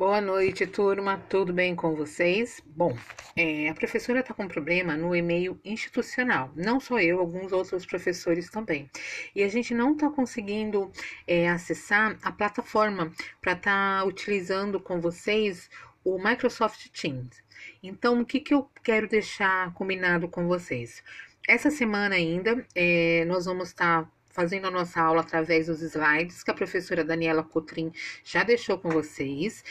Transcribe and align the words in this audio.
Boa 0.00 0.18
noite, 0.18 0.66
turma. 0.66 1.18
Tudo 1.28 1.52
bem 1.52 1.76
com 1.76 1.94
vocês? 1.94 2.62
Bom, 2.64 2.96
é, 3.36 3.68
a 3.68 3.74
professora 3.74 4.20
está 4.20 4.32
com 4.32 4.48
problema 4.48 4.96
no 4.96 5.14
e-mail 5.14 5.60
institucional. 5.62 6.50
Não 6.56 6.80
só 6.80 6.98
eu, 6.98 7.20
alguns 7.20 7.52
outros 7.52 7.84
professores 7.84 8.48
também. 8.48 8.88
E 9.36 9.42
a 9.42 9.48
gente 9.48 9.74
não 9.74 9.92
está 9.92 10.08
conseguindo 10.08 10.90
é, 11.26 11.50
acessar 11.50 12.18
a 12.22 12.32
plataforma 12.32 13.12
para 13.42 13.52
estar 13.52 14.00
tá 14.00 14.04
utilizando 14.06 14.80
com 14.80 15.02
vocês 15.02 15.68
o 16.02 16.16
Microsoft 16.16 16.88
Teams. 16.98 17.44
Então, 17.82 18.22
o 18.22 18.24
que, 18.24 18.40
que 18.40 18.54
eu 18.54 18.70
quero 18.82 19.06
deixar 19.06 19.70
combinado 19.74 20.28
com 20.28 20.48
vocês? 20.48 21.04
Essa 21.46 21.70
semana 21.70 22.14
ainda, 22.14 22.66
é, 22.74 23.26
nós 23.26 23.44
vamos 23.44 23.68
estar. 23.68 24.04
Tá 24.04 24.19
fazendo 24.40 24.68
a 24.68 24.70
nossa 24.70 24.98
aula 25.02 25.20
através 25.20 25.66
dos 25.66 25.82
slides 25.82 26.42
que 26.42 26.50
a 26.50 26.54
professora 26.54 27.04
Daniela 27.04 27.42
Cotrim 27.42 27.92
já 28.24 28.42
deixou 28.42 28.78
com 28.78 28.88
vocês 28.88 29.62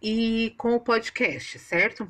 e 0.00 0.54
com 0.56 0.76
o 0.76 0.80
podcast, 0.80 1.58
certo? 1.58 2.04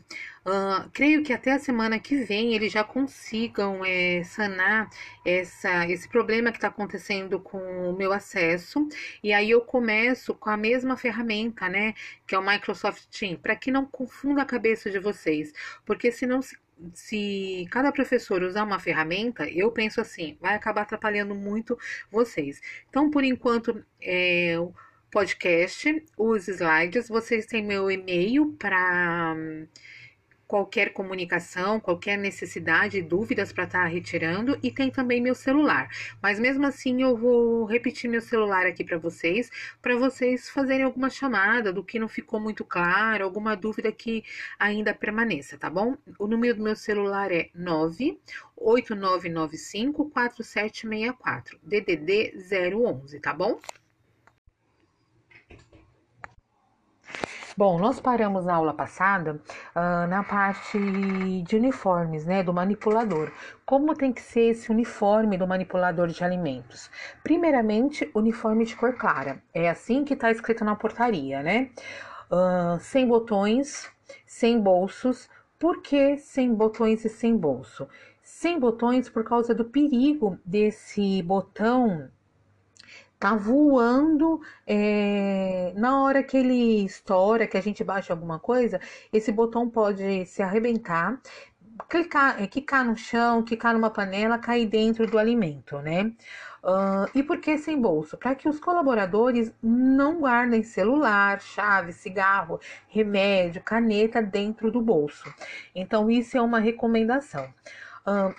Uh, 0.44 0.90
creio 0.92 1.22
que 1.22 1.32
até 1.32 1.52
a 1.52 1.58
semana 1.58 1.98
que 1.98 2.16
vem 2.16 2.54
eles 2.54 2.70
já 2.70 2.84
consigam 2.84 3.82
é, 3.82 4.22
sanar 4.22 4.90
essa, 5.24 5.88
esse 5.88 6.06
problema 6.06 6.50
que 6.50 6.58
está 6.58 6.68
acontecendo 6.68 7.40
com 7.40 7.88
o 7.88 7.96
meu 7.96 8.12
acesso. 8.12 8.86
E 9.22 9.32
aí 9.32 9.50
eu 9.50 9.62
começo 9.62 10.34
com 10.34 10.50
a 10.50 10.58
mesma 10.58 10.98
ferramenta, 10.98 11.70
né? 11.70 11.94
Que 12.26 12.34
é 12.34 12.38
o 12.38 12.44
Microsoft 12.44 13.04
Teams, 13.18 13.40
para 13.40 13.56
que 13.56 13.70
não 13.70 13.86
confunda 13.86 14.42
a 14.42 14.44
cabeça 14.44 14.90
de 14.90 14.98
vocês. 14.98 15.54
Porque 15.86 16.12
senão 16.12 16.42
se 16.42 16.54
se 16.92 17.66
cada 17.70 17.92
professor 17.92 18.42
usar 18.42 18.64
uma 18.64 18.78
ferramenta, 18.78 19.48
eu 19.48 19.70
penso 19.70 20.00
assim, 20.00 20.36
vai 20.40 20.54
acabar 20.54 20.82
atrapalhando 20.82 21.34
muito 21.34 21.78
vocês. 22.10 22.60
Então, 22.88 23.10
por 23.10 23.24
enquanto, 23.24 23.84
é, 24.00 24.58
o 24.58 24.72
podcast, 25.10 26.04
os 26.16 26.48
slides, 26.48 27.08
vocês 27.08 27.46
têm 27.46 27.64
meu 27.64 27.90
e-mail 27.90 28.52
para 28.58 29.36
qualquer 30.54 30.92
comunicação, 30.92 31.80
qualquer 31.80 32.16
necessidade, 32.16 33.02
dúvidas 33.02 33.52
para 33.52 33.64
estar 33.64 33.82
tá 33.82 33.88
retirando 33.88 34.56
e 34.62 34.70
tem 34.70 34.88
também 34.88 35.20
meu 35.20 35.34
celular. 35.34 35.88
Mas 36.22 36.38
mesmo 36.38 36.64
assim 36.64 37.02
eu 37.02 37.16
vou 37.16 37.64
repetir 37.64 38.08
meu 38.08 38.20
celular 38.20 38.64
aqui 38.64 38.84
para 38.84 38.96
vocês, 38.96 39.50
para 39.82 39.96
vocês 39.96 40.48
fazerem 40.48 40.84
alguma 40.84 41.10
chamada 41.10 41.72
do 41.72 41.82
que 41.82 41.98
não 41.98 42.06
ficou 42.06 42.38
muito 42.38 42.64
claro, 42.64 43.24
alguma 43.24 43.56
dúvida 43.56 43.90
que 43.90 44.22
ainda 44.56 44.94
permaneça, 44.94 45.58
tá 45.58 45.68
bom? 45.68 45.96
O 46.20 46.28
número 46.28 46.54
do 46.54 46.62
meu 46.62 46.76
celular 46.76 47.32
é 47.32 47.50
98995 47.52 50.08
4764 50.08 51.58
DDD 51.64 52.32
011, 52.72 53.18
tá 53.18 53.34
bom? 53.34 53.58
Bom, 57.56 57.78
nós 57.78 58.00
paramos 58.00 58.44
na 58.44 58.54
aula 58.54 58.74
passada 58.74 59.40
uh, 59.76 60.08
na 60.08 60.24
parte 60.24 60.76
de 61.42 61.54
uniformes, 61.54 62.24
né, 62.24 62.42
do 62.42 62.52
manipulador. 62.52 63.30
Como 63.64 63.94
tem 63.94 64.12
que 64.12 64.20
ser 64.20 64.50
esse 64.50 64.72
uniforme 64.72 65.38
do 65.38 65.46
manipulador 65.46 66.08
de 66.08 66.24
alimentos? 66.24 66.90
Primeiramente, 67.22 68.10
uniforme 68.12 68.64
de 68.64 68.74
cor 68.74 68.94
clara. 68.94 69.40
É 69.54 69.70
assim 69.70 70.02
que 70.02 70.14
está 70.14 70.32
escrito 70.32 70.64
na 70.64 70.74
portaria, 70.74 71.44
né? 71.44 71.70
Uh, 72.28 72.80
sem 72.80 73.06
botões, 73.06 73.88
sem 74.26 74.60
bolsos. 74.60 75.28
Por 75.56 75.80
que 75.80 76.16
sem 76.16 76.52
botões 76.52 77.04
e 77.04 77.08
sem 77.08 77.36
bolso? 77.36 77.88
Sem 78.20 78.58
botões 78.58 79.08
por 79.08 79.22
causa 79.22 79.54
do 79.54 79.64
perigo 79.64 80.36
desse 80.44 81.22
botão 81.22 82.10
tá 83.24 83.34
voando 83.34 84.38
é, 84.66 85.72
na 85.76 86.02
hora 86.02 86.22
que 86.22 86.36
ele 86.36 86.84
estoura, 86.84 87.46
que 87.46 87.56
a 87.56 87.60
gente 87.62 87.82
baixa 87.82 88.12
alguma 88.12 88.38
coisa, 88.38 88.78
esse 89.10 89.32
botão 89.32 89.66
pode 89.70 90.26
se 90.26 90.42
arrebentar, 90.42 91.18
clicar, 91.88 92.42
é, 92.42 92.46
quicar 92.46 92.84
no 92.84 92.94
chão, 92.94 93.42
quicar 93.42 93.72
numa 93.72 93.88
panela, 93.88 94.36
cair 94.36 94.66
dentro 94.66 95.06
do 95.06 95.18
alimento, 95.18 95.78
né? 95.78 96.12
Uh, 96.62 97.08
e 97.14 97.22
por 97.22 97.38
que 97.38 97.56
sem 97.56 97.80
bolso? 97.80 98.18
Para 98.18 98.34
que 98.34 98.46
os 98.46 98.60
colaboradores 98.60 99.50
não 99.62 100.20
guardem 100.20 100.62
celular, 100.62 101.40
chave, 101.40 101.94
cigarro, 101.94 102.60
remédio, 102.88 103.62
caneta 103.62 104.20
dentro 104.20 104.70
do 104.70 104.82
bolso. 104.82 105.24
Então, 105.74 106.10
isso 106.10 106.36
é 106.36 106.42
uma 106.42 106.58
recomendação 106.58 107.48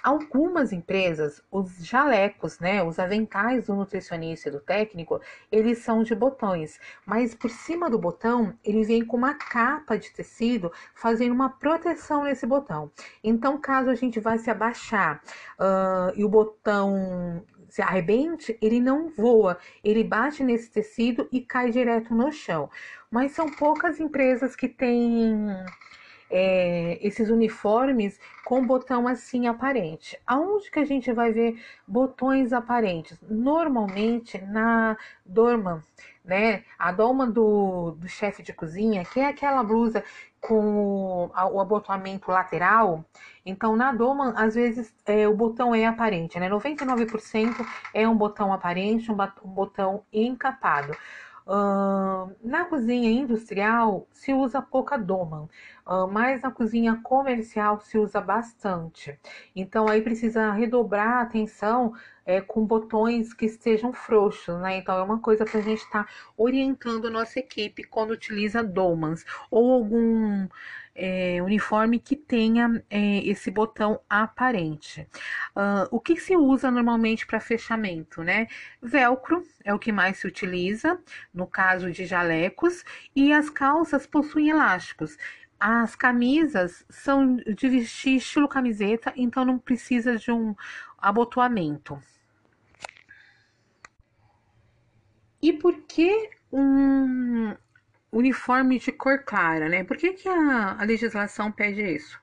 algumas 0.04 0.72
empresas, 0.72 1.42
os 1.52 1.84
jalecos, 1.84 2.60
né, 2.60 2.84
os 2.84 3.00
aventais 3.00 3.66
do 3.66 3.76
nutricionista 3.76 4.50
e 4.50 4.52
do 4.52 4.60
técnico, 4.60 5.20
eles 5.52 5.80
são 5.80 6.04
de 6.04 6.14
botões, 6.14 6.80
mas 7.06 7.34
por 7.34 7.50
cima 7.50 7.90
do 7.90 7.98
botão 7.98 8.54
ele 8.64 8.84
vem 8.84 9.04
com 9.04 9.18
uma 9.18 9.34
capa 9.34 9.98
de 9.98 10.12
tecido 10.12 10.72
fazendo 10.94 11.34
uma 11.34 11.50
proteção 11.50 12.24
nesse 12.26 12.46
botão. 12.46 12.92
Então, 13.24 13.60
caso 13.60 13.90
a 13.90 13.96
gente 13.96 14.20
vá 14.20 14.38
se 14.38 14.52
abaixar 14.52 15.22
uh, 15.60 16.14
e 16.16 16.24
o 16.24 16.30
botão 16.30 17.44
se 17.68 17.82
arrebente, 17.82 18.58
ele 18.62 18.80
não 18.80 19.10
voa, 19.10 19.58
ele 19.84 20.04
bate 20.04 20.44
nesse 20.44 20.72
tecido 20.72 21.28
e 21.32 21.42
cai 21.42 21.72
direto 21.72 22.14
no 22.14 22.32
chão. 22.32 22.70
Mas 23.10 23.32
são 23.32 23.52
poucas 23.52 24.00
empresas 24.00 24.56
que 24.56 24.70
têm 24.70 25.48
é, 26.30 26.98
esses 27.02 27.30
uniformes 27.30 28.20
com 28.44 28.66
botão 28.66 29.08
assim 29.08 29.48
aparente. 29.48 30.20
Aonde 30.26 30.70
que 30.70 30.80
a 30.80 30.86
gente 30.86 31.12
vai 31.12 31.32
ver 31.32 31.62
botões 31.88 32.54
aparentes? 32.54 33.18
Normalmente 33.30 34.38
na 34.42 34.98
dorma, 35.26 35.84
né? 36.24 36.64
A 36.78 36.92
doma 36.92 37.28
do, 37.28 37.92
do 37.92 38.08
chefe 38.08 38.44
de 38.44 38.54
cozinha, 38.54 39.06
que 39.06 39.20
é 39.20 39.28
aquela 39.28 39.64
blusa 39.64 40.04
com 40.42 41.32
o 41.52 41.60
abotoamento 41.60 42.30
lateral. 42.32 43.04
Então, 43.46 43.76
na 43.76 43.92
doma, 43.92 44.34
às 44.38 44.56
vezes, 44.56 44.94
é, 45.06 45.28
o 45.28 45.34
botão 45.34 45.74
é 45.74 45.86
aparente, 45.86 46.40
né? 46.40 46.50
99% 46.50 47.66
é 47.94 48.08
um 48.08 48.16
botão 48.16 48.54
aparente, 48.54 49.12
um, 49.12 49.18
um 49.44 49.50
botão 49.50 50.04
encapado. 50.14 50.96
Uh, 51.48 52.36
na 52.44 52.66
cozinha 52.66 53.08
industrial 53.08 54.08
se 54.12 54.34
usa 54.34 54.64
pouca 54.64 54.98
doma, 54.98 55.48
uh, 55.86 56.08
mas 56.08 56.42
na 56.42 56.50
cozinha 56.50 57.00
comercial 57.04 57.80
se 57.80 58.00
usa 58.00 58.20
bastante. 58.20 59.20
Então 59.56 59.88
aí 59.88 60.02
precisa 60.02 60.52
redobrar 60.52 61.20
a 61.20 61.22
atenção 61.22 61.94
é, 62.26 62.42
com 62.42 62.66
botões 62.66 63.32
que 63.34 63.46
estejam 63.46 63.94
frouxos, 63.94 64.60
né? 64.60 64.78
Então 64.78 64.98
é 64.98 65.04
uma 65.04 65.20
coisa 65.20 65.46
para 65.46 65.60
a 65.60 65.64
gente 65.64 65.84
estar 65.84 66.06
tá 66.06 66.12
orientando 66.36 67.08
a 67.08 67.12
nossa 67.12 67.38
equipe 67.40 67.84
quando 67.84 68.12
utiliza 68.12 68.64
domans 68.64 69.24
ou 69.52 69.72
algum 69.72 70.48
é, 70.96 71.42
uniforme 71.44 72.00
que 72.00 72.16
tenha 72.16 72.82
é, 72.90 73.18
esse 73.28 73.52
botão 73.52 74.00
aparente. 74.10 75.08
Uh, 75.56 75.88
o 75.92 76.00
que 76.00 76.16
se 76.16 76.36
usa 76.38 76.72
normalmente 76.72 77.28
para 77.28 77.40
fechamento, 77.40 78.24
né? 78.24 78.48
Velcro 78.82 79.44
é 79.64 79.74
o 79.74 79.80
que 79.80 79.92
mais 79.92 80.18
se 80.18 80.28
utiliza 80.28 80.98
no 81.34 81.46
caso 81.46 81.92
de 81.92 82.06
jalecos 82.06 82.86
e 83.14 83.34
as 83.34 83.50
calças 83.50 84.08
possuem 84.08 84.50
elásticos. 84.50 85.18
As 85.60 85.96
camisas 85.96 86.86
são 86.90 87.36
de 87.36 87.70
vestir 87.70 88.18
estilo 88.18 88.48
camiseta, 88.48 89.14
então 89.16 89.44
não 89.44 89.58
precisa 89.58 90.18
de 90.18 90.32
um 90.32 90.56
abotoamento. 90.98 92.00
E 95.42 95.54
por 95.54 95.82
que 95.84 96.30
um, 96.52 97.56
uniforme 98.12 98.80
de 98.80 98.92
cor 98.92 99.20
clara, 99.20 99.70
né? 99.70 99.84
Por 99.84 99.98
que, 99.98 100.14
que 100.14 100.30
a, 100.30 100.78
a 100.80 100.84
legislação 100.84 101.52
pede 101.52 101.82
isso? 101.82 102.20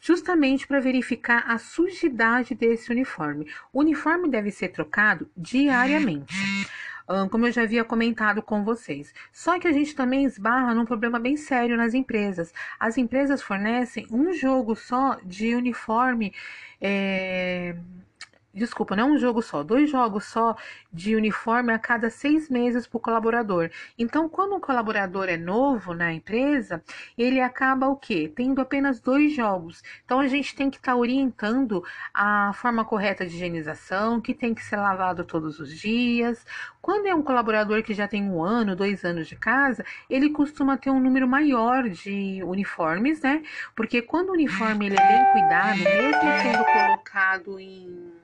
Justamente 0.00 0.66
para 0.66 0.80
verificar 0.80 1.44
a 1.46 1.58
sujidade 1.58 2.54
desse 2.54 2.90
uniforme. 2.90 3.46
O 3.72 3.80
uniforme 3.80 4.28
deve 4.28 4.50
ser 4.50 4.68
trocado 4.68 5.30
diariamente. 5.36 6.34
como 7.30 7.46
eu 7.46 7.52
já 7.52 7.62
havia 7.62 7.84
comentado 7.84 8.42
com 8.42 8.64
vocês. 8.64 9.14
Só 9.32 9.58
que 9.58 9.68
a 9.68 9.72
gente 9.72 9.94
também 9.94 10.24
esbarra 10.24 10.74
num 10.74 10.84
problema 10.84 11.18
bem 11.18 11.36
sério 11.36 11.76
nas 11.76 11.94
empresas. 11.94 12.52
As 12.80 12.98
empresas 12.98 13.42
fornecem 13.42 14.06
um 14.10 14.32
jogo 14.32 14.74
só 14.74 15.18
de 15.24 15.54
uniforme. 15.54 16.32
É 16.80 17.76
Desculpa, 18.54 18.94
não 18.94 19.08
é 19.08 19.12
um 19.12 19.18
jogo 19.18 19.40
só, 19.40 19.62
dois 19.62 19.90
jogos 19.90 20.26
só 20.26 20.54
de 20.92 21.16
uniforme 21.16 21.72
a 21.72 21.78
cada 21.78 22.10
seis 22.10 22.50
meses 22.50 22.86
para 22.86 22.98
o 22.98 23.00
colaborador. 23.00 23.70
Então, 23.98 24.28
quando 24.28 24.54
um 24.54 24.60
colaborador 24.60 25.26
é 25.26 25.38
novo 25.38 25.94
na 25.94 26.12
empresa, 26.12 26.82
ele 27.16 27.40
acaba 27.40 27.88
o 27.88 27.96
quê? 27.96 28.30
Tendo 28.34 28.60
apenas 28.60 29.00
dois 29.00 29.32
jogos. 29.32 29.82
Então, 30.04 30.20
a 30.20 30.26
gente 30.26 30.54
tem 30.54 30.68
que 30.68 30.76
estar 30.76 30.92
tá 30.92 30.98
orientando 30.98 31.82
a 32.12 32.52
forma 32.54 32.84
correta 32.84 33.24
de 33.24 33.34
higienização, 33.34 34.20
que 34.20 34.34
tem 34.34 34.52
que 34.52 34.62
ser 34.62 34.76
lavado 34.76 35.24
todos 35.24 35.58
os 35.58 35.78
dias. 35.80 36.44
Quando 36.82 37.06
é 37.06 37.14
um 37.14 37.22
colaborador 37.22 37.82
que 37.82 37.94
já 37.94 38.06
tem 38.06 38.22
um 38.22 38.44
ano, 38.44 38.76
dois 38.76 39.02
anos 39.02 39.28
de 39.28 39.36
casa, 39.36 39.82
ele 40.10 40.28
costuma 40.28 40.76
ter 40.76 40.90
um 40.90 41.00
número 41.00 41.26
maior 41.26 41.88
de 41.88 42.42
uniformes, 42.44 43.22
né? 43.22 43.42
Porque 43.74 44.02
quando 44.02 44.28
o 44.28 44.32
uniforme 44.32 44.86
ele 44.86 44.96
é 44.98 45.08
bem 45.08 45.32
cuidado, 45.32 45.78
mesmo 45.78 46.20
sendo 46.42 46.64
colocado 46.64 47.58
em 47.58 48.21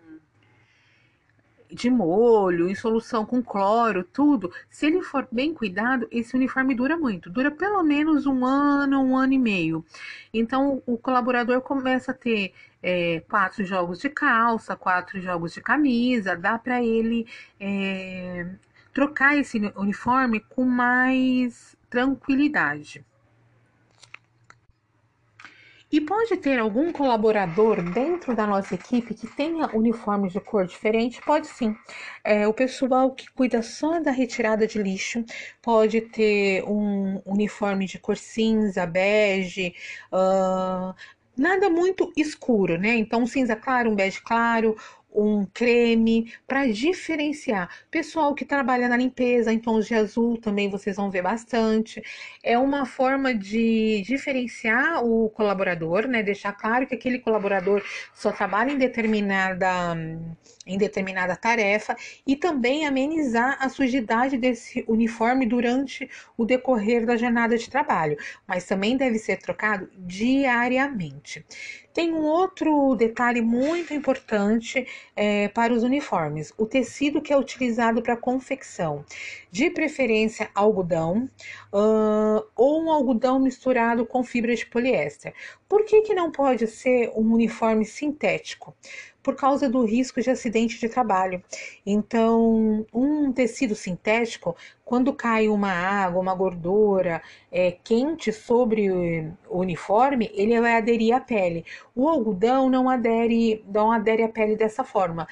de 1.71 1.91
molho, 1.91 2.69
em 2.69 2.75
solução 2.75 3.25
com 3.25 3.43
cloro, 3.43 4.05
tudo, 4.05 4.53
se 4.71 4.87
ele 4.87 5.03
for 5.03 5.27
bem 5.31 5.53
cuidado, 5.55 6.09
esse 6.11 6.35
uniforme 6.37 6.75
dura 6.75 6.97
muito, 6.97 7.31
dura 7.31 7.51
pelo 7.51 7.83
menos 7.83 8.27
um 8.27 8.45
ano, 8.45 9.03
um 9.03 9.17
ano 9.17 9.33
e 9.33 9.39
meio. 9.39 9.85
Então 10.33 10.83
o 10.87 10.97
colaborador 10.97 11.61
começa 11.61 12.13
a 12.13 12.15
ter 12.15 12.53
é, 12.83 13.21
quatro 13.29 13.65
jogos 13.65 13.99
de 14.01 14.09
calça, 14.09 14.77
quatro 14.77 15.21
jogos 15.21 15.53
de 15.53 15.61
camisa, 15.61 16.37
dá 16.37 16.59
para 16.59 16.83
ele 16.83 17.27
é, 17.61 18.47
trocar 18.93 19.37
esse 19.37 19.59
uniforme 19.77 20.41
com 20.41 20.65
mais 20.65 21.77
tranquilidade. 21.91 23.05
E 25.91 26.03
pode 26.03 26.37
ter 26.37 26.59
algum 26.59 26.93
colaborador 26.93 27.81
dentro 27.83 28.35
da 28.37 28.47
nossa 28.47 28.75
equipe 28.75 29.15
que 29.15 29.27
tenha 29.27 29.75
uniformes 29.75 30.33
de 30.33 30.41
cor 30.41 30.67
diferente? 30.67 31.19
Pode 31.23 31.47
sim. 31.47 31.75
É, 32.23 32.47
o 32.47 32.53
pessoal 32.53 33.11
que 33.15 33.31
cuida 33.33 33.63
só 33.63 33.99
da 33.99 34.11
retirada 34.11 34.67
de 34.67 34.83
lixo 34.83 35.25
pode 35.63 36.03
ter 36.03 36.63
um 36.65 37.23
uniforme 37.25 37.87
de 37.87 37.99
cor 37.99 38.19
cinza, 38.19 38.85
bege, 38.85 39.75
uh, 40.13 40.95
nada 41.35 41.71
muito 41.71 42.13
escuro, 42.17 42.77
né? 42.77 42.97
Então, 42.97 43.23
um 43.23 43.27
cinza 43.27 43.57
claro, 43.57 43.91
um 43.91 43.95
bege 43.95 44.21
claro, 44.21 44.77
um 45.19 45.45
creme 45.47 46.33
para 46.47 46.67
diferenciar. 46.69 47.69
Pessoal 47.91 48.35
que 48.35 48.45
trabalha 48.45 48.89
na 48.89 48.97
limpeza 48.97 49.53
em 49.53 49.59
tons 49.59 49.87
de 49.87 49.95
azul 49.95 50.39
também 50.39 50.71
vocês 50.71 50.97
vão 50.97 51.11
ver 51.11 51.23
bastante. 51.23 52.03
É 52.43 52.57
uma 52.57 52.87
forma 52.87 53.35
de 53.35 54.03
diferenciar 54.07 55.05
o 55.05 55.29
colaborador, 55.31 56.07
né? 56.07 56.23
Deixar 56.23 56.53
claro 56.53 56.87
que 56.87 56.95
aquele 56.95 57.19
colaborador 57.19 57.83
só 58.15 58.31
trabalha 58.31 58.71
em 58.71 58.79
determinada 58.79 59.67
em 60.67 60.77
determinada 60.77 61.35
tarefa 61.35 61.97
e 62.27 62.37
também 62.37 62.87
amenizar 62.87 63.57
a 63.59 63.69
sujidade 63.71 64.37
desse 64.37 64.85
uniforme 64.87 65.47
durante 65.47 66.09
o 66.37 66.45
decorrer 66.45 67.07
da 67.07 67.17
jornada 67.17 67.57
de 67.57 67.71
trabalho, 67.71 68.19
mas 68.47 68.67
também 68.67 68.97
deve 68.97 69.19
ser 69.19 69.39
trocado 69.39 69.89
diariamente. 69.97 71.45
Tem 71.99 72.13
um 72.15 72.27
outro 72.27 72.95
detalhe 72.95 73.41
muito 73.41 73.93
importante 73.93 74.87
é, 75.17 75.49
para 75.49 75.75
os 75.75 75.83
uniformes: 75.83 76.55
o 76.57 76.65
tecido 76.65 77.21
que 77.21 77.33
é 77.33 77.37
utilizado 77.37 78.01
para 78.01 78.17
confecção, 78.17 79.05
de 79.51 79.69
preferência 79.69 80.49
algodão 80.55 81.29
uh, 81.73 82.47
ou 82.55 82.85
um 82.85 82.93
algodão 82.93 83.41
misturado 83.41 84.07
com 84.07 84.23
fibra 84.23 84.55
de 84.55 84.65
poliéster. 84.65 85.35
Por 85.69 85.85
que, 85.85 86.03
que 86.03 86.15
não 86.15 86.31
pode 86.31 86.69
ser 86.69 87.11
um 87.17 87.33
uniforme 87.33 87.85
sintético? 87.85 88.77
Por 89.29 89.37
causa 89.37 89.69
do 89.69 89.85
risco 89.85 90.23
de 90.23 90.31
acidente 90.31 90.81
de 90.81 90.89
trabalho. 90.89 91.45
Então, 91.85 92.87
um 92.91 93.31
tecido 93.31 93.75
sintético, 93.75 94.57
quando 94.87 95.13
cai 95.13 95.51
uma 95.51 95.71
água, 95.71 96.23
uma 96.23 96.35
gordura 96.35 97.21
é, 97.53 97.73
quente 97.85 98.33
sobre 98.33 98.91
o 99.47 99.59
uniforme, 99.59 100.31
ele 100.33 100.59
vai 100.59 100.79
aderir 100.79 101.15
à 101.15 101.21
pele. 101.21 101.63
O 101.95 102.09
algodão 102.09 102.71
não 102.71 102.89
adere, 102.89 103.63
não 103.69 103.93
adere 103.93 104.23
à 104.23 104.31
pele 104.31 104.57
dessa 104.57 104.83
forma. 104.83 105.29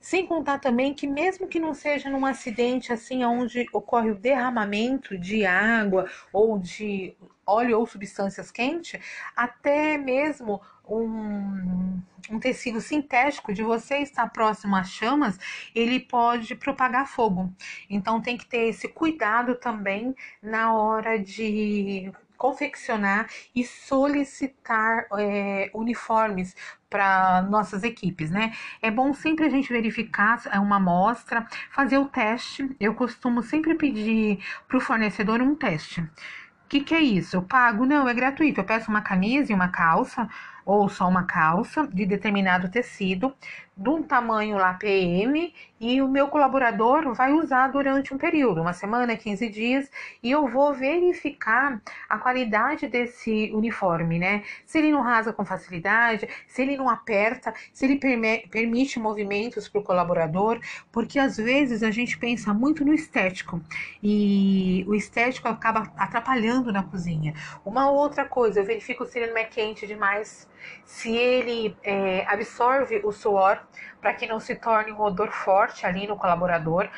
Sem 0.00 0.26
contar 0.26 0.58
também 0.58 0.92
que 0.92 1.06
mesmo 1.06 1.46
que 1.46 1.60
não 1.60 1.72
seja 1.72 2.10
num 2.10 2.26
acidente 2.26 2.92
assim 2.92 3.24
onde 3.24 3.66
ocorre 3.72 4.10
o 4.10 4.14
derramamento 4.16 5.16
de 5.16 5.46
água 5.46 6.10
ou 6.32 6.58
de 6.58 7.16
óleo 7.46 7.78
ou 7.78 7.86
substâncias 7.86 8.50
quentes, 8.50 9.00
até 9.36 9.96
mesmo 9.96 10.60
um, 10.88 12.00
um 12.30 12.38
tecido 12.38 12.80
sintético 12.80 13.52
de 13.52 13.62
você 13.62 13.98
estar 13.98 14.28
próximo 14.30 14.76
às 14.76 14.90
chamas, 14.90 15.38
ele 15.74 16.00
pode 16.00 16.54
propagar 16.54 17.06
fogo. 17.06 17.52
Então 17.88 18.20
tem 18.20 18.36
que 18.36 18.46
ter 18.46 18.68
esse 18.68 18.88
cuidado 18.88 19.54
também 19.54 20.14
na 20.42 20.74
hora 20.74 21.18
de 21.18 22.12
confeccionar 22.36 23.28
e 23.54 23.64
solicitar 23.64 25.06
é, 25.18 25.70
uniformes 25.74 26.54
para 26.88 27.42
nossas 27.42 27.82
equipes, 27.82 28.30
né? 28.30 28.52
É 28.80 28.90
bom 28.90 29.12
sempre 29.12 29.46
a 29.46 29.48
gente 29.48 29.72
verificar 29.72 30.42
é 30.52 30.60
uma 30.60 30.76
amostra, 30.76 31.46
fazer 31.70 31.98
o 31.98 32.06
teste. 32.06 32.76
Eu 32.78 32.94
costumo 32.94 33.42
sempre 33.42 33.74
pedir 33.74 34.38
para 34.68 34.76
o 34.76 34.80
fornecedor 34.80 35.40
um 35.40 35.54
teste. 35.54 36.00
O 36.00 36.68
que, 36.68 36.80
que 36.80 36.94
é 36.94 37.00
isso? 37.00 37.36
Eu 37.36 37.42
pago? 37.42 37.86
Não, 37.86 38.08
é 38.08 38.14
gratuito. 38.14 38.60
Eu 38.60 38.64
peço 38.64 38.90
uma 38.90 39.00
camisa 39.00 39.52
e 39.52 39.54
uma 39.54 39.68
calça 39.68 40.28
ou 40.66 40.88
só 40.88 41.08
uma 41.08 41.22
calça 41.22 41.86
de 41.86 42.04
determinado 42.04 42.68
tecido, 42.68 43.32
de 43.76 43.88
um 43.90 44.02
tamanho 44.02 44.56
lá 44.56 44.72
PM, 44.74 45.52
e 45.78 46.00
o 46.00 46.08
meu 46.08 46.28
colaborador 46.28 47.12
vai 47.12 47.32
usar 47.32 47.68
durante 47.68 48.14
um 48.14 48.16
período, 48.16 48.62
uma 48.62 48.72
semana, 48.72 49.14
15 49.16 49.48
dias, 49.50 49.90
e 50.22 50.30
eu 50.30 50.48
vou 50.48 50.72
verificar 50.72 51.82
a 52.08 52.18
qualidade 52.18 52.88
desse 52.88 53.50
uniforme, 53.52 54.18
né? 54.18 54.42
Se 54.64 54.78
ele 54.78 54.90
não 54.90 55.02
rasga 55.02 55.32
com 55.32 55.44
facilidade, 55.44 56.26
se 56.46 56.62
ele 56.62 56.76
não 56.78 56.88
aperta, 56.88 57.52
se 57.72 57.84
ele 57.84 58.00
permite 58.48 58.98
movimentos 58.98 59.68
para 59.68 59.80
o 59.80 59.84
colaborador, 59.84 60.58
porque 60.90 61.18
às 61.18 61.36
vezes 61.36 61.82
a 61.82 61.90
gente 61.90 62.16
pensa 62.16 62.54
muito 62.54 62.82
no 62.82 62.94
estético 62.94 63.60
e 64.02 64.86
o 64.88 64.94
estético 64.94 65.48
acaba 65.48 65.92
atrapalhando 65.98 66.72
na 66.72 66.82
cozinha. 66.82 67.34
Uma 67.64 67.90
outra 67.90 68.24
coisa, 68.24 68.60
eu 68.60 68.64
verifico 68.64 69.04
se 69.04 69.18
ele 69.18 69.30
não 69.30 69.36
é 69.36 69.44
quente 69.44 69.86
demais 69.86 70.48
se 70.84 71.14
ele 71.14 71.76
é, 71.82 72.24
absorve 72.26 73.00
o 73.04 73.12
suor 73.12 73.60
para 74.00 74.14
que 74.14 74.26
não 74.26 74.40
se 74.40 74.54
torne 74.54 74.92
um 74.92 75.00
odor 75.00 75.30
forte 75.30 75.86
ali 75.86 76.06
no 76.06 76.16
colaborador, 76.16 76.88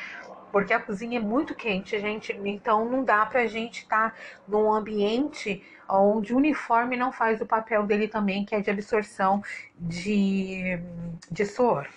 porque 0.51 0.73
a 0.73 0.79
cozinha 0.79 1.19
é 1.19 1.21
muito 1.21 1.53
quente, 1.55 1.99
gente, 1.99 2.33
então 2.43 2.85
não 2.85 3.03
dá 3.03 3.25
para 3.25 3.41
a 3.41 3.47
gente 3.47 3.83
estar 3.83 4.11
tá 4.11 4.17
num 4.47 4.71
ambiente 4.71 5.63
onde 5.87 6.33
o 6.33 6.37
uniforme 6.37 6.95
não 6.95 7.11
faz 7.11 7.41
o 7.41 7.45
papel 7.45 7.85
dele 7.85 8.07
também, 8.07 8.45
que 8.45 8.55
é 8.55 8.59
de 8.59 8.69
absorção 8.69 9.43
de, 9.77 10.79
de 11.29 11.45
suor. 11.45 11.87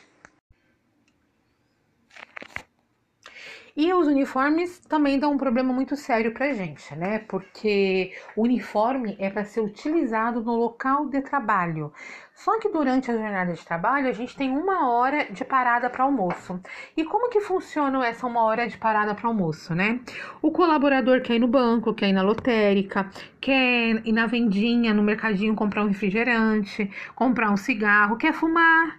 E 3.75 3.93
os 3.95 4.07
uniformes 4.07 4.81
também 4.81 5.19
dão 5.19 5.33
um 5.33 5.39
problema 5.39 5.73
muito 5.73 5.97
sério 5.97 6.33
para 6.33 6.53
gente, 6.53 6.95
né? 6.95 7.21
Porque 7.21 8.13
o 8.37 8.43
uniforme 8.43 9.17
é 9.19 9.31
para 9.31 9.45
ser 9.45 9.61
utilizado 9.63 10.43
no 10.43 10.55
local 10.55 11.07
de 11.07 11.23
trabalho. 11.23 11.91
Só 12.35 12.59
que 12.59 12.69
durante 12.69 13.11
a 13.11 13.15
jornada 13.15 13.53
de 13.55 13.65
trabalho 13.65 14.09
a 14.09 14.13
gente 14.13 14.37
tem 14.37 14.51
uma 14.51 14.91
hora 14.91 15.27
de 15.33 15.43
parada 15.45 15.89
para 15.89 16.05
almoço. 16.05 16.61
E 16.97 17.05
como 17.05 17.31
que 17.31 17.41
funciona 17.41 18.07
essa 18.07 18.27
uma 18.27 18.43
hora 18.43 18.67
de 18.67 18.77
parada 18.77 19.15
para 19.15 19.29
almoço, 19.29 19.75
né? 19.75 20.01
O 20.43 20.51
colaborador 20.51 21.23
quer 21.23 21.37
ir 21.37 21.39
no 21.39 21.49
banco, 21.49 21.95
quer 21.95 22.09
ir 22.09 22.13
na 22.13 22.23
lotérica, 22.23 23.09
quer 23.41 24.07
ir 24.07 24.12
na 24.12 24.26
vendinha, 24.26 24.93
no 24.93 25.02
mercadinho 25.02 25.55
comprar 25.55 25.83
um 25.85 25.88
refrigerante, 25.88 26.91
comprar 27.14 27.50
um 27.50 27.57
cigarro, 27.57 28.17
quer 28.17 28.35
fumar. 28.35 28.99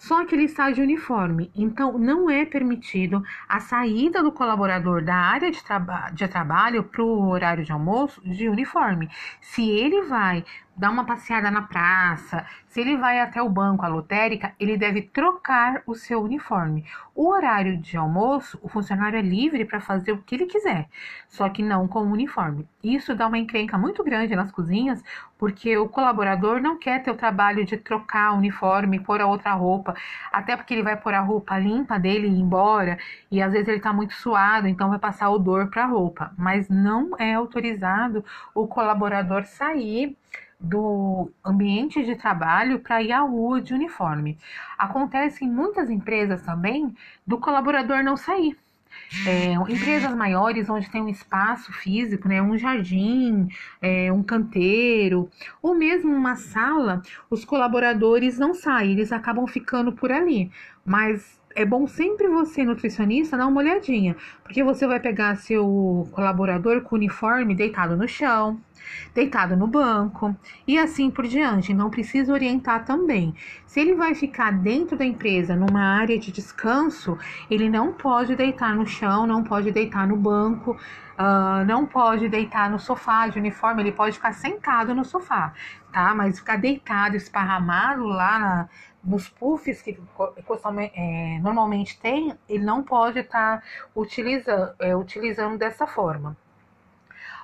Só 0.00 0.24
que 0.24 0.34
ele 0.34 0.44
está 0.44 0.70
de 0.70 0.80
uniforme, 0.80 1.52
então 1.54 1.98
não 1.98 2.30
é 2.30 2.46
permitido 2.46 3.22
a 3.46 3.60
saída 3.60 4.22
do 4.22 4.32
colaborador 4.32 5.04
da 5.04 5.14
área 5.14 5.50
de, 5.50 5.62
traba 5.62 6.08
de 6.08 6.26
trabalho 6.26 6.82
para 6.82 7.04
o 7.04 7.28
horário 7.28 7.62
de 7.62 7.70
almoço 7.70 8.18
de 8.22 8.48
uniforme. 8.48 9.10
Se 9.42 9.68
ele 9.68 10.00
vai 10.04 10.42
dar 10.80 10.90
uma 10.90 11.04
passeada 11.04 11.50
na 11.50 11.60
praça, 11.60 12.46
se 12.66 12.80
ele 12.80 12.96
vai 12.96 13.20
até 13.20 13.42
o 13.42 13.50
banco, 13.50 13.84
a 13.84 13.88
lotérica, 13.88 14.54
ele 14.58 14.78
deve 14.78 15.02
trocar 15.02 15.82
o 15.86 15.94
seu 15.94 16.22
uniforme. 16.22 16.86
O 17.14 17.28
horário 17.28 17.76
de 17.76 17.98
almoço, 17.98 18.58
o 18.62 18.68
funcionário 18.68 19.18
é 19.18 19.22
livre 19.22 19.66
para 19.66 19.78
fazer 19.78 20.12
o 20.12 20.22
que 20.22 20.34
ele 20.34 20.46
quiser, 20.46 20.88
só 21.28 21.50
que 21.50 21.62
não 21.62 21.86
com 21.86 22.00
o 22.00 22.10
uniforme. 22.10 22.66
Isso 22.82 23.14
dá 23.14 23.26
uma 23.26 23.36
encrenca 23.36 23.76
muito 23.76 24.02
grande 24.02 24.34
nas 24.34 24.50
cozinhas, 24.50 25.04
porque 25.36 25.76
o 25.76 25.86
colaborador 25.86 26.62
não 26.62 26.78
quer 26.78 27.02
ter 27.02 27.10
o 27.10 27.16
trabalho 27.16 27.62
de 27.66 27.76
trocar 27.76 28.32
o 28.32 28.38
uniforme, 28.38 29.00
pôr 29.00 29.20
a 29.20 29.26
outra 29.26 29.52
roupa, 29.52 29.94
até 30.32 30.56
porque 30.56 30.72
ele 30.72 30.82
vai 30.82 30.96
pôr 30.96 31.12
a 31.12 31.20
roupa 31.20 31.58
limpa 31.58 31.98
dele 31.98 32.26
e 32.26 32.30
ir 32.30 32.40
embora, 32.40 32.96
e 33.30 33.42
às 33.42 33.52
vezes 33.52 33.68
ele 33.68 33.76
está 33.76 33.92
muito 33.92 34.14
suado, 34.14 34.66
então 34.66 34.88
vai 34.88 34.98
passar 34.98 35.28
odor 35.28 35.68
para 35.68 35.84
a 35.84 35.86
roupa. 35.86 36.32
Mas 36.38 36.70
não 36.70 37.10
é 37.18 37.34
autorizado 37.34 38.24
o 38.54 38.66
colaborador 38.66 39.44
sair 39.44 40.16
do 40.60 41.30
ambiente 41.44 42.04
de 42.04 42.14
trabalho 42.14 42.80
para 42.80 43.02
ir 43.02 43.12
à 43.12 43.20
rua 43.20 43.62
de 43.62 43.72
uniforme. 43.72 44.36
Acontece 44.76 45.44
em 45.44 45.50
muitas 45.50 45.88
empresas 45.88 46.42
também 46.42 46.94
do 47.26 47.38
colaborador 47.38 48.04
não 48.04 48.16
sair. 48.16 48.56
É, 49.26 49.52
empresas 49.72 50.14
maiores 50.14 50.68
onde 50.68 50.90
tem 50.90 51.02
um 51.02 51.08
espaço 51.08 51.72
físico, 51.72 52.28
né, 52.28 52.40
um 52.42 52.56
jardim, 52.56 53.48
é, 53.80 54.12
um 54.12 54.22
canteiro, 54.22 55.28
ou 55.62 55.74
mesmo 55.74 56.12
uma 56.14 56.36
sala, 56.36 57.02
os 57.28 57.44
colaboradores 57.44 58.38
não 58.38 58.54
saem, 58.54 58.92
eles 58.92 59.12
acabam 59.12 59.46
ficando 59.46 59.92
por 59.92 60.12
ali. 60.12 60.50
Mas 60.84 61.39
é 61.54 61.64
bom 61.64 61.86
sempre 61.86 62.28
você, 62.28 62.64
nutricionista, 62.64 63.36
dar 63.36 63.46
uma 63.46 63.60
olhadinha, 63.60 64.16
porque 64.44 64.62
você 64.62 64.86
vai 64.86 65.00
pegar 65.00 65.36
seu 65.36 66.08
colaborador 66.12 66.82
com 66.82 66.96
uniforme 66.96 67.54
deitado 67.54 67.96
no 67.96 68.06
chão, 68.06 68.60
deitado 69.14 69.56
no 69.56 69.66
banco 69.66 70.34
e 70.66 70.78
assim 70.78 71.10
por 71.10 71.26
diante. 71.26 71.74
Não 71.74 71.90
precisa 71.90 72.32
orientar 72.32 72.84
também. 72.84 73.34
Se 73.66 73.80
ele 73.80 73.94
vai 73.94 74.14
ficar 74.14 74.52
dentro 74.52 74.96
da 74.96 75.04
empresa, 75.04 75.56
numa 75.56 75.82
área 75.82 76.18
de 76.18 76.32
descanso, 76.32 77.18
ele 77.50 77.68
não 77.68 77.92
pode 77.92 78.36
deitar 78.36 78.74
no 78.74 78.86
chão, 78.86 79.26
não 79.26 79.42
pode 79.42 79.70
deitar 79.70 80.06
no 80.06 80.16
banco. 80.16 80.76
Uh, 81.20 81.66
não 81.66 81.84
pode 81.84 82.30
deitar 82.30 82.70
no 82.70 82.78
sofá 82.78 83.28
de 83.28 83.38
uniforme, 83.38 83.82
ele 83.82 83.92
pode 83.92 84.16
ficar 84.16 84.32
sentado 84.32 84.94
no 84.94 85.04
sofá, 85.04 85.52
tá? 85.92 86.14
Mas 86.14 86.38
ficar 86.38 86.56
deitado, 86.56 87.14
esparramado 87.14 88.04
lá 88.04 88.38
na, 88.38 88.68
nos 89.04 89.28
puffs 89.28 89.82
que 89.82 89.98
é, 90.94 91.38
normalmente 91.42 92.00
tem, 92.00 92.34
ele 92.48 92.64
não 92.64 92.82
pode 92.82 93.18
estar 93.18 93.60
tá 93.60 93.66
utilizando, 93.94 94.74
é, 94.78 94.96
utilizando 94.96 95.58
dessa 95.58 95.86
forma. 95.86 96.34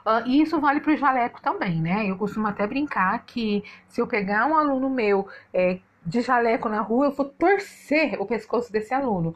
Uh, 0.06 0.26
e 0.26 0.40
isso 0.40 0.58
vale 0.58 0.80
para 0.80 0.94
o 0.94 0.96
jaleco 0.96 1.42
também, 1.42 1.82
né? 1.82 2.08
Eu 2.08 2.16
costumo 2.16 2.46
até 2.46 2.66
brincar 2.66 3.26
que 3.26 3.62
se 3.88 4.00
eu 4.00 4.06
pegar 4.06 4.46
um 4.46 4.56
aluno 4.56 4.88
meu 4.88 5.28
é, 5.52 5.80
de 6.02 6.22
jaleco 6.22 6.70
na 6.70 6.80
rua, 6.80 7.06
eu 7.06 7.12
vou 7.12 7.28
torcer 7.28 8.18
o 8.18 8.24
pescoço 8.24 8.72
desse 8.72 8.94
aluno. 8.94 9.34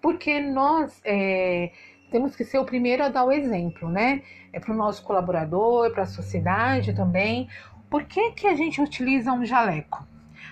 Porque 0.00 0.40
nós 0.40 1.02
é, 1.04 1.72
temos 2.10 2.34
que 2.34 2.44
ser 2.44 2.58
o 2.58 2.64
primeiro 2.64 3.04
a 3.04 3.08
dar 3.08 3.24
o 3.24 3.32
exemplo, 3.32 3.88
né? 3.88 4.22
É 4.52 4.58
para 4.58 4.72
o 4.72 4.76
nosso 4.76 5.02
colaborador, 5.02 5.90
para 5.92 6.04
a 6.04 6.06
sociedade 6.06 6.94
também. 6.94 7.48
Por 7.90 8.04
que, 8.04 8.32
que 8.32 8.46
a 8.46 8.54
gente 8.54 8.80
utiliza 8.80 9.32
um 9.32 9.44
jaleco? 9.44 10.06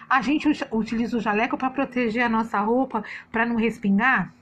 A 0.08 0.22
gente 0.22 0.48
utiliza 0.70 1.16
o 1.16 1.20
jaleco 1.20 1.56
para 1.56 1.70
proteger 1.70 2.22
a 2.22 2.28
nossa 2.28 2.60
roupa, 2.60 3.02
para 3.32 3.44
não 3.44 3.56
respingar? 3.56 4.32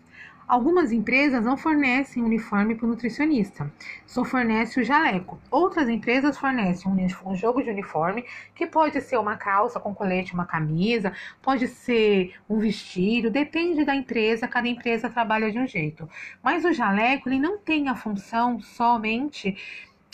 Algumas 0.47 0.93
empresas 0.93 1.43
não 1.43 1.57
fornecem 1.57 2.23
uniforme 2.23 2.75
para 2.75 2.85
o 2.85 2.89
nutricionista, 2.89 3.73
só 4.07 4.25
fornece 4.25 4.79
o 4.79 4.85
jaleco. 4.85 5.39
Outras 5.51 5.89
empresas 5.89 6.37
fornecem 6.37 6.91
um 6.91 7.35
jogo 7.35 7.63
de 7.63 7.71
uniforme, 7.71 8.27
que 8.55 8.67
pode 8.67 9.01
ser 9.01 9.17
uma 9.17 9.37
calça 9.37 9.81
com 9.81 9.95
colete, 9.95 10.35
uma 10.35 10.45
camisa, 10.45 11.15
pode 11.41 11.67
ser 11.67 12.35
um 12.49 12.59
vestido, 12.59 13.31
depende 13.31 13.85
da 13.85 13.95
empresa, 13.95 14.47
cada 14.47 14.69
empresa 14.69 15.09
trabalha 15.09 15.51
de 15.51 15.59
um 15.59 15.67
jeito. 15.67 16.07
Mas 16.43 16.65
o 16.65 16.73
jaleco 16.73 17.29
ele 17.29 17.39
não 17.41 17.57
tem 17.57 17.89
a 17.89 17.95
função 17.95 18.61
somente 18.61 19.57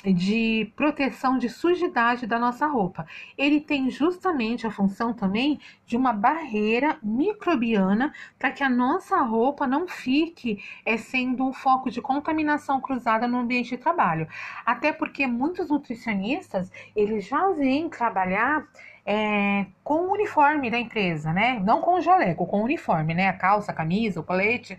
de 0.04 0.72
proteção 0.76 1.36
de 1.36 1.48
sujidade 1.48 2.26
da 2.26 2.38
nossa 2.38 2.66
roupa. 2.66 3.06
Ele 3.36 3.60
tem 3.60 3.90
justamente 3.90 4.66
a 4.66 4.70
função 4.70 5.12
também 5.12 5.60
de 5.86 5.96
uma 5.96 6.12
barreira 6.12 6.98
microbiana 7.02 8.12
para 8.38 8.50
que 8.50 8.62
a 8.62 8.68
nossa 8.70 9.20
roupa 9.20 9.66
não 9.66 9.86
fique 9.86 10.62
é, 10.84 10.96
sendo 10.96 11.44
um 11.44 11.52
foco 11.52 11.90
de 11.90 12.00
contaminação 12.00 12.80
cruzada 12.80 13.28
no 13.28 13.38
ambiente 13.38 13.70
de 13.70 13.78
trabalho. 13.78 14.26
Até 14.64 14.92
porque 14.92 15.26
muitos 15.26 15.68
nutricionistas 15.68 16.72
eles 16.96 17.26
já 17.26 17.50
vêm 17.50 17.88
trabalhar 17.88 18.66
é, 19.04 19.66
com 19.82 20.06
o 20.06 20.12
uniforme 20.12 20.70
da 20.70 20.78
empresa, 20.78 21.32
né? 21.32 21.60
Não 21.64 21.80
com 21.80 21.94
o 21.94 22.00
jaleco, 22.00 22.46
com 22.46 22.60
o 22.60 22.64
uniforme, 22.64 23.14
né? 23.14 23.28
A 23.28 23.32
calça, 23.32 23.72
a 23.72 23.74
camisa, 23.74 24.20
o 24.20 24.22
colete. 24.22 24.78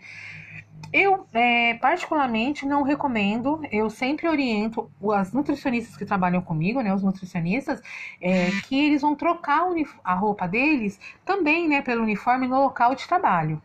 Eu, 0.94 1.26
é, 1.34 1.76
particularmente, 1.76 2.66
não 2.66 2.84
recomendo. 2.84 3.62
Eu 3.72 3.90
sempre 3.90 4.28
oriento 4.28 4.92
as 5.14 5.32
nutricionistas 5.32 5.96
que 5.96 6.06
trabalham 6.06 6.42
comigo, 6.42 6.82
né, 6.82 6.94
os 6.94 7.04
nutricionistas, 7.04 7.82
é, 8.22 8.50
que 8.68 8.78
eles 8.78 9.02
vão 9.02 9.16
trocar 9.16 9.66
a 10.04 10.14
roupa 10.14 10.48
deles 10.48 11.00
também, 11.24 11.68
né, 11.68 11.82
pelo 11.82 12.04
uniforme 12.04 12.48
no 12.48 12.60
local 12.62 12.94
de 12.96 13.08
trabalho. 13.08 13.62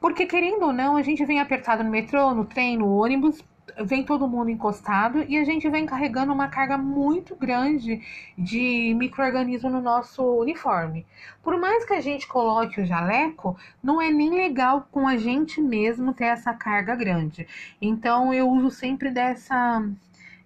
Porque, 0.00 0.26
querendo 0.26 0.64
ou 0.66 0.72
não, 0.72 0.96
a 0.96 1.02
gente 1.02 1.24
vem 1.24 1.40
apertado 1.40 1.84
no 1.84 1.90
metrô, 1.90 2.32
no 2.34 2.44
trem, 2.44 2.76
no 2.76 2.88
ônibus, 2.96 3.42
vem 3.84 4.02
todo 4.02 4.28
mundo 4.28 4.50
encostado 4.50 5.24
e 5.28 5.36
a 5.38 5.44
gente 5.44 5.68
vem 5.68 5.86
carregando 5.86 6.32
uma 6.32 6.48
carga 6.48 6.78
muito 6.78 7.34
grande 7.36 8.00
de 8.36 8.94
microorganismo 8.96 9.70
no 9.70 9.80
nosso 9.80 10.22
uniforme. 10.22 11.06
Por 11.42 11.58
mais 11.58 11.84
que 11.84 11.94
a 11.94 12.00
gente 12.00 12.26
coloque 12.26 12.80
o 12.80 12.86
jaleco, 12.86 13.56
não 13.82 14.00
é 14.00 14.10
nem 14.10 14.30
legal 14.30 14.88
com 14.90 15.06
a 15.06 15.16
gente 15.16 15.60
mesmo 15.60 16.12
ter 16.12 16.26
essa 16.26 16.52
carga 16.54 16.94
grande. 16.94 17.46
Então 17.80 18.32
eu 18.32 18.48
uso 18.48 18.70
sempre 18.70 19.10
dessa 19.10 19.82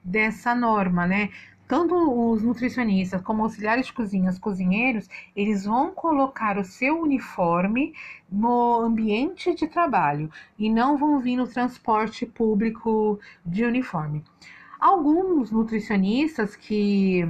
dessa 0.05 0.53
norma, 0.53 1.07
né? 1.07 1.31
Tanto 1.73 1.95
os 1.95 2.43
nutricionistas 2.43 3.23
como 3.23 3.45
auxiliares 3.45 3.87
de 3.87 3.95
cozinha, 3.95 4.29
os 4.29 4.39
cozinheiros, 4.39 5.09
eles 5.35 5.65
vão 5.65 5.91
colocar 5.91 6.59
o 6.59 6.65
seu 6.65 7.01
uniforme 7.01 7.95
no 8.31 8.75
ambiente 8.75 9.55
de 9.55 9.67
trabalho 9.67 10.31
e 10.59 10.69
não 10.69 10.99
vão 10.99 11.19
vir 11.19 11.35
no 11.35 11.49
transporte 11.49 12.27
público 12.27 13.19
de 13.43 13.65
uniforme. 13.65 14.23
Alguns 14.79 15.51
nutricionistas 15.51 16.55
que 16.55 17.27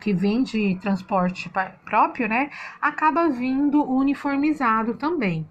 que 0.00 0.14
vem 0.14 0.44
de 0.44 0.78
transporte 0.80 1.50
próprio, 1.84 2.28
né, 2.28 2.50
acaba 2.80 3.28
vindo 3.28 3.84
uniformizado 3.84 4.94
também 4.94 5.44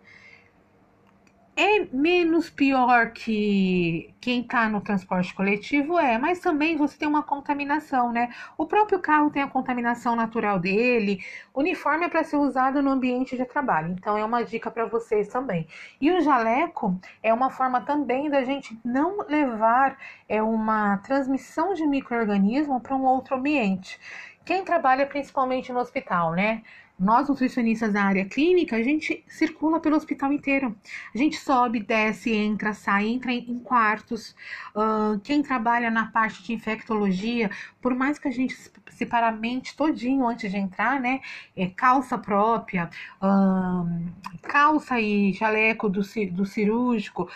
é 1.59 1.85
menos 1.91 2.49
pior 2.49 3.11
que 3.11 4.13
quem 4.21 4.39
está 4.39 4.69
no 4.69 4.79
transporte 4.79 5.33
coletivo, 5.33 5.99
é, 5.99 6.17
mas 6.17 6.39
também 6.39 6.77
você 6.77 6.97
tem 6.97 7.05
uma 7.05 7.21
contaminação, 7.21 8.13
né? 8.13 8.33
O 8.57 8.65
próprio 8.65 8.99
carro 8.99 9.29
tem 9.29 9.43
a 9.43 9.47
contaminação 9.47 10.15
natural 10.15 10.57
dele, 10.57 11.21
uniforme 11.53 12.05
é 12.05 12.09
para 12.09 12.23
ser 12.23 12.37
usado 12.37 12.81
no 12.81 12.91
ambiente 12.91 13.35
de 13.35 13.43
trabalho, 13.43 13.91
então 13.91 14.17
é 14.17 14.23
uma 14.23 14.41
dica 14.41 14.71
para 14.71 14.85
vocês 14.85 15.27
também. 15.27 15.67
E 15.99 16.09
o 16.09 16.21
jaleco 16.21 16.97
é 17.21 17.33
uma 17.33 17.49
forma 17.49 17.81
também 17.81 18.29
da 18.29 18.41
gente 18.45 18.79
não 18.85 19.17
levar 19.27 19.97
é 20.29 20.41
uma 20.41 20.97
transmissão 20.99 21.73
de 21.73 21.85
microorganismo 21.85 22.79
para 22.79 22.95
um 22.95 23.03
outro 23.03 23.35
ambiente. 23.35 23.99
Quem 24.45 24.63
trabalha 24.63 25.05
principalmente 25.05 25.73
no 25.73 25.79
hospital, 25.79 26.31
né? 26.31 26.63
Nós, 26.99 27.29
nutricionistas 27.29 27.93
da 27.93 28.03
área 28.03 28.25
clínica, 28.25 28.75
a 28.75 28.83
gente 28.83 29.23
circula 29.27 29.79
pelo 29.79 29.95
hospital 29.95 30.33
inteiro. 30.33 30.75
A 31.15 31.17
gente 31.17 31.37
sobe, 31.37 31.79
desce, 31.79 32.33
entra, 32.33 32.73
sai, 32.73 33.07
entra 33.07 33.31
em, 33.31 33.59
quartos. 33.59 34.35
Uh, 34.75 35.17
quem 35.23 35.41
trabalha 35.41 35.89
na 35.89 36.07
parte 36.07 36.43
de 36.43 36.53
infectologia, 36.53 37.49
por 37.81 37.95
mais 37.95 38.19
que 38.19 38.27
a 38.27 38.31
gente 38.31 38.53
se 38.89 39.05
paramente 39.05 39.77
todinho 39.77 40.27
antes 40.27 40.51
de 40.51 40.57
entrar, 40.57 40.99
né? 40.99 41.21
É, 41.55 41.67
calça 41.67 42.17
própria, 42.17 42.89
uh, 43.21 44.39
calça 44.41 44.99
e 44.99 45.31
jaleco 45.31 45.87
do, 45.87 46.01
do 46.31 46.45
cirúrgico, 46.45 47.29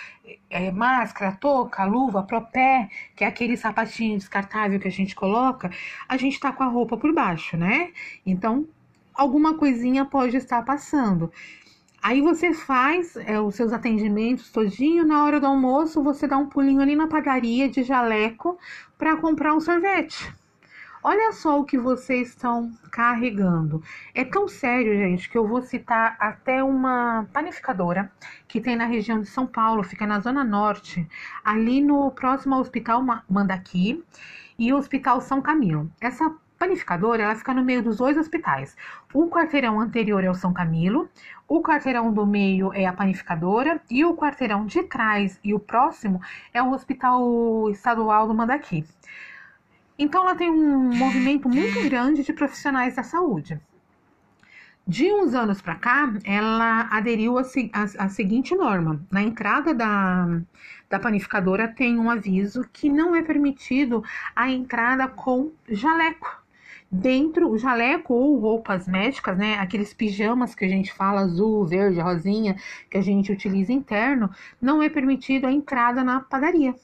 é, 0.50 0.72
máscara, 0.72 1.38
touca, 1.40 1.86
luva, 1.86 2.24
propé, 2.24 2.90
que 3.16 3.24
é 3.24 3.28
aquele 3.28 3.56
sapatinho 3.56 4.18
descartável 4.18 4.80
que 4.80 4.88
a 4.88 4.92
gente 4.92 5.16
coloca, 5.16 5.72
a 6.08 6.18
gente 6.18 6.40
tá 6.40 6.52
com 6.52 6.64
a 6.64 6.68
roupa 6.68 6.98
por 6.98 7.14
baixo, 7.14 7.56
né? 7.56 7.92
Então, 8.26 8.68
alguma 9.14 9.56
coisinha 9.56 10.06
pode 10.06 10.38
estar 10.38 10.64
passando. 10.64 11.32
Aí 12.02 12.22
você 12.22 12.54
faz 12.54 13.16
é, 13.16 13.40
os 13.40 13.56
seus 13.56 13.72
atendimentos 13.72 14.52
todinho, 14.52 15.06
na 15.06 15.24
hora 15.24 15.40
do 15.40 15.46
almoço 15.46 16.04
você 16.04 16.28
dá 16.28 16.38
um 16.38 16.48
pulinho 16.48 16.82
ali 16.82 16.96
na 16.96 17.08
padaria 17.08 17.70
de 17.70 17.82
jaleco 17.82 18.58
para 18.98 19.16
comprar 19.16 19.54
um 19.54 19.62
sorvete. 19.62 20.36
Olha 21.02 21.34
só 21.34 21.60
o 21.60 21.66
que 21.66 21.78
vocês 21.78 22.30
estão 22.30 22.72
carregando. 22.90 23.84
É 24.16 24.24
tão 24.24 24.48
sério, 24.48 24.98
gente, 24.98 25.30
que 25.30 25.38
eu 25.38 25.46
vou 25.46 25.62
citar 25.62 26.16
até 26.18 26.64
uma 26.64 27.26
panificadora 27.34 28.10
que 28.48 28.62
tem 28.62 28.78
na 28.78 28.86
região 28.86 29.20
de 29.20 29.28
São 29.28 29.46
Paulo, 29.46 29.84
fica 29.84 30.08
na 30.08 30.22
Zona 30.22 30.46
Norte, 30.46 31.06
ali 31.44 31.82
no 31.82 32.10
próximo 32.12 32.56
ao 32.56 32.62
Hospital 32.62 33.04
Mandaqui 33.30 34.02
e 34.58 34.72
o 34.72 34.78
Hospital 34.78 35.20
São 35.20 35.42
Camilo. 35.42 35.92
Essa 36.00 36.34
panificadora 36.64 37.24
ela 37.24 37.36
fica 37.36 37.54
no 37.54 37.64
meio 37.64 37.84
dos 37.84 37.98
dois 37.98 38.18
hospitais. 38.18 38.76
O 39.14 39.28
quarteirão 39.28 39.82
anterior 39.82 40.24
é 40.24 40.30
o 40.30 40.34
São 40.34 40.54
Camilo, 40.54 41.10
o 41.46 41.62
quarteirão 41.62 42.14
do 42.14 42.26
meio 42.26 42.72
é 42.74 42.86
a 42.86 42.94
panificadora 42.94 43.82
e 43.90 44.06
o 44.06 44.16
quarteirão 44.16 44.66
de 44.66 44.82
trás 44.84 45.38
e 45.44 45.54
o 45.54 45.60
próximo 45.60 46.22
é 46.54 46.64
o 46.64 46.72
Hospital 46.72 47.70
Estadual 47.70 48.28
do 48.28 48.34
Mandaqui. 48.34 48.86
Então 50.00 50.22
ela 50.22 50.36
tem 50.36 50.50
um 50.50 50.96
movimento 50.96 51.50
muito 51.50 51.84
grande 51.84 52.24
de 52.24 52.32
profissionais 52.32 52.96
da 52.96 53.04
saúde. 53.04 53.60
De 54.88 55.14
uns 55.14 55.34
anos 55.34 55.62
para 55.62 55.76
cá, 55.76 56.14
ela 56.24 56.88
aderiu 56.92 57.38
a, 57.38 58.10
seguinte 58.10 58.56
norma: 58.56 59.02
na 59.12 59.22
entrada 59.22 59.74
da, 59.74 60.42
da 60.90 61.00
panificadora 61.00 61.68
tem 61.68 61.98
um 61.98 62.10
aviso 62.10 62.68
que 62.72 62.90
não 62.90 63.16
é 63.16 63.22
permitido 63.22 64.04
a 64.36 64.50
entrada 64.50 65.08
com 65.08 65.52
jaleco 65.70 66.43
dentro 66.94 67.50
o 67.50 67.58
jaleco 67.58 68.14
ou 68.14 68.40
roupas 68.40 68.88
médicas, 68.88 69.36
né? 69.38 69.56
Aqueles 69.56 69.94
pijamas 69.94 70.54
que 70.54 70.64
a 70.64 70.68
gente 70.68 70.94
fala 70.94 71.22
azul, 71.22 71.66
verde, 71.66 72.00
rosinha, 72.00 72.56
que 72.90 72.98
a 72.98 73.02
gente 73.02 73.32
utiliza 73.32 73.74
interno, 73.74 74.30
não 74.62 74.82
é 74.82 74.90
permitido 74.90 75.48
a 75.48 75.52
entrada 75.52 76.04
na 76.04 76.20
padaria. 76.20 76.76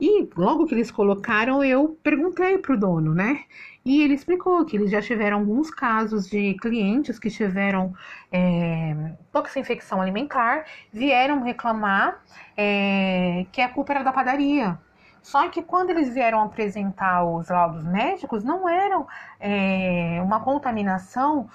E 0.00 0.28
logo 0.36 0.66
que 0.66 0.74
eles 0.74 0.90
colocaram, 0.90 1.64
eu 1.64 1.98
perguntei 2.02 2.58
para 2.58 2.74
o 2.74 2.78
dono, 2.78 3.14
né? 3.14 3.44
E 3.84 4.02
ele 4.02 4.14
explicou 4.14 4.64
que 4.64 4.76
eles 4.76 4.90
já 4.90 5.00
tiveram 5.00 5.38
alguns 5.38 5.70
casos 5.70 6.28
de 6.28 6.54
clientes 6.54 7.18
que 7.18 7.30
tiveram 7.30 7.94
é, 8.30 9.14
toxinfecção 9.32 10.00
alimentar, 10.02 10.64
vieram 10.92 11.42
reclamar 11.42 12.22
é, 12.56 13.46
que 13.50 13.60
a 13.60 13.68
culpa 13.68 13.94
era 13.94 14.02
da 14.02 14.12
padaria. 14.12 14.78
Só 15.26 15.48
que 15.48 15.60
quando 15.60 15.90
eles 15.90 16.14
vieram 16.14 16.40
apresentar 16.40 17.24
os 17.24 17.48
laudos 17.48 17.82
médicos, 17.82 18.44
não 18.44 18.68
eram 18.68 19.08
é, 19.40 20.20
uma 20.22 20.38
contaminação 20.38 21.50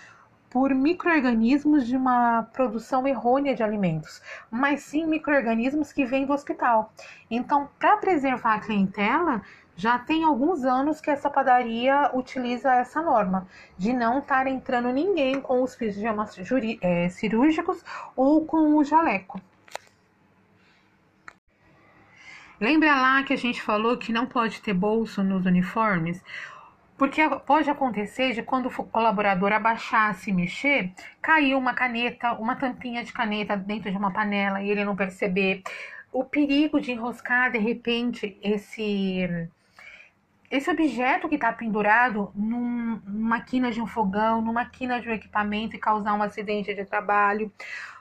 por 0.50 0.76
micro-organismos 0.76 1.88
de 1.88 1.96
uma 1.96 2.44
produção 2.52 3.08
errônea 3.08 3.56
de 3.56 3.64
alimentos, 3.64 4.22
mas 4.52 4.84
sim 4.84 5.06
micro-organismos 5.06 5.94
que 5.94 6.04
vêm 6.04 6.26
do 6.26 6.34
hospital. 6.34 6.92
Então, 7.30 7.70
para 7.80 7.96
preservar 7.96 8.56
a 8.56 8.60
clientela, 8.60 9.42
já 9.78 9.98
tem 9.98 10.26
alguns 10.26 10.66
anos 10.66 11.00
que 11.00 11.10
essa 11.10 11.30
padaria 11.30 12.12
utiliza 12.14 12.74
essa 12.74 13.02
norma 13.02 13.48
de 13.78 13.94
não 13.94 14.20
estar 14.20 14.48
entrando 14.48 14.90
ninguém 14.92 15.40
com 15.40 15.64
os 15.64 15.78
pijamas 15.78 16.38
é, 16.82 17.08
cirúrgicos 17.08 17.82
ou 18.18 18.46
com 18.46 18.76
o 18.76 18.84
jaleco. 18.84 19.40
Lembra 22.62 22.94
lá 22.94 23.24
que 23.24 23.34
a 23.34 23.38
gente 23.38 23.60
falou 23.60 23.98
que 23.98 24.14
não 24.14 24.28
pode 24.28 24.62
ter 24.62 24.72
bolso 24.72 25.24
nos 25.24 25.48
uniformes? 25.48 26.24
Porque 26.96 27.20
pode 27.48 27.68
acontecer 27.68 28.34
de 28.34 28.44
quando 28.44 28.68
o 28.68 28.84
colaborador 28.84 29.52
abaixar, 29.52 30.14
se 30.14 30.32
mexer, 30.32 30.92
cair 31.20 31.56
uma 31.56 31.74
caneta, 31.74 32.34
uma 32.34 32.56
tampinha 32.56 33.04
de 33.04 33.12
caneta 33.12 33.58
dentro 33.58 33.90
de 33.90 33.98
uma 33.98 34.14
panela 34.14 34.62
e 34.62 34.70
ele 34.70 34.86
não 34.86 34.96
perceber. 34.96 35.64
O 36.14 36.24
perigo 36.24 36.80
de 36.80 36.92
enroscar 36.92 37.52
de 37.52 37.58
repente 37.58 38.38
esse 38.44 39.50
esse 40.52 40.70
objeto 40.70 41.30
que 41.30 41.36
está 41.36 41.52
pendurado 41.52 42.32
num, 42.36 43.02
numa 43.08 43.40
quina 43.42 43.72
de 43.72 43.82
um 43.82 43.88
fogão, 43.88 44.40
numa 44.40 44.66
quina 44.66 45.02
de 45.02 45.10
um 45.10 45.14
equipamento 45.14 45.76
e 45.76 45.80
causar 45.80 46.14
um 46.14 46.22
acidente 46.22 46.76
de 46.76 46.86
trabalho. 46.86 47.52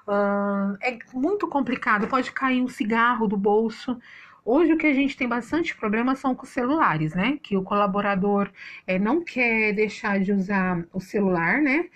Uh, 0.07 0.77
é 0.83 0.99
muito 1.15 1.49
complicado, 1.49 2.09
pode 2.09 2.31
cair 2.33 2.61
um 2.61 2.69
cigarro 2.69 3.27
do 3.27 3.39
bolso. 3.39 3.99
Hoje 4.45 4.73
o 4.73 4.79
que 4.79 4.87
a 4.87 4.95
gente 4.95 5.17
tem 5.17 5.29
bastante 5.29 5.77
problema 5.77 6.15
são 6.15 6.35
com 6.35 6.47
celulares, 6.47 7.15
né? 7.15 7.39
Que 7.43 7.57
o 7.57 7.63
colaborador 7.63 8.51
é, 8.87 8.99
não 8.99 9.23
quer 9.23 9.73
deixar 9.73 10.21
de 10.21 10.33
usar 10.33 10.85
o 10.93 11.01
celular, 11.01 11.61
né? 11.61 11.87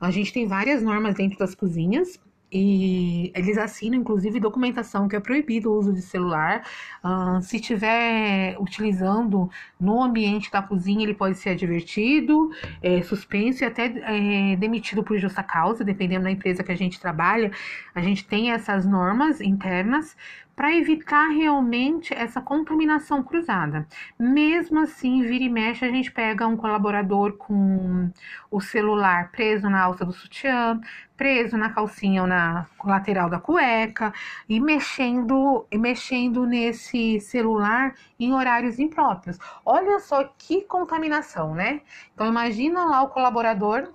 A 0.00 0.10
gente 0.10 0.32
tem 0.32 0.46
várias 0.46 0.82
normas 0.82 1.14
dentro 1.14 1.38
das 1.38 1.54
cozinhas 1.54 2.20
e 2.52 3.32
eles 3.34 3.58
assinam, 3.58 3.98
inclusive, 3.98 4.38
documentação 4.38 5.08
que 5.08 5.16
é 5.16 5.20
proibido 5.20 5.70
o 5.70 5.78
uso 5.78 5.92
de 5.92 6.00
celular. 6.00 6.64
Uh, 7.04 7.42
se 7.42 7.56
estiver 7.56 8.56
utilizando 8.60 9.50
no 9.80 10.02
ambiente 10.02 10.50
da 10.50 10.62
cozinha, 10.62 11.02
ele 11.02 11.14
pode 11.14 11.36
ser 11.36 11.50
advertido, 11.50 12.50
é, 12.82 13.02
suspenso 13.02 13.64
e 13.64 13.66
até 13.66 13.86
é, 13.86 14.56
demitido 14.56 15.02
por 15.02 15.18
justa 15.18 15.42
causa, 15.42 15.84
dependendo 15.84 16.24
da 16.24 16.30
empresa 16.30 16.62
que 16.62 16.72
a 16.72 16.76
gente 16.76 17.00
trabalha. 17.00 17.50
A 17.94 18.00
gente 18.00 18.24
tem 18.24 18.52
essas 18.52 18.86
normas 18.86 19.40
internas 19.40 20.16
para 20.56 20.74
evitar 20.74 21.28
realmente 21.28 22.14
essa 22.14 22.40
contaminação 22.40 23.22
cruzada. 23.22 23.86
Mesmo 24.18 24.80
assim, 24.80 25.20
vira 25.20 25.44
e 25.44 25.50
mexe, 25.50 25.84
a 25.84 25.90
gente 25.90 26.10
pega 26.10 26.46
um 26.46 26.56
colaborador 26.56 27.34
com 27.34 28.10
o 28.50 28.58
celular 28.58 29.30
preso 29.30 29.68
na 29.68 29.82
alça 29.82 30.02
do 30.06 30.12
sutiã, 30.12 30.80
preso 31.14 31.58
na 31.58 31.68
calcinha 31.68 32.22
ou 32.22 32.26
na 32.26 32.66
lateral 32.82 33.28
da 33.28 33.38
cueca 33.38 34.14
e 34.48 34.58
mexendo, 34.58 35.66
mexendo 35.74 36.46
nesse 36.46 37.20
celular 37.20 37.94
em 38.18 38.32
horários 38.32 38.78
impróprios. 38.78 39.38
Olha 39.62 39.98
só 39.98 40.24
que 40.38 40.62
contaminação, 40.62 41.54
né? 41.54 41.82
Então 42.14 42.26
imagina 42.26 42.86
lá 42.86 43.02
o 43.02 43.10
colaborador 43.10 43.92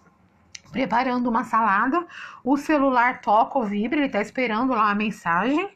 preparando 0.72 1.27
uma 1.27 1.44
salada, 1.44 2.06
o 2.44 2.56
celular 2.56 3.20
toca 3.20 3.58
ou 3.58 3.65
vibra, 3.65 3.98
ele 3.98 4.06
está 4.06 4.22
esperando 4.22 4.74
lá 4.74 4.91
a 4.91 4.96
mensagem 4.96 5.70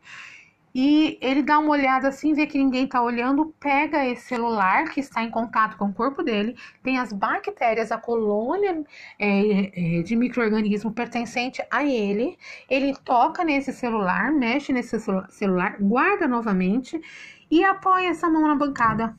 e 0.77 1.17
ele 1.21 1.41
dá 1.41 1.57
uma 1.57 1.69
olhada 1.69 2.09
assim, 2.09 2.33
vê 2.33 2.45
que 2.45 2.57
ninguém 2.57 2.83
está 2.83 3.01
olhando, 3.01 3.55
pega 3.61 4.05
esse 4.05 4.23
celular 4.23 4.89
que 4.89 4.99
está 4.99 5.23
em 5.23 5.31
contato 5.31 5.77
com 5.77 5.85
o 5.85 5.93
corpo 5.93 6.21
dele, 6.21 6.57
tem 6.83 6.99
as 6.99 7.13
bactérias, 7.13 7.93
a 7.93 7.97
colônia 7.97 8.83
é, 9.17 9.99
é, 9.99 10.03
de 10.03 10.17
microorganismo 10.17 10.91
pertencente 10.91 11.63
a 11.71 11.85
ele, 11.85 12.37
ele 12.69 12.93
toca 13.05 13.41
nesse 13.45 13.71
celular, 13.71 14.33
mexe 14.33 14.73
nesse 14.73 14.99
celular, 15.29 15.77
guarda 15.79 16.27
novamente 16.27 17.01
e 17.49 17.63
apoia 17.63 18.09
essa 18.09 18.29
mão 18.29 18.45
na 18.45 18.55
bancada 18.55 19.17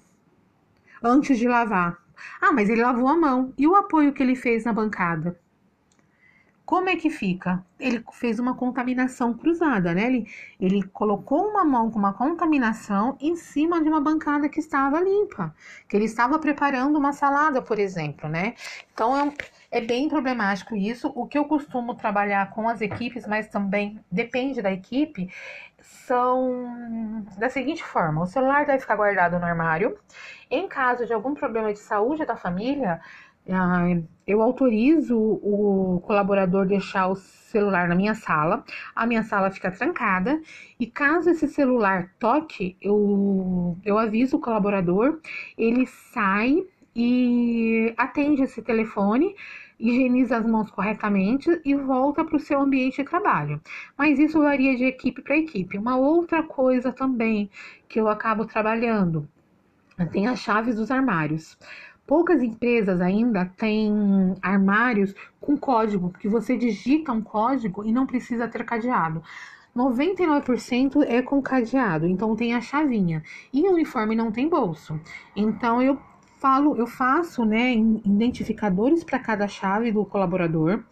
antes 1.02 1.38
de 1.38 1.48
lavar. 1.48 1.96
Ah, 2.38 2.52
mas 2.52 2.68
ele 2.68 2.82
lavou 2.82 3.08
a 3.08 3.16
mão. 3.16 3.54
E 3.57 3.66
o 3.66 3.74
apoio 3.74 4.12
que 4.12 4.22
ele 4.22 4.35
fez 4.35 4.64
na 4.64 4.74
bancada? 4.74 5.38
Como 6.66 6.88
é 6.88 6.96
que 6.96 7.09
fica? 7.11 7.64
Ele 7.79 8.05
fez 8.12 8.40
uma 8.40 8.57
contaminação 8.57 9.33
cruzada, 9.33 9.94
né? 9.94 10.07
Ele, 10.07 10.26
ele 10.61 10.83
colocou 10.83 11.48
uma 11.48 11.64
mão 11.64 11.92
com 11.92 11.98
uma 12.00 12.12
contaminação 12.12 13.16
em 13.20 13.37
cima 13.37 13.81
de 13.81 13.88
uma 13.88 14.00
bancada 14.00 14.48
que 14.48 14.59
estava 14.59 15.00
limpa, 15.00 15.55
que 15.88 15.96
ele 15.96 16.07
estava 16.07 16.40
preparando 16.40 16.98
uma 16.98 17.12
salada, 17.12 17.62
por 17.62 17.79
exemplo, 17.79 18.29
né? 18.29 18.57
Então 18.92 19.16
é, 19.16 19.33
é 19.79 19.81
bem 19.81 20.09
problemático 20.09 20.74
isso. 20.74 21.12
O 21.14 21.24
que 21.24 21.38
eu 21.38 21.44
costumo 21.44 21.94
trabalhar 21.94 22.50
com 22.50 22.68
as 22.68 22.81
equipes, 22.81 23.29
mas 23.29 23.46
também 23.46 24.00
depende 24.11 24.61
da 24.61 24.72
equipe, 24.72 25.31
são 25.81 27.24
da 27.38 27.48
seguinte 27.48 27.85
forma: 27.85 28.22
o 28.22 28.26
celular 28.26 28.66
deve 28.66 28.81
ficar 28.81 28.96
guardado 28.96 29.38
no 29.38 29.44
armário. 29.44 29.96
Em 30.50 30.66
caso 30.66 31.07
de 31.07 31.12
algum 31.12 31.33
problema 31.33 31.72
de 31.72 31.79
saúde 31.79 32.26
da 32.26 32.37
família, 32.37 33.00
eu 34.26 34.42
autorizo 34.42 35.16
o 35.16 36.00
colaborador 36.04 36.66
deixar 36.66 37.06
o 37.08 37.14
celular 37.14 37.88
na 37.88 37.94
minha 37.94 38.14
sala, 38.14 38.64
a 38.94 39.06
minha 39.06 39.22
sala 39.22 39.50
fica 39.50 39.70
trancada 39.70 40.40
e 40.80 40.86
caso 40.86 41.30
esse 41.30 41.46
celular 41.46 42.10
toque, 42.18 42.76
eu, 42.80 43.78
eu 43.84 43.96
aviso 43.96 44.36
o 44.36 44.40
colaborador, 44.40 45.20
ele 45.56 45.86
sai 45.86 46.64
e 46.94 47.94
atende 47.96 48.42
esse 48.42 48.60
telefone, 48.62 49.36
higieniza 49.78 50.38
as 50.38 50.46
mãos 50.46 50.70
corretamente 50.70 51.60
e 51.64 51.74
volta 51.74 52.24
para 52.24 52.36
o 52.36 52.40
seu 52.40 52.60
ambiente 52.60 53.02
de 53.02 53.08
trabalho. 53.08 53.60
Mas 53.96 54.18
isso 54.18 54.40
varia 54.40 54.74
de 54.76 54.84
equipe 54.84 55.22
para 55.22 55.36
equipe. 55.36 55.76
Uma 55.78 55.96
outra 55.96 56.42
coisa 56.42 56.90
também 56.90 57.50
que 57.86 58.00
eu 58.00 58.08
acabo 58.08 58.46
trabalhando 58.46 59.28
tem 60.12 60.26
as 60.26 60.40
chaves 60.40 60.76
dos 60.76 60.90
armários. 60.90 61.58
Poucas 62.07 62.42
empresas 62.42 63.01
ainda 63.01 63.45
têm 63.45 64.37
armários 64.40 65.14
com 65.40 65.57
código, 65.57 66.12
que 66.21 66.29
você 66.29 66.57
digita 66.57 67.12
um 67.12 67.21
código 67.21 67.85
e 67.85 67.92
não 67.92 68.07
precisa 68.07 68.47
ter 68.47 68.64
cadeado. 68.64 69.23
99% 69.75 71.05
é 71.07 71.21
com 71.21 71.42
cadeado, 71.42 72.07
então 72.07 72.35
tem 72.35 72.55
a 72.55 72.61
chavinha. 72.61 73.23
E 73.53 73.62
o 73.62 73.73
uniforme 73.73 74.14
não 74.14 74.33
tem 74.33 74.49
bolso. 74.49 74.99
Então 75.35 75.83
eu 75.83 75.99
falo, 76.38 76.77
eu 76.77 76.87
faço, 76.87 77.45
né, 77.45 77.75
identificadores 77.75 79.03
para 79.05 79.19
cada 79.19 79.49
chave 79.49 79.90
do 79.90 80.05
colaborador 80.05 80.83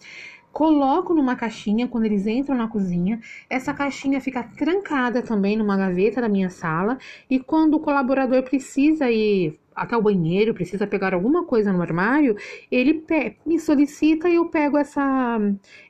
coloco 0.55 1.13
numa 1.13 1.35
caixinha 1.35 1.89
quando 1.89 2.05
eles 2.05 2.29
entram 2.29 2.57
na 2.57 2.69
cozinha. 2.69 3.21
Essa 3.51 3.75
caixinha 3.75 4.21
fica 4.21 4.45
trancada 4.57 5.21
também 5.21 5.57
numa 5.57 5.77
gaveta 5.77 6.21
da 6.21 6.29
minha 6.29 6.49
sala. 6.49 6.97
E 7.29 7.41
quando 7.41 7.75
o 7.75 7.81
colaborador 7.81 8.45
precisa 8.45 9.11
ir 9.11 9.59
até 9.75 9.97
o 9.97 10.03
banheiro, 10.03 10.55
precisa 10.55 10.87
pegar 10.87 11.15
alguma 11.15 11.45
coisa 11.45 11.73
no 11.73 11.83
armário, 11.83 12.37
ele 12.71 13.05
me 13.45 13.59
solicita 13.59 14.29
e 14.29 14.37
eu 14.37 14.49
pego 14.49 14.79
essa, 14.79 15.39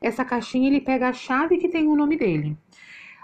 essa 0.01 0.25
caixinha, 0.25 0.68
ele 0.68 0.81
pega 0.81 1.09
a 1.09 1.12
chave 1.12 1.59
que 1.59 1.68
tem 1.68 1.87
o 1.87 1.97
nome 1.97 2.16
dele. 2.16 2.57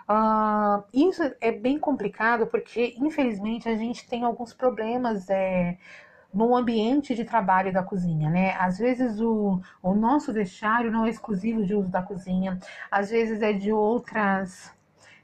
Uh, 0.09 0.83
isso 0.93 1.23
é 1.41 1.53
bem 1.53 1.79
complicado 1.79 2.47
porque, 2.49 2.97
infelizmente, 2.99 3.69
a 3.69 3.77
gente 3.77 4.09
tem 4.09 4.25
alguns 4.25 4.53
problemas 4.53 5.31
é, 5.31 5.79
no 6.35 6.57
ambiente 6.57 7.15
de 7.15 7.25
trabalho 7.25 7.73
da 7.73 7.83
cozinha, 7.83 8.29
né? 8.29 8.57
Às 8.59 8.79
vezes 8.79 9.21
o, 9.21 9.61
o 9.81 9.95
nosso 9.95 10.33
vestiário 10.33 10.91
não 10.91 11.07
é 11.07 11.11
exclusivo 11.11 11.65
de 11.65 11.77
uso 11.77 11.89
da 11.89 12.03
cozinha, 12.03 12.59
às 12.91 13.11
vezes 13.11 13.41
é 13.41 13.53
de 13.53 13.73
outras 13.73 14.73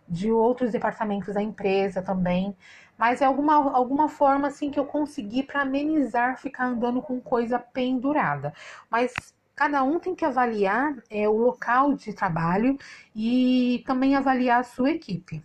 de 0.09 0.31
outros 0.31 0.73
departamentos 0.73 1.35
da 1.35 1.43
empresa 1.43 2.03
também, 2.03 2.57
mas 2.99 3.21
é 3.21 3.25
alguma, 3.27 3.55
alguma 3.77 4.09
forma 4.09 4.49
assim 4.49 4.71
que 4.71 4.79
eu 4.79 4.87
consegui 4.87 5.43
para 5.43 5.63
amenizar 5.63 6.39
ficar 6.39 6.67
andando 6.67 7.03
com 7.03 7.21
coisa 7.21 7.59
pendurada. 7.59 8.53
Mas 8.91 9.35
cada 9.55 9.83
um 9.83 9.99
tem 9.99 10.15
que 10.15 10.25
avaliar 10.25 10.95
é, 11.11 11.29
o 11.29 11.37
local 11.37 11.95
de 11.95 12.13
trabalho 12.15 12.77
e 13.15 13.83
também 13.87 14.15
avaliar 14.17 14.61
a 14.61 14.65
sua 14.65 14.91
equipe. 14.91 15.43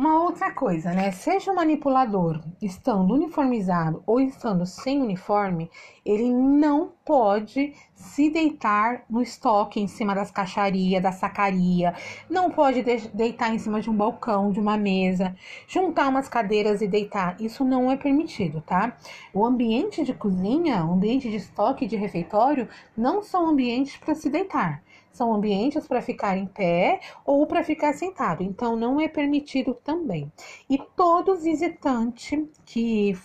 Uma 0.00 0.18
outra 0.22 0.50
coisa, 0.50 0.94
né? 0.94 1.10
Seja 1.10 1.52
o 1.52 1.54
manipulador 1.54 2.40
estando 2.62 3.12
uniformizado 3.12 4.02
ou 4.06 4.18
estando 4.18 4.64
sem 4.64 4.98
uniforme, 5.02 5.70
ele 6.06 6.32
não 6.32 6.90
pode 7.04 7.74
se 7.94 8.30
deitar 8.30 9.04
no 9.10 9.20
estoque 9.20 9.78
em 9.78 9.86
cima 9.86 10.14
das 10.14 10.30
caixarias, 10.30 11.02
da 11.02 11.12
sacaria, 11.12 11.94
não 12.30 12.50
pode 12.50 12.82
deitar 13.12 13.54
em 13.54 13.58
cima 13.58 13.78
de 13.82 13.90
um 13.90 13.94
balcão, 13.94 14.50
de 14.50 14.58
uma 14.58 14.78
mesa, 14.78 15.36
juntar 15.68 16.08
umas 16.08 16.30
cadeiras 16.30 16.80
e 16.80 16.88
deitar. 16.88 17.38
Isso 17.38 17.62
não 17.62 17.90
é 17.90 17.96
permitido, 17.98 18.62
tá? 18.62 18.96
O 19.34 19.44
ambiente 19.44 20.02
de 20.02 20.14
cozinha, 20.14 20.82
o 20.82 20.94
ambiente 20.94 21.28
de 21.28 21.36
estoque 21.36 21.86
de 21.86 21.96
refeitório 21.96 22.66
não 22.96 23.22
são 23.22 23.46
ambientes 23.46 23.98
para 23.98 24.14
se 24.14 24.30
deitar 24.30 24.82
são 25.12 25.34
ambientes 25.34 25.86
para 25.86 26.00
ficar 26.00 26.36
em 26.36 26.46
pé 26.46 27.00
ou 27.24 27.46
para 27.46 27.62
ficar 27.62 27.92
sentado, 27.92 28.42
então 28.42 28.76
não 28.76 29.00
é 29.00 29.08
permitido 29.08 29.74
também. 29.74 30.30
E 30.68 30.78
todo 30.96 31.36
visitante 31.36 32.48
que 32.64 33.16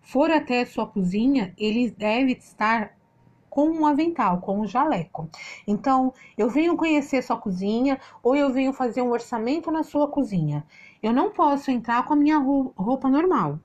for 0.00 0.30
até 0.30 0.64
sua 0.64 0.86
cozinha, 0.86 1.54
ele 1.58 1.90
deve 1.90 2.32
estar 2.32 2.96
com 3.52 3.68
um 3.68 3.86
avental, 3.86 4.40
com 4.40 4.60
um 4.60 4.66
jaleco. 4.66 5.28
Então, 5.66 6.14
eu 6.38 6.48
venho 6.48 6.74
conhecer 6.74 7.22
sua 7.22 7.36
cozinha 7.36 8.00
ou 8.22 8.34
eu 8.34 8.50
venho 8.50 8.72
fazer 8.72 9.02
um 9.02 9.10
orçamento 9.10 9.70
na 9.70 9.82
sua 9.82 10.08
cozinha. 10.08 10.64
Eu 11.02 11.12
não 11.12 11.30
posso 11.30 11.70
entrar 11.70 12.02
com 12.06 12.14
a 12.14 12.16
minha 12.16 12.38
roupa 12.38 13.10
normal. 13.10 13.60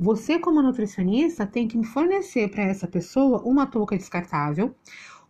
Você, 0.00 0.38
como 0.38 0.62
nutricionista, 0.62 1.46
tem 1.46 1.68
que 1.68 1.82
fornecer 1.84 2.50
para 2.50 2.64
essa 2.64 2.86
pessoa 2.86 3.42
uma 3.42 3.66
touca 3.66 3.96
descartável, 3.96 4.74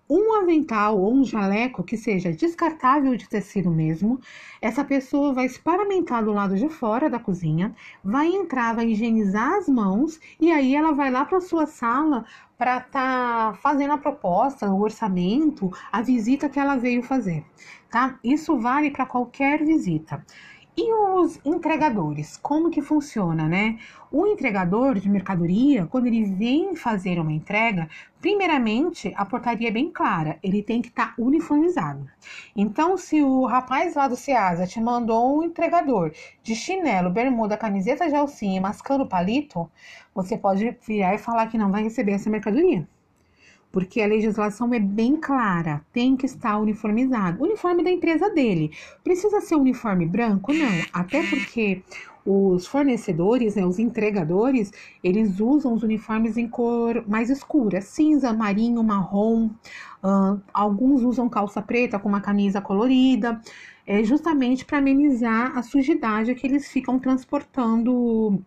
um 0.08 0.34
avental 0.40 0.98
ou 0.98 1.12
um 1.12 1.24
jaleco 1.24 1.82
que 1.82 1.96
seja 1.96 2.32
descartável 2.32 3.16
de 3.16 3.28
tecido 3.28 3.70
mesmo, 3.70 4.20
essa 4.60 4.84
pessoa 4.84 5.32
vai 5.32 5.48
se 5.48 5.58
paramentar 5.60 6.24
do 6.24 6.32
lado 6.32 6.56
de 6.56 6.68
fora 6.68 7.10
da 7.10 7.18
cozinha, 7.18 7.74
vai 8.04 8.28
entrar, 8.28 8.74
vai 8.74 8.88
higienizar 8.88 9.54
as 9.54 9.68
mãos 9.68 10.20
e 10.40 10.52
aí 10.52 10.74
ela 10.74 10.92
vai 10.92 11.10
lá 11.10 11.24
para 11.24 11.40
sua 11.40 11.66
sala 11.66 12.24
para 12.56 12.78
estar 12.78 13.52
tá 13.52 13.58
fazendo 13.60 13.92
a 13.92 13.98
proposta, 13.98 14.70
o 14.70 14.80
orçamento, 14.80 15.70
a 15.92 16.00
visita 16.00 16.48
que 16.48 16.58
ela 16.58 16.76
veio 16.76 17.02
fazer, 17.02 17.44
tá? 17.90 18.18
Isso 18.24 18.58
vale 18.58 18.90
para 18.90 19.06
qualquer 19.06 19.64
visita. 19.64 20.24
E 20.78 20.92
os 20.92 21.40
entregadores, 21.42 22.36
como 22.36 22.70
que 22.70 22.82
funciona, 22.82 23.48
né? 23.48 23.78
O 24.12 24.26
entregador 24.26 24.98
de 24.98 25.08
mercadoria, 25.08 25.86
quando 25.86 26.06
ele 26.06 26.24
vem 26.24 26.76
fazer 26.76 27.18
uma 27.18 27.32
entrega, 27.32 27.88
primeiramente 28.20 29.10
a 29.16 29.24
portaria 29.24 29.68
é 29.68 29.70
bem 29.70 29.90
clara, 29.90 30.38
ele 30.42 30.62
tem 30.62 30.82
que 30.82 30.88
estar 30.88 31.08
tá 31.08 31.14
uniformizado. 31.18 32.06
Então, 32.54 32.98
se 32.98 33.22
o 33.22 33.46
rapaz 33.46 33.94
lá 33.94 34.06
do 34.06 34.16
Ceasa 34.16 34.66
te 34.66 34.78
mandou 34.78 35.38
um 35.38 35.44
entregador 35.44 36.12
de 36.42 36.54
chinelo, 36.54 37.08
bermuda, 37.08 37.56
camiseta 37.56 38.06
de 38.06 38.14
alcinha, 38.14 38.60
mascando 38.60 39.08
palito, 39.08 39.70
você 40.14 40.36
pode 40.36 40.76
virar 40.86 41.14
e 41.14 41.18
falar 41.18 41.46
que 41.46 41.56
não 41.56 41.72
vai 41.72 41.84
receber 41.84 42.12
essa 42.12 42.28
mercadoria 42.28 42.86
porque 43.76 44.00
a 44.00 44.06
legislação 44.06 44.72
é 44.72 44.80
bem 44.80 45.16
clara, 45.16 45.84
tem 45.92 46.16
que 46.16 46.24
estar 46.24 46.56
uniformizado. 46.56 47.44
uniforme 47.44 47.84
da 47.84 47.90
empresa 47.90 48.30
dele. 48.30 48.70
Precisa 49.04 49.42
ser 49.42 49.54
uniforme 49.54 50.06
branco? 50.06 50.50
Não, 50.50 50.66
até 50.94 51.22
porque 51.28 51.82
os 52.24 52.66
fornecedores, 52.66 53.54
né, 53.54 53.66
os 53.66 53.78
entregadores, 53.78 54.72
eles 55.04 55.40
usam 55.40 55.74
os 55.74 55.82
uniformes 55.82 56.38
em 56.38 56.48
cor 56.48 57.04
mais 57.06 57.28
escura, 57.28 57.82
cinza, 57.82 58.32
marinho, 58.32 58.82
marrom. 58.82 59.50
Uh, 60.02 60.40
alguns 60.54 61.02
usam 61.02 61.28
calça 61.28 61.60
preta 61.60 61.98
com 61.98 62.08
uma 62.08 62.22
camisa 62.22 62.62
colorida, 62.62 63.38
é 63.86 64.02
justamente 64.02 64.64
para 64.64 64.78
amenizar 64.78 65.54
a 65.54 65.62
sujidade 65.62 66.34
que 66.34 66.46
eles 66.46 66.66
ficam 66.72 66.98
transportando, 66.98 68.42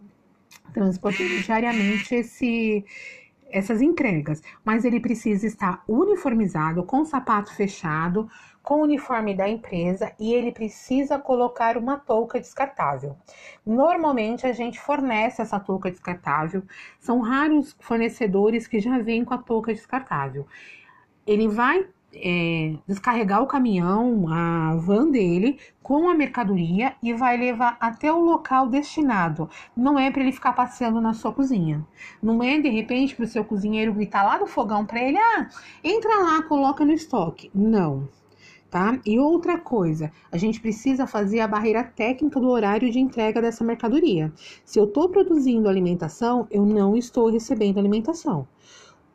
transportando 0.73 1.39
diariamente 1.43 2.15
esse 2.15 2.83
essas 3.49 3.81
entregas, 3.81 4.41
mas 4.63 4.85
ele 4.85 4.99
precisa 4.99 5.45
estar 5.45 5.83
uniformizado, 5.88 6.83
com 6.83 7.03
sapato 7.03 7.53
fechado, 7.53 8.29
com 8.62 8.75
o 8.75 8.83
uniforme 8.83 9.33
da 9.33 9.47
empresa 9.47 10.13
e 10.19 10.33
ele 10.33 10.51
precisa 10.51 11.17
colocar 11.17 11.77
uma 11.77 11.97
touca 11.97 12.39
descartável. 12.39 13.17
Normalmente 13.65 14.45
a 14.45 14.53
gente 14.53 14.79
fornece 14.79 15.41
essa 15.41 15.59
touca 15.59 15.89
descartável, 15.89 16.63
são 16.99 17.19
raros 17.19 17.75
fornecedores 17.79 18.67
que 18.67 18.79
já 18.79 18.99
vêm 18.99 19.25
com 19.25 19.33
a 19.33 19.39
touca 19.39 19.73
descartável. 19.73 20.45
Ele 21.25 21.47
vai 21.47 21.88
é, 22.13 22.76
descarregar 22.88 23.41
o 23.41 23.48
caminhão, 23.48 24.28
a 24.30 24.76
van 24.76 25.10
dele, 25.10 25.60
com 25.82 26.10
a 26.10 26.13
mercadoria 26.13 26.95
e 27.02 27.13
vai 27.13 27.38
levar 27.38 27.78
até 27.80 28.12
o 28.12 28.19
local 28.19 28.67
destinado. 28.67 29.50
Não 29.76 29.98
é 29.98 30.12
para 30.12 30.22
ele 30.22 30.32
ficar 30.32 30.54
passeando 30.54 31.02
na 31.02 31.13
sua 31.13 31.32
cozinha. 31.32 31.86
Não 32.22 32.43
é 32.43 32.60
de 32.60 32.69
repente 32.69 33.15
para 33.15 33.26
o 33.26 33.28
seu 33.28 33.43
cozinheiro 33.43 33.93
gritar 33.93 34.24
lá 34.24 34.38
do 34.38 34.48
fogão 34.48 34.86
para 34.86 35.02
ele: 35.02 35.17
ah, 35.17 35.48
entra 35.84 36.19
lá, 36.19 36.41
coloca 36.43 36.86
no 36.86 36.93
estoque. 36.93 37.50
Não. 37.54 38.08
Tá? 38.69 39.00
E 39.04 39.17
outra 39.17 39.58
coisa, 39.58 40.12
a 40.32 40.38
gente 40.38 40.62
precisa 40.62 41.08
fazer 41.08 41.39
a 41.39 41.48
barreira 41.48 41.84
técnica 41.84 42.39
do 42.39 42.50
horário 42.50 42.91
de 42.91 43.00
entrega 43.00 43.41
dessa 43.41 43.63
mercadoria. 43.63 44.32
Se 44.63 44.80
eu 44.80 44.84
estou 44.84 45.10
produzindo 45.10 45.67
alimentação, 45.67 46.45
eu 46.52 46.63
não 46.63 46.95
estou 46.95 47.32
recebendo 47.32 47.80
alimentação 47.80 48.48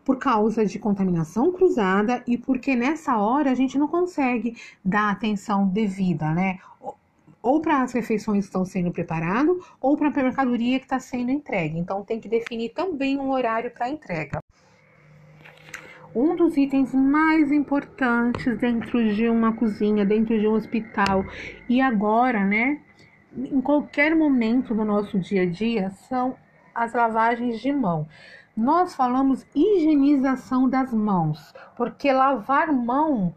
por 0.05 0.19
causa 0.19 0.67
de 0.67 0.79
contaminação 0.79 1.51
cruzada 1.51 2.23
e 2.27 2.37
porque 2.37 2.77
nessa 2.77 3.17
hora 3.17 3.51
a 3.51 3.55
gente 3.55 3.79
não 3.79 3.89
consegue 3.89 4.57
dar 4.85 5.11
atenção 5.11 5.67
devida, 5.67 6.33
né? 6.33 6.59
Ou 7.43 7.61
para 7.61 7.83
as 7.83 7.93
refeições 7.93 8.45
que 8.45 8.49
estão 8.49 8.65
sendo 8.65 8.91
preparadas, 8.91 9.57
ou 9.81 9.97
para 9.97 10.09
a 10.09 10.23
mercadoria 10.23 10.79
que 10.79 10.87
está 10.87 10.99
sendo 10.99 11.31
entregue. 11.31 11.79
Então 11.79 12.03
tem 12.03 12.21
que 12.21 12.29
definir 12.29 12.71
também 12.71 13.19
um 13.19 13.31
horário 13.31 13.71
para 13.71 13.89
entrega. 13.89 14.39
Um 16.15 16.37
dos 16.37 16.57
itens 16.57 16.95
mais 16.95 17.51
importantes 17.51 18.57
dentro 18.59 19.13
de 19.15 19.29
uma 19.29 19.53
cozinha, 19.53 20.07
dentro 20.07 20.39
de 20.39 20.47
um 20.47 20.53
hospital 20.53 21.25
e 21.69 21.81
agora, 21.81 22.45
né, 22.45 22.81
em 23.37 23.61
qualquer 23.61 24.15
momento 24.15 24.75
do 24.75 24.85
nosso 24.85 25.19
dia 25.19 25.43
a 25.43 25.47
dia, 25.47 25.91
são 26.09 26.37
as 26.75 26.93
lavagens 26.93 27.61
de 27.61 27.73
mão. 27.73 28.07
Nós 28.57 28.95
falamos 28.95 29.45
higienização 29.53 30.69
das 30.69 30.93
mãos, 30.93 31.53
porque 31.77 32.13
lavar 32.13 32.73
mão 32.73 33.35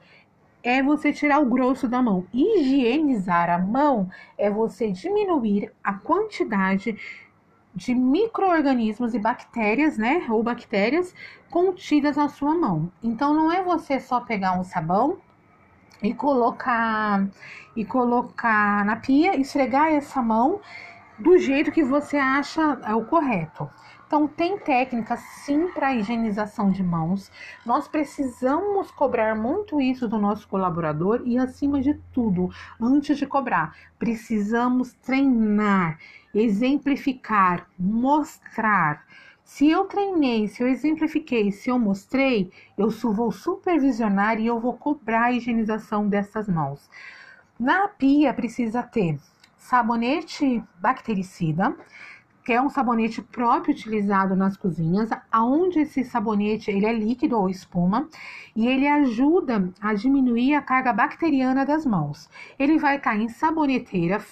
é 0.62 0.84
você 0.84 1.12
tirar 1.12 1.39
o 1.39 1.45
grosso 1.45 1.88
da 1.88 2.03
mão. 2.03 2.27
Higienizar 2.32 3.49
a 3.49 3.58
mão 3.58 4.12
é 4.38 4.49
você 4.49 4.91
diminuir 4.91 5.73
a 5.84 5.93
quantidade 5.93 6.95
de 7.73 7.95
micro-organismos 7.95 9.15
e 9.15 9.19
bactérias, 9.19 9.97
né? 9.97 10.25
Ou 10.30 10.43
bactérias 10.43 11.15
contidas 11.49 12.15
na 12.15 12.30
sua 12.30 12.53
mão. 12.53 12.91
Então 13.01 13.34
não 13.34 13.51
é 13.51 13.63
você 13.63 13.99
só 13.99 14.21
pegar 14.21 14.60
um 14.60 14.63
sabão 14.63 15.17
e 16.03 16.13
colocar 16.13 17.27
e 17.75 17.84
colocar 17.86 18.86
na 18.86 18.97
pia, 18.97 19.36
esfregar 19.36 19.88
essa 19.88 20.21
mão 20.21 20.60
do 21.17 21.38
jeito 21.38 21.71
que 21.71 21.84
você 21.84 22.17
acha 22.17 22.80
é 22.84 22.93
o 22.93 23.06
correto. 23.06 23.67
Então, 24.08 24.26
tem 24.26 24.58
técnicas 24.58 25.20
sim 25.20 25.67
para 25.67 25.93
higienização 25.93 26.72
de 26.72 26.82
mãos. 26.82 27.30
Nós 27.65 27.89
precisamos 27.89 28.89
cobrar 28.89 29.36
muito 29.36 29.82
isso 29.82 30.08
do 30.08 30.17
nosso 30.17 30.48
colaborador 30.48 31.22
e, 31.26 31.38
acima 31.38 31.82
de 31.82 31.93
tudo, 32.13 32.50
antes 32.80 33.17
de 33.17 33.28
cobrar, 33.28 33.76
precisamos 34.00 34.93
treinar, 34.93 36.00
exemplificar, 36.34 37.67
mostrar. 37.78 39.06
Se 39.43 39.70
eu 39.70 39.84
treinei, 39.84 40.48
se 40.48 40.63
eu 40.63 40.70
exemplifiquei, 40.70 41.52
se 41.52 41.70
eu 41.70 41.78
mostrei, 41.78 42.50
eu 42.78 42.89
vou 42.89 43.30
supervisionar 43.30 44.39
e 44.39 44.48
eu 44.48 44.58
vou 44.58 44.74
cobrar 44.74 45.26
a 45.26 45.32
higienização 45.34 46.08
dessas 46.08 46.48
mãos. 46.48 46.89
Na 47.60 47.89
pia 47.89 48.34
precisa 48.34 48.82
ter 48.84 49.20
sabonete 49.58 50.63
bactericida, 50.80 51.76
que 52.47 52.53
é 52.53 52.62
um 52.62 52.69
sabonete 52.69 53.21
próprio 53.21 53.73
utilizado 53.73 54.33
nas 54.33 54.55
cozinhas, 54.55 55.10
aonde 55.29 55.79
esse 55.79 56.05
sabonete 56.05 56.71
ele 56.71 56.86
é 56.86 56.93
líquido 56.93 57.38
ou 57.38 57.49
espuma 57.49 58.07
e 58.55 58.65
ele 58.65 58.88
ajuda 58.88 59.69
a 59.81 59.93
diminuir 59.93 60.53
a 60.53 60.62
carga 60.62 60.93
bacteriana 60.93 61.65
das 61.65 61.86
mãos. 61.86 62.29
Ele 62.57 62.79
vai 62.79 62.95
estar 62.95 63.17
em 63.17 63.27
saboneteira, 63.27 64.23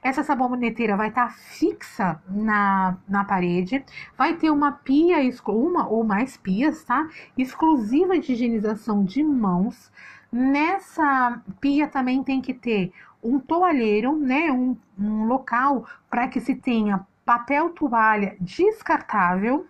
essa 0.00 0.22
saboneteira 0.22 0.96
vai 0.96 1.08
estar 1.08 1.34
fixa 1.34 2.22
na, 2.28 2.96
na 3.08 3.24
parede, 3.24 3.84
vai 4.16 4.34
ter 4.34 4.50
uma 4.50 4.70
pia, 4.70 5.16
uma 5.48 5.88
ou 5.88 6.04
mais 6.04 6.36
pias, 6.36 6.84
tá? 6.84 7.08
Exclusiva 7.36 8.16
de 8.20 8.34
higienização 8.34 9.02
de 9.04 9.24
mãos. 9.24 9.90
Nessa 10.30 11.42
pia 11.60 11.88
também 11.88 12.22
tem 12.22 12.40
que 12.40 12.54
ter 12.54 12.92
um 13.20 13.40
toalheiro, 13.40 14.16
né? 14.16 14.52
Um, 14.52 14.76
um 14.96 15.24
local 15.24 15.84
para 16.08 16.28
que 16.28 16.38
se 16.38 16.54
tenha 16.54 17.04
papel 17.24 17.70
toalha 17.70 18.36
descartável 18.40 19.66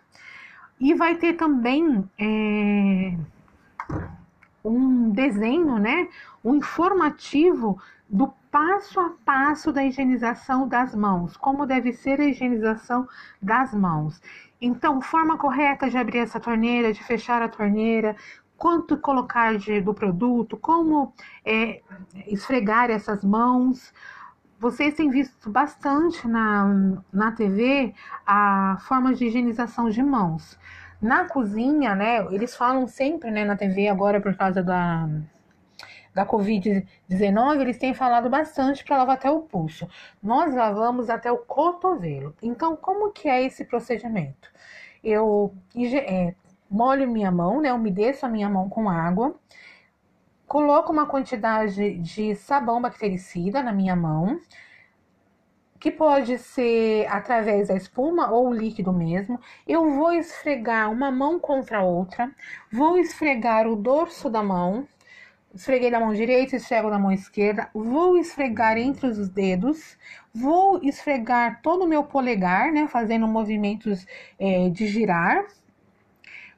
e 0.80 0.94
vai 0.94 1.16
ter 1.16 1.34
também 1.34 2.08
é, 2.18 3.16
um 4.64 5.10
desenho, 5.10 5.78
né? 5.78 6.08
Um 6.44 6.56
informativo 6.56 7.80
do 8.08 8.32
passo 8.50 9.00
a 9.00 9.10
passo 9.24 9.72
da 9.72 9.84
higienização 9.84 10.68
das 10.68 10.94
mãos, 10.94 11.36
como 11.36 11.66
deve 11.66 11.92
ser 11.92 12.20
a 12.20 12.24
higienização 12.24 13.08
das 13.40 13.74
mãos. 13.74 14.20
Então, 14.60 15.00
forma 15.00 15.36
correta 15.36 15.90
de 15.90 15.98
abrir 15.98 16.18
essa 16.18 16.40
torneira, 16.40 16.92
de 16.92 17.02
fechar 17.02 17.42
a 17.42 17.48
torneira, 17.48 18.16
quanto 18.56 18.96
colocar 18.96 19.58
de, 19.58 19.80
do 19.80 19.92
produto, 19.92 20.56
como 20.56 21.12
é, 21.44 21.82
esfregar 22.26 22.90
essas 22.90 23.24
mãos. 23.24 23.92
Vocês 24.64 24.94
têm 24.94 25.10
visto 25.10 25.50
bastante 25.50 26.26
na, 26.26 26.96
na 27.12 27.32
TV 27.32 27.92
a 28.26 28.78
forma 28.88 29.12
de 29.12 29.26
higienização 29.26 29.90
de 29.90 30.02
mãos. 30.02 30.58
Na 31.02 31.28
cozinha, 31.28 31.94
né, 31.94 32.26
eles 32.30 32.56
falam 32.56 32.86
sempre 32.86 33.30
né, 33.30 33.44
na 33.44 33.56
TV 33.56 33.88
agora 33.88 34.22
por 34.22 34.34
causa 34.34 34.62
da, 34.62 35.06
da 36.14 36.24
Covid-19, 36.24 37.60
eles 37.60 37.76
têm 37.76 37.92
falado 37.92 38.30
bastante 38.30 38.82
para 38.82 38.96
lavar 38.96 39.16
até 39.16 39.30
o 39.30 39.40
pulso. 39.40 39.86
Nós 40.22 40.54
lavamos 40.54 41.10
até 41.10 41.30
o 41.30 41.36
cotovelo. 41.36 42.34
Então, 42.42 42.74
como 42.74 43.12
que 43.12 43.28
é 43.28 43.44
esse 43.44 43.66
procedimento? 43.66 44.50
Eu 45.04 45.54
é, 45.76 46.34
molho 46.70 47.06
minha 47.06 47.30
mão, 47.30 47.60
né? 47.60 47.70
Umedeço 47.70 48.24
a 48.24 48.30
minha 48.30 48.48
mão 48.48 48.70
com 48.70 48.88
água, 48.88 49.34
coloco 50.46 50.92
uma 50.92 51.06
quantidade 51.06 51.98
de 51.98 52.34
sabão 52.34 52.80
bactericida 52.80 53.62
na 53.62 53.72
minha 53.72 53.96
mão, 53.96 54.40
que 55.78 55.90
pode 55.90 56.38
ser 56.38 57.06
através 57.10 57.68
da 57.68 57.74
espuma 57.74 58.30
ou 58.30 58.52
líquido 58.52 58.92
mesmo. 58.92 59.38
Eu 59.66 59.90
vou 59.90 60.12
esfregar 60.12 60.90
uma 60.90 61.10
mão 61.10 61.38
contra 61.38 61.78
a 61.78 61.82
outra, 61.82 62.30
vou 62.72 62.98
esfregar 62.98 63.66
o 63.66 63.76
dorso 63.76 64.30
da 64.30 64.42
mão, 64.42 64.88
esfreguei 65.54 65.90
na 65.90 66.00
mão 66.00 66.14
direita, 66.14 66.56
esfrego 66.56 66.88
na 66.88 66.98
mão 66.98 67.12
esquerda, 67.12 67.68
vou 67.74 68.16
esfregar 68.16 68.78
entre 68.78 69.06
os 69.06 69.28
dedos, 69.28 69.96
vou 70.32 70.80
esfregar 70.82 71.60
todo 71.62 71.84
o 71.84 71.88
meu 71.88 72.02
polegar, 72.04 72.72
né, 72.72 72.88
fazendo 72.88 73.28
movimentos 73.28 74.06
é, 74.38 74.68
de 74.70 74.86
girar. 74.86 75.44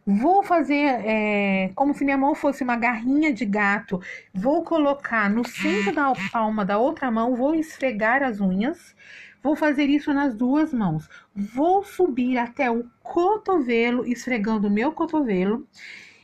Vou 0.07 0.43
fazer 0.43 0.85
é, 1.05 1.73
como 1.75 1.93
se 1.93 2.05
minha 2.05 2.17
mão 2.17 2.35
fosse 2.35 2.63
uma 2.63 2.77
garrinha 2.77 3.33
de 3.33 3.45
gato. 3.45 4.01
Vou 4.33 4.63
colocar 4.63 5.29
no 5.29 5.45
centro 5.47 5.93
da 5.93 6.13
palma 6.31 6.65
da 6.65 6.79
outra 6.79 7.11
mão, 7.11 7.35
vou 7.35 7.55
esfregar 7.55 8.23
as 8.23 8.41
unhas. 8.41 8.95
Vou 9.43 9.57
fazer 9.57 9.87
isso 9.87 10.13
nas 10.15 10.35
duas 10.35 10.73
mãos. 10.73 11.09
Vou 11.35 11.85
subir 11.85 12.39
até 12.39 12.71
o 12.71 12.85
cotovelo, 13.03 14.07
esfregando 14.07 14.69
o 14.69 14.71
meu 14.71 14.93
cotovelo. 14.93 15.67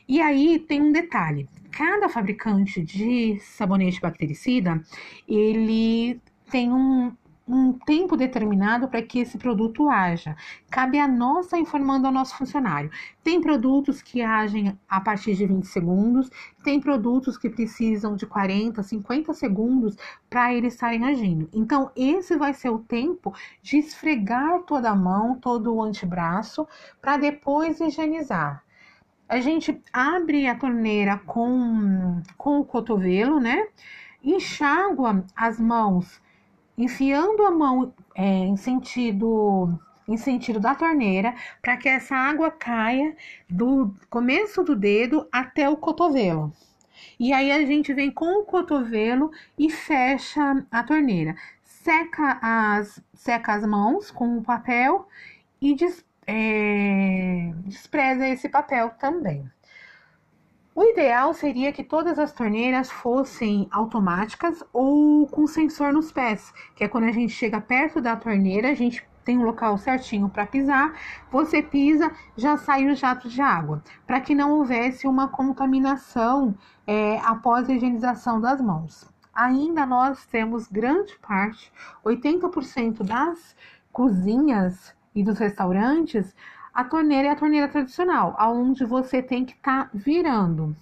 E 0.07 0.21
aí 0.21 0.59
tem 0.59 0.81
um 0.81 0.91
detalhe 0.91 1.47
cada 1.73 2.07
fabricante 2.07 2.81
de 2.81 3.39
sabonete 3.39 3.99
bactericida, 3.99 4.81
ele 5.27 6.21
tem 6.49 6.71
um, 6.71 7.11
um 7.47 7.73
tempo 7.73 8.15
determinado 8.15 8.87
para 8.87 9.01
que 9.01 9.19
esse 9.19 9.37
produto 9.37 9.89
haja. 9.89 10.35
Cabe 10.69 10.99
a 10.99 11.07
nós 11.07 11.45
estar 11.45 11.59
informando 11.59 12.07
ao 12.07 12.13
nosso 12.13 12.37
funcionário. 12.37 12.89
Tem 13.23 13.41
produtos 13.41 14.01
que 14.01 14.21
agem 14.21 14.77
a 14.87 15.01
partir 15.01 15.35
de 15.35 15.45
20 15.45 15.65
segundos, 15.65 16.29
tem 16.63 16.79
produtos 16.79 17.37
que 17.37 17.49
precisam 17.49 18.15
de 18.15 18.25
40, 18.25 18.81
50 18.81 19.33
segundos 19.33 19.97
para 20.29 20.53
eles 20.53 20.73
estarem 20.73 21.03
agindo. 21.05 21.49
Então, 21.53 21.91
esse 21.95 22.37
vai 22.37 22.53
ser 22.53 22.69
o 22.69 22.79
tempo 22.79 23.33
de 23.61 23.77
esfregar 23.77 24.61
toda 24.63 24.89
a 24.89 24.95
mão, 24.95 25.35
todo 25.35 25.73
o 25.73 25.83
antebraço, 25.83 26.67
para 27.01 27.17
depois 27.17 27.79
higienizar 27.79 28.63
a 29.27 29.39
gente 29.39 29.81
abre 29.91 30.47
a 30.47 30.55
torneira 30.55 31.17
com, 31.25 32.21
com 32.37 32.59
o 32.59 32.65
cotovelo, 32.65 33.39
né? 33.39 33.67
Enxágua 34.23 35.25
as 35.35 35.59
mãos, 35.59 36.21
enfiando 36.77 37.45
a 37.45 37.51
mão 37.51 37.93
é, 38.15 38.25
em 38.25 38.57
sentido 38.57 39.79
em 40.07 40.17
sentido 40.17 40.59
da 40.59 40.75
torneira, 40.75 41.33
para 41.61 41.77
que 41.77 41.87
essa 41.87 42.15
água 42.15 42.51
caia 42.51 43.15
do 43.49 43.95
começo 44.09 44.61
do 44.61 44.75
dedo 44.75 45.27
até 45.31 45.69
o 45.69 45.77
cotovelo. 45.77 46.51
E 47.19 47.31
aí 47.31 47.51
a 47.51 47.65
gente 47.65 47.93
vem 47.93 48.11
com 48.11 48.41
o 48.41 48.43
cotovelo 48.43 49.31
e 49.57 49.69
fecha 49.69 50.65
a 50.69 50.83
torneira. 50.83 51.35
Seca 51.63 52.39
as, 52.41 53.01
seca 53.13 53.53
as 53.53 53.65
mãos 53.65 54.11
com 54.11 54.37
o 54.37 54.43
papel 54.43 55.07
e 55.61 55.75
des, 55.75 56.03
é, 56.27 57.51
despreza 57.65 58.27
esse 58.27 58.49
papel 58.49 58.89
também. 58.99 59.49
O 60.75 60.83
ideal 60.83 61.35
seria 61.35 61.71
que 61.71 61.83
todas 61.83 62.17
as 62.17 62.31
torneiras 62.31 62.89
fossem 62.89 63.67
automáticas 63.69 64.63
ou 64.73 65.27
com 65.27 65.45
sensor 65.45 65.93
nos 65.93 66.11
pés, 66.11 66.51
que 66.75 66.83
é 66.83 66.87
quando 66.87 67.03
a 67.03 67.11
gente 67.11 67.31
chega 67.31 67.61
perto 67.61 68.01
da 68.01 68.15
torneira, 68.15 68.71
a 68.71 68.73
gente 68.73 69.07
tem 69.23 69.37
um 69.37 69.43
local 69.43 69.77
certinho 69.77 70.27
para 70.29 70.47
pisar, 70.47 70.91
você 71.29 71.61
pisa, 71.61 72.11
já 72.35 72.57
sai 72.57 72.87
o 72.87 72.95
jato 72.95 73.29
de 73.29 73.39
água, 73.39 73.83
para 74.07 74.19
que 74.19 74.33
não 74.33 74.51
houvesse 74.53 75.05
uma 75.05 75.27
contaminação 75.27 76.55
é, 76.87 77.19
após 77.19 77.69
a 77.69 77.73
higienização 77.73 78.41
das 78.41 78.59
mãos. 78.59 79.07
Ainda 79.31 79.85
nós 79.85 80.25
temos 80.25 80.67
grande 80.67 81.15
parte, 81.19 81.71
80% 82.03 83.03
das 83.03 83.55
cozinhas 83.91 84.95
e 85.13 85.23
dos 85.23 85.37
restaurantes, 85.37 86.35
a 86.73 86.83
torneira 86.83 87.27
é 87.27 87.31
a 87.31 87.35
torneira 87.35 87.67
tradicional, 87.67 88.33
aonde 88.37 88.83
você 88.83 89.21
tem 89.21 89.45
que 89.45 89.53
estar 89.53 89.85
tá 89.85 89.89
virando. 89.93 90.75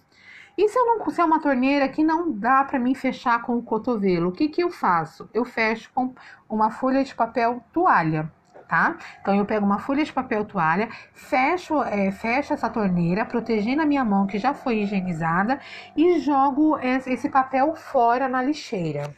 E 0.58 0.67
se 0.69 0.77
eu 0.77 0.86
não 0.86 1.10
se 1.10 1.19
é 1.19 1.25
uma 1.25 1.39
torneira 1.41 1.88
que 1.89 2.04
não 2.04 2.32
dá 2.32 2.63
para 2.63 2.80
mim 2.80 2.93
fechar 2.93 3.41
com 3.41 3.58
o 3.58 3.63
cotovelo, 3.63 4.30
o 4.30 4.32
que 4.32 4.47
que 4.47 4.63
eu 4.63 4.69
faço? 4.69 5.30
Eu 5.34 5.43
fecho 5.43 5.91
com 5.93 6.13
uma 6.49 6.69
folha 6.69 7.04
de 7.04 7.15
papel 7.15 7.63
toalha, 7.73 8.32
tá? 8.67 8.97
Então 9.21 9.34
eu 9.34 9.45
pego 9.45 9.65
uma 9.65 9.80
folha 9.80 10.04
de 10.04 10.13
papel 10.13 10.45
toalha, 10.45 10.89
fecho, 11.13 11.82
é, 11.84 12.12
fecho 12.12 12.54
essa 12.54 12.69
torneira, 12.69 13.25
protegendo 13.25 13.82
a 13.82 13.86
minha 13.86 14.06
mão 14.06 14.27
que 14.27 14.38
já 14.38 14.54
foi 14.54 14.82
higienizada 14.82 15.60
e 15.95 16.19
jogo 16.19 16.77
esse 16.80 17.30
papel 17.30 17.75
fora 17.75 18.30
na 18.30 18.41
lixeira. 18.41 19.13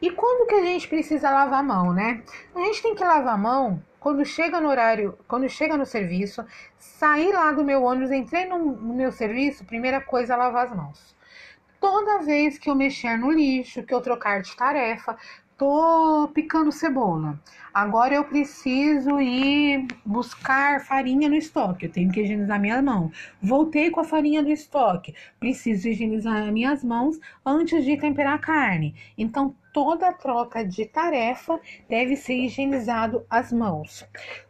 E 0.00 0.10
quando 0.10 0.46
que 0.46 0.54
a 0.54 0.62
gente 0.62 0.86
precisa 0.86 1.30
lavar 1.30 1.60
a 1.60 1.62
mão, 1.62 1.92
né? 1.92 2.22
A 2.54 2.60
gente 2.60 2.82
tem 2.82 2.94
que 2.94 3.02
lavar 3.02 3.34
a 3.34 3.38
mão 3.38 3.82
quando 4.06 4.24
chega 4.24 4.60
no 4.60 4.68
horário, 4.68 5.18
quando 5.26 5.48
chega 5.48 5.76
no 5.76 5.84
serviço, 5.84 6.46
sair 6.78 7.32
lá 7.32 7.50
do 7.50 7.64
meu 7.64 7.82
ônibus, 7.82 8.12
entrei 8.12 8.46
no, 8.46 8.56
no 8.56 8.94
meu 8.94 9.10
serviço, 9.10 9.64
primeira 9.64 10.00
coisa 10.00 10.36
lavar 10.36 10.66
as 10.66 10.76
mãos. 10.76 11.16
Toda 11.80 12.22
vez 12.22 12.56
que 12.56 12.70
eu 12.70 12.76
mexer 12.76 13.16
no 13.16 13.32
lixo, 13.32 13.82
que 13.82 13.92
eu 13.92 14.00
trocar 14.00 14.42
de 14.42 14.54
tarefa, 14.54 15.18
tô 15.56 16.28
picando 16.34 16.70
cebola. 16.70 17.40
Agora 17.72 18.14
eu 18.14 18.24
preciso 18.24 19.20
ir 19.20 19.86
buscar 20.04 20.84
farinha 20.84 21.28
no 21.28 21.34
estoque. 21.34 21.86
Eu 21.86 21.92
tenho 21.92 22.10
que 22.10 22.20
higienizar 22.20 22.60
minha 22.60 22.80
mão. 22.82 23.10
Voltei 23.40 23.90
com 23.90 24.00
a 24.00 24.04
farinha 24.04 24.42
do 24.42 24.50
estoque. 24.50 25.14
Preciso 25.40 25.88
higienizar 25.88 26.52
minhas 26.52 26.84
mãos 26.84 27.18
antes 27.44 27.84
de 27.84 27.96
temperar 27.96 28.34
a 28.34 28.38
carne. 28.38 28.94
Então, 29.16 29.54
toda 29.72 30.12
troca 30.12 30.64
de 30.64 30.86
tarefa 30.86 31.58
deve 31.88 32.16
ser 32.16 32.34
higienizado 32.34 33.24
as 33.28 33.52
mãos. 33.52 34.06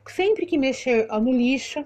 Sempre 0.09 0.47
que 0.47 0.59
mexer 0.59 1.07
no 1.09 1.33
lixo, 1.33 1.85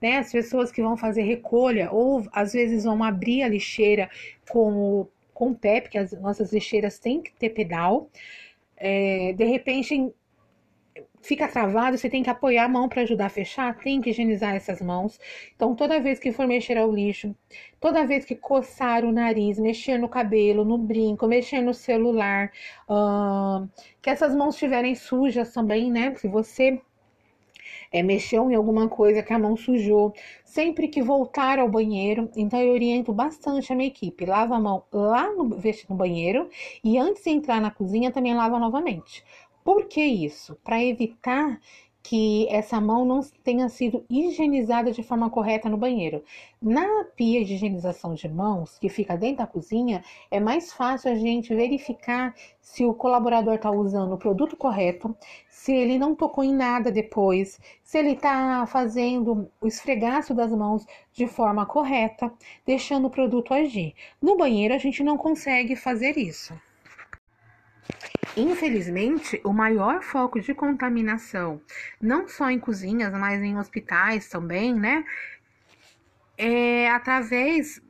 né, 0.00 0.18
as 0.18 0.30
pessoas 0.30 0.70
que 0.70 0.82
vão 0.82 0.96
fazer 0.96 1.22
recolha 1.22 1.90
ou 1.90 2.24
às 2.32 2.52
vezes 2.52 2.84
vão 2.84 3.02
abrir 3.02 3.42
a 3.42 3.48
lixeira 3.48 4.08
com 4.48 4.72
o, 4.74 5.08
com 5.34 5.50
o 5.50 5.54
pé, 5.54 5.80
porque 5.80 5.98
as 5.98 6.12
nossas 6.12 6.52
lixeiras 6.52 6.98
têm 6.98 7.20
que 7.20 7.32
ter 7.32 7.50
pedal 7.50 8.08
é, 8.78 9.32
de 9.34 9.44
repente 9.44 10.12
fica 11.20 11.48
travado, 11.48 11.96
você 11.98 12.08
tem 12.08 12.22
que 12.22 12.30
apoiar 12.30 12.64
a 12.64 12.68
mão 12.68 12.88
para 12.88 13.02
ajudar 13.02 13.26
a 13.26 13.30
fechar, 13.30 13.76
tem 13.78 14.00
que 14.00 14.10
higienizar 14.10 14.54
essas 14.54 14.80
mãos. 14.80 15.18
Então, 15.54 15.74
toda 15.74 16.00
vez 16.00 16.18
que 16.18 16.32
for 16.32 16.46
mexer 16.46 16.78
ao 16.78 16.90
lixo, 16.90 17.34
toda 17.80 18.06
vez 18.06 18.24
que 18.24 18.34
coçar 18.34 19.04
o 19.04 19.12
nariz, 19.12 19.58
mexer 19.58 19.98
no 19.98 20.08
cabelo, 20.08 20.64
no 20.64 20.78
brinco, 20.78 21.26
mexer 21.26 21.60
no 21.60 21.74
celular, 21.74 22.52
uh, 22.88 23.68
que 24.00 24.10
essas 24.10 24.34
mãos 24.34 24.54
estiverem 24.54 24.94
sujas 24.94 25.52
também, 25.52 25.90
né? 25.90 26.14
Se 26.16 26.28
você 26.28 26.80
é, 27.92 28.02
mexeu 28.02 28.50
em 28.50 28.54
alguma 28.54 28.88
coisa 28.88 29.22
que 29.22 29.32
a 29.32 29.38
mão 29.38 29.56
sujou, 29.56 30.12
sempre 30.44 30.88
que 30.88 31.02
voltar 31.02 31.58
ao 31.58 31.68
banheiro, 31.68 32.30
então 32.36 32.60
eu 32.60 32.72
oriento 32.72 33.12
bastante 33.12 33.72
a 33.72 33.76
minha 33.76 33.88
equipe, 33.88 34.24
lava 34.26 34.56
a 34.56 34.60
mão 34.60 34.82
lá 34.92 35.32
no, 35.32 35.44
no 35.44 35.96
banheiro 35.96 36.48
e 36.82 36.98
antes 36.98 37.24
de 37.24 37.30
entrar 37.30 37.60
na 37.60 37.70
cozinha 37.70 38.10
também 38.10 38.34
lava 38.34 38.58
novamente. 38.58 39.24
Por 39.64 39.84
que 39.86 40.02
isso? 40.02 40.56
Para 40.64 40.82
evitar 40.82 41.60
que 42.02 42.48
essa 42.48 42.80
mão 42.80 43.04
não 43.04 43.20
tenha 43.44 43.68
sido 43.68 44.04
higienizada 44.08 44.90
de 44.90 45.02
forma 45.02 45.28
correta 45.28 45.68
no 45.68 45.76
banheiro. 45.76 46.22
Na 46.60 47.04
pia 47.16 47.44
de 47.44 47.54
higienização 47.54 48.14
de 48.14 48.28
mãos, 48.28 48.78
que 48.78 48.88
fica 48.88 49.16
dentro 49.16 49.38
da 49.38 49.46
cozinha, 49.46 50.02
é 50.30 50.40
mais 50.40 50.72
fácil 50.72 51.10
a 51.10 51.14
gente 51.14 51.54
verificar 51.54 52.34
se 52.60 52.84
o 52.84 52.94
colaborador 52.94 53.54
está 53.54 53.70
usando 53.70 54.12
o 54.12 54.18
produto 54.18 54.56
correto, 54.56 55.14
se 55.48 55.72
ele 55.72 55.98
não 55.98 56.14
tocou 56.14 56.44
em 56.44 56.54
nada 56.54 56.90
depois, 56.90 57.60
se 57.82 57.98
ele 57.98 58.12
está 58.12 58.66
fazendo 58.66 59.50
o 59.60 59.66
esfregaço 59.66 60.34
das 60.34 60.52
mãos 60.52 60.86
de 61.12 61.26
forma 61.26 61.66
correta, 61.66 62.32
deixando 62.64 63.06
o 63.06 63.10
produto 63.10 63.52
agir. 63.52 63.94
No 64.20 64.36
banheiro, 64.36 64.74
a 64.74 64.78
gente 64.78 65.02
não 65.02 65.16
consegue 65.16 65.76
fazer 65.76 66.16
isso. 66.16 66.54
Infelizmente, 68.36 69.40
o 69.42 69.52
maior 69.52 70.02
foco 70.02 70.40
de 70.40 70.54
contaminação, 70.54 71.60
não 72.00 72.28
só 72.28 72.48
em 72.50 72.58
cozinhas, 72.58 73.12
mas 73.12 73.42
em 73.42 73.58
hospitais 73.58 74.28
também, 74.28 74.74
né? 74.74 75.04
É 76.36 76.88
através 76.90 77.82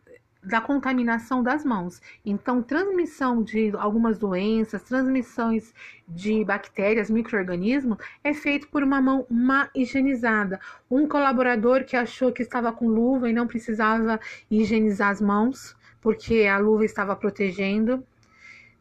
da 0.42 0.60
contaminação 0.60 1.42
das 1.42 1.64
mãos. 1.64 2.00
Então, 2.24 2.62
transmissão 2.62 3.42
de 3.42 3.72
algumas 3.76 4.18
doenças, 4.18 4.82
transmissões 4.82 5.74
de 6.06 6.44
bactérias, 6.44 7.10
micro-organismos, 7.10 7.98
é 8.24 8.32
feito 8.32 8.68
por 8.68 8.82
uma 8.82 9.00
mão 9.00 9.26
má 9.28 9.68
higienizada. 9.74 10.58
Um 10.90 11.06
colaborador 11.06 11.84
que 11.84 11.96
achou 11.96 12.32
que 12.32 12.42
estava 12.42 12.72
com 12.72 12.88
luva 12.88 13.28
e 13.28 13.32
não 13.32 13.46
precisava 13.46 14.18
higienizar 14.50 15.10
as 15.10 15.20
mãos, 15.20 15.76
porque 16.00 16.46
a 16.46 16.56
luva 16.56 16.84
estava 16.84 17.14
protegendo. 17.14 18.02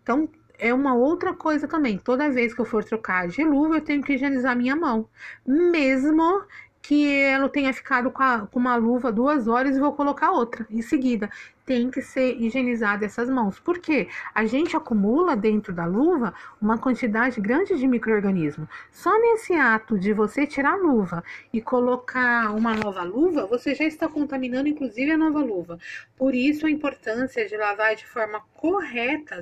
Então, 0.01 0.29
é 0.57 0.73
uma 0.73 0.95
outra 0.95 1.33
coisa 1.33 1.67
também. 1.67 1.97
Toda 1.97 2.29
vez 2.29 2.53
que 2.53 2.61
eu 2.61 2.65
for 2.65 2.83
trocar 2.83 3.27
de 3.27 3.43
luva, 3.43 3.75
eu 3.77 3.81
tenho 3.81 4.03
que 4.03 4.13
higienizar 4.13 4.55
minha 4.55 4.75
mão. 4.75 5.09
Mesmo 5.45 6.43
que 6.81 7.11
ela 7.11 7.49
tenha 7.49 7.73
ficado 7.73 8.09
com, 8.11 8.23
a, 8.23 8.47
com, 8.47 8.59
uma 8.59 8.75
luva 8.75 9.11
duas 9.11 9.47
horas 9.47 9.75
e 9.75 9.79
vou 9.79 9.93
colocar 9.93 10.31
outra 10.31 10.65
em 10.69 10.81
seguida. 10.81 11.29
Tem 11.65 11.91
que 11.91 12.01
ser 12.01 12.41
higienizada 12.41 13.05
essas 13.05 13.29
mãos. 13.29 13.59
Por 13.59 13.79
quê? 13.79 14.07
A 14.33 14.45
gente 14.45 14.77
acumula 14.77 15.35
dentro 15.35 15.73
da 15.73 15.85
luva 15.85 16.33
uma 16.61 16.77
quantidade 16.77 17.41
grande 17.41 17.77
de 17.77 17.85
micro-organismos. 17.85 18.69
Só 18.89 19.11
nesse 19.19 19.53
ato 19.53 19.99
de 19.99 20.13
você 20.13 20.47
tirar 20.47 20.73
a 20.73 20.77
luva 20.77 21.23
e 21.51 21.61
colocar 21.61 22.55
uma 22.55 22.73
nova 22.73 23.03
luva, 23.03 23.45
você 23.45 23.75
já 23.75 23.83
está 23.83 24.07
contaminando, 24.07 24.69
inclusive, 24.69 25.11
a 25.11 25.17
nova 25.17 25.39
luva. 25.39 25.77
Por 26.15 26.33
isso, 26.33 26.65
a 26.65 26.71
importância 26.71 27.45
de 27.45 27.57
lavar 27.57 27.95
de 27.95 28.07
forma 28.07 28.41
correta 28.53 29.41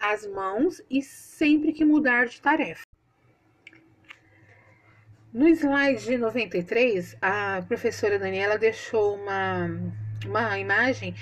as 0.00 0.26
mãos 0.26 0.80
e 0.90 1.02
sempre 1.02 1.74
que 1.74 1.84
mudar 1.84 2.26
de 2.26 2.40
tarefa. 2.40 2.86
No 5.36 5.46
slide 5.48 6.16
93, 6.16 7.14
a 7.20 7.62
professora 7.68 8.18
Daniela 8.18 8.56
deixou 8.56 9.16
uma, 9.16 9.68
uma 10.24 10.58
imagem 10.58 11.14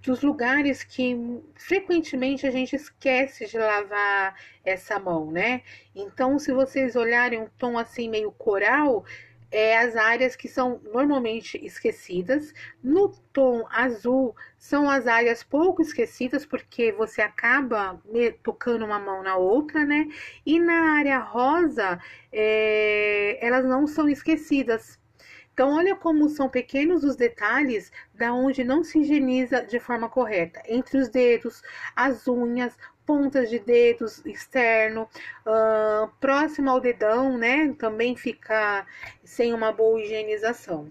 dos 0.00 0.22
lugares 0.22 0.84
que 0.84 1.42
frequentemente 1.56 2.46
a 2.46 2.52
gente 2.52 2.76
esquece 2.76 3.48
de 3.48 3.58
lavar 3.58 4.36
essa 4.64 4.96
mão, 4.96 5.32
né? 5.32 5.62
Então, 5.92 6.38
se 6.38 6.52
vocês 6.52 6.94
olharem 6.94 7.40
um 7.40 7.48
tom 7.58 7.76
assim 7.76 8.08
meio 8.08 8.30
coral, 8.30 9.04
é, 9.52 9.76
as 9.76 9.94
áreas 9.94 10.34
que 10.34 10.48
são 10.48 10.80
normalmente 10.92 11.62
esquecidas. 11.64 12.54
No 12.82 13.10
tom 13.32 13.66
azul, 13.70 14.34
são 14.58 14.88
as 14.88 15.06
áreas 15.06 15.44
pouco 15.44 15.82
esquecidas, 15.82 16.46
porque 16.46 16.90
você 16.92 17.20
acaba 17.20 18.02
tocando 18.42 18.84
uma 18.84 18.98
mão 18.98 19.22
na 19.22 19.36
outra, 19.36 19.84
né? 19.84 20.08
E 20.44 20.58
na 20.58 20.96
área 20.96 21.18
rosa, 21.18 22.00
é, 22.32 23.38
elas 23.46 23.64
não 23.64 23.86
são 23.86 24.08
esquecidas. 24.08 24.98
Então, 25.52 25.76
olha 25.76 25.94
como 25.94 26.30
são 26.30 26.48
pequenos 26.48 27.04
os 27.04 27.14
detalhes 27.14 27.92
da 28.14 28.32
onde 28.32 28.64
não 28.64 28.82
se 28.82 29.00
higieniza 29.00 29.60
de 29.62 29.78
forma 29.78 30.08
correta. 30.08 30.62
Entre 30.66 30.98
os 30.98 31.10
dedos, 31.10 31.62
as 31.94 32.26
unhas, 32.26 32.74
pontas 33.06 33.50
de 33.50 33.58
dedos 33.58 34.24
externo, 34.24 35.08
uh, 35.46 36.08
próximo 36.20 36.70
ao 36.70 36.80
dedão, 36.80 37.36
né? 37.36 37.74
Também 37.78 38.16
fica 38.16 38.86
sem 39.24 39.52
uma 39.52 39.72
boa 39.72 40.00
higienização. 40.00 40.90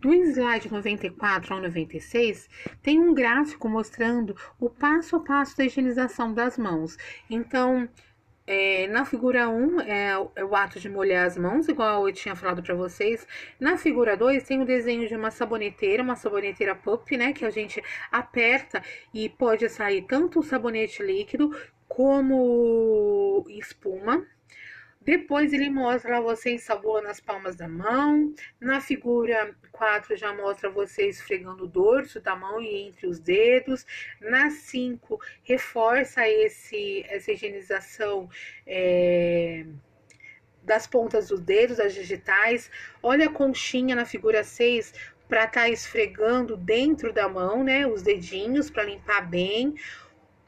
Do 0.00 0.12
slide 0.12 0.68
94 0.68 1.54
ao 1.54 1.60
96, 1.60 2.48
tem 2.82 2.98
um 2.98 3.14
gráfico 3.14 3.68
mostrando 3.68 4.36
o 4.58 4.68
passo 4.68 5.14
a 5.14 5.20
passo 5.20 5.56
da 5.56 5.64
higienização 5.64 6.34
das 6.34 6.58
mãos. 6.58 6.96
Então, 7.30 7.88
é, 8.46 8.86
na 8.88 9.04
figura 9.04 9.48
1 9.48 9.80
é, 9.80 10.12
é, 10.36 10.44
o 10.44 10.54
ato 10.54 10.80
de 10.80 10.88
molhar 10.88 11.26
as 11.26 11.36
mãos, 11.36 11.68
igual 11.68 12.06
eu 12.08 12.12
tinha 12.12 12.34
falado 12.34 12.62
para 12.62 12.74
vocês. 12.74 13.26
Na 13.58 13.76
figura 13.76 14.16
2 14.16 14.42
tem 14.44 14.60
o 14.60 14.66
desenho 14.66 15.06
de 15.08 15.14
uma 15.14 15.30
saboneteira, 15.30 16.02
uma 16.02 16.16
saboneteira 16.16 16.74
pop, 16.74 17.16
né? 17.16 17.32
Que 17.32 17.44
a 17.44 17.50
gente 17.50 17.82
aperta 18.10 18.82
e 19.14 19.28
pode 19.28 19.68
sair 19.68 20.02
tanto 20.02 20.40
o 20.40 20.42
sabonete 20.42 21.02
líquido 21.02 21.56
como 21.88 23.44
espuma. 23.48 24.26
Depois 25.04 25.52
ele 25.52 25.68
mostra 25.68 26.20
você 26.20 26.54
ensaboando 26.54 27.08
as 27.08 27.20
palmas 27.20 27.56
da 27.56 27.68
mão. 27.68 28.32
Na 28.60 28.80
figura 28.80 29.54
4 29.72 30.16
já 30.16 30.32
mostra 30.32 30.70
você 30.70 31.08
esfregando 31.08 31.64
o 31.64 31.68
dorso 31.68 32.20
da 32.20 32.36
mão 32.36 32.60
e 32.60 32.86
entre 32.86 33.06
os 33.06 33.18
dedos. 33.18 33.84
Na 34.20 34.50
5 34.50 35.18
reforça 35.42 36.28
esse, 36.28 37.04
essa 37.08 37.32
higienização 37.32 38.28
é, 38.66 39.66
das 40.62 40.86
pontas 40.86 41.28
dos 41.28 41.40
dedos, 41.40 41.78
das 41.78 41.94
digitais. 41.94 42.70
Olha 43.02 43.26
a 43.26 43.32
conchinha 43.32 43.96
na 43.96 44.04
figura 44.04 44.44
6 44.44 44.94
para 45.28 45.44
estar 45.44 45.62
tá 45.62 45.68
esfregando 45.68 46.56
dentro 46.56 47.12
da 47.12 47.28
mão, 47.28 47.64
né? 47.64 47.86
Os 47.86 48.02
dedinhos 48.02 48.70
para 48.70 48.84
limpar 48.84 49.28
bem. 49.28 49.74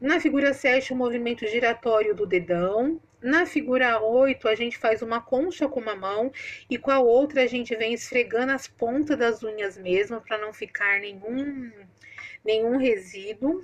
Na 0.00 0.20
figura 0.20 0.52
7, 0.52 0.92
o 0.92 0.96
movimento 0.96 1.46
giratório 1.46 2.14
do 2.14 2.26
dedão. 2.26 3.00
Na 3.24 3.46
figura 3.46 4.02
8, 4.02 4.46
a 4.46 4.54
gente 4.54 4.76
faz 4.76 5.00
uma 5.00 5.18
concha 5.18 5.66
com 5.66 5.80
uma 5.80 5.96
mão 5.96 6.30
e 6.68 6.76
com 6.76 6.90
a 6.90 7.00
outra 7.00 7.42
a 7.42 7.46
gente 7.46 7.74
vem 7.74 7.94
esfregando 7.94 8.52
as 8.52 8.68
pontas 8.68 9.16
das 9.16 9.42
unhas 9.42 9.78
mesmo 9.78 10.20
para 10.20 10.36
não 10.36 10.52
ficar 10.52 11.00
nenhum, 11.00 11.72
nenhum 12.44 12.76
resíduo. 12.76 13.62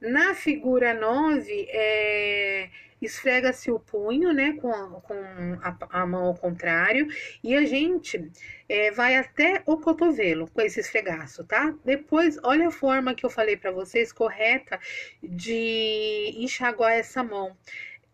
Na 0.00 0.34
figura 0.34 0.92
9, 0.92 1.68
é, 1.70 2.68
esfrega-se 3.00 3.70
o 3.70 3.78
punho, 3.78 4.32
né, 4.32 4.54
com, 4.54 4.72
a, 4.72 5.00
com 5.00 5.14
a, 5.62 6.00
a, 6.00 6.04
mão 6.04 6.24
ao 6.24 6.34
contrário, 6.34 7.06
e 7.44 7.54
a 7.54 7.64
gente 7.64 8.28
é, 8.68 8.90
vai 8.90 9.14
até 9.14 9.62
o 9.66 9.76
cotovelo 9.76 10.50
com 10.50 10.60
esse 10.62 10.80
esfregaço, 10.80 11.44
tá? 11.44 11.72
Depois, 11.84 12.40
olha 12.42 12.66
a 12.66 12.72
forma 12.72 13.14
que 13.14 13.24
eu 13.24 13.30
falei 13.30 13.56
para 13.56 13.70
vocês 13.70 14.10
correta 14.12 14.80
de 15.22 16.34
enxaguar 16.36 16.94
essa 16.94 17.22
mão 17.22 17.56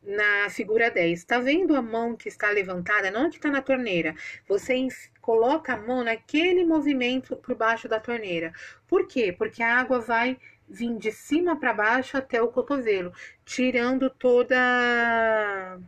na 0.02 0.50
figura 0.50 0.90
10. 0.90 1.24
Tá 1.24 1.38
vendo 1.38 1.76
a 1.76 1.82
mão 1.82 2.16
que 2.16 2.28
está 2.28 2.50
levantada? 2.50 3.10
Não 3.10 3.26
a 3.26 3.30
que 3.30 3.36
está 3.36 3.50
na 3.50 3.62
torneira. 3.62 4.14
Você 4.48 4.88
coloca 5.20 5.74
a 5.74 5.76
mão 5.76 6.02
naquele 6.02 6.64
movimento 6.64 7.36
por 7.36 7.54
baixo 7.54 7.88
da 7.88 8.00
torneira. 8.00 8.52
Por 8.88 9.06
quê? 9.06 9.32
Porque 9.32 9.62
a 9.62 9.78
água 9.78 10.00
vai 10.00 10.36
vir 10.68 10.96
de 10.98 11.12
cima 11.12 11.58
para 11.58 11.72
baixo 11.72 12.16
até 12.16 12.40
o 12.42 12.48
cotovelo, 12.48 13.12
tirando 13.44 14.08
toda 14.10 15.78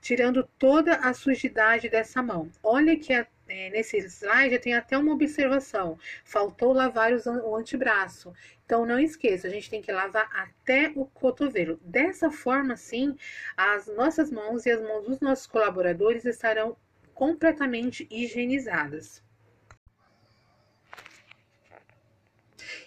tirando 0.00 0.46
toda 0.58 0.96
a 0.96 1.14
sujidade 1.14 1.88
dessa 1.88 2.22
mão. 2.22 2.50
Olha 2.62 2.98
que 2.98 3.26
é, 3.48 3.70
nesse 3.70 3.98
slide 3.98 4.58
tem 4.58 4.74
até 4.74 4.96
uma 4.96 5.12
observação. 5.12 5.98
Faltou 6.24 6.72
lavar 6.72 7.12
o 7.12 7.56
antebraço. 7.56 8.32
Então 8.64 8.86
não 8.86 8.98
esqueça, 8.98 9.46
a 9.46 9.50
gente 9.50 9.68
tem 9.68 9.82
que 9.82 9.92
lavar 9.92 10.28
até 10.34 10.90
o 10.94 11.04
cotovelo. 11.04 11.78
Dessa 11.82 12.30
forma, 12.30 12.76
sim, 12.76 13.16
as 13.56 13.86
nossas 13.86 14.30
mãos 14.30 14.64
e 14.64 14.70
as 14.70 14.80
mãos 14.80 15.06
dos 15.06 15.20
nossos 15.20 15.46
colaboradores 15.46 16.24
estarão 16.24 16.76
completamente 17.12 18.08
higienizadas. 18.10 19.22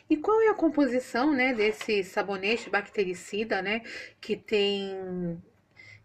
E 0.09 0.15
qual 0.15 0.41
é 0.41 0.47
a 0.47 0.53
composição, 0.53 1.33
né, 1.33 1.53
desse 1.53 2.03
sabonete 2.03 2.69
bactericida, 2.69 3.61
né, 3.61 3.81
que 4.21 4.37
tem 4.37 5.41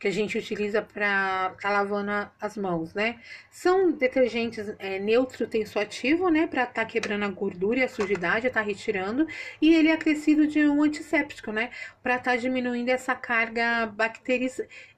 que 0.02 0.08
a 0.08 0.10
gente 0.10 0.36
utiliza 0.36 0.82
para 0.82 1.52
estar 1.54 1.62
tá 1.62 1.70
lavando 1.70 2.10
as 2.40 2.56
mãos, 2.56 2.92
né? 2.92 3.20
São 3.48 3.92
detergentes 3.92 4.74
é, 4.80 4.98
neutro 4.98 5.46
tensoativo, 5.46 6.28
né? 6.28 6.48
Para 6.48 6.64
estar 6.64 6.74
tá 6.74 6.84
quebrando 6.84 7.24
a 7.24 7.28
gordura 7.28 7.78
e 7.78 7.82
a 7.84 7.88
sujidade, 7.88 8.48
estar 8.48 8.62
tá 8.62 8.66
retirando. 8.66 9.28
E 9.60 9.72
ele 9.72 9.86
é 9.86 9.92
acrescido 9.92 10.44
de 10.44 10.58
um 10.68 10.82
antisséptico, 10.82 11.52
né? 11.52 11.70
Para 12.02 12.16
estar 12.16 12.32
tá 12.32 12.36
diminuindo 12.36 12.88
essa 12.88 13.14
carga 13.14 13.94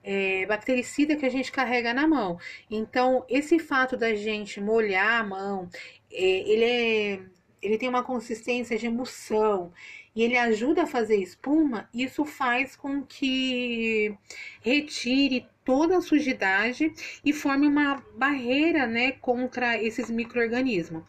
é, 0.03 0.45
bactericida 0.47 1.15
que 1.15 1.25
a 1.27 1.29
gente 1.29 1.51
carrega 1.51 1.93
na 1.93 2.07
mão. 2.07 2.39
Então, 2.67 3.23
esse 3.29 3.59
fato 3.59 3.95
da 3.95 4.15
gente 4.15 4.59
molhar 4.59 5.21
a 5.21 5.23
mão, 5.23 5.69
é, 6.11 6.19
ele 6.19 6.63
é 6.65 7.19
ele 7.61 7.77
tem 7.77 7.89
uma 7.89 8.03
consistência 8.03 8.77
de 8.77 8.85
emulsão 8.87 9.71
e 10.15 10.23
ele 10.23 10.37
ajuda 10.37 10.83
a 10.83 10.87
fazer 10.87 11.17
espuma, 11.17 11.89
isso 11.93 12.23
faz 12.23 12.75
com 12.75 13.03
que 13.03 14.17
retire 14.61 15.45
toda 15.65 15.97
a 15.97 16.01
sujidade 16.01 16.93
e 17.23 17.33
forme 17.33 17.67
uma 17.67 18.01
barreira, 18.15 18.87
né, 18.87 19.11
contra 19.13 19.81
esses 19.81 20.09
micro-organismos. 20.09 21.03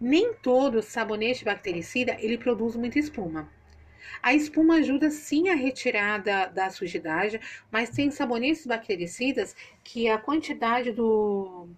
Nem 0.00 0.34
todo 0.34 0.82
sabonete 0.82 1.44
bactericida 1.44 2.16
ele 2.20 2.36
produz 2.36 2.76
muita 2.76 2.98
espuma. 2.98 3.48
A 4.22 4.34
espuma 4.34 4.76
ajuda 4.76 5.10
sim 5.10 5.48
a 5.48 5.54
retirada 5.54 6.24
da, 6.24 6.46
da 6.46 6.70
sujidade, 6.70 7.40
mas 7.70 7.90
tem 7.90 8.10
sabonetes 8.10 8.66
bactericidas 8.66 9.56
que 9.82 10.08
a 10.08 10.18
quantidade 10.18 10.92
do, 10.92 11.68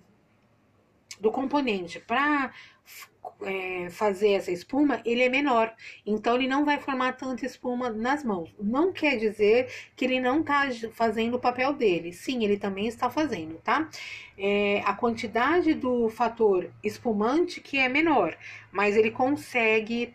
do 1.20 1.30
componente 1.30 2.00
para 2.00 2.52
é, 3.44 3.88
fazer 3.90 4.32
essa 4.32 4.50
espuma, 4.50 5.00
ele 5.04 5.22
é 5.22 5.28
menor. 5.28 5.74
Então, 6.06 6.34
ele 6.36 6.48
não 6.48 6.64
vai 6.64 6.78
formar 6.78 7.12
tanta 7.16 7.46
espuma 7.46 7.90
nas 7.90 8.24
mãos. 8.24 8.54
Não 8.58 8.92
quer 8.92 9.16
dizer 9.16 9.68
que 9.96 10.04
ele 10.04 10.20
não 10.20 10.40
está 10.40 10.68
fazendo 10.92 11.36
o 11.36 11.40
papel 11.40 11.72
dele. 11.72 12.12
Sim, 12.12 12.44
ele 12.44 12.56
também 12.56 12.86
está 12.86 13.10
fazendo, 13.10 13.56
tá? 13.56 13.88
É, 14.38 14.82
a 14.84 14.94
quantidade 14.94 15.74
do 15.74 16.08
fator 16.08 16.70
espumante 16.82 17.60
que 17.60 17.78
é 17.78 17.88
menor, 17.88 18.36
mas 18.70 18.96
ele 18.96 19.10
consegue 19.10 20.14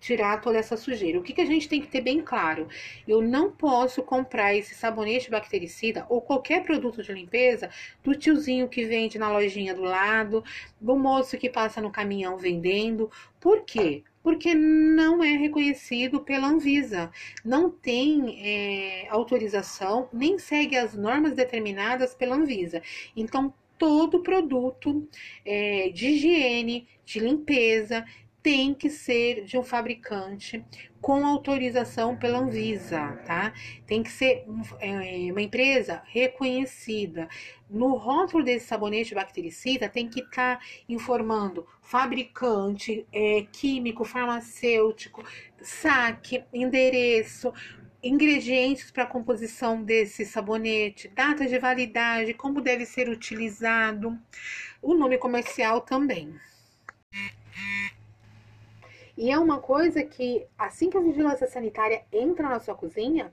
tirar 0.00 0.40
toda 0.40 0.58
essa 0.58 0.76
sujeira. 0.76 1.18
O 1.18 1.22
que, 1.22 1.32
que 1.32 1.40
a 1.40 1.46
gente 1.46 1.68
tem 1.68 1.80
que 1.80 1.88
ter 1.88 2.00
bem 2.00 2.20
claro? 2.20 2.68
Eu 3.06 3.20
não 3.22 3.50
posso 3.50 4.02
comprar 4.02 4.54
esse 4.54 4.74
sabonete 4.74 5.30
bactericida 5.30 6.06
ou 6.08 6.20
qualquer 6.20 6.62
produto 6.62 7.02
de 7.02 7.12
limpeza 7.12 7.70
do 8.02 8.14
tiozinho 8.14 8.68
que 8.68 8.84
vende 8.84 9.18
na 9.18 9.30
lojinha 9.30 9.74
do 9.74 9.82
lado, 9.82 10.44
do 10.80 10.96
moço 10.96 11.38
que 11.38 11.50
passa 11.50 11.80
no 11.80 11.90
caminhão 11.90 12.36
vendendo. 12.36 13.10
Por 13.40 13.64
quê? 13.64 14.02
Porque 14.22 14.54
não 14.54 15.22
é 15.22 15.36
reconhecido 15.36 16.20
pela 16.20 16.48
Anvisa, 16.48 17.12
não 17.44 17.70
tem 17.70 18.40
é, 18.44 19.08
autorização, 19.08 20.08
nem 20.12 20.36
segue 20.36 20.76
as 20.76 20.94
normas 20.94 21.34
determinadas 21.34 22.12
pela 22.12 22.34
Anvisa. 22.34 22.82
Então, 23.16 23.54
todo 23.78 24.22
produto 24.22 25.08
é, 25.44 25.90
de 25.90 26.08
higiene, 26.08 26.88
de 27.04 27.20
limpeza, 27.20 28.04
tem 28.46 28.72
que 28.72 28.88
ser 28.88 29.44
de 29.44 29.58
um 29.58 29.62
fabricante 29.64 30.64
com 31.00 31.26
autorização 31.26 32.16
pela 32.16 32.38
Anvisa, 32.38 33.20
tá? 33.26 33.52
Tem 33.84 34.04
que 34.04 34.08
ser 34.08 34.44
é, 34.78 35.32
uma 35.32 35.42
empresa 35.42 36.00
reconhecida. 36.06 37.28
No 37.68 37.96
rótulo 37.96 38.44
desse 38.44 38.66
sabonete 38.68 39.16
bactericida 39.16 39.88
tem 39.88 40.08
que 40.08 40.20
estar 40.20 40.60
tá 40.60 40.64
informando 40.88 41.66
fabricante, 41.82 43.04
é, 43.12 43.44
químico, 43.50 44.04
farmacêutico, 44.04 45.24
saque, 45.60 46.44
endereço, 46.54 47.52
ingredientes 48.00 48.92
para 48.92 49.02
a 49.02 49.06
composição 49.06 49.82
desse 49.82 50.24
sabonete, 50.24 51.08
data 51.08 51.48
de 51.48 51.58
validade, 51.58 52.32
como 52.32 52.60
deve 52.60 52.86
ser 52.86 53.08
utilizado, 53.08 54.16
o 54.80 54.94
nome 54.94 55.18
comercial 55.18 55.80
também. 55.80 56.32
E 59.16 59.30
é 59.30 59.38
uma 59.38 59.60
coisa 59.60 60.02
que, 60.04 60.46
assim 60.58 60.90
que 60.90 60.96
a 60.96 61.00
vigilância 61.00 61.46
sanitária 61.46 62.02
entra 62.12 62.48
na 62.48 62.60
sua 62.60 62.74
cozinha, 62.74 63.32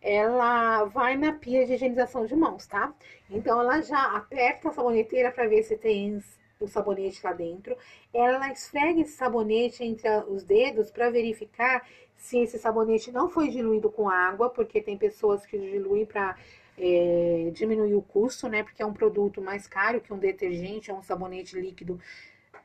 ela 0.00 0.84
vai 0.84 1.16
na 1.16 1.32
pia 1.32 1.64
de 1.64 1.74
higienização 1.74 2.26
de 2.26 2.34
mãos, 2.34 2.66
tá? 2.66 2.92
Então 3.30 3.60
ela 3.60 3.80
já 3.80 4.16
aperta 4.16 4.68
a 4.68 4.72
saboneteira 4.72 5.30
para 5.30 5.46
ver 5.46 5.62
se 5.62 5.76
tem 5.76 6.20
o 6.60 6.66
sabonete 6.68 7.20
lá 7.24 7.32
dentro. 7.32 7.76
Ela 8.12 8.52
esfrega 8.52 9.00
esse 9.00 9.12
sabonete 9.12 9.84
entre 9.84 10.08
os 10.28 10.42
dedos 10.42 10.90
para 10.90 11.10
verificar 11.10 11.86
se 12.16 12.38
esse 12.38 12.58
sabonete 12.58 13.10
não 13.10 13.28
foi 13.28 13.48
diluído 13.48 13.90
com 13.90 14.08
água, 14.08 14.50
porque 14.50 14.80
tem 14.80 14.96
pessoas 14.96 15.46
que 15.46 15.58
diluem 15.58 16.04
para 16.04 16.36
é, 16.78 17.50
diminuir 17.52 17.94
o 17.94 18.02
custo, 18.02 18.48
né? 18.48 18.62
Porque 18.62 18.82
é 18.82 18.86
um 18.86 18.92
produto 18.92 19.40
mais 19.40 19.66
caro 19.66 20.00
que 20.00 20.12
um 20.12 20.18
detergente, 20.18 20.90
é 20.90 20.94
um 20.94 21.02
sabonete 21.02 21.58
líquido 21.58 21.98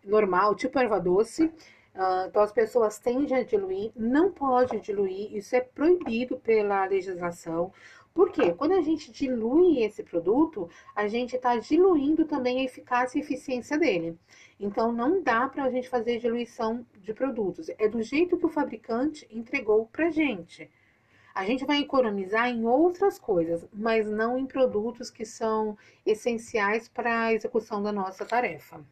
normal, 0.03 0.55
tipo 0.55 0.77
erva 0.79 0.99
doce. 0.99 1.51
Uh, 1.97 2.27
então, 2.27 2.43
as 2.43 2.51
pessoas 2.51 2.99
tendem 2.99 3.35
a 3.35 3.43
diluir, 3.43 3.91
não 3.95 4.31
pode 4.31 4.79
diluir, 4.79 5.35
isso 5.35 5.55
é 5.55 5.61
proibido 5.61 6.37
pela 6.37 6.85
legislação. 6.85 7.73
Por 8.13 8.31
quê? 8.31 8.53
Quando 8.53 8.73
a 8.73 8.81
gente 8.81 9.11
dilui 9.11 9.81
esse 9.81 10.03
produto, 10.03 10.69
a 10.95 11.07
gente 11.07 11.35
está 11.35 11.57
diluindo 11.57 12.23
também 12.25 12.59
a 12.59 12.63
eficácia 12.65 13.17
e 13.17 13.21
eficiência 13.21 13.79
dele. 13.79 14.15
Então, 14.59 14.91
não 14.91 15.23
dá 15.23 15.49
para 15.49 15.63
a 15.63 15.71
gente 15.71 15.89
fazer 15.89 16.19
diluição 16.19 16.85
de 17.01 17.15
produtos. 17.15 17.67
É 17.79 17.87
do 17.87 18.03
jeito 18.03 18.37
que 18.37 18.45
o 18.45 18.49
fabricante 18.49 19.27
entregou 19.31 19.87
para 19.87 20.11
gente. 20.11 20.69
A 21.33 21.45
gente 21.45 21.65
vai 21.65 21.79
economizar 21.79 22.47
em 22.47 22.63
outras 22.63 23.17
coisas, 23.17 23.67
mas 23.73 24.07
não 24.07 24.37
em 24.37 24.45
produtos 24.45 25.09
que 25.09 25.25
são 25.25 25.75
essenciais 26.05 26.87
para 26.87 27.23
a 27.25 27.33
execução 27.33 27.81
da 27.81 27.91
nossa 27.91 28.23
tarefa. 28.23 28.85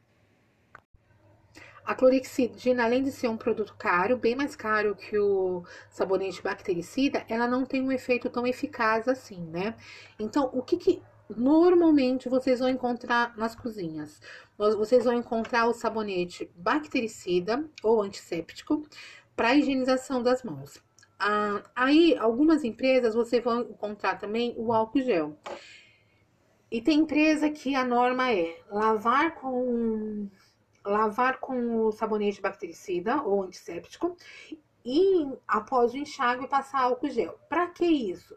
A 1.85 1.93
clorexidina, 1.93 2.83
além 2.83 3.03
de 3.03 3.11
ser 3.11 3.27
um 3.27 3.37
produto 3.37 3.75
caro, 3.77 4.17
bem 4.17 4.35
mais 4.35 4.55
caro 4.55 4.95
que 4.95 5.17
o 5.19 5.63
sabonete 5.89 6.41
bactericida, 6.41 7.23
ela 7.29 7.47
não 7.47 7.63
tem 7.63 7.81
um 7.81 7.91
efeito 7.91 8.27
tão 8.29 8.47
eficaz 8.47 9.07
assim, 9.07 9.39
né? 9.41 9.75
Então, 10.19 10.49
o 10.51 10.63
que, 10.63 10.77
que 10.77 11.01
normalmente 11.29 12.27
vocês 12.27 12.59
vão 12.59 12.69
encontrar 12.69 13.37
nas 13.37 13.55
cozinhas? 13.55 14.19
Vocês 14.57 15.05
vão 15.05 15.13
encontrar 15.13 15.67
o 15.67 15.73
sabonete 15.73 16.49
bactericida 16.55 17.63
ou 17.83 18.01
antisséptico 18.01 18.83
para 19.35 19.55
higienização 19.55 20.23
das 20.23 20.41
mãos. 20.41 20.81
Ah, 21.19 21.61
aí, 21.75 22.17
algumas 22.17 22.63
empresas 22.63 23.13
você 23.13 23.39
vão 23.39 23.61
encontrar 23.61 24.17
também 24.17 24.55
o 24.57 24.73
álcool 24.73 25.01
gel. 25.01 25.37
E 26.71 26.81
tem 26.81 26.99
empresa 27.01 27.49
que 27.49 27.75
a 27.75 27.85
norma 27.85 28.31
é 28.31 28.57
lavar 28.69 29.35
com 29.35 30.27
lavar 30.85 31.39
com 31.39 31.87
o 31.87 31.91
sabonete 31.91 32.41
bactericida 32.41 33.21
ou 33.23 33.43
antisséptico 33.43 34.15
e 34.85 35.27
após 35.47 35.93
o 35.93 35.97
enxágue 35.97 36.47
passar 36.47 36.81
álcool 36.81 37.09
gel. 37.09 37.39
Para 37.49 37.67
que 37.67 37.85
isso? 37.85 38.35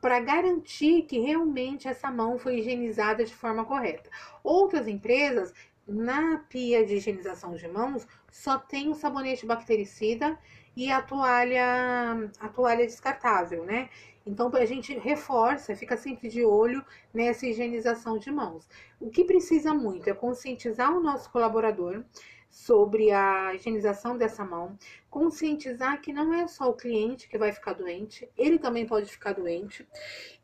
Para 0.00 0.20
garantir 0.20 1.02
que 1.02 1.20
realmente 1.20 1.86
essa 1.86 2.10
mão 2.10 2.38
foi 2.38 2.58
higienizada 2.58 3.24
de 3.24 3.34
forma 3.34 3.64
correta. 3.64 4.10
Outras 4.42 4.88
empresas, 4.88 5.54
na 5.86 6.38
pia 6.48 6.84
de 6.84 6.96
higienização 6.96 7.54
de 7.54 7.68
mãos, 7.68 8.06
só 8.30 8.58
tem 8.58 8.88
o 8.88 8.94
sabonete 8.94 9.46
bactericida 9.46 10.38
e 10.78 10.92
a 10.92 11.02
toalha, 11.02 12.30
a 12.38 12.48
toalha 12.48 12.86
descartável, 12.86 13.64
né? 13.64 13.90
Então 14.24 14.48
a 14.54 14.64
gente 14.64 14.96
reforça, 14.96 15.74
fica 15.74 15.96
sempre 15.96 16.28
de 16.28 16.44
olho 16.44 16.84
nessa 17.12 17.48
higienização 17.48 18.16
de 18.16 18.30
mãos. 18.30 18.68
O 19.00 19.10
que 19.10 19.24
precisa 19.24 19.74
muito 19.74 20.08
é 20.08 20.14
conscientizar 20.14 20.96
o 20.96 21.00
nosso 21.00 21.32
colaborador 21.32 22.04
sobre 22.48 23.10
a 23.10 23.52
higienização 23.56 24.16
dessa 24.16 24.44
mão, 24.44 24.78
conscientizar 25.10 26.00
que 26.00 26.12
não 26.12 26.32
é 26.32 26.46
só 26.46 26.70
o 26.70 26.76
cliente 26.76 27.28
que 27.28 27.36
vai 27.36 27.50
ficar 27.50 27.72
doente, 27.72 28.30
ele 28.38 28.56
também 28.56 28.86
pode 28.86 29.10
ficar 29.10 29.32
doente, 29.32 29.84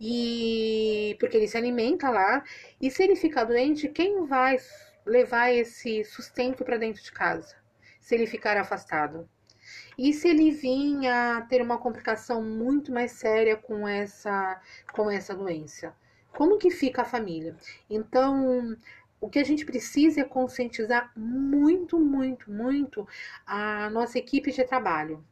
e 0.00 1.16
porque 1.20 1.36
ele 1.36 1.46
se 1.46 1.56
alimenta 1.56 2.10
lá, 2.10 2.42
e 2.80 2.90
se 2.90 3.04
ele 3.04 3.14
ficar 3.14 3.44
doente, 3.44 3.88
quem 3.88 4.26
vai 4.26 4.56
levar 5.06 5.52
esse 5.52 6.02
sustento 6.02 6.64
para 6.64 6.76
dentro 6.76 7.04
de 7.04 7.12
casa? 7.12 7.54
Se 8.00 8.16
ele 8.16 8.26
ficar 8.26 8.56
afastado. 8.56 9.28
E 9.96 10.12
se 10.12 10.28
ele 10.28 10.50
vinha 10.50 11.46
ter 11.48 11.62
uma 11.62 11.78
complicação 11.78 12.42
muito 12.42 12.92
mais 12.92 13.12
séria 13.12 13.56
com 13.56 13.86
essa, 13.86 14.60
com 14.92 15.10
essa 15.10 15.34
doença? 15.34 15.94
Como 16.32 16.58
que 16.58 16.70
fica 16.70 17.02
a 17.02 17.04
família? 17.04 17.56
Então, 17.88 18.76
o 19.20 19.28
que 19.28 19.38
a 19.38 19.44
gente 19.44 19.64
precisa 19.64 20.20
é 20.20 20.24
conscientizar 20.24 21.12
muito, 21.16 21.98
muito, 21.98 22.50
muito 22.50 23.06
a 23.46 23.88
nossa 23.90 24.18
equipe 24.18 24.50
de 24.50 24.64
trabalho 24.64 25.24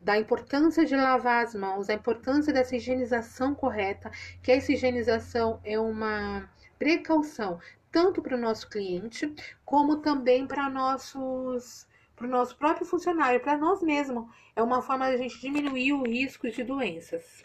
da 0.00 0.18
importância 0.18 0.84
de 0.84 0.96
lavar 0.96 1.44
as 1.44 1.54
mãos, 1.54 1.86
da 1.86 1.94
importância 1.94 2.52
dessa 2.52 2.74
higienização 2.74 3.54
correta, 3.54 4.10
que 4.42 4.50
essa 4.50 4.72
higienização 4.72 5.60
é 5.64 5.78
uma 5.78 6.50
precaução 6.76 7.60
tanto 7.92 8.20
para 8.22 8.36
o 8.36 8.40
nosso 8.40 8.68
cliente 8.68 9.32
como 9.64 9.98
também 9.98 10.46
para 10.46 10.68
nossos 10.68 11.86
para 12.16 12.26
o 12.26 12.30
nosso 12.30 12.56
próprio 12.56 12.86
funcionário, 12.86 13.40
para 13.40 13.56
nós 13.56 13.82
mesmos. 13.82 14.26
É 14.54 14.62
uma 14.62 14.82
forma 14.82 15.08
de 15.08 15.14
a 15.14 15.18
gente 15.18 15.40
diminuir 15.40 15.92
o 15.92 16.04
risco 16.04 16.50
de 16.50 16.62
doenças. 16.62 17.42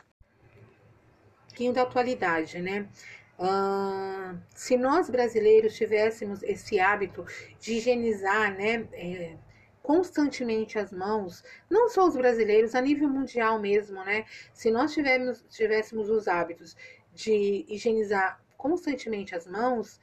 Pouquinho 1.48 1.74
da 1.74 1.84
atualidade, 1.84 2.60
né? 2.60 2.88
Se 4.56 4.78
nós 4.78 5.10
brasileiros 5.10 5.76
tivéssemos 5.76 6.42
esse 6.44 6.80
hábito 6.80 7.26
de 7.60 7.74
higienizar, 7.74 8.56
né, 8.56 8.88
é, 8.94 9.38
constantemente 9.88 10.78
as 10.78 10.92
mãos, 10.92 11.44
não 11.70 11.88
só 11.88 12.08
os 12.08 12.16
brasileiros, 12.16 12.76
a 12.76 12.82
nível 12.82 13.08
mundial 13.08 13.60
mesmo, 13.60 14.04
né? 14.04 14.26
Se 14.54 14.70
nós 14.70 14.94
tivéssemos, 14.94 16.10
os 16.10 16.28
hábitos 16.28 16.76
de 17.14 17.66
higienizar 17.70 18.42
constantemente 18.58 19.34
as 19.36 19.48
mãos, 19.48 20.00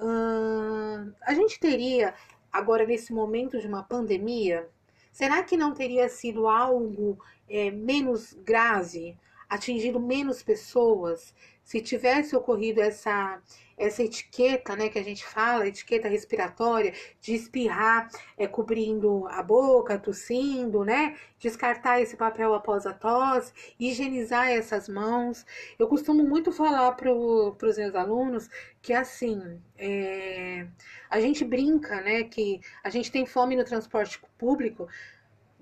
uh, 0.00 1.14
a 1.22 1.34
gente 1.34 1.60
teria 1.60 2.14
agora 2.52 2.86
nesse 2.86 3.12
momento 3.12 3.58
de 3.60 3.66
uma 3.66 3.82
pandemia, 3.82 4.68
será 5.12 5.42
que 5.42 5.56
não 5.56 5.72
teria 5.72 6.08
sido 6.08 6.48
algo 6.48 7.18
é, 7.48 7.70
menos 7.70 8.32
grave? 8.32 9.16
atingido 9.50 9.98
menos 9.98 10.44
pessoas, 10.44 11.34
se 11.64 11.80
tivesse 11.80 12.34
ocorrido 12.36 12.80
essa 12.80 13.40
essa 13.80 14.02
etiqueta, 14.02 14.76
né, 14.76 14.90
que 14.90 14.98
a 14.98 15.02
gente 15.02 15.24
fala, 15.24 15.66
etiqueta 15.66 16.06
respiratória, 16.06 16.92
de 17.18 17.34
espirrar, 17.34 18.10
é, 18.36 18.46
cobrindo 18.46 19.26
a 19.28 19.42
boca, 19.42 19.98
tossindo, 19.98 20.84
né, 20.84 21.16
descartar 21.38 22.00
esse 22.00 22.14
papel 22.14 22.52
após 22.54 22.84
a 22.84 22.92
tosse, 22.92 23.52
higienizar 23.80 24.50
essas 24.50 24.86
mãos. 24.86 25.46
Eu 25.78 25.88
costumo 25.88 26.22
muito 26.22 26.52
falar 26.52 26.92
para 26.92 27.10
os 27.10 27.78
meus 27.78 27.94
alunos 27.94 28.50
que, 28.82 28.92
assim, 28.92 29.58
é, 29.78 30.66
a 31.08 31.18
gente 31.18 31.42
brinca, 31.42 32.02
né, 32.02 32.24
que 32.24 32.60
a 32.84 32.90
gente 32.90 33.10
tem 33.10 33.24
fome 33.24 33.56
no 33.56 33.64
transporte 33.64 34.20
público, 34.36 34.88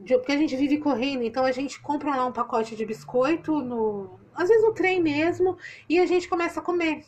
porque 0.07 0.33
a 0.33 0.37
gente 0.37 0.57
vive 0.57 0.79
correndo, 0.79 1.23
então 1.23 1.45
a 1.45 1.53
gente 1.53 1.81
compra 1.81 2.15
lá 2.15 2.25
um 2.27 2.33
pacote 2.33 2.77
de 2.77 2.87
biscoito, 2.87 3.61
no, 3.61 4.19
às 4.35 4.49
vezes 4.49 4.65
no 4.65 4.73
trem 4.73 5.03
mesmo, 5.03 5.57
e 5.89 5.99
a 5.99 6.07
gente 6.07 6.29
começa 6.29 6.61
a 6.61 6.63
comer. 6.63 7.05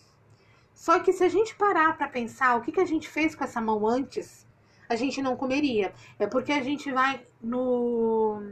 Só 0.74 0.99
que 0.99 1.12
se 1.12 1.22
a 1.22 1.28
gente 1.28 1.55
parar 1.55 1.97
para 1.97 2.09
pensar 2.09 2.57
o 2.57 2.62
que, 2.62 2.72
que 2.72 2.80
a 2.80 2.86
gente 2.86 3.09
fez 3.09 3.34
com 3.34 3.45
essa 3.45 3.61
mão 3.61 3.86
antes, 3.86 4.47
a 4.88 4.97
gente 4.97 5.22
não 5.22 5.36
comeria. 5.36 5.93
É 6.18 6.26
porque 6.26 6.53
a 6.53 6.62
gente 6.62 6.91
vai 6.91 7.24
no 7.41 8.43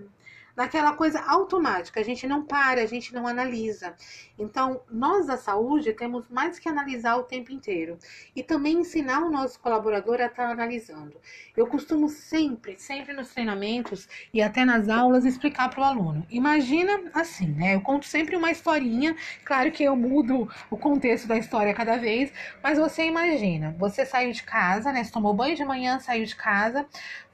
naquela 0.59 0.93
coisa 0.93 1.21
automática, 1.21 2.01
a 2.01 2.03
gente 2.03 2.27
não 2.27 2.43
para, 2.43 2.83
a 2.83 2.87
gente 2.87 3.15
não 3.15 3.29
analisa. 3.29 3.95
Então, 4.37 4.81
nós 4.91 5.29
da 5.29 5.37
saúde 5.37 5.93
temos 5.93 6.29
mais 6.29 6.59
que 6.59 6.69
analisar 6.69 7.17
o 7.17 7.23
tempo 7.23 7.53
inteiro 7.53 7.97
e 8.35 8.43
também 8.43 8.81
ensinar 8.81 9.21
o 9.21 9.31
nosso 9.31 9.61
colaborador 9.61 10.21
a 10.21 10.27
estar 10.27 10.47
tá 10.47 10.51
analisando. 10.51 11.17
Eu 11.57 11.69
costumo 11.69 12.09
sempre, 12.09 12.77
sempre 12.77 13.13
nos 13.13 13.29
treinamentos 13.29 14.09
e 14.35 14.43
até 14.43 14.65
nas 14.65 14.89
aulas 14.89 15.25
explicar 15.25 15.71
para 15.71 15.81
o 15.81 15.85
aluno. 15.85 16.27
Imagina 16.29 17.03
assim, 17.15 17.47
né? 17.53 17.77
Eu 17.77 17.81
conto 17.81 18.07
sempre 18.07 18.35
uma 18.35 18.51
historinha, 18.51 19.15
claro 19.45 19.71
que 19.71 19.85
eu 19.85 19.95
mudo 19.95 20.49
o 20.69 20.77
contexto 20.77 21.29
da 21.29 21.39
história 21.39 21.73
cada 21.73 21.97
vez, 21.99 22.33
mas 22.61 22.79
você 22.79 23.05
imagina, 23.07 23.77
você 23.79 24.05
saiu 24.05 24.33
de 24.33 24.43
casa, 24.43 24.91
né? 24.91 25.05
Você 25.05 25.13
tomou 25.13 25.33
banho 25.33 25.55
de 25.55 25.65
manhã, 25.65 26.01
saiu 26.01 26.25
de 26.25 26.35
casa, 26.35 26.85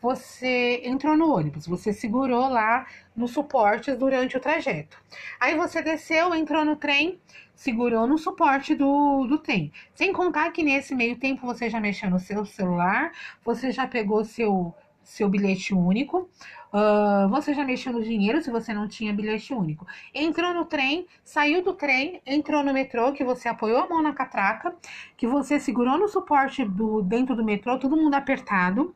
você 0.05 0.83
entrou 0.85 1.17
no 1.17 1.35
ônibus, 1.35 1.67
você 1.67 1.91
segurou 1.91 2.47
lá 2.47 2.87
nos 3.17 3.31
suportes 3.31 3.97
durante 3.97 4.37
o 4.37 4.41
trajeto. 4.41 4.99
Aí 5.41 5.57
você 5.57 5.81
desceu, 5.81 6.35
entrou 6.35 6.63
no 6.63 6.77
trem, 6.77 7.19
segurou 7.55 8.07
no 8.07 8.19
suporte 8.19 8.75
do, 8.75 9.27
do 9.27 9.39
trem. 9.39 9.73
Sem 9.95 10.13
contar 10.13 10.51
que 10.51 10.63
nesse 10.63 10.95
meio 10.95 11.17
tempo 11.17 11.47
você 11.47 11.71
já 11.71 11.81
mexeu 11.81 12.11
no 12.11 12.21
seu 12.21 12.45
celular, 12.45 13.13
você 13.43 13.73
já 13.73 13.87
pegou 13.87 14.23
seu, 14.27 14.75
seu 15.03 15.27
bilhete 15.27 15.73
único, 15.73 16.29
uh, 16.71 17.27
você 17.31 17.55
já 17.55 17.65
mexeu 17.65 17.91
no 17.91 18.03
dinheiro 18.03 18.43
se 18.43 18.51
você 18.51 18.75
não 18.75 18.87
tinha 18.87 19.11
bilhete 19.11 19.55
único. 19.55 19.87
Entrou 20.15 20.53
no 20.53 20.67
trem, 20.67 21.07
saiu 21.25 21.65
do 21.65 21.73
trem, 21.73 22.21
entrou 22.27 22.63
no 22.63 22.75
metrô, 22.75 23.11
que 23.15 23.25
você 23.25 23.49
apoiou 23.49 23.79
a 23.79 23.89
mão 23.89 24.03
na 24.03 24.13
catraca, 24.13 24.77
que 25.17 25.27
você 25.27 25.59
segurou 25.59 25.97
no 25.97 26.09
suporte 26.09 26.63
do 26.63 27.01
dentro 27.01 27.35
do 27.35 27.43
metrô, 27.43 27.79
todo 27.79 27.97
mundo 27.97 28.13
apertado. 28.13 28.95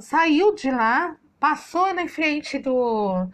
Saiu 0.00 0.54
de 0.54 0.70
lá, 0.70 1.16
passou 1.40 1.94
na 1.94 2.06
frente 2.06 2.58
do, 2.58 3.26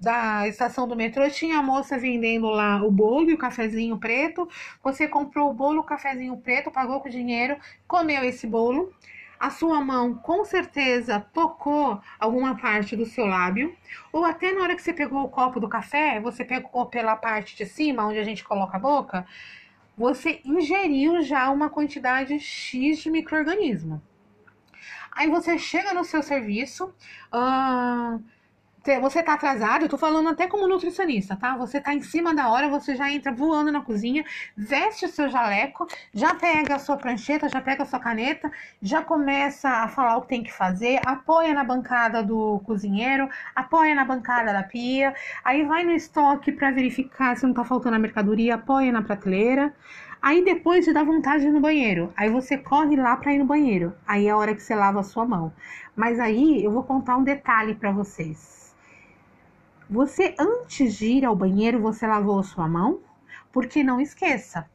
da 0.00 0.48
estação 0.48 0.88
do 0.88 0.96
metrô, 0.96 1.28
tinha 1.28 1.58
a 1.58 1.62
moça 1.62 1.98
vendendo 1.98 2.46
lá 2.48 2.82
o 2.82 2.90
bolo 2.90 3.28
e 3.28 3.34
o 3.34 3.38
cafezinho 3.38 3.98
preto. 3.98 4.48
Você 4.82 5.06
comprou 5.06 5.50
o 5.50 5.54
bolo, 5.54 5.80
o 5.80 5.84
cafezinho 5.84 6.36
preto, 6.38 6.70
pagou 6.70 7.00
com 7.00 7.08
dinheiro, 7.10 7.58
comeu 7.86 8.24
esse 8.24 8.46
bolo. 8.46 8.92
A 9.38 9.50
sua 9.50 9.80
mão 9.80 10.14
com 10.14 10.42
certeza 10.44 11.20
tocou 11.34 12.00
alguma 12.18 12.56
parte 12.56 12.96
do 12.96 13.04
seu 13.04 13.26
lábio, 13.26 13.76
ou 14.12 14.24
até 14.24 14.52
na 14.52 14.62
hora 14.62 14.74
que 14.74 14.80
você 14.80 14.92
pegou 14.94 15.22
o 15.22 15.28
copo 15.28 15.60
do 15.60 15.68
café, 15.68 16.20
você 16.20 16.44
pegou 16.44 16.86
pela 16.86 17.16
parte 17.16 17.56
de 17.56 17.66
cima, 17.66 18.06
onde 18.06 18.18
a 18.18 18.24
gente 18.24 18.42
coloca 18.44 18.76
a 18.76 18.80
boca, 18.80 19.26
você 19.98 20.40
ingeriu 20.44 21.20
já 21.22 21.50
uma 21.50 21.68
quantidade 21.68 22.38
X 22.38 23.00
de 23.00 23.10
microorganismo. 23.10 24.00
Aí 25.10 25.28
você 25.28 25.58
chega 25.58 25.94
no 25.94 26.04
seu 26.04 26.22
serviço, 26.22 26.94
uh, 27.32 28.22
você 29.00 29.22
tá 29.22 29.34
atrasado, 29.34 29.84
eu 29.84 29.88
tô 29.88 29.96
falando 29.96 30.28
até 30.28 30.48
como 30.48 30.66
nutricionista, 30.66 31.36
tá? 31.36 31.56
Você 31.56 31.80
tá 31.80 31.94
em 31.94 32.02
cima 32.02 32.34
da 32.34 32.50
hora, 32.50 32.68
você 32.68 32.96
já 32.96 33.10
entra 33.10 33.30
voando 33.30 33.70
na 33.70 33.80
cozinha, 33.80 34.24
veste 34.56 35.04
o 35.04 35.08
seu 35.08 35.28
jaleco, 35.28 35.86
já 36.12 36.34
pega 36.34 36.74
a 36.74 36.78
sua 36.80 36.96
prancheta, 36.96 37.48
já 37.48 37.60
pega 37.60 37.84
a 37.84 37.86
sua 37.86 38.00
caneta, 38.00 38.50
já 38.80 39.00
começa 39.02 39.68
a 39.68 39.88
falar 39.88 40.16
o 40.16 40.22
que 40.22 40.28
tem 40.28 40.42
que 40.42 40.52
fazer, 40.52 41.00
apoia 41.04 41.54
na 41.54 41.62
bancada 41.62 42.22
do 42.24 42.60
cozinheiro, 42.64 43.28
apoia 43.54 43.94
na 43.94 44.04
bancada 44.04 44.52
da 44.52 44.64
pia, 44.64 45.14
aí 45.44 45.64
vai 45.64 45.84
no 45.84 45.92
estoque 45.92 46.50
para 46.50 46.72
verificar 46.72 47.36
se 47.36 47.46
não 47.46 47.54
tá 47.54 47.64
faltando 47.64 47.94
a 47.94 48.00
mercadoria, 48.00 48.56
apoia 48.56 48.90
na 48.90 49.02
prateleira. 49.02 49.72
Aí 50.22 50.44
depois 50.44 50.84
te 50.84 50.92
dá 50.92 51.02
vontade 51.02 51.50
no 51.50 51.60
banheiro. 51.60 52.12
Aí 52.16 52.30
você 52.30 52.56
corre 52.56 52.94
lá 52.94 53.16
para 53.16 53.34
ir 53.34 53.38
no 53.38 53.44
banheiro. 53.44 53.92
Aí 54.06 54.28
é 54.28 54.30
a 54.30 54.36
hora 54.36 54.54
que 54.54 54.62
você 54.62 54.74
lava 54.74 55.00
a 55.00 55.02
sua 55.02 55.26
mão. 55.26 55.52
Mas 55.96 56.20
aí 56.20 56.62
eu 56.64 56.70
vou 56.70 56.84
contar 56.84 57.16
um 57.16 57.24
detalhe 57.24 57.74
para 57.74 57.90
vocês. 57.90 58.72
Você 59.90 60.34
antes 60.38 60.94
de 60.94 61.06
ir 61.06 61.24
ao 61.24 61.34
banheiro, 61.34 61.80
você 61.80 62.06
lavou 62.06 62.38
a 62.38 62.44
sua 62.44 62.68
mão? 62.68 63.00
Porque 63.52 63.82
não 63.82 64.00
esqueça, 64.00 64.70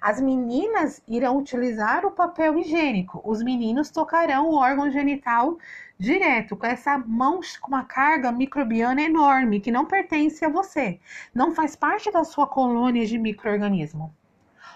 as 0.00 0.18
meninas 0.18 1.02
irão 1.06 1.36
utilizar 1.36 2.06
o 2.06 2.10
papel 2.10 2.58
higiênico, 2.58 3.20
os 3.22 3.42
meninos 3.42 3.90
tocarão 3.90 4.48
o 4.48 4.54
órgão 4.54 4.90
genital 4.90 5.58
direto, 5.98 6.56
com 6.56 6.66
essa 6.66 6.96
mão 6.96 7.40
com 7.60 7.68
uma 7.68 7.84
carga 7.84 8.32
microbiana 8.32 9.02
enorme 9.02 9.60
que 9.60 9.70
não 9.70 9.84
pertence 9.84 10.42
a 10.42 10.48
você, 10.48 10.98
não 11.34 11.54
faz 11.54 11.76
parte 11.76 12.10
da 12.10 12.24
sua 12.24 12.46
colônia 12.46 13.04
de 13.04 13.18
microorganismo. 13.18 14.14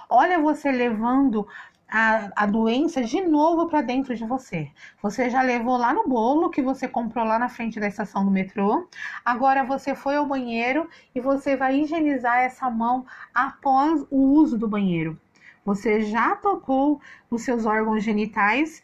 Olha 0.09 0.39
você 0.39 0.71
levando 0.71 1.47
a, 1.89 2.31
a 2.35 2.47
doença 2.47 3.03
de 3.03 3.21
novo 3.21 3.69
para 3.69 3.81
dentro 3.81 4.15
de 4.15 4.25
você. 4.25 4.71
Você 5.03 5.31
já 5.31 5.43
levou 5.43 5.77
lá 5.77 5.93
no 5.93 6.09
bolo 6.09 6.51
que 6.51 6.63
você 6.63 6.89
comprou 6.89 7.25
lá 7.25 7.39
na 7.39 7.49
frente 7.49 7.79
da 7.79 7.87
estação 7.87 8.25
do 8.25 8.31
metrô. 8.31 8.89
Agora 9.25 9.65
você 9.65 9.95
foi 9.95 10.17
ao 10.17 10.27
banheiro 10.27 10.89
e 11.15 11.21
você 11.21 11.57
vai 11.57 11.79
higienizar 11.81 12.39
essa 12.39 12.69
mão 12.71 13.07
após 13.33 14.05
o 14.11 14.17
uso 14.17 14.59
do 14.59 14.69
banheiro. 14.69 15.19
Você 15.65 16.03
já 16.03 16.37
tocou 16.37 17.01
nos 17.31 17.43
seus 17.43 17.65
órgãos 17.65 18.03
genitais 18.03 18.83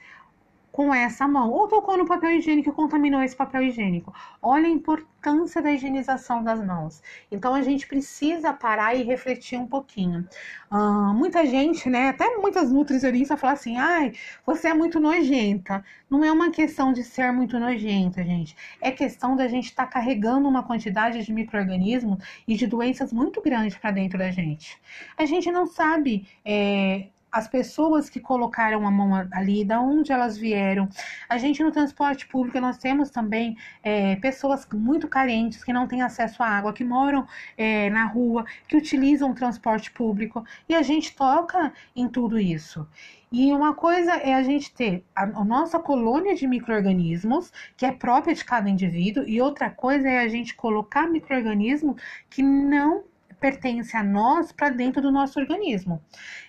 com 0.72 0.94
essa 0.94 1.26
mão, 1.26 1.50
ou 1.50 1.66
tocou 1.66 1.96
no 1.96 2.06
papel 2.06 2.30
higiênico 2.32 2.70
e 2.70 2.72
contaminou 2.72 3.22
esse 3.22 3.34
papel 3.34 3.62
higiênico. 3.62 4.14
Olha 4.40 4.66
a 4.66 4.70
importância 4.70 5.60
da 5.60 5.72
higienização 5.72 6.42
das 6.42 6.64
mãos. 6.64 7.02
Então 7.30 7.54
a 7.54 7.62
gente 7.62 7.86
precisa 7.86 8.52
parar 8.52 8.94
e 8.94 9.02
refletir 9.02 9.58
um 9.58 9.66
pouquinho. 9.66 10.26
Uh, 10.70 11.12
muita 11.14 11.44
gente, 11.44 11.90
né, 11.90 12.10
até 12.10 12.36
muitas 12.36 12.70
nutricionistas 12.70 13.38
falam 13.38 13.54
assim: 13.54 13.76
ai, 13.76 14.12
você 14.46 14.68
é 14.68 14.74
muito 14.74 15.00
nojenta. 15.00 15.84
Não 16.08 16.24
é 16.24 16.30
uma 16.30 16.50
questão 16.50 16.92
de 16.92 17.02
ser 17.02 17.32
muito 17.32 17.58
nojenta, 17.58 18.22
gente. 18.24 18.56
É 18.80 18.90
questão 18.90 19.36
da 19.36 19.48
gente 19.48 19.66
estar 19.66 19.86
tá 19.86 19.92
carregando 19.92 20.48
uma 20.48 20.62
quantidade 20.62 21.24
de 21.24 21.32
micro-organismos 21.32 22.18
e 22.46 22.54
de 22.56 22.66
doenças 22.66 23.12
muito 23.12 23.42
grande 23.42 23.78
para 23.78 23.90
dentro 23.90 24.18
da 24.18 24.30
gente. 24.30 24.80
A 25.16 25.24
gente 25.24 25.50
não 25.50 25.66
sabe. 25.66 26.26
É, 26.44 27.08
as 27.30 27.48
pessoas 27.48 28.08
que 28.10 28.20
colocaram 28.20 28.86
a 28.86 28.90
mão 28.90 29.14
ali, 29.32 29.64
da 29.64 29.80
onde 29.80 30.12
elas 30.12 30.36
vieram. 30.36 30.88
A 31.28 31.38
gente 31.38 31.62
no 31.62 31.70
transporte 31.70 32.26
público 32.26 32.60
nós 32.60 32.78
temos 32.78 33.10
também 33.10 33.56
é, 33.82 34.16
pessoas 34.16 34.66
muito 34.72 35.08
carentes 35.08 35.62
que 35.62 35.72
não 35.72 35.86
têm 35.86 36.02
acesso 36.02 36.42
à 36.42 36.48
água, 36.48 36.72
que 36.72 36.84
moram 36.84 37.26
é, 37.56 37.90
na 37.90 38.04
rua, 38.04 38.44
que 38.68 38.76
utilizam 38.76 39.30
o 39.30 39.34
transporte 39.34 39.90
público 39.90 40.44
e 40.68 40.74
a 40.74 40.82
gente 40.82 41.14
toca 41.14 41.72
em 41.94 42.08
tudo 42.08 42.38
isso. 42.38 42.86
E 43.32 43.52
uma 43.52 43.74
coisa 43.74 44.12
é 44.14 44.34
a 44.34 44.42
gente 44.42 44.74
ter 44.74 45.04
a, 45.14 45.22
a 45.22 45.44
nossa 45.44 45.78
colônia 45.78 46.34
de 46.34 46.48
micro-organismos, 46.48 47.52
que 47.76 47.86
é 47.86 47.92
própria 47.92 48.34
de 48.34 48.44
cada 48.44 48.68
indivíduo, 48.68 49.22
e 49.24 49.40
outra 49.40 49.70
coisa 49.70 50.08
é 50.08 50.18
a 50.18 50.26
gente 50.26 50.54
colocar 50.56 51.06
micro-organismo 51.06 51.96
que 52.28 52.42
não 52.42 53.04
pertence 53.40 53.96
a 53.96 54.02
nós 54.02 54.52
para 54.52 54.68
dentro 54.68 55.00
do 55.00 55.10
nosso 55.10 55.40
organismo. 55.40 56.00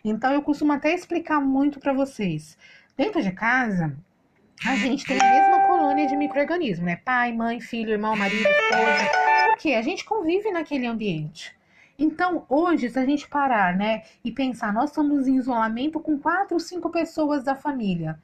Então 0.04 0.32
eu 0.32 0.42
costumo 0.42 0.74
até 0.74 0.94
explicar 0.94 1.40
muito 1.40 1.80
para 1.80 1.94
vocês. 1.94 2.58
Dentro 2.98 3.22
de 3.24 3.32
casa, 3.32 3.96
a 4.66 4.76
gente 4.76 5.06
tem 5.06 5.18
a 5.20 5.32
mesma 5.32 5.68
colônia 5.68 6.06
de 6.06 6.16
micro-organismos, 6.16 6.86
né? 6.86 6.98
Pai, 6.98 7.32
mãe, 7.32 7.60
filho, 7.60 7.92
irmão, 7.92 8.16
marido, 8.16 8.48
esposa. 8.48 9.10
Porque 9.48 9.74
a 9.74 9.82
gente 9.82 10.06
convive 10.06 10.52
naquele 10.52 10.86
ambiente. 10.86 11.56
Então, 11.98 12.46
hoje, 12.50 12.90
se 12.90 13.00
a 13.00 13.06
gente 13.06 13.28
parar, 13.28 13.76
né, 13.76 14.04
e 14.24 14.32
pensar, 14.32 14.74
nós 14.74 14.90
estamos 14.90 15.28
em 15.28 15.38
isolamento 15.38 16.00
com 16.00 16.18
quatro, 16.18 16.60
cinco 16.60 16.90
pessoas 16.90 17.44
da 17.44 17.56
família 17.56 18.20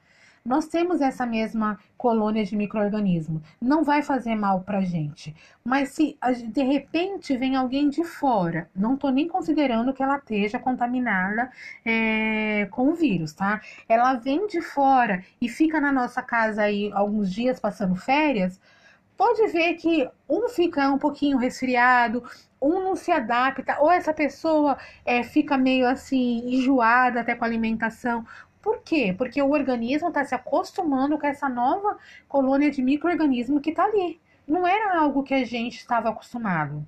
nós 0.48 0.66
temos 0.66 1.02
essa 1.02 1.26
mesma 1.26 1.78
colônia 1.96 2.42
de 2.42 2.56
microorganismos. 2.56 3.42
Não 3.60 3.84
vai 3.84 4.02
fazer 4.02 4.34
mal 4.34 4.62
para 4.62 4.80
gente. 4.80 5.36
Mas 5.62 5.90
se 5.90 6.16
de 6.48 6.62
repente 6.62 7.36
vem 7.36 7.54
alguém 7.54 7.90
de 7.90 8.02
fora, 8.02 8.70
não 8.74 8.94
estou 8.94 9.10
nem 9.10 9.28
considerando 9.28 9.92
que 9.92 10.02
ela 10.02 10.16
esteja 10.16 10.58
contaminada 10.58 11.50
é, 11.84 12.66
com 12.70 12.88
o 12.88 12.94
vírus, 12.94 13.34
tá? 13.34 13.60
Ela 13.86 14.14
vem 14.14 14.46
de 14.46 14.62
fora 14.62 15.22
e 15.38 15.48
fica 15.48 15.78
na 15.80 15.92
nossa 15.92 16.22
casa 16.22 16.62
aí 16.62 16.90
alguns 16.94 17.30
dias 17.30 17.60
passando 17.60 17.94
férias 17.94 18.58
pode 19.18 19.48
ver 19.48 19.74
que 19.74 20.08
um 20.28 20.48
fica 20.48 20.88
um 20.88 20.96
pouquinho 20.96 21.38
resfriado, 21.38 22.22
um 22.62 22.80
não 22.84 22.94
se 22.94 23.10
adapta, 23.10 23.76
ou 23.80 23.90
essa 23.90 24.14
pessoa 24.14 24.78
é, 25.04 25.24
fica 25.24 25.58
meio 25.58 25.88
assim 25.88 26.38
enjoada 26.54 27.20
até 27.20 27.34
com 27.34 27.44
a 27.44 27.48
alimentação. 27.48 28.24
Por 28.62 28.80
quê? 28.82 29.14
Porque 29.16 29.40
o 29.40 29.50
organismo 29.50 30.08
está 30.08 30.24
se 30.24 30.34
acostumando 30.34 31.18
com 31.18 31.26
essa 31.26 31.48
nova 31.48 31.96
colônia 32.28 32.70
de 32.70 32.82
micro-organismo 32.82 33.60
que 33.60 33.70
está 33.70 33.84
ali. 33.84 34.20
Não 34.46 34.66
era 34.66 34.98
algo 34.98 35.22
que 35.22 35.34
a 35.34 35.44
gente 35.44 35.76
estava 35.76 36.08
acostumado. 36.08 36.86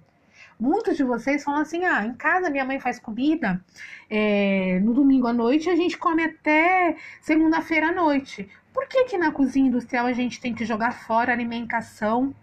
Muitos 0.59 0.97
de 0.97 1.05
vocês 1.05 1.43
falam 1.43 1.63
assim: 1.63 1.85
ah, 1.85 2.05
em 2.05 2.15
casa 2.15 2.51
minha 2.51 2.65
mãe 2.65 2.79
faz 2.79 2.99
comida 2.99 3.65
é, 4.11 4.79
no 4.81 4.93
domingo 4.93 5.27
à 5.27 5.33
noite 5.33 5.71
a 5.71 5.77
gente 5.77 5.97
come 5.97 6.25
até 6.25 6.97
segunda-feira 7.23 7.89
à 7.89 7.93
noite. 7.93 8.49
Por 8.73 8.87
que, 8.87 9.05
que 9.05 9.19
na 9.19 9.33
cozinha 9.33 9.69
industrial 9.69 10.07
a 10.07 10.13
gente 10.13 10.41
tem 10.41 10.55
que 10.55 10.65
jogar 10.65 10.93
fora 10.93 11.33
a 11.33 11.35
alimentação 11.35 12.35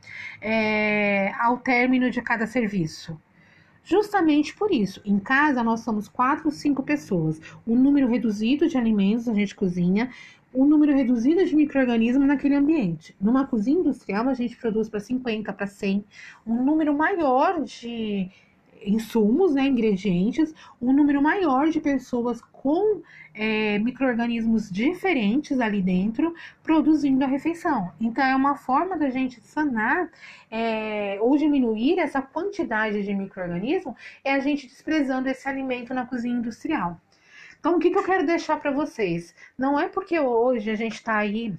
é, 0.41 1.31
ao 1.39 1.57
término 1.57 2.09
de 2.09 2.21
cada 2.21 2.45
serviço? 2.47 3.19
Justamente 3.89 4.53
por 4.53 4.69
isso, 4.69 5.01
em 5.05 5.17
casa 5.17 5.63
nós 5.63 5.79
somos 5.79 6.09
quatro, 6.09 6.51
cinco 6.51 6.83
pessoas. 6.83 7.39
Um 7.65 7.73
número 7.73 8.05
reduzido 8.09 8.67
de 8.67 8.77
alimentos 8.77 9.29
a 9.29 9.33
gente 9.33 9.55
cozinha, 9.55 10.11
um 10.53 10.65
número 10.65 10.93
reduzido 10.93 11.45
de 11.45 11.55
micro-organismos 11.55 12.27
naquele 12.27 12.55
ambiente. 12.55 13.15
Numa 13.17 13.47
cozinha 13.47 13.79
industrial, 13.79 14.27
a 14.27 14.33
gente 14.33 14.57
produz 14.57 14.89
para 14.89 14.99
50, 14.99 15.53
para 15.53 15.67
100, 15.67 16.03
um 16.45 16.65
número 16.65 16.93
maior 16.93 17.63
de 17.63 18.29
insumos, 18.83 19.53
né, 19.53 19.63
ingredientes, 19.63 20.53
um 20.81 20.93
número 20.93 21.21
maior 21.21 21.69
de 21.69 21.79
pessoas 21.79 22.41
com 22.51 23.01
é, 23.33 23.77
micro-organismos 23.79 24.69
diferentes 24.69 25.59
ali 25.59 25.81
dentro 25.81 26.33
produzindo 26.63 27.23
a 27.23 27.27
refeição. 27.27 27.91
Então, 27.99 28.25
é 28.25 28.35
uma 28.35 28.55
forma 28.55 28.97
da 28.97 29.09
gente 29.09 29.39
sanar 29.41 30.09
é, 30.49 31.17
ou 31.21 31.37
diminuir 31.37 31.99
essa 31.99 32.21
quantidade 32.21 33.03
de 33.03 33.13
micro-organismo, 33.13 33.95
é 34.23 34.33
a 34.33 34.39
gente 34.39 34.67
desprezando 34.67 35.29
esse 35.29 35.47
alimento 35.47 35.93
na 35.93 36.05
cozinha 36.05 36.35
industrial. 36.35 36.99
Então, 37.59 37.75
o 37.75 37.79
que, 37.79 37.91
que 37.91 37.97
eu 37.97 38.03
quero 38.03 38.25
deixar 38.25 38.59
para 38.59 38.71
vocês? 38.71 39.35
Não 39.57 39.79
é 39.79 39.87
porque 39.87 40.19
hoje 40.19 40.69
a 40.69 40.75
gente 40.75 40.95
está 40.95 41.17
aí 41.17 41.53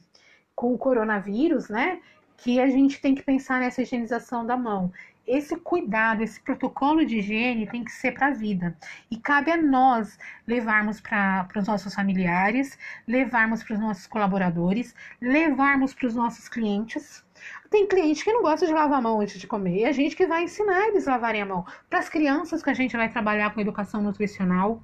com 0.54 0.72
o 0.72 0.78
coronavírus, 0.78 1.68
né? 1.68 2.00
Que 2.36 2.60
a 2.60 2.68
gente 2.68 3.00
tem 3.00 3.14
que 3.14 3.22
pensar 3.22 3.60
nessa 3.60 3.82
higienização 3.82 4.46
da 4.46 4.56
mão. 4.56 4.92
Esse 5.28 5.56
cuidado, 5.56 6.22
esse 6.22 6.40
protocolo 6.40 7.04
de 7.04 7.18
higiene 7.18 7.66
tem 7.66 7.84
que 7.84 7.92
ser 7.92 8.12
para 8.12 8.28
a 8.28 8.30
vida. 8.30 8.74
E 9.10 9.18
cabe 9.18 9.50
a 9.50 9.58
nós 9.58 10.18
levarmos 10.46 11.02
para 11.02 11.46
os 11.54 11.66
nossos 11.66 11.94
familiares, 11.94 12.78
levarmos 13.06 13.62
para 13.62 13.74
os 13.74 13.80
nossos 13.80 14.06
colaboradores, 14.06 14.94
levarmos 15.20 15.92
para 15.92 16.06
os 16.06 16.14
nossos 16.14 16.48
clientes. 16.48 17.22
Tem 17.68 17.86
cliente 17.86 18.24
que 18.24 18.32
não 18.32 18.40
gosta 18.40 18.66
de 18.66 18.72
lavar 18.72 19.00
a 19.00 19.02
mão 19.02 19.20
antes 19.20 19.38
de 19.38 19.46
comer, 19.46 19.80
e 19.80 19.84
a 19.84 19.92
gente 19.92 20.16
que 20.16 20.26
vai 20.26 20.44
ensinar 20.44 20.88
eles 20.88 21.06
a 21.06 21.10
lavarem 21.12 21.42
a 21.42 21.46
mão. 21.46 21.66
Para 21.90 21.98
as 21.98 22.08
crianças 22.08 22.62
que 22.62 22.70
a 22.70 22.74
gente 22.74 22.96
vai 22.96 23.10
trabalhar 23.10 23.52
com 23.52 23.60
educação 23.60 24.00
nutricional, 24.00 24.82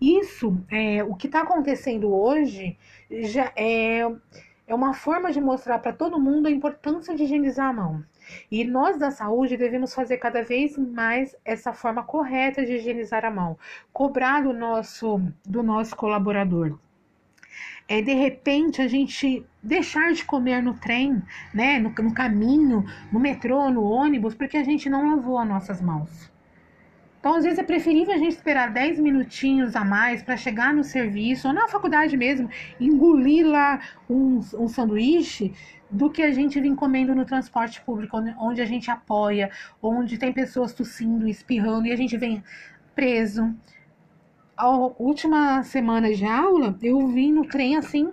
isso, 0.00 0.56
é, 0.70 1.02
o 1.02 1.16
que 1.16 1.26
está 1.26 1.40
acontecendo 1.40 2.14
hoje, 2.14 2.78
já 3.10 3.52
é, 3.56 4.02
é 4.68 4.74
uma 4.74 4.94
forma 4.94 5.32
de 5.32 5.40
mostrar 5.40 5.80
para 5.80 5.92
todo 5.92 6.20
mundo 6.20 6.46
a 6.46 6.50
importância 6.50 7.16
de 7.16 7.24
higienizar 7.24 7.70
a 7.70 7.72
mão. 7.72 8.04
E 8.50 8.64
nós 8.64 8.98
da 8.98 9.10
saúde 9.10 9.56
devemos 9.56 9.94
fazer 9.94 10.18
cada 10.18 10.42
vez 10.42 10.76
mais 10.76 11.34
essa 11.44 11.72
forma 11.72 12.02
correta 12.02 12.64
de 12.64 12.74
higienizar 12.74 13.24
a 13.24 13.30
mão, 13.30 13.58
cobrar 13.92 14.42
do 14.42 14.52
nosso, 14.52 15.20
do 15.44 15.62
nosso 15.62 15.96
colaborador. 15.96 16.78
É, 17.88 18.00
de 18.00 18.14
repente 18.14 18.80
a 18.80 18.86
gente 18.86 19.44
deixar 19.62 20.12
de 20.12 20.24
comer 20.24 20.62
no 20.62 20.74
trem, 20.74 21.20
né, 21.52 21.78
no, 21.78 21.90
no 21.90 22.14
caminho, 22.14 22.84
no 23.12 23.18
metrô, 23.18 23.68
no 23.68 23.82
ônibus, 23.82 24.34
porque 24.34 24.56
a 24.56 24.62
gente 24.62 24.88
não 24.88 25.10
lavou 25.10 25.38
as 25.38 25.48
nossas 25.48 25.80
mãos. 25.80 26.30
Então, 27.20 27.34
às 27.34 27.44
vezes, 27.44 27.58
é 27.58 27.62
preferível 27.62 28.14
a 28.14 28.16
gente 28.16 28.32
esperar 28.32 28.70
10 28.70 28.98
minutinhos 28.98 29.76
a 29.76 29.84
mais 29.84 30.22
para 30.22 30.38
chegar 30.38 30.72
no 30.72 30.82
serviço, 30.82 31.48
ou 31.48 31.52
na 31.52 31.68
faculdade 31.68 32.16
mesmo, 32.16 32.48
engolir 32.80 33.46
lá 33.46 33.78
um, 34.08 34.40
um 34.54 34.68
sanduíche, 34.68 35.52
do 35.90 36.10
que 36.10 36.22
a 36.22 36.32
gente 36.32 36.60
vir 36.60 36.74
comendo 36.74 37.14
no 37.14 37.24
transporte 37.24 37.80
público, 37.82 38.16
onde 38.38 38.60
a 38.60 38.64
gente 38.64 38.90
apoia, 38.90 39.50
onde 39.82 40.18
tem 40.18 40.32
pessoas 40.32 40.72
tossindo, 40.72 41.26
espirrando, 41.28 41.86
e 41.86 41.92
a 41.92 41.96
gente 41.96 42.16
vem 42.16 42.42
preso. 42.94 43.54
A 44.56 44.68
última 44.68 45.62
semana 45.64 46.14
de 46.14 46.24
aula, 46.24 46.76
eu 46.82 47.08
vim 47.08 47.32
no 47.32 47.46
trem 47.46 47.76
assim, 47.76 48.12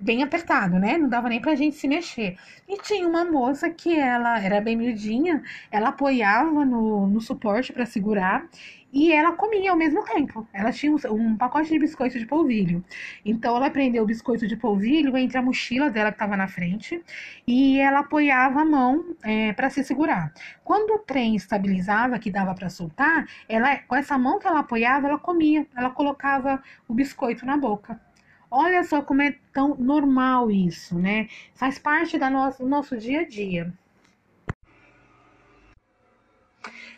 bem 0.00 0.22
apertado, 0.22 0.78
né? 0.78 0.98
Não 0.98 1.08
dava 1.08 1.28
nem 1.28 1.40
pra 1.40 1.54
gente 1.54 1.76
se 1.76 1.86
mexer. 1.86 2.36
E 2.68 2.76
tinha 2.78 3.06
uma 3.06 3.24
moça 3.24 3.70
que 3.70 3.98
ela 3.98 4.40
era 4.40 4.60
bem 4.60 4.76
miudinha, 4.76 5.42
ela 5.70 5.90
apoiava 5.90 6.64
no, 6.64 7.06
no 7.06 7.20
suporte 7.20 7.72
para 7.72 7.86
segurar 7.86 8.48
e 8.92 9.10
ela 9.10 9.32
comia 9.32 9.70
ao 9.70 9.76
mesmo 9.76 10.04
tempo. 10.04 10.46
Ela 10.52 10.70
tinha 10.70 10.92
um, 10.92 10.98
um, 11.10 11.36
pacote 11.36 11.70
de 11.70 11.78
biscoito 11.78 12.18
de 12.18 12.26
polvilho. 12.26 12.84
Então 13.24 13.56
ela 13.56 13.70
prendeu 13.70 14.02
o 14.02 14.06
biscoito 14.06 14.46
de 14.46 14.56
polvilho 14.56 15.16
entre 15.16 15.38
a 15.38 15.42
mochila 15.42 15.90
dela 15.90 16.10
que 16.10 16.16
estava 16.16 16.36
na 16.36 16.46
frente 16.46 17.02
e 17.46 17.78
ela 17.80 18.00
apoiava 18.00 18.60
a 18.60 18.64
mão 18.64 19.16
é, 19.22 19.52
para 19.54 19.70
se 19.70 19.82
segurar. 19.82 20.32
Quando 20.62 20.94
o 20.94 20.98
trem 20.98 21.34
estabilizava, 21.36 22.18
que 22.18 22.30
dava 22.30 22.54
para 22.54 22.68
soltar, 22.68 23.26
ela 23.48 23.76
com 23.78 23.96
essa 23.96 24.18
mão 24.18 24.38
que 24.38 24.46
ela 24.46 24.60
apoiava, 24.60 25.08
ela 25.08 25.18
comia. 25.18 25.66
Ela 25.74 25.90
colocava 25.90 26.62
o 26.86 26.94
biscoito 26.94 27.46
na 27.46 27.56
boca. 27.56 27.98
Olha 28.50 28.84
só 28.84 29.00
como 29.00 29.22
é 29.22 29.34
tão 29.50 29.74
normal 29.76 30.50
isso, 30.50 30.98
né? 30.98 31.26
Faz 31.54 31.78
parte 31.78 32.18
da 32.18 32.28
nosso, 32.28 32.62
do 32.62 32.68
nosso 32.68 32.98
dia 32.98 33.20
a 33.20 33.26
dia. 33.26 33.72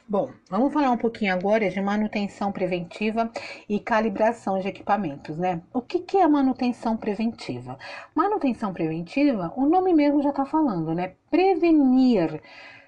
Bom, 0.07 0.31
vamos 0.51 0.71
falar 0.71 0.91
um 0.91 0.99
pouquinho 0.99 1.33
agora 1.33 1.71
de 1.71 1.81
manutenção 1.81 2.53
preventiva 2.53 3.31
e 3.67 3.81
calibração 3.81 4.59
de 4.59 4.69
equipamentos, 4.69 5.39
né? 5.39 5.63
O 5.73 5.81
que, 5.81 5.99
que 5.99 6.19
é 6.19 6.29
manutenção 6.29 6.95
preventiva? 6.95 7.79
Manutenção 8.15 8.71
preventiva, 8.75 9.51
o 9.57 9.65
nome 9.65 9.95
mesmo 9.95 10.23
já 10.23 10.29
está 10.29 10.45
falando, 10.45 10.95
né? 10.95 11.15
Prevenir 11.31 12.39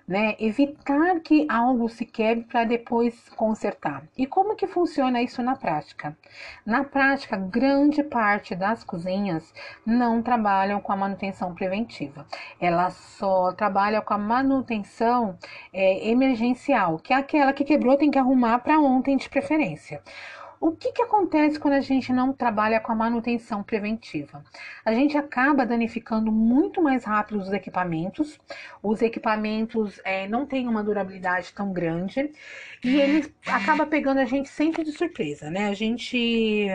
né? 0.06 0.36
Evitar 0.38 1.20
que 1.20 1.46
algo 1.48 1.88
se 1.88 2.04
quebre 2.04 2.44
para 2.44 2.64
depois 2.64 3.28
consertar. 3.30 4.04
E 4.16 4.26
como 4.26 4.54
que 4.54 4.66
funciona 4.66 5.20
isso 5.20 5.42
na 5.42 5.56
prática? 5.56 6.16
Na 6.64 6.84
prática, 6.84 7.36
grande 7.36 8.02
parte 8.02 8.54
das 8.54 8.84
cozinhas 8.84 9.52
não 9.84 10.22
trabalham 10.22 10.80
com 10.80 10.92
a 10.92 10.96
manutenção 10.96 11.54
preventiva. 11.54 12.26
Elas 12.60 12.94
só 12.94 13.52
trabalham 13.52 14.02
com 14.02 14.14
a 14.14 14.18
manutenção 14.18 15.36
é, 15.72 16.08
emergencial, 16.08 16.98
que 16.98 17.12
é 17.12 17.16
aquela 17.16 17.52
que 17.52 17.64
quebrou 17.64 17.96
tem 17.96 18.10
que 18.10 18.18
arrumar 18.18 18.60
para 18.60 18.78
ontem 18.78 19.16
de 19.16 19.28
preferência. 19.28 20.02
O 20.60 20.72
que, 20.72 20.92
que 20.92 21.02
acontece 21.02 21.58
quando 21.58 21.74
a 21.74 21.80
gente 21.80 22.12
não 22.12 22.32
trabalha 22.32 22.80
com 22.80 22.90
a 22.90 22.94
manutenção 22.94 23.62
preventiva? 23.62 24.42
A 24.84 24.92
gente 24.92 25.16
acaba 25.16 25.66
danificando 25.66 26.32
muito 26.32 26.82
mais 26.82 27.04
rápido 27.04 27.38
os 27.38 27.52
equipamentos, 27.52 28.38
os 28.82 29.02
equipamentos 29.02 30.00
é, 30.04 30.26
não 30.26 30.46
têm 30.46 30.66
uma 30.66 30.82
durabilidade 30.82 31.52
tão 31.52 31.72
grande 31.72 32.32
e 32.82 33.00
ele 33.00 33.34
acaba 33.46 33.86
pegando 33.86 34.18
a 34.18 34.24
gente 34.24 34.48
sempre 34.48 34.82
de 34.82 34.92
surpresa, 34.92 35.50
né? 35.50 35.68
A 35.68 35.74
gente 35.74 36.68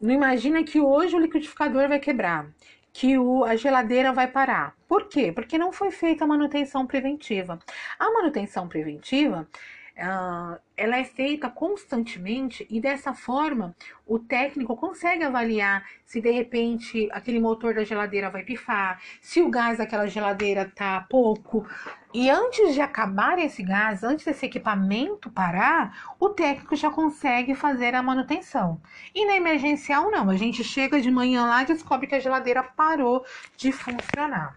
não 0.00 0.12
imagina 0.12 0.64
que 0.64 0.80
hoje 0.80 1.14
o 1.14 1.20
liquidificador 1.20 1.88
vai 1.88 2.00
quebrar, 2.00 2.48
que 2.92 3.16
o, 3.18 3.44
a 3.44 3.56
geladeira 3.56 4.12
vai 4.12 4.26
parar. 4.26 4.74
Por 4.88 5.08
quê? 5.08 5.32
Porque 5.32 5.56
não 5.56 5.72
foi 5.72 5.90
feita 5.90 6.24
a 6.24 6.26
manutenção 6.26 6.86
preventiva. 6.86 7.58
A 7.98 8.10
manutenção 8.10 8.68
preventiva 8.68 9.46
ela 9.94 10.98
é 10.98 11.04
feita 11.04 11.50
constantemente 11.50 12.66
e 12.70 12.80
dessa 12.80 13.12
forma 13.12 13.74
o 14.06 14.18
técnico 14.18 14.76
consegue 14.76 15.22
avaliar 15.22 15.84
se 16.04 16.20
de 16.20 16.30
repente 16.30 17.08
aquele 17.12 17.38
motor 17.38 17.74
da 17.74 17.84
geladeira 17.84 18.30
vai 18.30 18.42
pifar, 18.42 19.00
se 19.20 19.42
o 19.42 19.50
gás 19.50 19.78
daquela 19.78 20.06
geladeira 20.06 20.70
tá 20.74 21.06
pouco. 21.08 21.66
E 22.12 22.28
antes 22.28 22.74
de 22.74 22.80
acabar 22.80 23.38
esse 23.38 23.62
gás, 23.62 24.02
antes 24.02 24.24
desse 24.24 24.44
equipamento 24.44 25.30
parar, 25.30 26.14
o 26.18 26.28
técnico 26.28 26.76
já 26.76 26.90
consegue 26.90 27.54
fazer 27.54 27.94
a 27.94 28.02
manutenção. 28.02 28.80
E 29.14 29.24
na 29.26 29.36
emergencial 29.36 30.10
não, 30.10 30.28
a 30.28 30.36
gente 30.36 30.62
chega 30.62 31.00
de 31.00 31.10
manhã 31.10 31.46
lá 31.46 31.62
e 31.62 31.66
descobre 31.66 32.06
que 32.06 32.14
a 32.14 32.20
geladeira 32.20 32.62
parou 32.62 33.24
de 33.56 33.72
funcionar. 33.72 34.56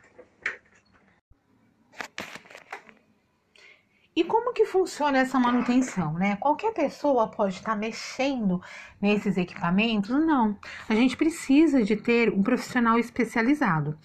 E 4.15 4.23
como 4.23 4.53
que 4.53 4.65
funciona 4.65 5.17
essa 5.17 5.37
manutenção, 5.37 6.13
né? 6.13 6.37
Qualquer 6.37 6.73
pessoa 6.73 7.27
pode 7.27 7.55
estar 7.55 7.75
mexendo 7.75 8.61
nesses 9.01 9.35
equipamentos? 9.35 10.09
Não. 10.09 10.57
A 10.87 10.95
gente 10.95 11.17
precisa 11.17 11.83
de 11.83 11.97
ter 11.97 12.31
um 12.31 12.41
profissional 12.41 12.97
especializado. 12.97 13.99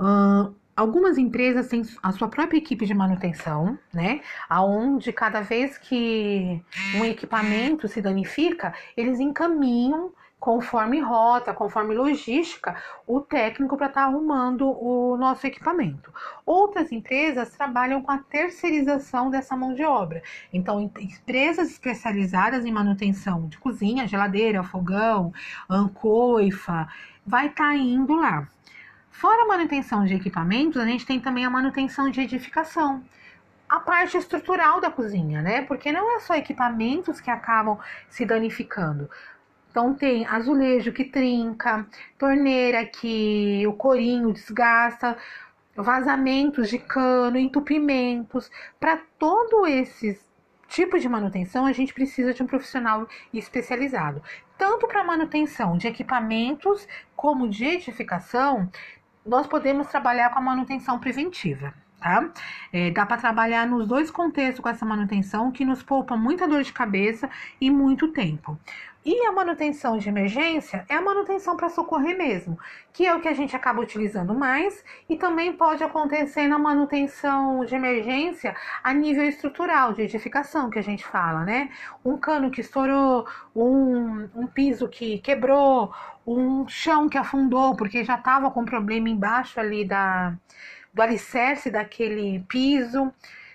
Uh, 0.00 0.54
algumas 0.74 1.18
empresas 1.18 1.68
têm 1.68 1.82
a 2.02 2.10
sua 2.12 2.28
própria 2.28 2.56
equipe 2.56 2.86
de 2.86 2.94
manutenção, 2.94 3.78
né? 3.92 4.22
Aonde 4.48 5.12
cada 5.12 5.42
vez 5.42 5.76
que 5.76 6.64
um 6.96 7.04
equipamento 7.04 7.86
se 7.86 8.00
danifica, 8.00 8.72
eles 8.96 9.20
encaminham 9.20 10.10
conforme 10.44 11.00
rota, 11.00 11.54
conforme 11.54 11.94
logística, 11.94 12.76
o 13.06 13.18
técnico 13.18 13.78
para 13.78 13.86
estar 13.86 14.02
tá 14.02 14.06
arrumando 14.06 14.68
o 14.68 15.16
nosso 15.16 15.46
equipamento. 15.46 16.12
Outras 16.44 16.92
empresas 16.92 17.48
trabalham 17.56 18.02
com 18.02 18.12
a 18.12 18.18
terceirização 18.18 19.30
dessa 19.30 19.56
mão 19.56 19.72
de 19.72 19.82
obra. 19.82 20.22
Então, 20.52 20.82
empresas 21.00 21.70
especializadas 21.70 22.66
em 22.66 22.70
manutenção 22.70 23.48
de 23.48 23.56
cozinha, 23.56 24.06
geladeira, 24.06 24.62
fogão, 24.62 25.32
coifa, 25.94 26.88
vai 27.26 27.46
estar 27.46 27.68
tá 27.68 27.74
indo 27.74 28.14
lá. 28.14 28.46
Fora 29.10 29.44
a 29.44 29.48
manutenção 29.48 30.04
de 30.04 30.12
equipamentos, 30.12 30.78
a 30.78 30.84
gente 30.84 31.06
tem 31.06 31.18
também 31.18 31.46
a 31.46 31.50
manutenção 31.50 32.10
de 32.10 32.20
edificação 32.20 33.02
a 33.66 33.80
parte 33.80 34.16
estrutural 34.16 34.80
da 34.80 34.90
cozinha, 34.90 35.42
né? 35.42 35.62
Porque 35.62 35.90
não 35.90 36.16
é 36.16 36.20
só 36.20 36.34
equipamentos 36.34 37.20
que 37.20 37.30
acabam 37.30 37.78
se 38.08 38.24
danificando. 38.24 39.10
Então 39.74 39.92
tem 39.92 40.24
azulejo 40.24 40.92
que 40.92 41.02
trinca, 41.02 41.84
torneira 42.16 42.86
que 42.86 43.66
o 43.66 43.72
corinho 43.72 44.32
desgasta, 44.32 45.18
vazamentos 45.74 46.70
de 46.70 46.78
cano, 46.78 47.36
entupimentos. 47.36 48.48
Para 48.78 48.98
todo 49.18 49.66
esses 49.66 50.32
tipos 50.68 51.02
de 51.02 51.08
manutenção, 51.08 51.66
a 51.66 51.72
gente 51.72 51.92
precisa 51.92 52.32
de 52.32 52.40
um 52.40 52.46
profissional 52.46 53.08
especializado. 53.32 54.22
Tanto 54.56 54.86
para 54.86 55.02
manutenção 55.02 55.76
de 55.76 55.88
equipamentos 55.88 56.86
como 57.16 57.48
de 57.50 57.64
edificação, 57.64 58.70
nós 59.26 59.48
podemos 59.48 59.88
trabalhar 59.88 60.30
com 60.30 60.38
a 60.38 60.42
manutenção 60.42 61.00
preventiva 61.00 61.74
tá? 62.04 62.30
É, 62.70 62.90
dá 62.90 63.06
para 63.06 63.16
trabalhar 63.16 63.66
nos 63.66 63.88
dois 63.88 64.10
contextos 64.10 64.60
com 64.60 64.68
essa 64.68 64.84
manutenção, 64.84 65.50
que 65.50 65.64
nos 65.64 65.82
poupa 65.82 66.14
muita 66.14 66.46
dor 66.46 66.62
de 66.62 66.70
cabeça 66.70 67.30
e 67.58 67.70
muito 67.70 68.08
tempo. 68.08 68.58
E 69.06 69.26
a 69.26 69.32
manutenção 69.32 69.98
de 69.98 70.08
emergência 70.08 70.84
é 70.88 70.94
a 70.94 71.00
manutenção 71.00 71.56
para 71.58 71.68
socorrer 71.68 72.16
mesmo, 72.16 72.58
que 72.90 73.06
é 73.06 73.14
o 73.14 73.20
que 73.20 73.28
a 73.28 73.34
gente 73.34 73.54
acaba 73.54 73.82
utilizando 73.82 74.34
mais 74.34 74.82
e 75.08 75.16
também 75.16 75.52
pode 75.52 75.84
acontecer 75.84 76.48
na 76.48 76.58
manutenção 76.58 77.66
de 77.66 77.74
emergência 77.74 78.56
a 78.82 78.94
nível 78.94 79.24
estrutural, 79.24 79.92
de 79.92 80.02
edificação, 80.02 80.70
que 80.70 80.78
a 80.78 80.82
gente 80.82 81.04
fala, 81.04 81.44
né? 81.44 81.68
Um 82.02 82.16
cano 82.16 82.50
que 82.50 82.62
estourou, 82.62 83.26
um, 83.54 84.28
um 84.34 84.46
piso 84.46 84.88
que 84.88 85.18
quebrou, 85.18 85.92
um 86.26 86.66
chão 86.66 87.06
que 87.06 87.18
afundou 87.18 87.76
porque 87.76 88.04
já 88.04 88.14
estava 88.14 88.50
com 88.50 88.64
problema 88.64 89.10
embaixo 89.10 89.60
ali 89.60 89.84
da, 89.84 90.34
do 90.94 91.02
alicerce 91.02 91.70
daquele 91.70 92.40
piso. 92.48 93.12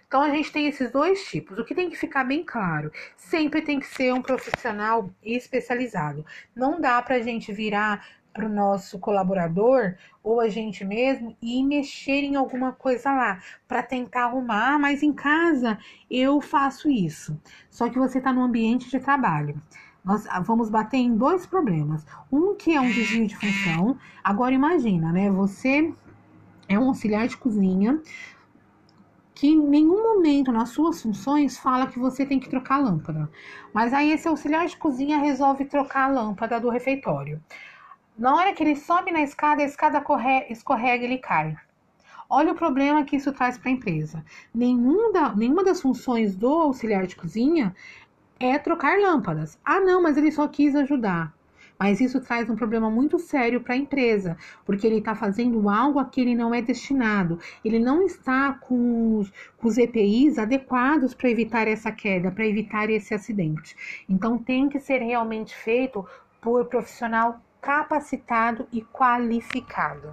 Então 0.07 0.21
a 0.21 0.29
gente 0.29 0.51
tem 0.51 0.67
esses 0.67 0.91
dois 0.91 1.23
tipos. 1.25 1.57
O 1.57 1.63
que 1.63 1.73
tem 1.73 1.89
que 1.89 1.95
ficar 1.95 2.23
bem 2.23 2.43
claro, 2.43 2.91
sempre 3.15 3.61
tem 3.61 3.79
que 3.79 3.87
ser 3.87 4.13
um 4.13 4.21
profissional 4.21 5.09
especializado. 5.23 6.25
Não 6.55 6.81
dá 6.81 7.01
para 7.01 7.15
a 7.15 7.21
gente 7.21 7.53
virar 7.53 8.05
para 8.33 8.45
o 8.45 8.49
nosso 8.49 8.99
colaborador 8.99 9.95
ou 10.23 10.39
a 10.39 10.47
gente 10.47 10.85
mesmo 10.85 11.35
e 11.41 11.63
mexer 11.63 12.23
em 12.23 12.35
alguma 12.35 12.71
coisa 12.71 13.11
lá 13.11 13.39
para 13.67 13.81
tentar 13.81 14.25
arrumar, 14.25 14.75
ah, 14.75 14.79
mas 14.79 15.01
em 15.01 15.13
casa 15.13 15.77
eu 16.09 16.39
faço 16.39 16.89
isso. 16.89 17.39
Só 17.69 17.89
que 17.89 17.99
você 17.99 18.19
está 18.19 18.31
no 18.31 18.41
ambiente 18.41 18.89
de 18.89 18.99
trabalho. 18.99 19.61
Nós 20.03 20.25
vamos 20.43 20.69
bater 20.69 20.97
em 20.97 21.15
dois 21.15 21.45
problemas. 21.45 22.05
Um 22.31 22.55
que 22.55 22.73
é 22.73 22.81
um 22.81 22.89
desvio 22.89 23.27
de 23.27 23.35
função. 23.35 23.97
Agora 24.23 24.53
imagina, 24.53 25.11
né? 25.11 25.29
Você 25.29 25.93
é 26.69 26.79
um 26.79 26.87
auxiliar 26.87 27.27
de 27.27 27.35
cozinha 27.35 27.99
que 29.33 29.47
em 29.47 29.57
nenhum 29.57 30.15
momento 30.15 30.51
nas 30.51 30.69
suas 30.69 31.01
funções 31.01 31.57
fala 31.57 31.87
que 31.87 31.97
você 31.97 32.25
tem 32.25 32.39
que 32.39 32.49
trocar 32.49 32.75
a 32.75 32.83
lâmpada. 32.83 33.31
Mas 33.73 33.93
aí 33.93 34.11
esse 34.11 34.27
auxiliar 34.27 34.67
de 34.67 34.77
cozinha 34.77 35.17
resolve 35.17 35.65
trocar 35.65 36.09
a 36.09 36.11
lâmpada 36.11 36.59
do 36.59 36.69
refeitório. 36.69 37.41
Na 38.17 38.35
hora 38.35 38.53
que 38.53 38.61
ele 38.61 38.75
sobe 38.75 39.11
na 39.11 39.21
escada, 39.21 39.61
a 39.61 39.65
escada 39.65 40.03
escorrega 40.49 41.03
e 41.03 41.07
ele 41.07 41.17
cai. 41.19 41.55
Olha 42.29 42.51
o 42.51 42.55
problema 42.55 43.05
que 43.05 43.15
isso 43.15 43.31
traz 43.31 43.57
para 43.57 43.69
a 43.69 43.73
empresa. 43.73 44.23
Nenhum 44.53 45.13
da, 45.13 45.33
nenhuma 45.33 45.63
das 45.63 45.81
funções 45.81 46.35
do 46.35 46.49
auxiliar 46.49 47.07
de 47.07 47.15
cozinha 47.15 47.73
é 48.39 48.59
trocar 48.59 48.99
lâmpadas. 48.99 49.57
Ah, 49.63 49.79
não, 49.79 50.03
mas 50.03 50.17
ele 50.17 50.31
só 50.31 50.49
quis 50.49 50.75
ajudar. 50.75 51.33
Mas 51.79 52.01
isso 52.01 52.19
traz 52.19 52.49
um 52.49 52.57
problema 52.57 52.91
muito 52.91 53.17
sério 53.17 53.61
para 53.61 53.73
a 53.73 53.77
empresa, 53.77 54.35
porque 54.65 54.85
ele 54.85 54.97
está 54.97 55.15
fazendo 55.15 55.69
algo 55.69 55.97
a 55.97 56.03
que 56.05 56.19
ele 56.19 56.35
não 56.35 56.53
é 56.53 56.61
destinado. 56.61 57.39
Ele 57.63 57.79
não 57.79 58.03
está 58.03 58.51
com 58.51 59.19
os, 59.19 59.31
com 59.57 59.67
os 59.69 59.77
EPIs 59.77 60.37
adequados 60.37 61.13
para 61.13 61.29
evitar 61.29 61.69
essa 61.69 61.89
queda, 61.89 62.31
para 62.31 62.45
evitar 62.45 62.89
esse 62.89 63.13
acidente. 63.13 64.03
Então 64.09 64.37
tem 64.37 64.67
que 64.67 64.77
ser 64.77 64.97
realmente 64.97 65.55
feito 65.55 66.05
por 66.41 66.65
profissional 66.65 67.39
capacitado 67.61 68.67
e 68.73 68.81
qualificado. 68.81 70.11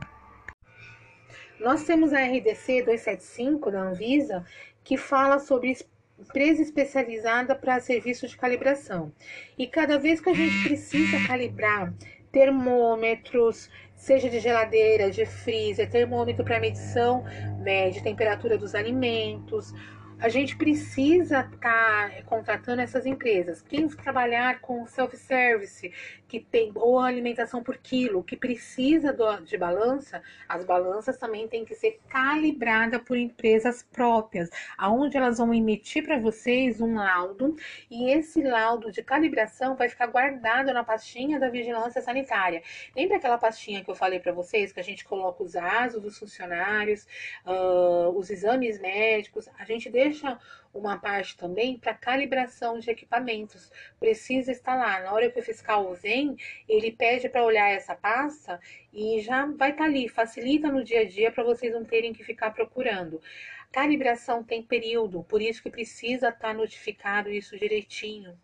Nós 1.59 1.85
temos 1.85 2.13
a 2.13 2.21
RDC 2.21 2.83
275 2.83 3.71
da 3.73 3.83
Anvisa 3.83 4.45
que 4.85 4.97
fala 4.97 5.41
sobre 5.41 5.77
empresa 6.19 6.63
especializada 6.63 7.55
para 7.55 7.81
serviços 7.81 8.31
de 8.31 8.37
calibração. 8.37 9.13
E 9.59 9.67
cada 9.67 9.99
vez 9.99 10.21
que 10.21 10.31
a 10.31 10.35
gente 10.35 10.63
precisa 10.67 11.27
calibrar 11.27 11.93
termômetros, 12.33 13.71
seja 13.95 14.29
de 14.29 14.41
geladeira, 14.41 15.11
de 15.11 15.25
freezer, 15.25 15.89
termômetro 15.89 16.45
para 16.45 16.61
medição 16.61 17.25
né, 17.61 17.91
de 17.91 18.03
temperatura 18.03 18.59
dos 18.59 18.75
alimentos, 18.75 19.73
a 20.19 20.29
gente 20.29 20.57
precisa 20.57 21.41
estar 21.41 22.11
tá 22.11 22.23
contratando 22.25 22.81
essas 22.81 23.05
empresas. 23.05 23.61
Quem 23.61 23.87
trabalhar 23.89 24.61
com 24.61 24.87
self-service, 24.87 25.93
que 26.29 26.41
tem 26.41 26.73
ou 26.75 26.99
alimentação 26.99 27.63
por 27.63 27.77
quilo, 27.77 28.23
que 28.23 28.37
precisa 28.37 29.13
do, 29.13 29.41
de 29.45 29.57
balança, 29.57 30.23
as 30.49 30.65
balanças 30.65 31.17
também 31.17 31.47
têm 31.49 31.65
que 31.65 31.75
ser 31.75 32.01
calibradas 32.09 33.01
por 33.03 33.17
empresas 33.17 33.83
próprias, 33.83 34.51
aonde 34.77 35.17
elas 35.17 35.39
vão 35.39 35.55
emitir 35.55 36.05
para 36.05 36.19
vocês 36.19 36.81
um 36.81 36.95
laudo 36.95 37.57
e 37.91 38.11
esse 38.11 38.43
laudo 38.43 38.91
de 38.91 39.03
calibração 39.03 39.77
vai 39.77 39.89
ficar 39.89 40.07
guardado 40.07 40.73
na 40.73 40.85
pastinha 40.85 41.39
da 41.39 41.49
vigilância 41.49 42.03
sanitária. 42.03 42.63
Lembra 42.95 43.17
aquela 43.17 43.39
pastinha 43.39 43.85
que 43.85 43.91
eu 43.91 43.95
falei 43.95 44.19
para 44.19 44.33
vocês 44.33 44.73
que 44.73 44.81
a 44.81 44.85
gente 44.85 45.05
coloca 45.05 45.43
os 45.43 45.57
ASOS 45.57 46.03
dos 46.03 46.19
funcionários, 46.19 47.07
uh, 47.47 48.11
os 48.17 48.31
exames 48.31 48.81
médicos, 48.81 49.49
a 49.59 49.65
gente 49.65 49.89
deixa 49.89 50.39
uma 50.79 50.99
parte 50.99 51.37
também 51.37 51.79
para 51.79 51.95
calibração 51.95 52.79
de 52.79 52.91
equipamentos. 52.91 53.71
Precisa 53.99 54.53
estar 54.53 54.75
lá. 54.75 55.01
Na 55.01 55.13
hora 55.13 55.31
que 55.31 55.39
o 55.41 55.43
fiscal 55.43 55.95
vem, 55.95 56.37
ele 56.69 56.93
pede 56.93 57.29
para 57.29 57.45
olhar 57.45 57.69
essa 57.71 57.95
pasta 57.95 58.61
e 58.93 59.21
já 59.21 59.47
vai 59.47 59.71
estar 59.71 59.85
tá 59.85 59.91
ali. 59.91 60.09
Facilita 60.09 60.71
no 60.71 60.85
dia 60.85 61.01
a 61.01 61.05
dia 61.05 61.33
para 61.33 61.45
vocês 61.45 61.73
não 61.73 61.85
terem 61.85 62.13
que 62.13 62.23
ficar 62.23 62.51
procurando. 62.51 63.21
Calibração 63.73 64.43
tem 64.43 64.63
período, 64.63 65.23
por 65.25 65.43
isso 65.43 65.63
que 65.63 65.71
precisa 65.71 66.29
estar 66.29 66.49
tá 66.49 66.55
notificado 66.55 67.31
isso 67.31 67.59
direitinho. 67.59 68.39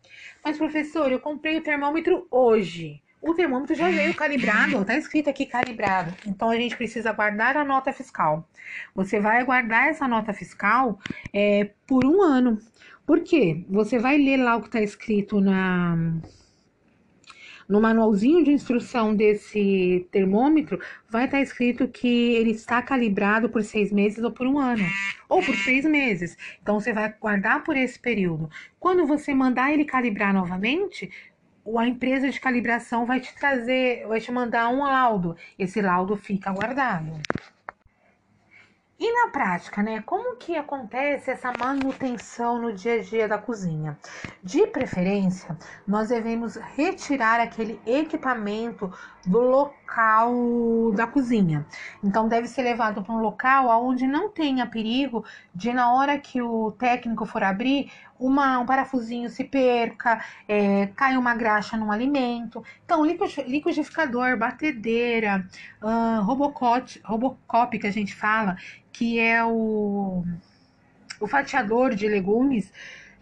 Mas, 0.44 0.58
professor, 0.58 1.10
eu 1.10 1.20
comprei 1.20 1.56
o 1.56 1.62
termômetro 1.62 2.26
hoje 2.30 3.02
o 3.22 3.34
termômetro 3.34 3.74
já 3.74 3.88
veio 3.88 4.12
calibrado, 4.14 4.84
tá 4.84 4.96
escrito 4.96 5.30
aqui 5.30 5.46
calibrado. 5.46 6.12
Então 6.26 6.50
a 6.50 6.56
gente 6.56 6.76
precisa 6.76 7.12
guardar 7.12 7.56
a 7.56 7.64
nota 7.64 7.92
fiscal. 7.92 8.48
Você 8.94 9.20
vai 9.20 9.44
guardar 9.44 9.88
essa 9.88 10.08
nota 10.08 10.32
fiscal 10.32 10.98
é, 11.32 11.70
por 11.86 12.04
um 12.04 12.20
ano. 12.20 12.58
Por 13.06 13.20
quê? 13.20 13.64
Você 13.68 13.98
vai 13.98 14.18
ler 14.18 14.38
lá 14.38 14.56
o 14.56 14.60
que 14.60 14.66
está 14.66 14.80
escrito 14.80 15.40
na 15.40 15.96
no 17.68 17.80
manualzinho 17.80 18.44
de 18.44 18.50
instrução 18.50 19.14
desse 19.14 20.06
termômetro, 20.10 20.78
vai 21.08 21.24
estar 21.24 21.38
tá 21.38 21.42
escrito 21.42 21.88
que 21.88 22.34
ele 22.34 22.50
está 22.50 22.82
calibrado 22.82 23.48
por 23.48 23.62
seis 23.62 23.90
meses 23.90 24.22
ou 24.22 24.30
por 24.30 24.46
um 24.46 24.58
ano, 24.58 24.84
ou 25.26 25.42
por 25.42 25.54
seis 25.56 25.84
meses. 25.86 26.36
Então, 26.60 26.78
você 26.78 26.92
vai 26.92 27.14
guardar 27.18 27.64
por 27.64 27.74
esse 27.74 27.98
período. 27.98 28.50
Quando 28.78 29.06
você 29.06 29.32
mandar 29.32 29.72
ele 29.72 29.86
calibrar 29.86 30.34
novamente, 30.34 31.10
a 31.78 31.86
empresa 31.86 32.30
de 32.30 32.40
calibração 32.40 33.06
vai 33.06 33.20
te 33.20 33.34
trazer, 33.34 34.06
vai 34.06 34.20
te 34.20 34.30
mandar 34.32 34.68
um 34.68 34.82
laudo. 34.82 35.36
Esse 35.58 35.80
laudo 35.80 36.16
fica 36.16 36.52
guardado. 36.52 37.12
E 39.04 39.12
na 39.12 39.32
prática, 39.32 39.82
né? 39.82 40.00
Como 40.06 40.36
que 40.36 40.54
acontece 40.56 41.28
essa 41.28 41.52
manutenção 41.58 42.62
no 42.62 42.72
dia 42.72 43.00
a 43.00 43.02
dia 43.02 43.26
da 43.26 43.36
cozinha? 43.36 43.98
De 44.40 44.64
preferência, 44.68 45.58
nós 45.84 46.10
devemos 46.10 46.54
retirar 46.54 47.40
aquele 47.40 47.80
equipamento 47.84 48.92
do 49.26 49.40
local 49.40 50.92
da 50.94 51.06
cozinha. 51.06 51.66
Então, 52.02 52.28
deve 52.28 52.48
ser 52.48 52.62
levado 52.62 53.02
para 53.02 53.14
um 53.14 53.20
local 53.20 53.68
onde 53.84 54.06
não 54.06 54.28
tenha 54.28 54.66
perigo 54.66 55.24
de, 55.54 55.72
na 55.72 55.92
hora 55.92 56.18
que 56.18 56.42
o 56.42 56.72
técnico 56.72 57.24
for 57.24 57.42
abrir, 57.42 57.90
uma, 58.18 58.58
um 58.58 58.66
parafusinho 58.66 59.28
se 59.28 59.44
perca, 59.44 60.24
é, 60.48 60.86
cai 60.96 61.16
uma 61.16 61.34
graxa 61.34 61.76
no 61.76 61.90
alimento. 61.90 62.64
Então, 62.84 63.04
liquidificador, 63.04 64.36
batedeira, 64.36 65.46
uh, 65.82 66.22
robocop 66.22 67.78
que 67.78 67.86
a 67.86 67.92
gente 67.92 68.14
fala, 68.14 68.56
que 68.92 69.18
é 69.18 69.44
o, 69.44 70.24
o 71.20 71.26
fatiador 71.26 71.94
de 71.94 72.06
legumes, 72.06 72.72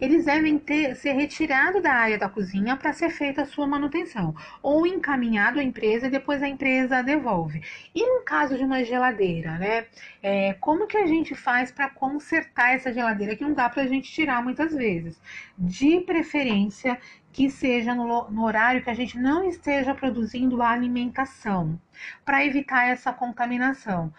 eles 0.01 0.25
devem 0.25 0.57
ter, 0.57 0.95
ser 0.95 1.13
retirados 1.13 1.83
da 1.83 1.93
área 1.93 2.17
da 2.17 2.27
cozinha 2.27 2.75
para 2.75 2.91
ser 2.91 3.11
feita 3.11 3.43
a 3.43 3.45
sua 3.45 3.67
manutenção, 3.67 4.35
ou 4.63 4.87
encaminhado 4.87 5.59
à 5.59 5.63
empresa 5.63 6.07
e 6.07 6.09
depois 6.09 6.41
a 6.41 6.47
empresa 6.47 7.03
devolve. 7.03 7.61
E 7.93 8.03
no 8.03 8.23
caso 8.23 8.57
de 8.57 8.63
uma 8.63 8.83
geladeira, 8.83 9.59
né? 9.59 9.85
É, 10.23 10.53
como 10.55 10.87
que 10.87 10.97
a 10.97 11.05
gente 11.05 11.35
faz 11.35 11.71
para 11.71 11.89
consertar 11.89 12.73
essa 12.73 12.91
geladeira 12.91 13.35
que 13.35 13.43
não 13.43 13.53
dá 13.53 13.69
para 13.69 13.83
a 13.83 13.87
gente 13.87 14.11
tirar 14.11 14.43
muitas 14.43 14.73
vezes? 14.73 15.21
De 15.55 15.99
preferência 16.01 16.99
que 17.31 17.49
seja 17.49 17.95
no, 17.95 18.29
no, 18.29 18.43
horário 18.43 18.83
que 18.83 18.89
a 18.89 18.93
gente 18.93 19.17
não 19.17 19.47
esteja 19.47 19.95
produzindo 19.95 20.61
a 20.61 20.69
alimentação, 20.69 21.79
para 22.25 22.45
evitar 22.45 22.87
essa 22.89 23.13
contaminação. 23.13 24.11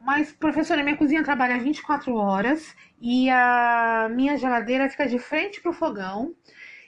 Mas, 0.00 0.32
professora, 0.32 0.82
minha 0.82 0.96
cozinha 0.96 1.24
trabalha 1.24 1.58
24 1.58 2.14
horas 2.14 2.74
e 3.00 3.28
a 3.30 4.08
minha 4.10 4.36
geladeira 4.36 4.88
fica 4.88 5.06
de 5.06 5.18
frente 5.18 5.60
para 5.60 5.70
o 5.70 5.74
fogão 5.74 6.34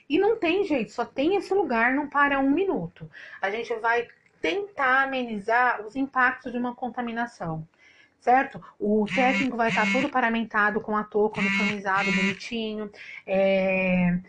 e 0.09 0.17
não 0.17 0.37
tem 0.37 0.63
jeito, 0.63 0.91
só 0.91 1.05
tem 1.05 1.35
esse 1.35 1.53
lugar, 1.53 1.93
não 1.93 2.07
para 2.07 2.39
um 2.39 2.49
minuto. 2.49 3.09
A 3.41 3.49
gente 3.49 3.73
vai 3.75 4.07
tentar 4.41 5.03
amenizar 5.03 5.85
os 5.85 5.95
impactos 5.95 6.51
de 6.51 6.57
uma 6.57 6.75
contaminação 6.75 7.67
certo? 8.21 8.63
O 8.79 9.05
técnico 9.13 9.57
vai 9.57 9.69
estar 9.69 9.91
todo 9.91 10.07
paramentado 10.07 10.79
com 10.79 10.95
a 10.95 11.03
touca 11.03 11.41
uniformizado, 11.41 12.11
bonitinho. 12.11 12.89
É... 13.25 14.19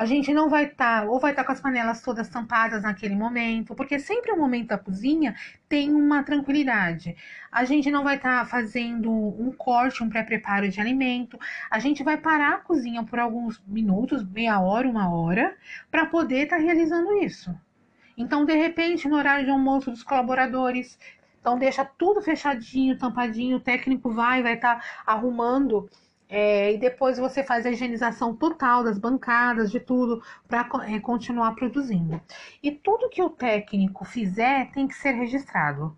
A 0.00 0.06
gente 0.06 0.32
não 0.32 0.48
vai 0.48 0.64
estar, 0.64 1.02
tá, 1.02 1.10
ou 1.10 1.20
vai 1.20 1.32
estar 1.32 1.42
tá 1.42 1.46
com 1.46 1.52
as 1.52 1.60
panelas 1.60 2.00
todas 2.00 2.26
tampadas 2.26 2.84
naquele 2.84 3.14
momento, 3.14 3.74
porque 3.74 3.98
sempre 3.98 4.32
o 4.32 4.36
momento 4.38 4.68
da 4.68 4.78
cozinha 4.78 5.36
tem 5.68 5.92
uma 5.94 6.22
tranquilidade. 6.22 7.14
A 7.52 7.66
gente 7.66 7.90
não 7.90 8.02
vai 8.02 8.16
estar 8.16 8.40
tá 8.40 8.46
fazendo 8.46 9.12
um 9.12 9.52
corte, 9.52 10.02
um 10.02 10.08
pré-preparo 10.08 10.70
de 10.70 10.80
alimento. 10.80 11.38
A 11.70 11.78
gente 11.78 12.02
vai 12.02 12.16
parar 12.16 12.54
a 12.54 12.58
cozinha 12.60 13.04
por 13.04 13.18
alguns 13.18 13.62
minutos, 13.66 14.26
meia 14.26 14.58
hora, 14.58 14.88
uma 14.88 15.14
hora, 15.14 15.54
para 15.90 16.06
poder 16.06 16.44
estar 16.44 16.56
tá 16.56 16.62
realizando 16.62 17.12
isso. 17.18 17.54
Então, 18.16 18.46
de 18.46 18.54
repente, 18.54 19.06
no 19.06 19.16
horário 19.16 19.44
de 19.44 19.50
almoço 19.50 19.90
dos 19.90 20.02
colaboradores, 20.02 20.98
então 21.42 21.58
deixa 21.58 21.84
tudo 21.84 22.22
fechadinho, 22.22 22.96
tampadinho, 22.96 23.58
o 23.58 23.60
técnico 23.60 24.10
vai, 24.10 24.42
vai 24.42 24.54
estar 24.54 24.76
tá 24.76 24.84
arrumando 25.04 25.90
é, 26.30 26.72
e 26.72 26.78
depois 26.78 27.18
você 27.18 27.42
faz 27.42 27.66
a 27.66 27.70
higienização 27.70 28.34
total 28.36 28.84
das 28.84 28.98
bancadas, 28.98 29.70
de 29.70 29.80
tudo, 29.80 30.22
para 30.46 30.68
é, 30.86 31.00
continuar 31.00 31.56
produzindo. 31.56 32.20
E 32.62 32.70
tudo 32.70 33.08
que 33.08 33.20
o 33.20 33.28
técnico 33.28 34.04
fizer 34.04 34.70
tem 34.70 34.86
que 34.86 34.94
ser 34.94 35.10
registrado. 35.10 35.96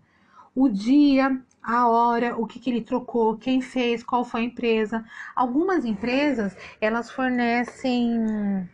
O 0.55 0.67
dia, 0.67 1.39
a 1.61 1.87
hora, 1.87 2.35
o 2.35 2.47
que, 2.47 2.59
que 2.59 2.69
ele 2.71 2.81
trocou, 2.81 3.37
quem 3.37 3.61
fez, 3.61 4.03
qual 4.03 4.25
foi 4.25 4.41
a 4.41 4.45
empresa. 4.45 5.05
Algumas 5.35 5.85
empresas, 5.85 6.57
elas 6.81 7.11
fornecem 7.11 8.67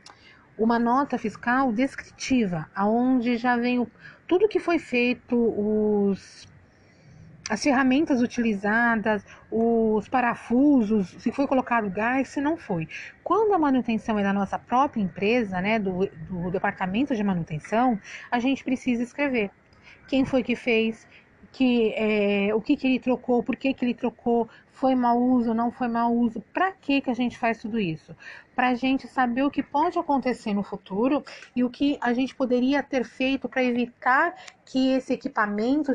uma 0.57 0.79
nota 0.79 1.17
fiscal 1.17 1.71
descritiva, 1.71 2.69
aonde 2.75 3.37
já 3.37 3.55
vem 3.57 3.79
o, 3.79 3.87
tudo 4.27 4.47
que 4.47 4.59
foi 4.59 4.79
feito, 4.79 5.35
os 5.35 6.47
as 7.49 7.63
ferramentas 7.63 8.21
utilizadas, 8.21 9.25
os 9.51 10.07
parafusos, 10.07 11.15
se 11.19 11.31
foi 11.31 11.47
colocado 11.47 11.89
gás, 11.89 12.29
se 12.29 12.39
não 12.39 12.55
foi. 12.55 12.87
Quando 13.23 13.53
a 13.53 13.57
manutenção 13.57 14.19
é 14.19 14.23
da 14.23 14.31
nossa 14.31 14.59
própria 14.59 15.01
empresa, 15.01 15.59
né, 15.59 15.79
do, 15.79 16.07
do 16.29 16.51
departamento 16.51 17.15
de 17.15 17.23
manutenção, 17.23 17.99
a 18.29 18.39
gente 18.39 18.63
precisa 18.63 19.01
escrever 19.01 19.49
quem 20.07 20.25
foi 20.25 20.43
que 20.43 20.55
fez, 20.55 21.07
que 21.51 21.93
é, 21.95 22.53
o 22.53 22.61
que, 22.61 22.77
que 22.77 22.85
ele 22.85 22.99
trocou, 22.99 23.41
por 23.41 23.55
que, 23.55 23.73
que 23.73 23.83
ele 23.83 23.95
trocou, 23.95 24.47
foi 24.79 24.95
mau 24.95 25.19
uso, 25.19 25.53
não 25.53 25.71
foi 25.71 25.87
mau 25.87 26.15
uso. 26.15 26.41
Para 26.53 26.71
que, 26.71 27.01
que 27.01 27.09
a 27.09 27.13
gente 27.13 27.37
faz 27.37 27.59
tudo 27.59 27.79
isso? 27.79 28.15
Para 28.55 28.69
a 28.69 28.75
gente 28.75 29.07
saber 29.07 29.43
o 29.43 29.51
que 29.51 29.61
pode 29.61 29.99
acontecer 29.99 30.53
no 30.53 30.63
futuro 30.63 31.23
e 31.55 31.63
o 31.63 31.69
que 31.69 31.97
a 32.01 32.13
gente 32.13 32.33
poderia 32.33 32.81
ter 32.81 33.03
feito 33.03 33.49
para 33.49 33.63
evitar 33.63 34.33
que 34.65 34.91
esse 34.93 35.13
equipamento 35.13 35.91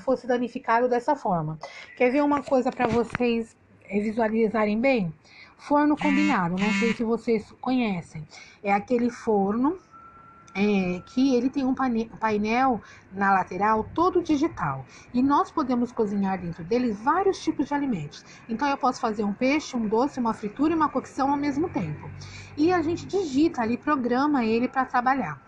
fosse 0.00 0.26
danificado 0.26 0.88
dessa 0.88 1.14
forma. 1.14 1.58
Quer 1.96 2.10
ver 2.10 2.22
uma 2.22 2.42
coisa 2.42 2.70
para 2.72 2.88
vocês 2.88 3.56
visualizarem 3.88 4.80
bem? 4.80 5.14
Forno 5.56 5.96
combinado, 5.96 6.56
não 6.58 6.72
sei 6.74 6.92
se 6.94 7.04
vocês 7.04 7.50
conhecem. 7.60 8.26
É 8.62 8.72
aquele 8.72 9.10
forno 9.10 9.78
é, 10.56 11.02
que 11.04 11.34
ele 11.34 11.50
tem 11.50 11.66
um 11.66 11.74
painel 11.74 12.80
na 13.12 13.30
lateral 13.30 13.84
todo 13.94 14.22
digital 14.22 14.86
e 15.12 15.22
nós 15.22 15.50
podemos 15.50 15.92
cozinhar 15.92 16.40
dentro 16.40 16.64
dele 16.64 16.92
vários 16.92 17.38
tipos 17.38 17.66
de 17.66 17.74
alimentos. 17.74 18.24
Então 18.48 18.66
eu 18.66 18.78
posso 18.78 18.98
fazer 18.98 19.22
um 19.22 19.34
peixe, 19.34 19.76
um 19.76 19.86
doce, 19.86 20.18
uma 20.18 20.32
fritura 20.32 20.72
e 20.72 20.76
uma 20.76 20.88
cocção 20.88 21.30
ao 21.30 21.36
mesmo 21.36 21.68
tempo. 21.68 22.10
E 22.56 22.72
a 22.72 22.80
gente 22.80 23.06
digita 23.06 23.60
ali, 23.60 23.76
programa 23.76 24.46
ele 24.46 24.66
para 24.66 24.86
trabalhar. 24.86 25.38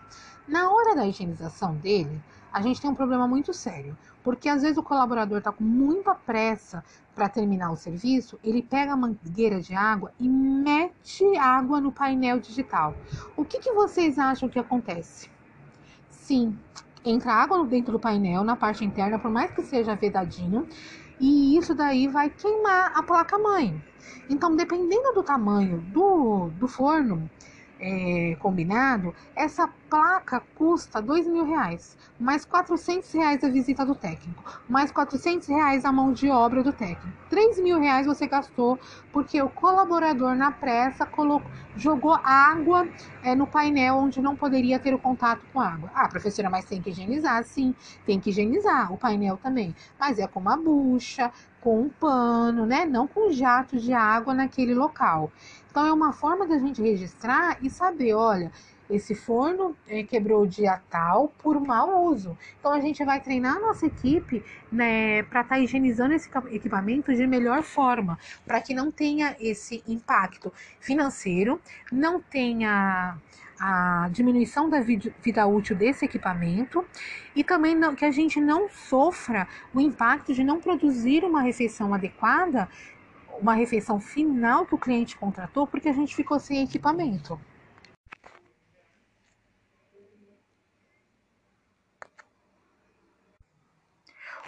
Na 0.47 0.69
hora 0.69 0.95
da 0.95 1.07
higienização 1.07 1.75
dele, 1.75 2.21
a 2.51 2.61
gente 2.61 2.79
tem 2.79 2.89
um 2.89 2.95
problema 2.95 3.27
muito 3.27 3.53
sério, 3.53 3.97
porque 4.23 4.49
às 4.49 4.61
vezes 4.61 4.77
o 4.77 4.83
colaborador 4.83 5.39
está 5.39 5.51
com 5.51 5.63
muita 5.63 6.13
pressa 6.13 6.83
para 7.15 7.29
terminar 7.29 7.71
o 7.71 7.75
serviço, 7.75 8.39
ele 8.43 8.61
pega 8.61 8.93
a 8.93 8.97
mangueira 8.97 9.61
de 9.61 9.73
água 9.73 10.11
e 10.19 10.27
mete 10.27 11.37
água 11.37 11.81
no 11.81 11.91
painel 11.91 12.39
digital. 12.39 12.95
O 13.35 13.43
que, 13.43 13.59
que 13.59 13.73
vocês 13.73 14.17
acham 14.17 14.47
que 14.49 14.59
acontece? 14.59 15.29
Sim, 16.09 16.57
entra 17.03 17.33
água 17.33 17.65
dentro 17.65 17.91
do 17.91 17.99
painel, 17.99 18.43
na 18.43 18.55
parte 18.55 18.85
interna, 18.85 19.19
por 19.19 19.31
mais 19.31 19.51
que 19.51 19.63
seja 19.63 19.95
vedadinho, 19.95 20.67
e 21.19 21.57
isso 21.57 21.75
daí 21.75 22.07
vai 22.07 22.29
queimar 22.29 22.91
a 22.95 23.03
placa-mãe. 23.03 23.81
Então, 24.29 24.55
dependendo 24.55 25.13
do 25.13 25.23
tamanho 25.23 25.79
do, 25.91 26.49
do 26.59 26.67
forno, 26.67 27.29
é, 27.79 28.35
combinado, 28.39 29.13
essa 29.35 29.67
placa 29.89 30.41
custa 30.55 31.01
dois 31.01 31.25
mil 31.27 31.45
reais, 31.45 31.97
mais 32.19 32.45
quatrocentos 32.45 33.11
reais 33.11 33.43
a 33.43 33.49
visita 33.49 33.85
do 33.85 33.95
técnico, 33.95 34.43
mais 34.67 34.91
quatrocentos 34.91 35.47
reais 35.47 35.85
a 35.85 35.91
mão 35.91 36.11
de 36.11 36.29
obra 36.29 36.61
do 36.61 36.73
técnico. 36.73 37.17
Três 37.29 37.61
mil 37.61 37.79
reais 37.79 38.05
você 38.05 38.27
gastou 38.27 38.79
porque 39.11 39.41
o 39.41 39.49
colaborador 39.49 40.35
na 40.35 40.51
pressa 40.51 41.05
colocou, 41.05 41.49
jogou 41.75 42.17
água 42.23 42.87
é, 43.21 43.33
no 43.35 43.47
painel 43.47 43.95
onde 43.95 44.21
não 44.21 44.35
poderia 44.35 44.79
ter 44.79 44.93
o 44.93 44.99
contato 44.99 45.45
com 45.53 45.59
água. 45.59 45.89
Ah, 45.93 46.07
professora, 46.07 46.49
mas 46.49 46.65
tem 46.65 46.81
que 46.81 46.89
higienizar, 46.89 47.43
sim, 47.43 47.73
tem 48.05 48.19
que 48.19 48.29
higienizar 48.29 48.91
o 48.93 48.97
painel 48.97 49.37
também, 49.37 49.75
mas 49.99 50.19
é 50.19 50.27
com 50.27 50.39
uma 50.39 50.57
bucha, 50.57 51.31
com 51.61 51.81
um 51.81 51.89
pano, 51.89 52.65
né? 52.65 52.85
Não 52.85 53.07
com 53.07 53.31
jatos 53.31 53.83
de 53.83 53.93
água 53.93 54.33
naquele 54.33 54.73
local. 54.73 55.31
Então 55.69 55.85
é 55.85 55.93
uma 55.93 56.13
forma 56.13 56.47
da 56.47 56.57
gente 56.57 56.81
registrar 56.81 57.57
e 57.61 57.69
saber, 57.69 58.13
olha, 58.13 58.51
esse 58.89 59.13
forno 59.13 59.75
é, 59.87 60.01
quebrou 60.03 60.47
dia 60.47 60.81
tal 60.89 61.31
por 61.37 61.59
mau 61.59 62.05
uso. 62.05 62.35
Então 62.59 62.73
a 62.73 62.81
gente 62.81 63.05
vai 63.05 63.21
treinar 63.21 63.57
a 63.57 63.59
nossa 63.59 63.85
equipe 63.85 64.43
né, 64.71 65.21
para 65.23 65.41
estar 65.41 65.55
tá 65.55 65.59
higienizando 65.59 66.13
esse 66.13 66.29
equipamento 66.49 67.13
de 67.13 67.27
melhor 67.27 67.61
forma, 67.61 68.17
para 68.45 68.59
que 68.59 68.73
não 68.73 68.91
tenha 68.91 69.35
esse 69.39 69.83
impacto 69.87 70.51
financeiro, 70.79 71.61
não 71.91 72.19
tenha 72.19 73.15
a 73.59 74.09
diminuição 74.11 74.69
da 74.69 74.79
vida 74.79 75.45
útil 75.47 75.75
desse 75.75 76.05
equipamento 76.05 76.85
e 77.35 77.43
também 77.43 77.75
não, 77.75 77.95
que 77.95 78.05
a 78.05 78.11
gente 78.11 78.39
não 78.39 78.69
sofra 78.69 79.47
o 79.73 79.81
impacto 79.81 80.33
de 80.33 80.43
não 80.43 80.59
produzir 80.59 81.23
uma 81.23 81.41
refeição 81.41 81.93
adequada, 81.93 82.69
uma 83.41 83.53
refeição 83.53 83.99
final 83.99 84.65
que 84.65 84.75
o 84.75 84.77
cliente 84.77 85.17
contratou 85.17 85.67
porque 85.67 85.89
a 85.89 85.93
gente 85.93 86.15
ficou 86.15 86.39
sem 86.39 86.63
equipamento. 86.63 87.39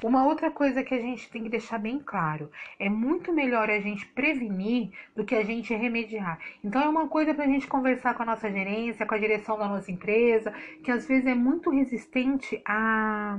Uma 0.04 0.26
outra 0.26 0.49
coisa 0.49 0.84
que 0.84 0.95
a 0.95 0.99
gente 0.99 1.30
tem 1.30 1.43
que 1.43 1.49
deixar 1.49 1.78
bem 1.78 1.99
claro, 1.99 2.52
é 2.80 2.89
muito 2.89 3.32
melhor 3.32 3.70
a 3.70 3.80
gente 3.80 4.06
prevenir 4.08 4.89
do 5.16 5.24
que 5.24 5.36
a 5.36 5.43
gente 5.43 5.76
remediar. 5.76 6.39
Então 6.64 6.82
é 6.82 6.89
uma 6.89 7.08
coisa 7.08 7.36
para 7.36 7.43
a 7.43 7.47
gente 7.47 7.68
conversar 7.68 8.16
com 8.16 8.24
a 8.24 8.26
nossa 8.26 8.49
gerência, 8.52 9.06
com 9.06 9.14
a 9.14 9.20
direção 9.20 9.60
da 9.60 9.68
nossa 9.68 9.91
empresa, 9.91 10.52
que 10.84 10.89
às 10.89 11.08
vezes 11.08 11.28
é 11.28 11.36
muito 11.36 11.70
resistente 11.70 12.60
a 12.66 13.38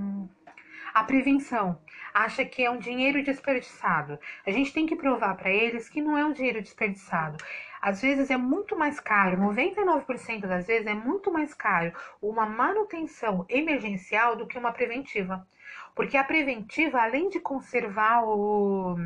a 0.94 1.04
prevenção. 1.04 1.78
Acha 2.12 2.44
que 2.44 2.62
é 2.62 2.70
um 2.70 2.78
dinheiro 2.78 3.22
desperdiçado. 3.22 4.18
A 4.46 4.50
gente 4.50 4.72
tem 4.72 4.86
que 4.86 4.94
provar 4.94 5.34
para 5.36 5.50
eles 5.50 5.88
que 5.88 6.02
não 6.02 6.18
é 6.18 6.24
um 6.24 6.32
dinheiro 6.32 6.60
desperdiçado. 6.60 7.42
Às 7.80 8.02
vezes 8.02 8.30
é 8.30 8.36
muito 8.36 8.76
mais 8.76 9.00
caro, 9.00 9.38
99% 9.38 10.46
das 10.46 10.66
vezes 10.66 10.86
é 10.86 10.94
muito 10.94 11.32
mais 11.32 11.52
caro 11.52 11.92
uma 12.20 12.46
manutenção 12.46 13.44
emergencial 13.48 14.36
do 14.36 14.46
que 14.46 14.58
uma 14.58 14.70
preventiva. 14.70 15.44
Porque 15.94 16.16
a 16.16 16.24
preventiva, 16.24 17.00
além 17.00 17.28
de 17.28 17.38
conservar 17.40 18.24
o, 18.24 18.96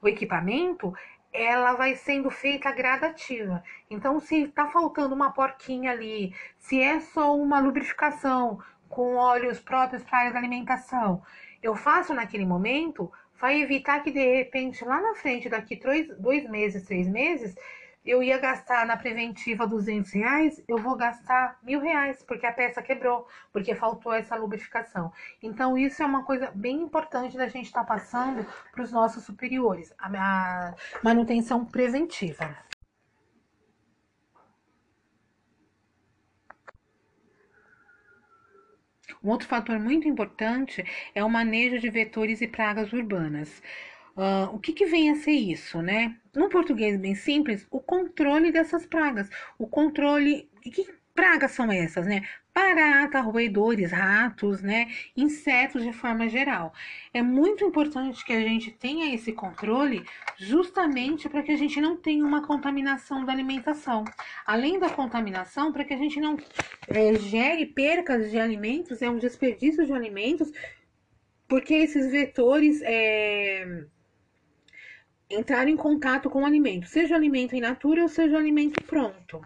o 0.00 0.08
equipamento, 0.08 0.94
ela 1.32 1.74
vai 1.74 1.94
sendo 1.94 2.30
feita 2.30 2.70
gradativa. 2.72 3.62
Então, 3.90 4.18
se 4.20 4.44
está 4.44 4.66
faltando 4.66 5.14
uma 5.14 5.32
porquinha 5.32 5.92
ali, 5.92 6.34
se 6.56 6.80
é 6.80 7.00
só 7.00 7.36
uma 7.36 7.60
lubrificação 7.60 8.60
com 8.88 9.16
óleos 9.16 9.60
próprios 9.60 10.02
para 10.02 10.18
a 10.18 10.38
alimentação, 10.38 11.22
eu 11.62 11.74
faço 11.74 12.14
naquele 12.14 12.46
momento, 12.46 13.12
vai 13.40 13.60
evitar 13.60 14.02
que 14.02 14.10
de 14.10 14.36
repente 14.36 14.84
lá 14.84 15.00
na 15.00 15.14
frente, 15.14 15.48
daqui 15.48 15.76
dois, 15.76 16.08
dois 16.18 16.48
meses, 16.48 16.84
três 16.84 17.06
meses, 17.06 17.54
eu 18.08 18.22
ia 18.22 18.38
gastar 18.38 18.86
na 18.86 18.96
preventiva 18.96 19.66
200 19.66 20.10
reais, 20.12 20.64
eu 20.66 20.78
vou 20.78 20.96
gastar 20.96 21.58
mil 21.62 21.78
reais, 21.78 22.22
porque 22.22 22.46
a 22.46 22.52
peça 22.52 22.80
quebrou, 22.80 23.28
porque 23.52 23.74
faltou 23.74 24.14
essa 24.14 24.34
lubrificação. 24.34 25.12
Então, 25.42 25.76
isso 25.76 26.02
é 26.02 26.06
uma 26.06 26.24
coisa 26.24 26.50
bem 26.54 26.80
importante 26.80 27.36
da 27.36 27.48
gente 27.48 27.66
estar 27.66 27.84
tá 27.84 27.86
passando 27.86 28.46
para 28.72 28.82
os 28.82 28.90
nossos 28.90 29.24
superiores, 29.24 29.92
a 29.98 30.74
manutenção 31.02 31.66
preventiva. 31.66 32.56
Um 39.22 39.30
outro 39.30 39.48
fator 39.48 39.78
muito 39.78 40.08
importante 40.08 40.84
é 41.14 41.22
o 41.22 41.28
manejo 41.28 41.78
de 41.78 41.90
vetores 41.90 42.40
e 42.40 42.46
pragas 42.46 42.92
urbanas. 42.92 43.62
Uh, 44.18 44.52
o 44.52 44.58
que, 44.58 44.72
que 44.72 44.84
vem 44.84 45.10
a 45.10 45.14
ser 45.14 45.30
isso, 45.30 45.80
né? 45.80 46.16
No 46.34 46.48
português 46.48 46.98
bem 46.98 47.14
simples, 47.14 47.64
o 47.70 47.78
controle 47.78 48.50
dessas 48.50 48.84
pragas. 48.84 49.30
O 49.56 49.64
controle. 49.64 50.50
Que 50.60 50.88
pragas 51.14 51.52
são 51.52 51.70
essas, 51.70 52.04
né? 52.04 52.26
Barata, 52.52 53.20
roedores, 53.20 53.92
ratos, 53.92 54.60
né? 54.60 54.88
Insetos 55.16 55.84
de 55.84 55.92
forma 55.92 56.28
geral. 56.28 56.74
É 57.14 57.22
muito 57.22 57.64
importante 57.64 58.24
que 58.24 58.32
a 58.32 58.40
gente 58.40 58.72
tenha 58.72 59.14
esse 59.14 59.32
controle 59.32 60.04
justamente 60.36 61.28
para 61.28 61.44
que 61.44 61.52
a 61.52 61.56
gente 61.56 61.80
não 61.80 61.96
tenha 61.96 62.24
uma 62.24 62.44
contaminação 62.44 63.24
da 63.24 63.32
alimentação. 63.32 64.04
Além 64.44 64.80
da 64.80 64.90
contaminação, 64.90 65.72
para 65.72 65.84
que 65.84 65.94
a 65.94 65.96
gente 65.96 66.20
não 66.20 66.36
é, 66.88 67.14
gere 67.14 67.66
percas 67.66 68.32
de 68.32 68.38
alimentos, 68.40 69.00
é 69.00 69.08
um 69.08 69.18
desperdício 69.18 69.86
de 69.86 69.92
alimentos, 69.92 70.50
porque 71.46 71.74
esses 71.74 72.10
vetores. 72.10 72.82
É, 72.82 73.86
entrar 75.30 75.68
em 75.68 75.76
contato 75.76 76.30
com 76.30 76.42
o 76.42 76.46
alimento, 76.46 76.86
seja 76.86 77.14
alimento 77.14 77.54
in 77.54 77.60
natura 77.60 78.02
ou 78.02 78.08
seja 78.08 78.36
alimento 78.36 78.82
pronto. 78.84 79.40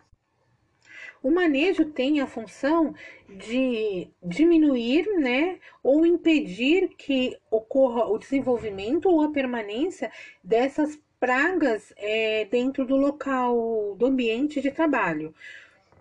O 1.23 1.31
manejo 1.31 1.85
tem 1.85 2.21
a 2.21 2.27
função 2.27 2.95
de 3.29 4.09
diminuir, 4.23 5.07
né, 5.19 5.59
ou 5.83 6.05
impedir 6.05 6.89
que 6.99 7.37
ocorra 7.49 8.07
o 8.07 8.19
desenvolvimento 8.19 9.09
ou 9.09 9.23
a 9.23 9.31
permanência 9.31 10.11
dessas 10.43 10.99
pragas 11.21 11.93
é, 11.97 12.45
dentro 12.47 12.85
do 12.85 12.97
local, 12.97 13.95
do 13.97 14.07
ambiente 14.07 14.61
de 14.61 14.73
trabalho. 14.73 15.33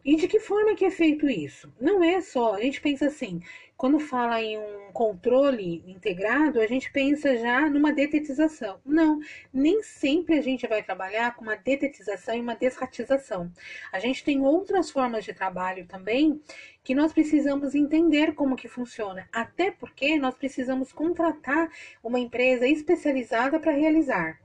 E 0.04 0.16
de 0.16 0.28
que 0.28 0.40
forma 0.40 0.76
que 0.76 0.86
é 0.86 0.92
feito 0.92 1.30
isso? 1.30 1.72
Não 1.80 2.04
é 2.04 2.22
só, 2.22 2.56
a 2.56 2.62
gente 2.62 2.82
pensa 2.82 3.06
assim, 3.06 3.42
quando 3.82 4.00
fala 4.00 4.42
em 4.42 4.58
um 4.58 4.92
controle 4.92 5.84
integrado, 5.88 6.60
a 6.60 6.68
gente 6.68 6.92
pensa 6.92 7.36
já 7.38 7.70
numa 7.70 7.92
detetização. 7.92 8.80
Não, 8.86 9.20
nem 9.52 9.82
sempre 9.82 10.38
a 10.38 10.42
gente 10.42 10.68
vai 10.68 10.84
trabalhar 10.84 11.36
com 11.36 11.44
uma 11.44 11.56
detetização 11.56 12.36
e 12.36 12.42
uma 12.42 12.56
desratização. 12.56 13.52
A 13.92 14.00
gente 14.00 14.24
tem 14.24 14.42
outras 14.42 14.92
formas 14.92 15.26
de 15.26 15.34
trabalho 15.34 15.88
também 15.88 16.40
que 16.84 16.94
nós 16.94 17.12
precisamos 17.12 17.74
entender 17.74 18.34
como 18.34 18.56
que 18.56 18.68
funciona, 18.68 19.28
até 19.32 19.72
porque 19.72 20.18
nós 20.20 20.36
precisamos 20.36 20.92
contratar 20.92 21.68
uma 22.04 22.20
empresa 22.20 22.68
especializada 22.68 23.60
para 23.60 23.72
realizar. 23.72 24.40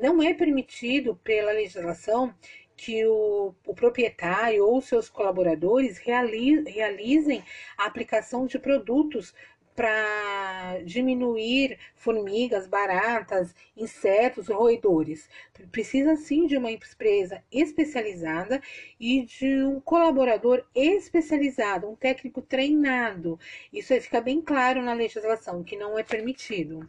Não 0.00 0.22
é 0.22 0.32
permitido 0.32 1.14
pela 1.22 1.52
legislação 1.52 2.34
que 2.76 3.04
o, 3.06 3.54
o 3.66 3.74
proprietário 3.74 4.66
ou 4.66 4.80
seus 4.80 5.08
colaboradores 5.08 5.98
reali, 5.98 6.62
realizem 6.70 7.42
a 7.76 7.86
aplicação 7.86 8.46
de 8.46 8.58
produtos 8.58 9.34
para 9.74 10.80
diminuir 10.84 11.78
formigas, 11.94 12.66
baratas, 12.66 13.54
insetos, 13.76 14.48
roedores. 14.48 15.28
Precisa 15.70 16.16
sim 16.16 16.46
de 16.46 16.56
uma 16.56 16.70
empresa 16.70 17.42
especializada 17.50 18.60
e 19.00 19.22
de 19.22 19.62
um 19.64 19.80
colaborador 19.80 20.64
especializado, 20.74 21.88
um 21.88 21.96
técnico 21.96 22.42
treinado. 22.42 23.38
Isso 23.72 23.98
fica 24.00 24.20
bem 24.20 24.42
claro 24.42 24.82
na 24.82 24.92
legislação, 24.92 25.64
que 25.64 25.76
não 25.76 25.98
é 25.98 26.02
permitido. 26.02 26.88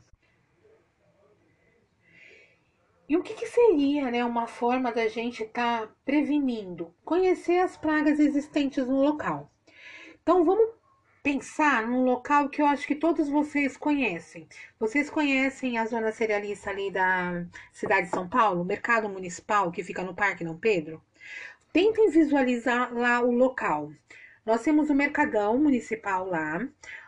E 3.08 3.18
o 3.18 3.22
que, 3.22 3.34
que, 3.34 3.46
seria 3.46 4.10
né, 4.10 4.24
uma 4.24 4.48
forma 4.48 4.92
da 4.92 5.08
gente 5.08 5.44
estar 5.44 5.88
tá 5.88 5.94
prevenindo? 6.06 6.94
Conhecer 7.04 7.60
as 7.60 7.76
pragas 7.76 8.20
existentes 8.20 8.88
no 8.88 9.02
local. 9.02 9.52
Então 10.22 10.46
vamos 10.46 10.70
pensar 11.22 11.86
num 11.88 12.04
local 12.04 12.50
que 12.50 12.62
eu 12.62 12.66
acho 12.66 12.88
que 12.88 12.96
todos 12.96 13.30
vocês 13.30 13.76
conhecem. 13.76 14.48
Vocês 14.80 15.10
conhecem 15.10 15.78
a 15.78 15.86
zona 15.86 16.12
cerealista 16.12 16.70
ali 16.70 16.92
da 16.92 17.46
cidade 17.74 18.08
de 18.08 18.14
São 18.14 18.28
Paulo, 18.28 18.64
mercado 18.64 19.10
municipal 19.10 19.72
que 19.72 19.84
fica 19.84 20.04
no 20.04 20.16
Parque 20.16 20.46
Dom 20.46 20.58
Pedro? 20.58 21.02
Tentem 21.74 22.10
visualizar 22.10 22.94
lá 22.94 23.22
o 23.22 23.32
local. 23.32 23.92
Nós 24.46 24.62
temos 24.62 24.90
o 24.90 24.96
mercadão 24.96 25.58
municipal 25.58 26.28
lá, 26.28 26.68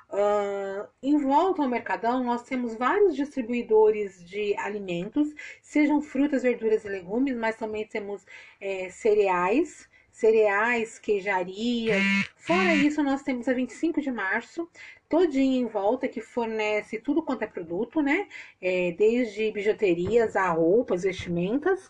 Uh, 0.10 0.88
em 1.01 1.18
volta 1.18 1.62
ao 1.62 1.68
Mercadão, 1.68 2.24
nós 2.24 2.43
temos 2.43 2.76
vários 2.76 3.16
distribuidores 3.16 4.24
de 4.24 4.56
alimentos, 4.58 5.34
sejam 5.62 6.01
frutas, 6.01 6.43
verduras 6.43 6.86
e 6.86 6.89
legumes, 6.89 7.36
mas 7.36 7.58
também 7.58 7.86
temos 7.86 8.26
é, 8.62 8.89
cereais, 8.89 9.89
cereais, 10.12 10.97
queijaria. 10.99 11.95
Fora 12.38 12.74
isso, 12.76 13.03
nós 13.03 13.24
temos 13.24 13.49
a 13.49 13.53
25 13.53 13.99
de 13.99 14.12
março, 14.12 14.70
todinha 15.10 15.60
em 15.60 15.66
volta, 15.66 16.08
que 16.08 16.22
fornece 16.22 16.99
tudo 16.99 17.22
quanto 17.22 17.43
é 17.43 17.47
produto, 17.47 18.01
né? 18.01 18.28
É, 18.62 18.91
desde 18.93 19.51
bijuterias 19.51 20.36
a 20.36 20.49
roupas, 20.51 21.03
vestimentas. 21.03 21.89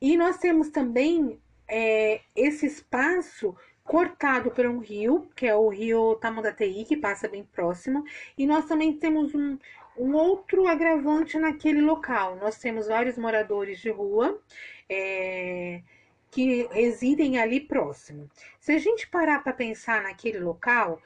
E 0.00 0.16
nós 0.16 0.38
temos 0.38 0.68
também 0.68 1.40
é, 1.66 2.20
esse 2.36 2.66
espaço 2.66 3.56
cortado 3.84 4.50
por 4.50 4.66
um 4.66 4.78
rio, 4.78 5.28
que 5.34 5.46
é 5.46 5.54
o 5.54 5.68
rio 5.68 6.16
Tamandatei, 6.16 6.84
que 6.84 6.96
passa 6.96 7.28
bem 7.28 7.44
próximo, 7.44 8.04
e 8.36 8.46
nós 8.46 8.66
também 8.66 8.92
temos 8.92 9.34
um, 9.34 9.58
um 9.96 10.14
outro 10.14 10.66
agravante 10.66 11.38
naquele 11.38 11.80
local. 11.80 12.36
Nós 12.36 12.58
temos 12.58 12.86
vários 12.86 13.18
moradores 13.18 13.80
de 13.80 13.90
rua 13.90 14.40
é, 14.88 15.82
que 16.30 16.68
residem 16.72 17.38
ali 17.38 17.60
próximo. 17.60 18.30
Se 18.60 18.72
a 18.72 18.78
gente 18.78 19.08
parar 19.08 19.42
para 19.42 19.52
pensar 19.52 20.02
naquele 20.02 20.38
local, 20.38 21.00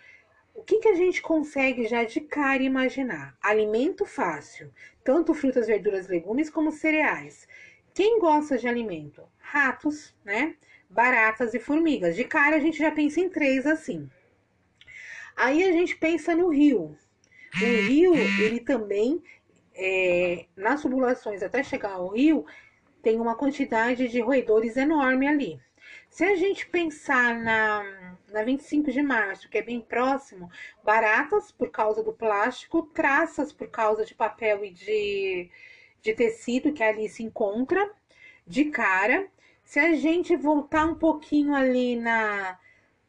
o 0.54 0.62
que, 0.62 0.78
que 0.78 0.88
a 0.88 0.94
gente 0.94 1.20
consegue 1.20 1.86
já 1.86 2.04
de 2.04 2.20
cara 2.20 2.62
imaginar? 2.62 3.36
Alimento 3.42 4.06
fácil, 4.06 4.72
tanto 5.04 5.34
frutas, 5.34 5.66
verduras, 5.66 6.08
legumes 6.08 6.48
como 6.48 6.72
cereais. 6.72 7.46
Quem 7.92 8.18
gosta 8.18 8.56
de 8.56 8.68
alimento? 8.68 9.22
Ratos, 9.38 10.14
né? 10.24 10.56
Baratas 10.88 11.54
e 11.54 11.58
formigas. 11.58 12.16
De 12.16 12.24
cara 12.24 12.56
a 12.56 12.60
gente 12.60 12.78
já 12.78 12.90
pensa 12.90 13.20
em 13.20 13.28
três 13.28 13.66
assim. 13.66 14.08
Aí 15.36 15.64
a 15.64 15.72
gente 15.72 15.96
pensa 15.96 16.34
no 16.34 16.48
rio. 16.48 16.96
O 17.54 17.88
rio, 17.88 18.14
ele 18.14 18.60
também, 18.60 19.22
é, 19.74 20.46
nas 20.56 20.82
tubulações 20.82 21.42
até 21.42 21.62
chegar 21.62 21.92
ao 21.92 22.08
rio, 22.08 22.44
tem 23.02 23.20
uma 23.20 23.36
quantidade 23.36 24.08
de 24.08 24.20
roedores 24.20 24.76
enorme 24.76 25.26
ali. 25.26 25.60
Se 26.08 26.24
a 26.24 26.34
gente 26.34 26.66
pensar 26.66 27.38
na, 27.38 28.16
na 28.32 28.42
25 28.42 28.90
de 28.90 29.02
março, 29.02 29.48
que 29.48 29.58
é 29.58 29.62
bem 29.62 29.80
próximo, 29.80 30.50
baratas 30.82 31.52
por 31.52 31.70
causa 31.70 32.02
do 32.02 32.12
plástico, 32.12 32.82
traças 32.82 33.52
por 33.52 33.68
causa 33.68 34.04
de 34.04 34.14
papel 34.14 34.64
e 34.64 34.70
de, 34.70 35.50
de 36.02 36.14
tecido 36.14 36.72
que 36.72 36.82
ali 36.82 37.08
se 37.08 37.22
encontra, 37.22 37.90
de 38.46 38.66
cara, 38.66 39.28
se 39.66 39.80
a 39.80 39.94
gente 39.96 40.36
voltar 40.36 40.86
um 40.86 40.94
pouquinho 40.94 41.52
ali 41.52 41.96
na, 41.96 42.56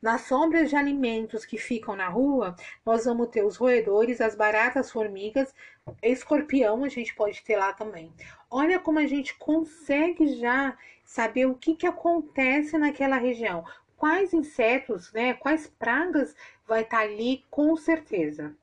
nas 0.02 0.22
sombras 0.22 0.72
de 0.72 0.76
alimentos 0.76 1.46
que 1.46 1.56
ficam 1.56 1.96
na 1.96 2.10
rua, 2.10 2.56
nós 2.84 3.06
vamos 3.06 3.30
ter 3.30 3.46
os 3.46 3.56
roedores, 3.56 4.20
as 4.20 4.36
baratas, 4.36 4.92
formigas, 4.92 5.54
escorpião 6.02 6.84
a 6.84 6.90
gente 6.90 7.14
pode 7.14 7.44
ter 7.44 7.58
lá 7.58 7.74
também. 7.74 8.12
Olha 8.50 8.80
como 8.80 8.98
a 8.98 9.06
gente 9.06 9.36
consegue 9.36 10.36
já 10.36 10.76
saber 11.06 11.46
o 11.46 11.54
que, 11.54 11.76
que 11.76 11.86
acontece 11.86 12.76
naquela 12.76 13.18
região. 13.18 13.64
Quais 13.96 14.34
insetos, 14.34 15.14
né, 15.14 15.36
quais 15.36 15.68
pragas 15.68 16.36
vai 16.68 16.82
estar 16.82 16.98
tá 16.98 17.04
ali 17.04 17.46
com 17.52 17.78
certeza. 17.78 18.56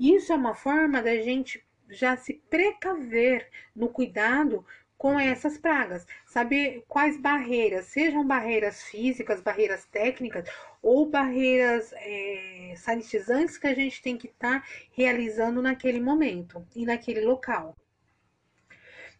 Isso 0.00 0.32
é 0.32 0.36
uma 0.36 0.54
forma 0.54 1.02
da 1.02 1.16
gente 1.16 1.62
já 1.90 2.16
se 2.16 2.42
precaver 2.48 3.46
no 3.76 3.90
cuidado 3.90 4.64
com 5.02 5.18
essas 5.18 5.58
pragas. 5.58 6.06
Saber 6.24 6.84
quais 6.86 7.16
barreiras, 7.16 7.86
sejam 7.86 8.24
barreiras 8.24 8.84
físicas, 8.84 9.40
barreiras 9.40 9.84
técnicas 9.84 10.48
ou 10.80 11.06
barreiras 11.06 11.92
é, 11.94 12.72
sanitizantes 12.76 13.58
que 13.58 13.66
a 13.66 13.74
gente 13.74 14.00
tem 14.00 14.16
que 14.16 14.28
estar 14.28 14.60
tá 14.60 14.66
realizando 14.92 15.60
naquele 15.60 16.00
momento 16.00 16.64
e 16.72 16.86
naquele 16.86 17.20
local. 17.22 17.76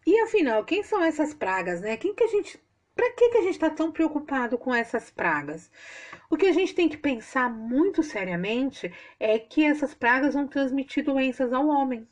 E 0.06 0.20
afinal, 0.20 0.64
quem 0.64 0.84
são 0.84 1.02
essas 1.02 1.34
pragas, 1.34 1.80
né? 1.80 1.96
Quem 1.96 2.14
que 2.14 2.22
a 2.22 2.28
gente 2.28 2.60
para 2.94 3.10
que, 3.14 3.30
que 3.30 3.38
a 3.38 3.42
gente 3.42 3.54
está 3.54 3.70
tão 3.70 3.90
preocupado 3.90 4.56
com 4.56 4.72
essas 4.72 5.10
pragas? 5.10 5.68
O 6.30 6.36
que 6.36 6.46
a 6.46 6.52
gente 6.52 6.76
tem 6.76 6.88
que 6.88 6.96
pensar 6.96 7.50
muito 7.50 8.04
seriamente 8.04 8.92
é 9.18 9.36
que 9.36 9.64
essas 9.64 9.94
pragas 9.94 10.34
vão 10.34 10.46
transmitir 10.46 11.04
doenças 11.04 11.52
ao 11.52 11.66
homem. 11.66 12.06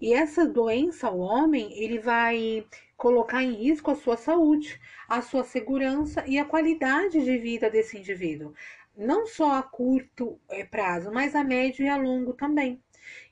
E 0.00 0.14
essa 0.14 0.46
doença 0.46 1.08
ao 1.08 1.18
homem, 1.18 1.70
ele 1.74 1.98
vai 1.98 2.64
colocar 3.00 3.42
em 3.42 3.54
risco 3.54 3.90
a 3.90 3.94
sua 3.94 4.18
saúde, 4.18 4.78
a 5.08 5.22
sua 5.22 5.42
segurança 5.42 6.22
e 6.26 6.38
a 6.38 6.44
qualidade 6.44 7.24
de 7.24 7.38
vida 7.38 7.70
desse 7.70 7.96
indivíduo, 7.96 8.52
não 8.94 9.26
só 9.26 9.54
a 9.54 9.62
curto 9.62 10.38
eh, 10.50 10.66
prazo, 10.66 11.10
mas 11.10 11.34
a 11.34 11.42
médio 11.42 11.82
e 11.82 11.88
a 11.88 11.96
longo 11.96 12.34
também. 12.34 12.78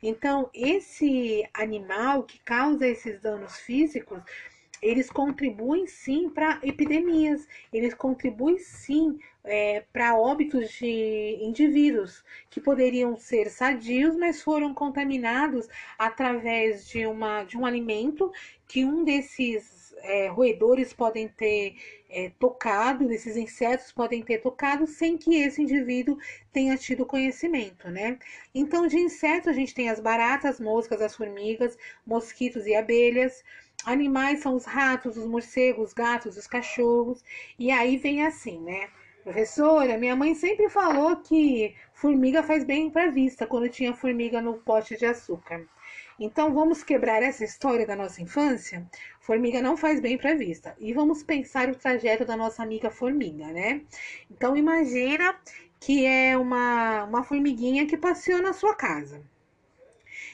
Então, 0.03 0.49
esse 0.55 1.47
animal 1.53 2.23
que 2.23 2.39
causa 2.39 2.89
esses 2.89 3.21
danos 3.21 3.59
físicos, 3.59 4.23
eles 4.81 5.11
contribuem 5.11 5.87
sim 5.87 6.31
para 6.31 6.59
epidemias, 6.63 7.47
eles 7.71 7.93
contribuem 7.93 8.59
sim 8.59 9.19
é, 9.49 9.83
para 9.93 10.17
óbitos 10.17 10.71
de 10.73 11.39
indivíduos 11.41 12.23
que 12.51 12.61
poderiam 12.61 13.17
ser 13.17 13.51
sadios, 13.51 14.15
mas 14.17 14.43
foram 14.43 14.75
contaminados 14.75 15.67
através 15.99 16.87
de, 16.87 17.07
uma, 17.07 17.45
de 17.45 17.57
um 17.57 17.65
alimento 17.65 18.31
que 18.67 18.85
um 18.85 19.03
desses 19.03 19.95
é, 20.03 20.29
roedores 20.29 20.93
podem 20.93 21.29
ter 21.29 21.77
é, 22.11 22.31
tocado, 22.39 23.09
desses 23.09 23.37
insetos 23.37 23.91
podem 23.91 24.23
ter 24.23 24.39
tocado 24.39 24.87
sem 24.87 25.17
que 25.17 25.35
esse 25.37 25.63
indivíduo 25.63 26.19
tenha 26.53 26.77
tido 26.77 27.07
conhecimento, 27.07 27.89
né? 27.91 28.19
Então, 28.55 28.87
de 28.87 28.99
insetos, 28.99 29.49
a 29.49 29.53
gente 29.53 29.75
tem 29.75 29.89
as 29.89 30.01
baratas, 30.01 30.61
moscas, 30.61 31.01
as 31.01 31.17
formigas, 31.17 31.77
mosquitos 32.07 32.67
e 32.67 32.75
abelhas. 32.75 33.43
Animais 33.85 34.41
são 34.41 34.55
os 34.55 34.65
ratos, 34.65 35.17
os 35.17 35.27
morcegos, 35.27 35.89
os 35.89 35.95
gatos, 35.95 36.37
os 36.37 36.47
cachorros. 36.47 37.25
E 37.59 37.71
aí 37.71 37.97
vem 37.97 38.25
assim, 38.27 38.61
né? 38.61 38.89
Professora, 39.23 39.99
minha 39.99 40.17
mãe 40.17 40.35
sempre 40.35 40.69
falou 40.69 41.17
que 41.17 41.75
formiga 41.93 42.43
faz 42.43 42.65
bem 42.65 42.91
para 42.91 43.05
a 43.05 43.11
vista 43.11 43.47
quando 43.47 43.69
tinha 43.69 43.93
formiga 43.93 44.41
no 44.41 44.55
pote 44.55 44.97
de 44.97 45.05
açúcar. 45.07 45.67
Então 46.19 46.53
vamos 46.55 46.83
quebrar 46.83 47.23
essa 47.23 47.45
história 47.45 47.87
da 47.87 47.95
nossa 47.95 48.23
infância? 48.23 48.89
Formiga 49.21 49.61
não 49.61 49.77
faz 49.77 50.01
bem 50.01 50.17
para 50.17 50.33
a 50.33 50.35
vista. 50.35 50.75
E 50.79 50.93
vamos 50.93 51.23
pensar 51.23 51.69
o 51.69 51.75
trajeto 51.75 52.25
da 52.25 52.37
nossa 52.37 52.63
amiga 52.63 52.91
formiga, 52.91 53.47
né? 53.49 53.83
Então 54.31 54.57
imagina 54.57 55.39
que 55.81 56.05
é 56.07 56.37
uma, 56.37 57.05
uma 57.05 57.23
formiguinha 57.23 57.87
que 57.87 57.97
passeou 57.97 58.43
na 58.43 58.53
sua 58.53 58.75
casa. 58.75 59.23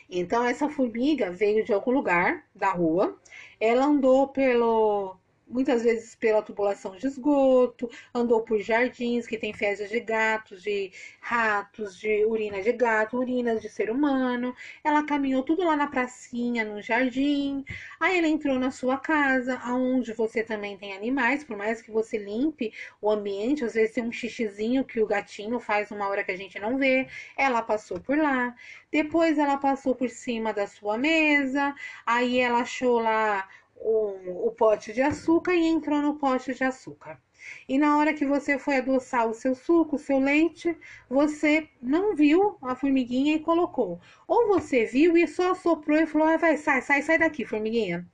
Então, 0.09 0.45
essa 0.45 0.69
formiga 0.69 1.31
veio 1.31 1.65
de 1.65 1.73
algum 1.73 1.91
lugar 1.91 2.45
da 2.55 2.71
rua, 2.71 3.19
ela 3.59 3.87
andou 3.87 4.29
pelo 4.29 5.17
muitas 5.47 5.83
vezes 5.83 6.15
pela 6.15 6.43
tubulação 6.43 6.97
de 6.97 7.07
esgoto, 7.07 7.91
andou 8.15 8.43
por 8.43 8.61
jardins 8.61 9.27
que 9.27 9.39
tem 9.39 9.53
fezes 9.53 9.91
de 9.91 10.01
gatos, 10.01 10.63
de 10.63 10.91
ratos, 11.21 11.99
de 11.99 12.25
urina 12.25 12.63
de 12.63 12.73
gato, 12.73 13.19
urinas 13.19 13.61
de 13.61 13.69
ser 13.69 13.91
humano. 13.91 14.55
Ela 14.83 15.05
caminhou 15.05 15.43
tudo 15.43 15.65
lá 15.65 15.77
na 15.77 15.87
pracinha, 15.87 16.65
no 16.65 16.81
jardim. 16.81 17.65
Aí 18.01 18.19
ela 18.19 18.29
entrou 18.29 18.59
na 18.59 18.71
sua 18.71 18.99
casa, 18.99 19.59
aonde 19.63 20.13
você 20.13 20.43
também 20.43 20.77
tem 20.77 20.95
animais, 20.95 21.45
por 21.45 21.57
mais 21.57 21.81
que 21.83 21.91
você 21.91 22.19
limpe 22.19 22.73
o 23.01 23.11
ambiente, 23.11 23.65
às 23.65 23.75
vezes 23.75 23.95
tem 23.95 24.05
um 24.05 24.13
xixizinho 24.13 24.85
que 24.85 25.01
o 25.01 25.07
gatinho 25.07 25.59
faz 25.61 25.91
uma 25.91 26.09
hora 26.09 26.25
que 26.25 26.33
a 26.33 26.37
gente 26.37 26.59
não 26.59 26.79
vê. 26.79 27.07
Ela 27.37 27.63
passou 27.63 28.01
por 28.01 28.17
lá. 28.17 28.55
Depois 28.91 29.39
ela 29.39 29.59
passou 29.59 29.95
por 29.95 30.09
cima 30.09 30.53
da 30.53 30.67
sua 30.67 30.97
mesa, 30.97 31.75
aí 32.07 32.39
ela 32.39 32.61
achou 32.61 33.01
lá 33.01 33.49
o, 33.85 34.49
o 34.49 34.51
pote 34.53 34.93
de 34.95 35.03
açúcar 35.03 35.55
e 35.55 35.67
entrou 35.67 36.01
no 36.01 36.15
pote 36.15 36.55
de 36.55 36.65
açúcar. 36.65 37.21
E 37.69 37.77
na 37.77 37.99
hora 37.99 38.15
que 38.15 38.25
você 38.25 38.59
foi 38.59 38.77
adoçar 38.79 39.29
o 39.29 39.35
seu 39.35 39.55
suco, 39.55 39.97
o 39.97 39.99
seu 39.99 40.19
leite, 40.19 40.75
você 41.09 41.69
não 41.83 42.17
viu 42.17 42.57
a 42.63 42.75
formiguinha 42.75 43.35
e 43.35 43.41
colocou. 43.41 44.01
Ou 44.27 44.49
você 44.49 44.87
viu 44.87 45.17
e 45.19 45.29
só 45.29 45.55
soprou 45.55 45.99
e 45.99 46.07
falou: 46.07 46.27
ah, 46.27 46.39
vai, 46.39 46.57
sai, 46.57 46.81
sai, 46.81 47.03
sai 47.03 47.19
daqui, 47.19 47.45
formiguinha. 47.45 48.09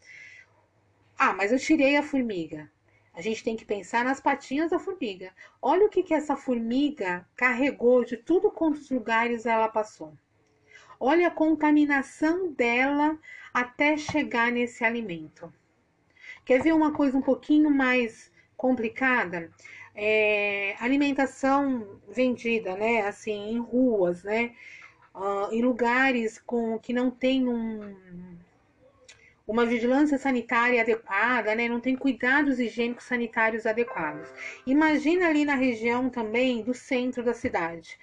Ah, 1.17 1.33
mas 1.33 1.53
eu 1.53 1.59
tirei 1.59 1.97
a 1.97 2.03
formiga. 2.03 2.69
A 3.15 3.21
gente 3.21 3.45
tem 3.45 3.57
que 3.57 3.65
pensar 3.65 4.05
nas 4.05 4.21
patinhas 4.21 4.71
da 4.71 4.79
formiga. 4.79 5.33
Olha 5.63 5.87
o 5.87 5.89
que, 5.89 6.03
que 6.03 6.15
essa 6.15 6.37
formiga 6.37 7.29
carregou 7.37 8.05
de 8.05 8.17
tudo 8.17 8.51
quantos 8.51 8.91
lugares 8.91 9.47
ela 9.47 9.69
passou. 9.69 10.17
Olha 10.99 11.29
a 11.29 11.31
contaminação 11.31 12.53
dela 12.53 13.19
até 13.55 13.97
chegar 13.97 14.51
nesse 14.51 14.85
alimento. 14.85 15.53
Quer 16.45 16.63
ver 16.63 16.73
uma 16.73 16.93
coisa 16.93 17.17
um 17.17 17.23
pouquinho 17.23 17.71
mais 17.71 18.31
complicada? 18.57 19.51
É, 19.95 20.75
alimentação 20.81 22.01
vendida, 22.09 22.77
né? 22.77 23.03
Assim, 23.03 23.53
em 23.53 23.59
ruas, 23.59 24.23
né? 24.23 24.53
Uh, 25.15 25.53
em 25.53 25.63
lugares 25.63 26.39
com 26.39 26.79
que 26.79 26.93
não 26.93 27.11
tem 27.11 27.49
um, 27.49 27.95
uma 29.47 29.67
vigilância 29.67 30.17
sanitária 30.17 30.81
adequada, 30.81 31.55
né? 31.55 31.69
Não 31.69 31.81
tem 31.81 31.97
cuidados 31.97 32.61
higiênicos 32.61 33.05
sanitários 33.05 33.67
adequados. 33.67 34.29
Imagina 34.65 35.29
ali 35.29 35.45
na 35.45 35.57
região 35.57 36.09
também 36.09 36.63
do 36.63 36.73
centro 36.73 37.23
da 37.25 37.35
cidade. 37.35 37.99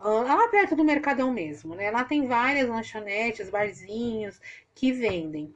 Uh, 0.00 0.22
lá 0.22 0.48
perto 0.48 0.74
do 0.74 0.82
Mercadão 0.82 1.32
mesmo, 1.32 1.74
né? 1.74 1.90
Lá 1.90 2.02
tem 2.04 2.26
várias 2.26 2.68
lanchonetes, 2.68 3.50
barzinhos 3.50 4.40
que 4.74 4.90
vendem. 4.92 5.54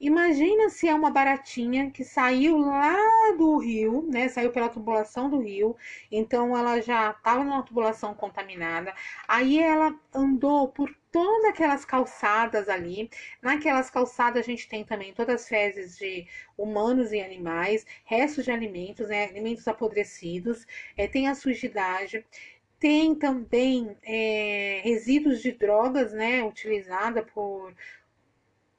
Imagina 0.00 0.70
se 0.70 0.88
é 0.88 0.94
uma 0.94 1.10
baratinha 1.10 1.90
que 1.90 2.02
saiu 2.04 2.56
lá 2.56 2.96
do 3.36 3.58
rio, 3.58 4.08
né? 4.10 4.28
Saiu 4.28 4.50
pela 4.50 4.70
tubulação 4.70 5.28
do 5.28 5.40
rio, 5.40 5.76
então 6.10 6.56
ela 6.56 6.80
já 6.80 7.10
estava 7.10 7.44
numa 7.44 7.62
tubulação 7.62 8.14
contaminada. 8.14 8.94
Aí 9.28 9.58
ela 9.58 9.94
andou 10.14 10.68
por 10.68 10.90
todas 11.12 11.44
aquelas 11.50 11.84
calçadas 11.84 12.66
ali. 12.70 13.10
Naquelas 13.42 13.90
calçadas 13.90 14.42
a 14.42 14.46
gente 14.46 14.66
tem 14.68 14.84
também 14.84 15.12
todas 15.12 15.42
as 15.42 15.48
fezes 15.48 15.98
de 15.98 16.26
humanos 16.56 17.12
e 17.12 17.20
animais, 17.20 17.84
restos 18.06 18.44
de 18.46 18.50
alimentos, 18.50 19.06
né? 19.08 19.24
Alimentos 19.24 19.68
apodrecidos, 19.68 20.66
é, 20.96 21.06
tem 21.06 21.28
a 21.28 21.34
sujidade. 21.34 22.24
Tem 22.78 23.14
também 23.14 23.94
é, 24.02 24.80
resíduos 24.82 25.42
de 25.42 25.52
drogas, 25.52 26.14
né, 26.14 26.42
utilizada 26.42 27.22
por 27.22 27.74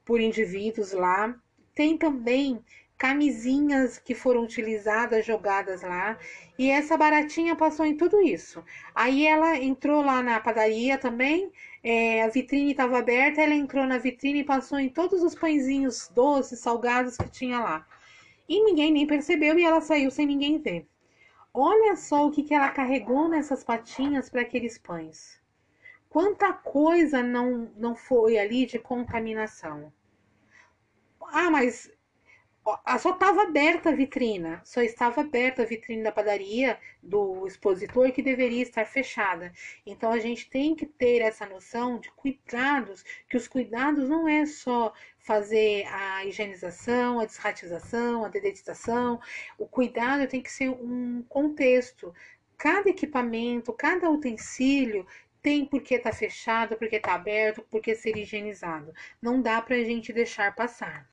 por 0.04 0.20
indivíduos 0.20 0.92
lá. 0.92 1.34
Tem 1.74 1.96
também 1.96 2.62
camisinhas 3.02 3.98
que 3.98 4.14
foram 4.14 4.44
utilizadas, 4.44 5.26
jogadas 5.26 5.82
lá. 5.82 6.16
E 6.56 6.70
essa 6.70 6.96
baratinha 6.96 7.56
passou 7.56 7.84
em 7.84 7.96
tudo 7.96 8.22
isso. 8.22 8.64
Aí 8.94 9.26
ela 9.26 9.56
entrou 9.56 10.04
lá 10.04 10.22
na 10.22 10.38
padaria 10.38 10.96
também, 10.96 11.50
é, 11.82 12.22
a 12.22 12.28
vitrine 12.28 12.70
estava 12.70 12.98
aberta, 12.98 13.42
ela 13.42 13.54
entrou 13.54 13.84
na 13.86 13.98
vitrine 13.98 14.40
e 14.40 14.44
passou 14.44 14.78
em 14.78 14.88
todos 14.88 15.20
os 15.20 15.34
pãezinhos 15.34 16.08
doces, 16.14 16.60
salgados 16.60 17.16
que 17.16 17.28
tinha 17.28 17.58
lá. 17.58 17.84
E 18.48 18.62
ninguém 18.62 18.92
nem 18.92 19.04
percebeu 19.04 19.58
e 19.58 19.64
ela 19.64 19.80
saiu 19.80 20.08
sem 20.08 20.24
ninguém 20.24 20.58
ver. 20.58 20.86
Olha 21.52 21.96
só 21.96 22.26
o 22.26 22.30
que, 22.30 22.44
que 22.44 22.54
ela 22.54 22.70
carregou 22.70 23.28
nessas 23.28 23.64
patinhas 23.64 24.30
para 24.30 24.42
aqueles 24.42 24.78
pães. 24.78 25.41
Quanta 26.12 26.52
coisa 26.52 27.22
não, 27.22 27.72
não 27.74 27.96
foi 27.96 28.38
ali 28.38 28.66
de 28.66 28.78
contaminação. 28.78 29.90
Ah, 31.22 31.50
mas 31.50 31.90
só 32.98 33.12
estava 33.14 33.44
aberta 33.44 33.88
a 33.88 33.94
vitrina, 33.94 34.60
só 34.62 34.82
estava 34.82 35.22
aberta 35.22 35.62
a 35.62 35.64
vitrine 35.64 36.02
da 36.02 36.12
padaria 36.12 36.78
do 37.02 37.46
expositor 37.46 38.12
que 38.12 38.20
deveria 38.20 38.62
estar 38.62 38.84
fechada. 38.84 39.54
Então 39.86 40.12
a 40.12 40.18
gente 40.18 40.50
tem 40.50 40.74
que 40.74 40.84
ter 40.84 41.22
essa 41.22 41.46
noção 41.46 41.98
de 41.98 42.10
cuidados, 42.10 43.02
que 43.26 43.38
os 43.38 43.48
cuidados 43.48 44.06
não 44.06 44.28
é 44.28 44.44
só 44.44 44.92
fazer 45.18 45.86
a 45.86 46.26
higienização, 46.26 47.20
a 47.20 47.24
desratização, 47.24 48.22
a 48.22 48.28
dedetização. 48.28 49.18
O 49.58 49.66
cuidado 49.66 50.28
tem 50.28 50.42
que 50.42 50.52
ser 50.52 50.68
um 50.68 51.24
contexto. 51.26 52.14
Cada 52.58 52.90
equipamento, 52.90 53.72
cada 53.72 54.10
utensílio 54.10 55.06
tem 55.42 55.66
porque 55.66 55.96
está 55.96 56.12
fechado, 56.12 56.76
porque 56.76 56.96
está 56.96 57.14
aberto, 57.14 57.66
porque 57.70 57.94
ser 57.94 58.16
higienizado. 58.16 58.94
Não 59.20 59.42
dá 59.42 59.60
para 59.60 59.76
a 59.76 59.84
gente 59.84 60.12
deixar 60.12 60.54
passar. 60.54 61.10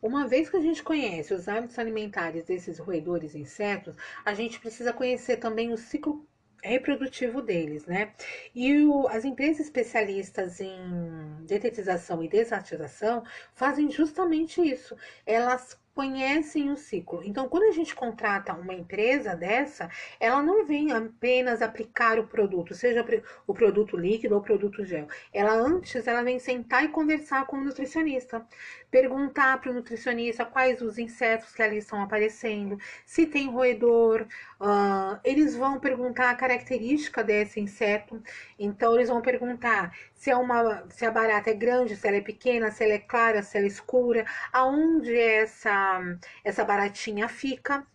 Uma 0.00 0.26
vez 0.26 0.50
que 0.50 0.56
a 0.56 0.60
gente 0.60 0.82
conhece 0.82 1.32
os 1.32 1.48
hábitos 1.48 1.78
alimentares 1.78 2.44
desses 2.44 2.78
roedores 2.78 3.34
insetos, 3.34 3.96
a 4.24 4.34
gente 4.34 4.58
precisa 4.58 4.92
conhecer 4.92 5.36
também 5.36 5.72
o 5.72 5.76
ciclo 5.76 6.26
reprodutivo 6.62 7.42
deles, 7.42 7.86
né? 7.86 8.12
E 8.54 8.84
o, 8.84 9.08
as 9.08 9.24
empresas 9.24 9.66
especialistas 9.66 10.60
em 10.60 11.44
detetização 11.44 12.22
e 12.22 12.28
desatização 12.28 13.24
fazem 13.54 13.90
justamente 13.90 14.60
isso. 14.60 14.96
Elas 15.26 15.78
conhecem 15.94 16.70
o 16.70 16.76
ciclo. 16.76 17.22
Então, 17.24 17.48
quando 17.48 17.64
a 17.64 17.72
gente 17.72 17.94
contrata 17.94 18.54
uma 18.54 18.74
empresa 18.74 19.34
dessa, 19.34 19.90
ela 20.18 20.42
não 20.42 20.64
vem 20.64 20.90
apenas 20.92 21.60
aplicar 21.60 22.18
o 22.18 22.26
produto, 22.26 22.74
seja 22.74 23.04
o 23.46 23.54
produto 23.54 23.96
líquido 23.96 24.34
ou 24.34 24.40
o 24.40 24.44
produto 24.44 24.84
gel. 24.84 25.06
Ela 25.32 25.52
antes, 25.52 26.06
ela 26.06 26.22
vem 26.22 26.38
sentar 26.38 26.84
e 26.84 26.88
conversar 26.88 27.46
com 27.46 27.58
o 27.58 27.64
nutricionista, 27.64 28.46
perguntar 28.92 29.58
para 29.58 29.70
o 29.70 29.74
nutricionista 29.74 30.44
quais 30.44 30.82
os 30.82 30.98
insetos 30.98 31.52
que 31.54 31.62
ali 31.62 31.78
estão 31.78 32.02
aparecendo, 32.02 32.78
se 33.06 33.26
tem 33.26 33.48
roedor, 33.50 34.26
uh, 34.60 35.18
eles 35.24 35.56
vão 35.56 35.80
perguntar 35.80 36.28
a 36.30 36.34
característica 36.34 37.24
desse 37.24 37.58
inseto. 37.58 38.22
Então, 38.58 38.94
eles 38.94 39.08
vão 39.08 39.22
perguntar 39.22 39.96
se 40.14 40.30
é 40.30 40.36
uma, 40.36 40.84
se 40.90 41.06
a 41.06 41.10
barata 41.10 41.50
é 41.50 41.54
grande, 41.54 41.96
se 41.96 42.06
ela 42.06 42.18
é 42.18 42.20
pequena, 42.20 42.70
se 42.70 42.84
ela 42.84 42.92
é 42.92 42.98
clara, 42.98 43.42
se 43.42 43.56
ela 43.56 43.66
é 43.66 43.68
escura, 43.68 44.26
aonde 44.52 45.16
essa 45.16 46.00
essa 46.44 46.62
baratinha 46.64 47.28
fica. 47.28 47.86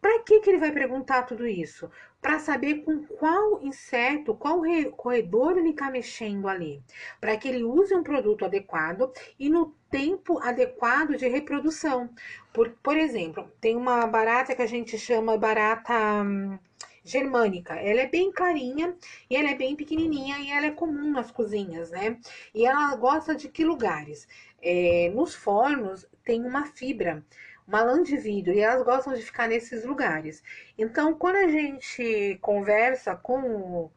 Para 0.00 0.22
que, 0.22 0.40
que 0.40 0.50
ele 0.50 0.58
vai 0.58 0.70
perguntar 0.70 1.22
tudo 1.22 1.46
isso? 1.46 1.90
Para 2.20 2.38
saber 2.38 2.84
com 2.84 3.04
qual 3.04 3.62
inseto, 3.62 4.34
qual 4.34 4.62
corredor 4.96 5.56
ele 5.56 5.70
está 5.70 5.90
mexendo 5.90 6.46
ali. 6.46 6.82
Para 7.20 7.36
que 7.38 7.48
ele 7.48 7.64
use 7.64 7.94
um 7.94 8.02
produto 8.02 8.44
adequado 8.44 9.10
e 9.38 9.48
no 9.48 9.74
tempo 9.94 10.40
adequado 10.40 11.16
de 11.16 11.28
reprodução. 11.28 12.10
Por, 12.52 12.70
por 12.82 12.96
exemplo, 12.96 13.48
tem 13.60 13.76
uma 13.76 14.04
barata 14.08 14.52
que 14.52 14.60
a 14.60 14.66
gente 14.66 14.98
chama 14.98 15.38
barata 15.38 15.94
hum, 16.24 16.58
germânica. 17.04 17.74
Ela 17.74 18.00
é 18.00 18.08
bem 18.08 18.32
clarinha 18.32 18.96
e 19.30 19.36
ela 19.36 19.50
é 19.50 19.54
bem 19.54 19.76
pequenininha 19.76 20.36
e 20.40 20.50
ela 20.50 20.66
é 20.66 20.72
comum 20.72 21.12
nas 21.12 21.30
cozinhas, 21.30 21.92
né? 21.92 22.18
E 22.52 22.66
ela 22.66 22.96
gosta 22.96 23.36
de 23.36 23.48
que 23.48 23.64
lugares? 23.64 24.26
É, 24.60 25.12
nos 25.14 25.32
fornos 25.32 26.04
tem 26.24 26.44
uma 26.44 26.66
fibra, 26.66 27.24
uma 27.64 27.80
lã 27.82 28.02
de 28.02 28.16
vidro, 28.16 28.52
e 28.52 28.58
elas 28.58 28.82
gostam 28.82 29.14
de 29.14 29.22
ficar 29.22 29.46
nesses 29.46 29.84
lugares. 29.84 30.42
Então, 30.76 31.14
quando 31.14 31.36
a 31.36 31.46
gente 31.46 32.36
conversa 32.40 33.14
com 33.14 33.92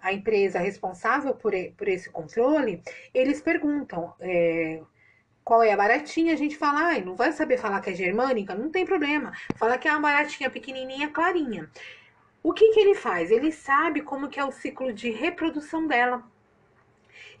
a 0.00 0.10
empresa 0.10 0.58
responsável 0.58 1.34
por, 1.34 1.52
por 1.76 1.88
esse 1.88 2.08
controle, 2.08 2.82
eles 3.12 3.42
perguntam 3.42 4.14
é, 4.20 4.80
qual 5.44 5.62
é 5.62 5.72
a 5.72 5.76
baratinha, 5.76 6.32
a 6.32 6.36
gente 6.36 6.56
fala, 6.56 6.86
ai, 6.86 7.02
não 7.02 7.14
vai 7.14 7.30
saber 7.30 7.58
falar 7.58 7.80
que 7.82 7.90
é 7.90 7.94
germânica? 7.94 8.54
Não 8.54 8.70
tem 8.70 8.86
problema. 8.86 9.32
Fala 9.54 9.76
que 9.76 9.86
é 9.86 9.90
uma 9.92 10.00
baratinha 10.00 10.48
pequenininha, 10.48 11.10
clarinha. 11.10 11.70
O 12.42 12.52
que, 12.52 12.72
que 12.72 12.80
ele 12.80 12.94
faz? 12.94 13.30
Ele 13.30 13.52
sabe 13.52 14.00
como 14.00 14.28
que 14.28 14.40
é 14.40 14.44
o 14.44 14.50
ciclo 14.50 14.92
de 14.92 15.10
reprodução 15.10 15.86
dela. 15.86 16.22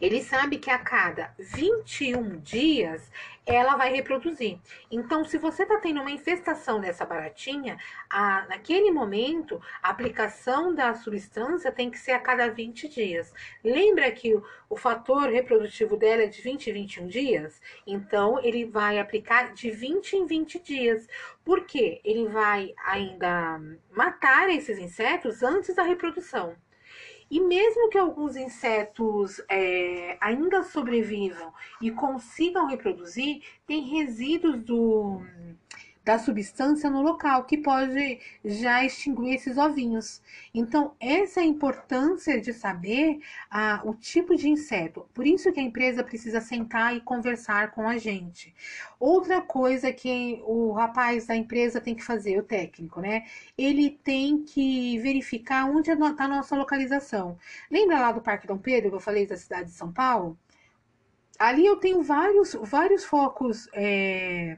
Ele 0.00 0.22
sabe 0.22 0.58
que 0.58 0.70
a 0.70 0.78
cada 0.78 1.34
21 1.38 2.40
dias 2.40 3.10
ela 3.46 3.76
vai 3.76 3.92
reproduzir. 3.92 4.58
Então, 4.90 5.24
se 5.24 5.36
você 5.36 5.64
está 5.64 5.78
tendo 5.78 6.00
uma 6.00 6.10
infestação 6.10 6.80
dessa 6.80 7.04
baratinha, 7.04 7.78
a, 8.08 8.46
naquele 8.48 8.90
momento, 8.90 9.60
a 9.82 9.90
aplicação 9.90 10.74
da 10.74 10.94
substância 10.94 11.70
tem 11.70 11.90
que 11.90 11.98
ser 11.98 12.12
a 12.12 12.18
cada 12.18 12.48
20 12.48 12.88
dias. 12.88 13.32
Lembra 13.62 14.10
que 14.10 14.34
o, 14.34 14.42
o 14.68 14.76
fator 14.76 15.28
reprodutivo 15.28 15.96
dela 15.96 16.22
é 16.22 16.26
de 16.26 16.40
20 16.40 16.70
em 16.70 16.72
21 16.72 17.06
dias? 17.06 17.60
Então, 17.86 18.42
ele 18.42 18.64
vai 18.64 18.98
aplicar 18.98 19.52
de 19.52 19.70
20 19.70 20.16
em 20.16 20.26
20 20.26 20.58
dias. 20.60 21.06
Por 21.44 21.66
quê? 21.66 22.00
Ele 22.04 22.26
vai 22.28 22.74
ainda 22.84 23.60
matar 23.90 24.48
esses 24.48 24.78
insetos 24.78 25.42
antes 25.42 25.74
da 25.74 25.82
reprodução. 25.82 26.56
E 27.34 27.40
mesmo 27.40 27.88
que 27.88 27.98
alguns 27.98 28.36
insetos 28.36 29.42
é, 29.50 30.16
ainda 30.20 30.62
sobrevivam 30.62 31.52
e 31.82 31.90
consigam 31.90 32.68
reproduzir, 32.68 33.42
tem 33.66 33.82
resíduos 33.82 34.62
do, 34.62 35.20
da 36.04 36.18
substância 36.18 36.90
no 36.90 37.00
local, 37.00 37.44
que 37.44 37.56
pode 37.56 38.20
já 38.44 38.84
extinguir 38.84 39.34
esses 39.34 39.56
ovinhos. 39.56 40.20
Então, 40.52 40.94
essa 41.00 41.40
é 41.40 41.44
a 41.44 41.46
importância 41.46 42.38
de 42.40 42.52
saber 42.52 43.20
ah, 43.50 43.80
o 43.84 43.94
tipo 43.94 44.36
de 44.36 44.48
inseto. 44.48 45.08
Por 45.14 45.26
isso 45.26 45.50
que 45.50 45.58
a 45.58 45.62
empresa 45.62 46.04
precisa 46.04 46.40
sentar 46.40 46.94
e 46.94 47.00
conversar 47.00 47.70
com 47.70 47.88
a 47.88 47.96
gente. 47.96 48.54
Outra 49.00 49.40
coisa 49.40 49.92
que 49.92 50.42
o 50.44 50.72
rapaz 50.72 51.26
da 51.26 51.34
empresa 51.34 51.80
tem 51.80 51.94
que 51.94 52.04
fazer, 52.04 52.38
o 52.38 52.42
técnico, 52.42 53.00
né? 53.00 53.24
Ele 53.56 53.90
tem 53.90 54.44
que 54.44 54.98
verificar 54.98 55.64
onde 55.64 55.90
está 55.90 56.24
a 56.24 56.28
nossa 56.28 56.54
localização. 56.54 57.38
Lembra 57.70 58.00
lá 58.00 58.12
do 58.12 58.20
Parque 58.20 58.46
Dom 58.46 58.58
Pedro, 58.58 58.90
que 58.90 58.96
eu 58.96 59.00
falei 59.00 59.26
da 59.26 59.36
cidade 59.36 59.70
de 59.70 59.76
São 59.76 59.92
Paulo? 59.92 60.38
Ali 61.38 61.66
eu 61.66 61.76
tenho 61.76 62.02
vários, 62.02 62.54
vários 62.62 63.04
focos 63.04 63.68
é, 63.72 64.56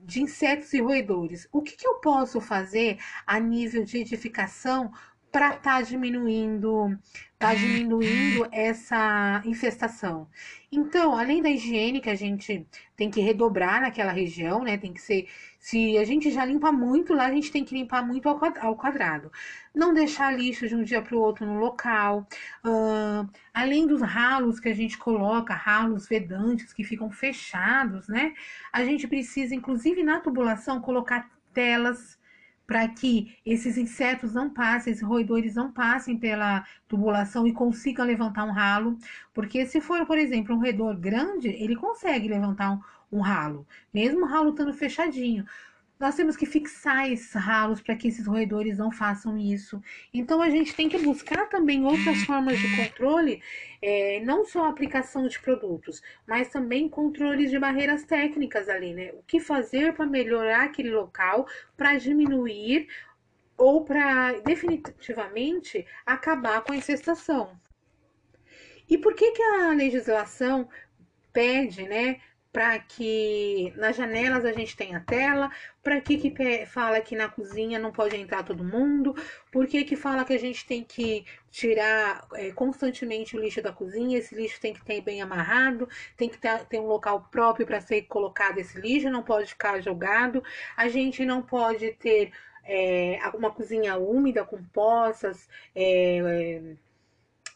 de 0.00 0.22
insetos 0.22 0.72
e 0.72 0.80
roedores. 0.80 1.48
O 1.52 1.62
que, 1.62 1.76
que 1.76 1.86
eu 1.86 1.94
posso 1.96 2.40
fazer 2.40 2.98
a 3.26 3.38
nível 3.38 3.84
de 3.84 3.98
edificação 3.98 4.92
para 5.38 5.50
estar 5.50 5.60
tá 5.60 5.82
diminuindo, 5.82 6.98
tá 7.38 7.54
diminuindo 7.54 8.48
essa 8.50 9.40
infestação. 9.44 10.28
Então, 10.70 11.16
além 11.16 11.40
da 11.40 11.48
higiene 11.48 12.00
que 12.00 12.10
a 12.10 12.14
gente 12.16 12.66
tem 12.96 13.08
que 13.08 13.20
redobrar 13.20 13.80
naquela 13.80 14.10
região, 14.10 14.64
né? 14.64 14.76
Tem 14.76 14.92
que 14.92 15.00
ser, 15.00 15.28
se 15.60 15.96
a 15.96 16.02
gente 16.02 16.28
já 16.32 16.44
limpa 16.44 16.72
muito 16.72 17.14
lá, 17.14 17.26
a 17.26 17.30
gente 17.30 17.52
tem 17.52 17.64
que 17.64 17.72
limpar 17.72 18.04
muito 18.04 18.28
ao 18.28 18.74
quadrado. 18.74 19.30
Não 19.72 19.94
deixar 19.94 20.36
lixo 20.36 20.66
de 20.66 20.74
um 20.74 20.82
dia 20.82 21.00
para 21.00 21.14
o 21.14 21.20
outro 21.20 21.46
no 21.46 21.60
local. 21.60 22.26
Uh, 22.66 23.30
além 23.54 23.86
dos 23.86 24.02
ralos 24.02 24.58
que 24.58 24.68
a 24.68 24.74
gente 24.74 24.98
coloca, 24.98 25.54
ralos 25.54 26.08
vedantes 26.08 26.72
que 26.72 26.82
ficam 26.82 27.12
fechados, 27.12 28.08
né? 28.08 28.34
A 28.72 28.84
gente 28.84 29.06
precisa, 29.06 29.54
inclusive 29.54 30.02
na 30.02 30.18
tubulação, 30.18 30.80
colocar 30.80 31.30
telas 31.54 32.17
para 32.68 32.86
que 32.86 33.34
esses 33.46 33.78
insetos 33.78 34.34
não 34.34 34.50
passem, 34.50 34.92
esses 34.92 35.02
roedores 35.02 35.54
não 35.54 35.72
passem 35.72 36.18
pela 36.18 36.66
tubulação 36.86 37.46
e 37.46 37.52
consigam 37.52 38.04
levantar 38.04 38.44
um 38.44 38.52
ralo, 38.52 38.98
porque 39.32 39.64
se 39.64 39.80
for, 39.80 40.04
por 40.04 40.18
exemplo, 40.18 40.54
um 40.54 40.60
roedor 40.60 40.94
grande, 40.98 41.48
ele 41.48 41.74
consegue 41.74 42.28
levantar 42.28 42.72
um, 42.72 42.80
um 43.10 43.20
ralo, 43.20 43.66
mesmo 43.92 44.20
o 44.20 44.28
ralo 44.28 44.50
estando 44.50 44.74
fechadinho. 44.74 45.46
Nós 45.98 46.14
temos 46.14 46.36
que 46.36 46.46
fixar 46.46 47.10
esses 47.10 47.32
ralos 47.32 47.80
para 47.80 47.96
que 47.96 48.08
esses 48.08 48.26
roedores 48.26 48.78
não 48.78 48.90
façam 48.90 49.36
isso. 49.36 49.82
Então 50.14 50.40
a 50.40 50.48
gente 50.48 50.74
tem 50.74 50.88
que 50.88 50.98
buscar 50.98 51.48
também 51.48 51.84
outras 51.84 52.22
formas 52.22 52.58
de 52.58 52.76
controle, 52.76 53.42
é, 53.82 54.20
não 54.24 54.44
só 54.44 54.66
a 54.66 54.68
aplicação 54.68 55.26
de 55.26 55.40
produtos, 55.40 56.00
mas 56.26 56.48
também 56.48 56.88
controles 56.88 57.50
de 57.50 57.58
barreiras 57.58 58.04
técnicas 58.04 58.68
ali, 58.68 58.94
né? 58.94 59.10
O 59.14 59.22
que 59.26 59.40
fazer 59.40 59.94
para 59.94 60.06
melhorar 60.06 60.64
aquele 60.64 60.90
local, 60.90 61.46
para 61.76 61.98
diminuir 61.98 62.88
ou 63.56 63.84
para 63.84 64.34
definitivamente 64.40 65.84
acabar 66.06 66.62
com 66.62 66.72
a 66.72 66.76
infestação. 66.76 67.58
E 68.88 68.96
por 68.96 69.14
que, 69.14 69.32
que 69.32 69.42
a 69.42 69.74
legislação 69.74 70.68
pede, 71.32 71.82
né, 71.82 72.20
para 72.58 72.76
que 72.80 73.72
nas 73.76 73.94
janelas 73.94 74.44
a 74.44 74.50
gente 74.52 74.76
tenha 74.76 74.98
tela, 74.98 75.48
para 75.80 76.00
que 76.00 76.18
que 76.18 76.66
fala 76.66 77.00
que 77.00 77.14
na 77.14 77.28
cozinha 77.28 77.78
não 77.78 77.92
pode 77.92 78.16
entrar 78.16 78.42
todo 78.42 78.64
mundo, 78.64 79.14
por 79.52 79.64
que 79.68 79.84
que 79.84 79.94
fala 79.94 80.24
que 80.24 80.32
a 80.32 80.38
gente 80.40 80.66
tem 80.66 80.82
que 80.82 81.24
tirar 81.52 82.26
é, 82.34 82.50
constantemente 82.50 83.36
o 83.36 83.40
lixo 83.40 83.62
da 83.62 83.70
cozinha, 83.72 84.18
esse 84.18 84.34
lixo 84.34 84.60
tem 84.60 84.74
que 84.74 84.84
ter 84.84 85.00
bem 85.00 85.22
amarrado, 85.22 85.88
tem 86.16 86.28
que 86.28 86.36
ter, 86.36 86.64
ter 86.64 86.80
um 86.80 86.88
local 86.88 87.28
próprio 87.30 87.64
para 87.64 87.80
ser 87.80 88.02
colocado 88.08 88.58
esse 88.58 88.76
lixo, 88.80 89.08
não 89.08 89.22
pode 89.22 89.50
ficar 89.50 89.80
jogado, 89.80 90.42
a 90.76 90.88
gente 90.88 91.24
não 91.24 91.40
pode 91.40 91.92
ter 91.92 92.32
é, 92.64 93.20
uma 93.34 93.52
cozinha 93.52 93.96
úmida 93.98 94.44
com 94.44 94.60
poças, 94.64 95.48
é, 95.76 96.74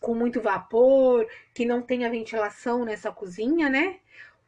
com 0.01 0.15
muito 0.15 0.41
vapor, 0.41 1.27
que 1.53 1.65
não 1.65 1.83
tenha 1.83 2.09
ventilação 2.09 2.85
nessa 2.85 3.11
cozinha, 3.11 3.69
né? 3.69 3.99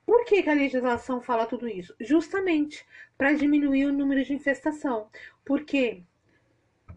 Por 0.06 0.24
que, 0.24 0.42
que 0.42 0.50
a 0.50 0.54
legislação 0.54 1.20
fala 1.20 1.46
tudo 1.46 1.68
isso? 1.68 1.94
Justamente 2.00 2.86
para 3.16 3.32
diminuir 3.32 3.86
o 3.86 3.92
número 3.92 4.24
de 4.24 4.34
infestação. 4.34 5.08
Porque 5.44 6.02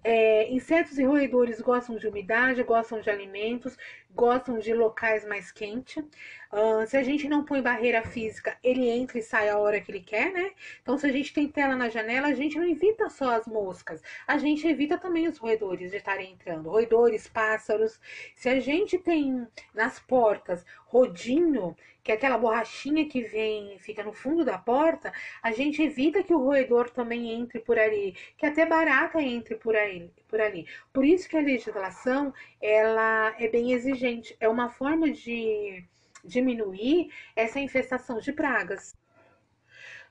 é, 0.03 0.49
insetos 0.51 0.97
e 0.97 1.03
roedores 1.03 1.59
gostam 1.59 1.97
de 1.97 2.07
umidade, 2.07 2.63
gostam 2.63 3.01
de 3.01 3.09
alimentos, 3.09 3.77
gostam 4.17 4.57
de 4.57 4.73
locais 4.73 5.25
mais 5.25 5.51
quentes. 5.51 6.03
Uh, 6.51 6.87
se 6.87 6.95
a 6.95 7.03
gente 7.03 7.27
não 7.27 7.43
põe 7.43 7.61
barreira 7.61 8.01
física, 8.01 8.57
ele 8.63 8.87
entra 8.87 9.19
e 9.19 9.21
sai 9.21 9.49
a 9.49 9.57
hora 9.57 9.81
que 9.81 9.91
ele 9.91 9.99
quer, 9.99 10.31
né? 10.31 10.51
Então, 10.81 10.97
se 10.97 11.05
a 11.05 11.11
gente 11.11 11.33
tem 11.33 11.47
tela 11.49 11.75
na 11.75 11.89
janela, 11.89 12.27
a 12.27 12.33
gente 12.33 12.57
não 12.57 12.65
evita 12.65 13.09
só 13.09 13.31
as 13.31 13.45
moscas, 13.45 14.01
a 14.25 14.37
gente 14.37 14.65
evita 14.65 14.97
também 14.97 15.27
os 15.27 15.37
roedores 15.37 15.91
de 15.91 15.97
estarem 15.97 16.31
entrando. 16.31 16.69
Roedores, 16.69 17.27
pássaros. 17.27 17.99
Se 18.33 18.47
a 18.47 18.59
gente 18.61 18.97
tem 18.97 19.45
nas 19.73 19.99
portas 19.99 20.65
rodinho, 20.87 21.75
que 22.03 22.11
é 22.11 22.15
aquela 22.15 22.37
borrachinha 22.37 23.07
que 23.07 23.21
vem, 23.21 23.77
fica 23.79 24.03
no 24.03 24.13
fundo 24.13 24.45
da 24.45 24.57
porta, 24.57 25.11
a 25.43 25.51
gente 25.51 25.81
evita 25.81 26.23
que 26.23 26.33
o 26.33 26.43
roedor 26.43 26.89
também 26.89 27.31
entre 27.31 27.59
por 27.59 27.77
ali, 27.77 28.15
que 28.37 28.45
até 28.45 28.65
barata 28.65 29.21
entre 29.21 29.55
por 29.55 29.75
aí, 29.75 30.09
por 30.27 30.39
ali. 30.39 30.65
Por 30.93 31.05
isso 31.05 31.27
que 31.27 31.37
a 31.37 31.41
legislação, 31.41 32.33
ela 32.61 33.35
é 33.37 33.47
bem 33.49 33.73
exigente, 33.73 34.35
é 34.39 34.47
uma 34.47 34.69
forma 34.69 35.11
de 35.11 35.83
diminuir 36.23 37.11
essa 37.35 37.59
infestação 37.59 38.19
de 38.19 38.31
pragas. 38.31 38.95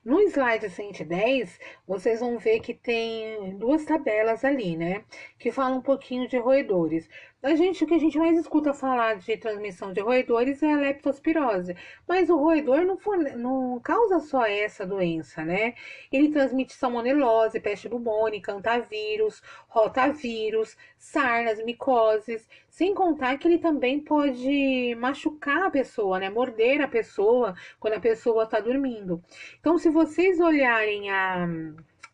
No 0.05 0.21
slide 0.21 0.69
110, 0.69 1.59
vocês 1.85 2.21
vão 2.21 2.37
ver 2.37 2.61
que 2.61 2.73
tem 2.73 3.57
duas 3.57 3.83
tabelas 3.83 4.45
ali, 4.45 4.77
né? 4.77 5.03
Que 5.37 5.51
falam 5.51 5.79
um 5.79 5.81
pouquinho 5.81 6.29
de 6.29 6.37
roedores. 6.37 7.09
A 7.47 7.55
gente, 7.55 7.81
o 7.81 7.87
que 7.87 7.93
a 7.93 7.97
gente 7.97 8.19
mais 8.19 8.37
escuta 8.37 8.73
falar 8.73 9.15
de 9.19 9.37
transmissão 9.37 9.93
de 9.93 10.01
roedores 10.01 10.61
é 10.61 10.73
a 10.73 10.75
leptospirose. 10.75 11.77
Mas 12.05 12.29
o 12.29 12.35
roedor 12.35 12.81
não, 12.81 12.97
for, 12.97 13.17
não 13.17 13.79
causa 13.79 14.19
só 14.19 14.45
essa 14.45 14.85
doença, 14.85 15.45
né? 15.45 15.73
Ele 16.11 16.27
transmite 16.27 16.73
salmonelose, 16.73 17.61
peste 17.61 17.87
bubônica, 17.87 18.51
antavírus, 18.51 19.41
rotavírus, 19.69 20.75
sarnas, 20.97 21.63
micoses. 21.63 22.45
Sem 22.69 22.93
contar 22.93 23.37
que 23.37 23.47
ele 23.47 23.59
também 23.59 24.01
pode 24.01 24.93
machucar 24.95 25.67
a 25.67 25.71
pessoa, 25.71 26.19
né? 26.19 26.29
Morder 26.29 26.81
a 26.81 26.87
pessoa 26.89 27.55
quando 27.79 27.93
a 27.93 28.01
pessoa 28.01 28.43
está 28.43 28.59
dormindo. 28.59 29.23
Então, 29.61 29.77
se 29.77 29.89
vocês 29.89 30.41
olharem 30.41 31.09
a, 31.09 31.47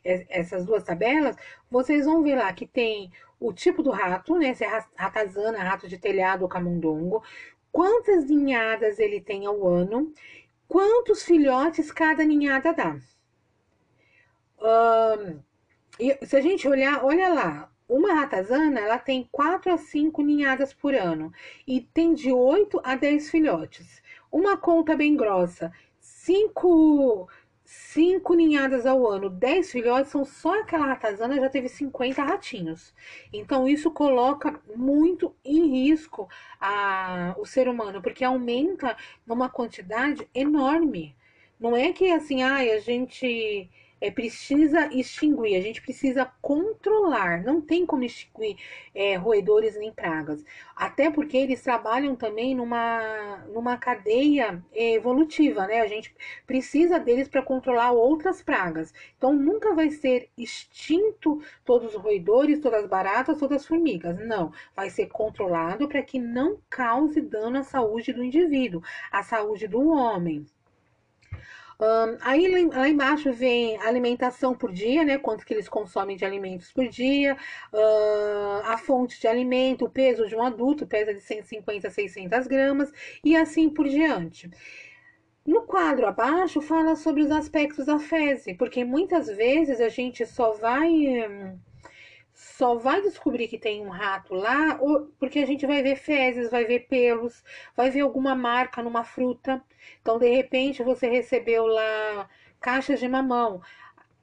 essas 0.04 0.64
duas 0.64 0.84
tabelas, 0.84 1.36
vocês 1.72 2.06
vão 2.06 2.22
ver 2.22 2.36
lá 2.36 2.54
que 2.54 2.68
tem 2.68 3.12
o 3.40 3.54
tipo 3.54 3.84
do 3.84 3.92
rato, 3.92 4.36
né? 4.38 4.54
Se 4.54 4.64
é 4.64 4.84
ratazana, 4.96 5.64
rato 5.64 5.88
de 5.88 5.98
telhado 5.98 6.44
ou 6.44 6.48
camundongo, 6.50 7.24
quantas 7.72 8.26
ninhadas 8.26 9.00
ele 9.00 9.20
tem 9.20 9.46
ao 9.46 9.68
ano, 9.68 10.14
quantos 10.68 11.24
filhotes 11.24 11.92
cada 11.92 12.24
ninhada 12.24 12.74
dá. 12.74 12.98
Um, 14.60 15.40
e 16.00 16.26
se 16.26 16.36
a 16.36 16.42
gente 16.42 16.68
olhar, 16.68 17.04
olha 17.04 17.30
lá, 17.30 17.72
uma 17.88 18.14
ratazana, 18.14 18.80
ela 18.80 18.98
tem 18.98 19.28
4 19.32 19.74
a 19.74 19.78
5 19.78 20.22
ninhadas 20.22 20.74
por 20.74 20.96
ano 20.96 21.32
e 21.68 21.82
tem 21.82 22.14
de 22.14 22.32
8 22.32 22.82
a 22.84 22.96
10 22.96 23.30
filhotes. 23.30 24.02
Uma 24.32 24.58
conta 24.58 24.96
bem 24.96 25.16
grossa, 25.16 25.72
5 26.00 26.14
cinco 26.24 27.28
ninhadas 28.36 28.86
ao 28.86 29.08
ano, 29.08 29.30
10 29.30 29.72
filhotes, 29.72 30.12
são 30.12 30.26
só 30.26 30.60
aquela 30.60 30.88
ratazana 30.88 31.40
já 31.40 31.50
teve 31.50 31.70
50 31.70 32.24
ratinhos. 32.24 32.94
Então 33.32 33.68
isso 33.68 33.92
coloca 33.92 34.60
muito 34.76 35.36
em 35.44 35.68
risco 35.68 36.28
a, 36.60 37.36
o 37.38 37.46
ser 37.46 37.68
humano, 37.68 38.02
porque 38.02 38.24
aumenta 38.24 38.98
numa 39.26 39.50
quantidade 39.50 40.28
enorme. 40.34 41.16
Não 41.60 41.76
é 41.78 41.94
que 41.94 42.12
assim, 42.12 42.42
ai, 42.44 42.72
a 42.72 42.80
gente 42.80 43.70
é, 44.04 44.12
precisa 44.12 44.90
extinguir, 44.94 45.56
a 45.56 45.62
gente 45.62 45.82
precisa 45.82 46.30
controlar. 46.42 47.42
Não 47.42 47.62
tem 47.62 47.86
como 47.86 48.04
extinguir 48.04 48.58
é, 48.94 49.16
roedores 49.16 49.78
nem 49.78 49.94
pragas. 49.94 50.44
Até 50.76 51.10
porque 51.10 51.38
eles 51.38 51.62
trabalham 51.62 52.14
também 52.14 52.54
numa, 52.54 53.38
numa 53.54 53.78
cadeia 53.78 54.62
evolutiva, 54.74 55.66
né? 55.68 55.80
A 55.80 55.88
gente 55.88 56.14
precisa 56.46 57.00
deles 57.00 57.30
para 57.30 57.42
controlar 57.42 57.94
outras 57.94 58.42
pragas. 58.42 58.94
Então 59.18 59.32
nunca 59.32 59.74
vai 59.74 59.90
ser 59.90 60.30
extinto 60.38 61.42
todos 61.64 61.96
os 61.96 62.02
roedores, 62.02 62.60
todas 62.60 62.84
as 62.84 62.90
baratas, 62.90 63.40
todas 63.40 63.62
as 63.62 63.68
formigas. 63.68 64.20
Não. 64.28 64.52
Vai 64.76 64.90
ser 64.90 65.08
controlado 65.08 65.88
para 65.88 66.04
que 66.04 66.20
não 66.20 66.58
cause 66.70 67.22
dano 67.22 67.60
à 67.60 67.64
saúde 67.64 68.12
do 68.12 68.22
indivíduo, 68.22 68.84
à 69.10 69.24
saúde 69.24 69.66
do 69.66 69.88
homem. 69.88 70.46
Um, 71.80 72.18
aí 72.22 72.68
lá 72.68 72.88
embaixo 72.88 73.34
vem 73.34 73.78
alimentação 73.82 74.54
por 74.54 74.72
dia, 74.72 75.04
né? 75.04 75.18
Quanto 75.18 75.46
que 75.46 75.54
eles 75.54 75.68
consomem 75.68 76.16
de 76.16 76.26
alimentos 76.26 76.72
por 76.72 76.88
dia, 76.88 77.36
uh, 77.74 78.66
a 78.66 78.78
fonte 78.78 79.20
de 79.20 79.28
alimento, 79.28 79.86
o 79.86 79.90
peso 79.90 80.28
de 80.28 80.36
um 80.36 80.44
adulto 80.44 80.86
pesa 80.88 81.14
de 81.14 81.22
150 81.22 81.88
a 81.88 81.92
600 81.92 82.48
gramas 82.48 82.92
e 83.24 83.36
assim 83.36 83.70
por 83.70 83.88
diante. 83.88 84.50
No 85.46 85.64
quadro 85.64 86.08
abaixo 86.08 86.62
fala 86.62 86.96
sobre 86.96 87.22
os 87.22 87.32
aspectos 87.32 87.86
da 87.86 88.00
fezes, 88.00 88.56
porque 88.58 88.86
muitas 88.86 89.28
vezes 89.28 89.82
a 89.82 89.90
gente 89.90 90.26
só 90.26 90.54
vai. 90.54 90.90
Hum, 90.90 91.60
só 92.58 92.76
vai 92.76 93.02
descobrir 93.02 93.48
que 93.48 93.58
tem 93.58 93.86
um 93.86 93.90
rato 93.90 94.36
lá 94.36 94.80
porque 95.20 95.40
a 95.40 95.46
gente 95.46 95.66
vai 95.66 95.82
ver 95.82 95.96
fezes, 95.96 96.52
vai 96.52 96.66
ver 96.66 96.82
pelos, 96.88 97.44
vai 97.76 97.90
ver 97.90 98.02
alguma 98.02 98.36
marca 98.36 98.84
numa 98.84 99.04
fruta. 99.04 99.64
Então, 100.02 100.20
de 100.20 100.30
repente, 100.30 100.84
você 100.84 101.10
recebeu 101.10 101.66
lá 101.66 102.30
caixas 102.62 103.00
de 103.00 103.08
mamão. 103.08 103.62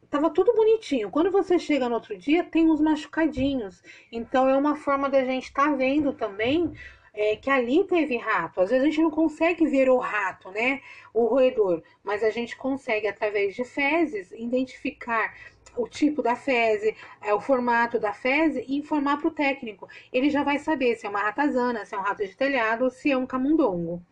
Tava 0.09 0.31
tudo 0.31 0.55
bonitinho. 0.55 1.11
Quando 1.11 1.31
você 1.31 1.59
chega 1.59 1.89
no 1.89 1.97
outro 1.97 2.17
dia, 2.17 2.45
tem 2.45 2.71
uns 2.71 2.81
machucadinhos. 2.81 3.83
Então, 4.13 4.49
é 4.49 4.57
uma 4.57 4.77
forma 4.77 5.09
da 5.09 5.25
gente 5.25 5.45
estar 5.45 5.71
tá 5.71 5.75
vendo 5.75 6.13
também 6.13 6.73
é, 7.13 7.35
que 7.35 7.51
ali 7.51 7.85
teve 7.85 8.17
rato. 8.17 8.61
Às 8.61 8.71
vezes 8.71 8.85
a 8.85 8.87
gente 8.87 9.03
não 9.03 9.11
consegue 9.11 9.67
ver 9.67 9.89
o 9.91 9.99
rato, 9.99 10.51
né? 10.51 10.81
O 11.13 11.27
roedor, 11.27 11.83
mas 12.05 12.23
a 12.23 12.31
gente 12.31 12.57
consegue, 12.57 13.09
através 13.09 13.55
de 13.55 13.65
fezes, 13.65 14.31
identificar 14.33 15.35
o 15.77 15.89
tipo 15.89 16.23
da 16.23 16.37
fezes, 16.37 16.95
é, 17.21 17.33
o 17.35 17.41
formato 17.41 17.99
da 17.99 18.13
fezes 18.13 18.65
e 18.69 18.77
informar 18.77 19.19
para 19.19 19.29
o 19.29 19.33
técnico. 19.33 19.89
Ele 20.13 20.31
já 20.31 20.43
vai 20.43 20.59
saber 20.59 20.97
se 20.97 21.07
é 21.07 21.11
uma 21.11 21.23
ratazana, 21.23 21.85
se 21.85 21.95
é 21.95 21.99
um 21.99 22.03
rato 22.03 22.25
de 22.25 22.37
telhado 22.37 22.85
ou 22.85 22.91
se 22.91 23.11
é 23.11 23.17
um 23.17 23.27
camundongo. 23.27 24.03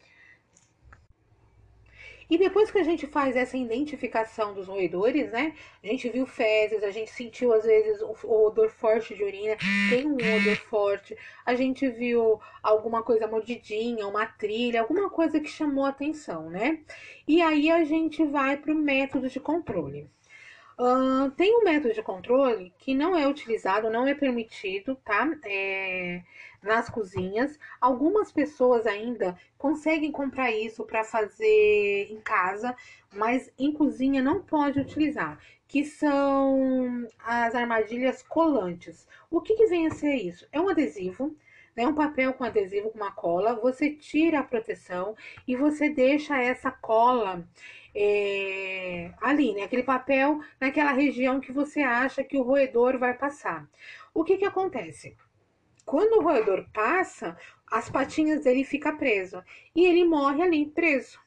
E 2.30 2.36
depois 2.36 2.70
que 2.70 2.78
a 2.78 2.82
gente 2.82 3.06
faz 3.06 3.35
essa 3.36 3.56
identificação 3.56 4.52
dos 4.52 4.66
roedores, 4.66 5.30
né? 5.32 5.55
A 5.82 5.86
gente 5.86 6.10
viu 6.10 6.26
fezes, 6.26 6.85
a 6.85 6.90
gente 6.90 7.10
sentiu 7.10 7.55
às 7.55 7.64
vezes 7.64 8.02
o 8.02 8.47
odor 8.47 8.68
forte 8.68 9.14
de 9.14 9.24
urina, 9.24 9.56
tem 9.89 10.06
um 10.06 10.16
odor 10.16 10.56
forte, 10.68 11.16
a 11.47 11.55
gente 11.55 11.89
viu 11.89 12.39
alguma 12.62 13.02
coisa 13.02 13.26
mordidinha, 13.26 14.06
uma 14.06 14.26
trilha, 14.26 14.82
alguma 14.82 15.09
coisa 15.09 15.40
que 15.40 15.48
chamou 15.48 15.86
atenção, 15.86 16.51
né? 16.51 16.80
E 17.26 17.40
aí 17.40 17.70
a 17.70 17.82
gente 17.85 18.22
vai 18.24 18.59
para 18.59 18.72
o 18.72 18.76
método 18.76 19.30
de 19.30 19.40
controle. 19.40 20.06
Tem 21.36 21.59
um 21.59 21.64
método 21.64 21.92
de 21.92 22.02
controle 22.02 22.72
que 22.78 22.94
não 22.94 23.16
é 23.16 23.26
utilizado, 23.26 23.90
não 23.90 24.06
é 24.06 24.14
permitido, 24.14 24.94
tá? 25.05 25.28
É, 25.44 26.22
nas 26.62 26.88
cozinhas. 26.88 27.59
Algumas 27.80 28.30
pessoas 28.30 28.86
ainda 28.86 29.36
conseguem 29.56 30.12
comprar 30.12 30.52
isso 30.52 30.84
para 30.84 31.02
fazer 31.02 32.09
em 32.10 32.20
casa, 32.20 32.76
mas 33.12 33.52
em 33.59 33.72
cozinha 33.72 34.22
não 34.22 34.40
pode 34.40 34.78
utilizar, 34.78 35.38
que 35.66 35.84
são 35.84 37.09
as 37.24 37.55
armadilhas 37.55 38.22
colantes. 38.22 39.06
O 39.30 39.40
que, 39.40 39.55
que 39.55 39.66
vem 39.66 39.88
a 39.88 39.90
ser 39.90 40.14
isso? 40.14 40.46
É 40.52 40.60
um 40.60 40.68
adesivo 40.68 41.36
né, 41.78 41.86
um 41.86 41.94
papel 41.94 42.32
com 42.32 42.42
adesivo 42.42 42.90
com 42.90 42.98
uma 42.98 43.12
cola, 43.12 43.55
você 43.55 43.92
tira 43.92 44.40
a 44.40 44.42
proteção 44.42 45.14
e 45.46 45.55
você 45.55 45.88
deixa 45.88 46.36
essa 46.36 46.72
cola 46.72 47.46
é, 47.94 49.10
ali, 49.20 49.55
né? 49.55 49.62
Aquele 49.62 49.82
papel 49.82 50.40
naquela 50.60 50.93
região 50.93 51.40
que 51.40 51.52
você 51.52 51.81
acha 51.81 52.24
que 52.24 52.36
o 52.36 52.43
roedor 52.43 52.98
vai 52.98 53.15
passar. 53.15 53.69
O 54.15 54.24
que 54.24 54.36
que 54.36 54.44
acontece? 54.44 55.16
Quando 55.85 56.19
o 56.19 56.23
roedor 56.23 56.66
passa, 56.73 57.36
as 57.66 57.89
patinhas 57.89 58.44
dele 58.44 58.65
ficam 58.65 58.97
preso 58.97 59.43
e 59.74 59.86
ele 59.86 60.05
morre 60.05 60.43
ali 60.43 60.66
preso. 60.66 61.19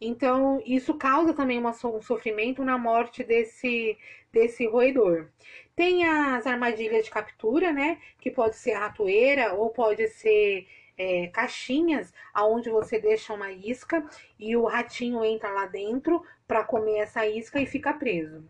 Então, 0.00 0.62
isso 0.64 0.94
causa 0.94 1.34
também 1.34 1.58
uma, 1.58 1.70
um 1.70 2.00
sofrimento 2.00 2.64
na 2.64 2.78
morte 2.78 3.22
desse, 3.22 3.98
desse 4.32 4.66
roedor. 4.66 5.28
Tem 5.76 6.04
as 6.06 6.46
armadilhas 6.46 7.04
de 7.04 7.10
captura, 7.10 7.72
né? 7.72 7.98
Que 8.18 8.30
pode 8.30 8.56
ser 8.56 8.72
ratoeira 8.72 9.54
ou 9.54 9.70
pode 9.70 10.08
ser 10.08 10.66
é, 11.00 11.28
caixinhas 11.28 12.12
aonde 12.34 12.68
você 12.68 13.00
deixa 13.00 13.32
uma 13.32 13.50
isca 13.50 14.06
e 14.38 14.54
o 14.54 14.66
ratinho 14.66 15.24
entra 15.24 15.48
lá 15.48 15.64
dentro 15.64 16.22
para 16.46 16.62
comer 16.62 16.98
essa 16.98 17.26
isca 17.26 17.58
e 17.58 17.64
fica 17.64 17.94
preso. 17.94 18.44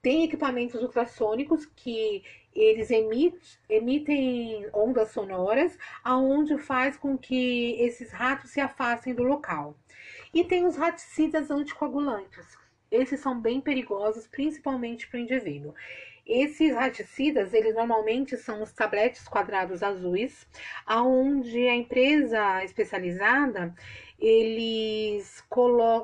Tem 0.00 0.22
equipamentos 0.22 0.80
ultrassônicos 0.80 1.66
que 1.66 2.22
eles 2.54 2.88
emitem, 3.68 4.68
ondas 4.72 5.10
sonoras, 5.10 5.76
aonde 6.04 6.56
faz 6.56 6.96
com 6.96 7.18
que 7.18 7.72
esses 7.80 8.12
ratos 8.12 8.50
se 8.50 8.60
afastem 8.60 9.12
do 9.12 9.24
local. 9.24 9.76
E 10.32 10.44
tem 10.44 10.66
os 10.66 10.76
raticidas 10.76 11.50
anticoagulantes. 11.50 12.56
Esses 12.92 13.18
são 13.18 13.40
bem 13.40 13.60
perigosos, 13.60 14.28
principalmente 14.28 15.08
para 15.08 15.18
o 15.18 15.22
indivíduo. 15.22 15.74
Esses 16.28 16.74
raticidas, 16.74 17.54
eles 17.54 17.74
normalmente 17.74 18.36
são 18.36 18.62
os 18.62 18.70
tabletes 18.70 19.26
quadrados 19.26 19.82
azuis, 19.82 20.46
aonde 20.84 21.66
a 21.66 21.74
empresa 21.74 22.62
especializada, 22.62 23.74
eles 24.18 25.42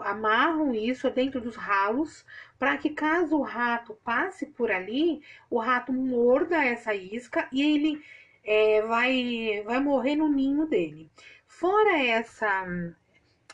amarram 0.02 0.74
isso 0.74 1.10
dentro 1.10 1.42
dos 1.42 1.56
ralos, 1.56 2.24
para 2.58 2.78
que 2.78 2.88
caso 2.88 3.36
o 3.36 3.42
rato 3.42 3.94
passe 4.02 4.46
por 4.46 4.70
ali, 4.70 5.20
o 5.50 5.58
rato 5.58 5.92
morda 5.92 6.64
essa 6.64 6.94
isca 6.94 7.46
e 7.52 7.62
ele 7.62 8.02
é, 8.42 8.80
vai, 8.80 9.62
vai 9.66 9.78
morrer 9.78 10.16
no 10.16 10.28
ninho 10.28 10.66
dele. 10.66 11.10
Fora 11.46 12.02
essa 12.02 12.66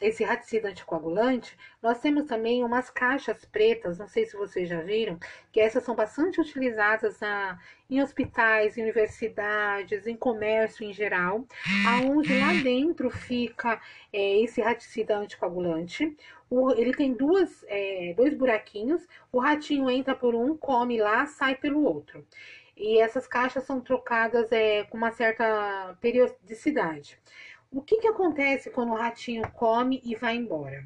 esse 0.00 0.24
raticida 0.24 0.68
anticoagulante, 0.68 1.56
nós 1.82 2.00
temos 2.00 2.24
também 2.24 2.64
umas 2.64 2.88
caixas 2.88 3.44
pretas, 3.44 3.98
não 3.98 4.08
sei 4.08 4.24
se 4.24 4.36
vocês 4.36 4.68
já 4.68 4.80
viram, 4.80 5.18
que 5.52 5.60
essas 5.60 5.84
são 5.84 5.94
bastante 5.94 6.40
utilizadas 6.40 7.20
na, 7.20 7.58
em 7.88 8.02
hospitais, 8.02 8.78
em 8.78 8.82
universidades, 8.82 10.06
em 10.06 10.16
comércio 10.16 10.84
em 10.84 10.92
geral, 10.92 11.44
aonde 11.86 12.38
lá 12.38 12.52
dentro 12.62 13.10
fica 13.10 13.80
é, 14.12 14.40
esse 14.42 14.60
raticida 14.60 15.16
anticoagulante. 15.16 16.16
O, 16.48 16.72
ele 16.72 16.92
tem 16.92 17.12
duas, 17.12 17.64
é, 17.68 18.14
dois 18.16 18.34
buraquinhos, 18.34 19.06
o 19.30 19.38
ratinho 19.38 19.88
entra 19.90 20.14
por 20.14 20.34
um, 20.34 20.56
come 20.56 20.98
lá, 20.98 21.26
sai 21.26 21.54
pelo 21.54 21.84
outro. 21.84 22.26
E 22.76 22.98
essas 22.98 23.26
caixas 23.26 23.64
são 23.64 23.78
trocadas 23.78 24.50
é, 24.50 24.84
com 24.84 24.96
uma 24.96 25.12
certa 25.12 25.96
periodicidade. 26.00 27.18
O 27.72 27.80
que, 27.80 27.98
que 27.98 28.08
acontece 28.08 28.68
quando 28.68 28.90
o 28.90 28.96
ratinho 28.96 29.48
come 29.52 30.02
e 30.04 30.16
vai 30.16 30.34
embora? 30.34 30.84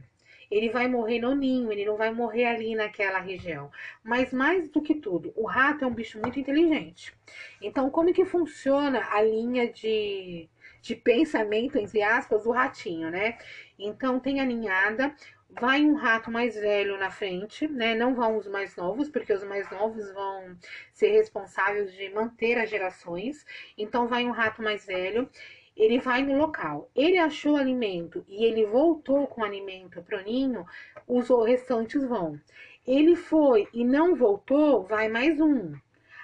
Ele 0.51 0.69
vai 0.69 0.87
morrer 0.87 1.19
no 1.19 1.35
ninho, 1.35 1.73
ele 1.73 1.87
não 1.87 1.97
vai 1.97 2.13
morrer 2.13 2.45
ali 2.45 2.75
naquela 2.75 3.19
região. 3.19 3.71
Mas 4.03 4.35
mais 4.35 4.69
do 4.69 4.83
que 4.83 4.95
tudo, 4.95 5.33
o 5.35 5.47
rato 5.47 5.83
é 5.83 5.87
um 5.87 5.95
bicho 5.95 6.21
muito 6.21 6.39
inteligente. 6.39 7.15
Então, 7.63 7.89
como 7.89 8.13
que 8.13 8.27
funciona 8.27 9.03
a 9.11 9.23
linha 9.23 9.73
de, 9.73 10.47
de 10.83 10.95
pensamento, 10.95 11.79
entre 11.79 12.03
aspas, 12.03 12.45
do 12.45 12.51
ratinho, 12.51 13.11
né? 13.11 13.39
Então, 13.79 14.21
tem 14.21 14.39
a 14.39 14.45
ninhada, 14.45 15.17
vai 15.49 15.83
um 15.83 15.95
rato 15.95 16.31
mais 16.31 16.55
velho 16.55 16.99
na 16.99 17.11
frente, 17.11 17.67
né? 17.67 17.95
Não 17.95 18.15
vão 18.15 18.37
os 18.37 18.47
mais 18.47 18.77
novos, 18.77 19.09
porque 19.09 19.33
os 19.33 19.43
mais 19.43 19.71
novos 19.71 20.13
vão 20.13 20.55
ser 20.93 21.13
responsáveis 21.13 21.95
de 21.95 22.11
manter 22.11 22.59
as 22.59 22.69
gerações. 22.69 23.47
Então, 23.79 24.07
vai 24.07 24.27
um 24.27 24.33
rato 24.33 24.63
mais 24.63 24.85
velho 24.85 25.31
ele 25.77 25.99
vai 25.99 26.23
no 26.23 26.37
local, 26.37 26.89
ele 26.95 27.19
achou 27.19 27.57
alimento 27.57 28.25
e 28.29 28.45
ele 28.45 28.65
voltou 28.67 29.27
com 29.27 29.43
alimento 29.43 30.03
para 30.03 30.21
o 30.21 30.23
ninho, 30.23 30.65
os 31.07 31.29
restantes 31.47 32.03
vão. 32.05 32.41
Ele 32.87 33.17
foi 33.17 33.67
e 33.73 33.85
não 33.85 34.15
voltou, 34.15 34.85
vai 34.85 35.09
mais 35.09 35.41
um. 35.41 35.75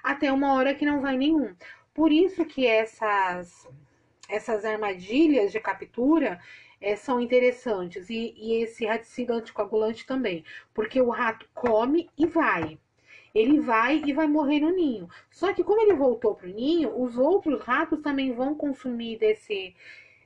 Até 0.03 0.31
uma 0.31 0.55
hora 0.55 0.75
que 0.75 0.87
não 0.87 1.01
vai 1.01 1.17
nenhum. 1.17 1.55
Por 1.93 2.13
isso 2.13 2.45
que 2.45 2.67
essas, 2.67 3.69
essas 4.29 4.65
armadilhas 4.65 5.53
de 5.53 5.59
captura 5.59 6.41
é, 6.81 6.97
são 6.97 7.21
interessantes. 7.21 8.09
E, 8.09 8.35
e 8.37 8.63
esse 8.63 8.87
raticida 8.87 9.35
anticoagulante 9.35 10.07
também. 10.07 10.45
Porque 10.73 11.01
o 11.01 11.11
rato 11.11 11.49
come 11.55 12.09
e 12.17 12.27
vai 12.27 12.79
ele 13.35 13.61
vai 13.61 14.03
e 14.05 14.13
vai 14.13 14.27
morrer 14.27 14.61
no 14.61 14.71
ninho. 14.71 15.09
Só 15.31 15.53
que 15.53 15.65
como 15.65 15.81
ele 15.83 15.95
voltou 15.95 16.35
para 16.35 16.49
o 16.49 16.53
ninho, 16.53 17.01
os 17.01 17.17
outros 17.17 17.61
ratos 17.63 18.01
também 18.01 18.33
vão 18.33 18.55
consumir 18.55 19.19
desse 19.19 19.75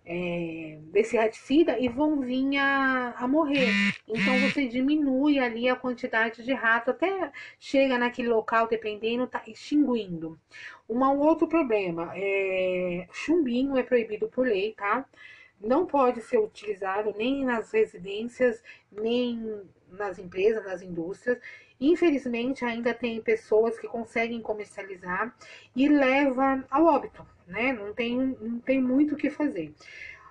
é, 0.07 0.79
desse 0.93 1.17
raticida 1.17 1.79
e 1.79 1.89
vão 1.89 2.21
vir 2.21 2.57
a, 2.59 3.15
a 3.17 3.27
morrer. 3.27 3.71
Então 4.07 4.39
você 4.41 4.67
diminui 4.69 5.39
ali 5.39 5.69
a 5.69 5.77
quantidade 5.77 6.45
de 6.45 6.53
rato 6.53 6.91
até 6.91 7.33
chega 7.59 7.99
naquele 7.99 8.29
local, 8.29 8.69
dependendo, 8.69 9.27
tá 9.27 9.43
extinguindo. 9.47 10.39
Um 10.89 11.03
outro 11.19 11.49
problema 11.49 12.13
é 12.15 13.07
chumbinho 13.13 13.77
é 13.79 13.83
proibido 13.83 14.29
por 14.29 14.47
lei, 14.47 14.73
tá? 14.73 15.07
Não 15.61 15.87
pode 15.87 16.21
ser 16.21 16.39
utilizado 16.39 17.15
nem 17.17 17.45
nas 17.45 17.73
residências, 17.73 18.63
nem 18.93 19.63
nas 19.89 20.19
empresas, 20.19 20.65
nas 20.65 20.83
indústrias. 20.83 21.39
Infelizmente, 21.81 22.65
ainda 22.65 22.95
tem 22.95 23.21
pessoas 23.21 23.79
que 23.79 23.89
conseguem 23.89 24.41
comercializar 24.41 25.35
e 25.75 25.89
leva 25.89 26.65
ao 26.71 26.85
óbito, 26.85 27.27
né? 27.47 27.73
Não 27.73 27.93
tem, 27.93 28.17
não 28.17 28.61
tem 28.61 28.81
muito 28.81 29.15
o 29.15 29.19
que 29.19 29.31
fazer. 29.31 29.75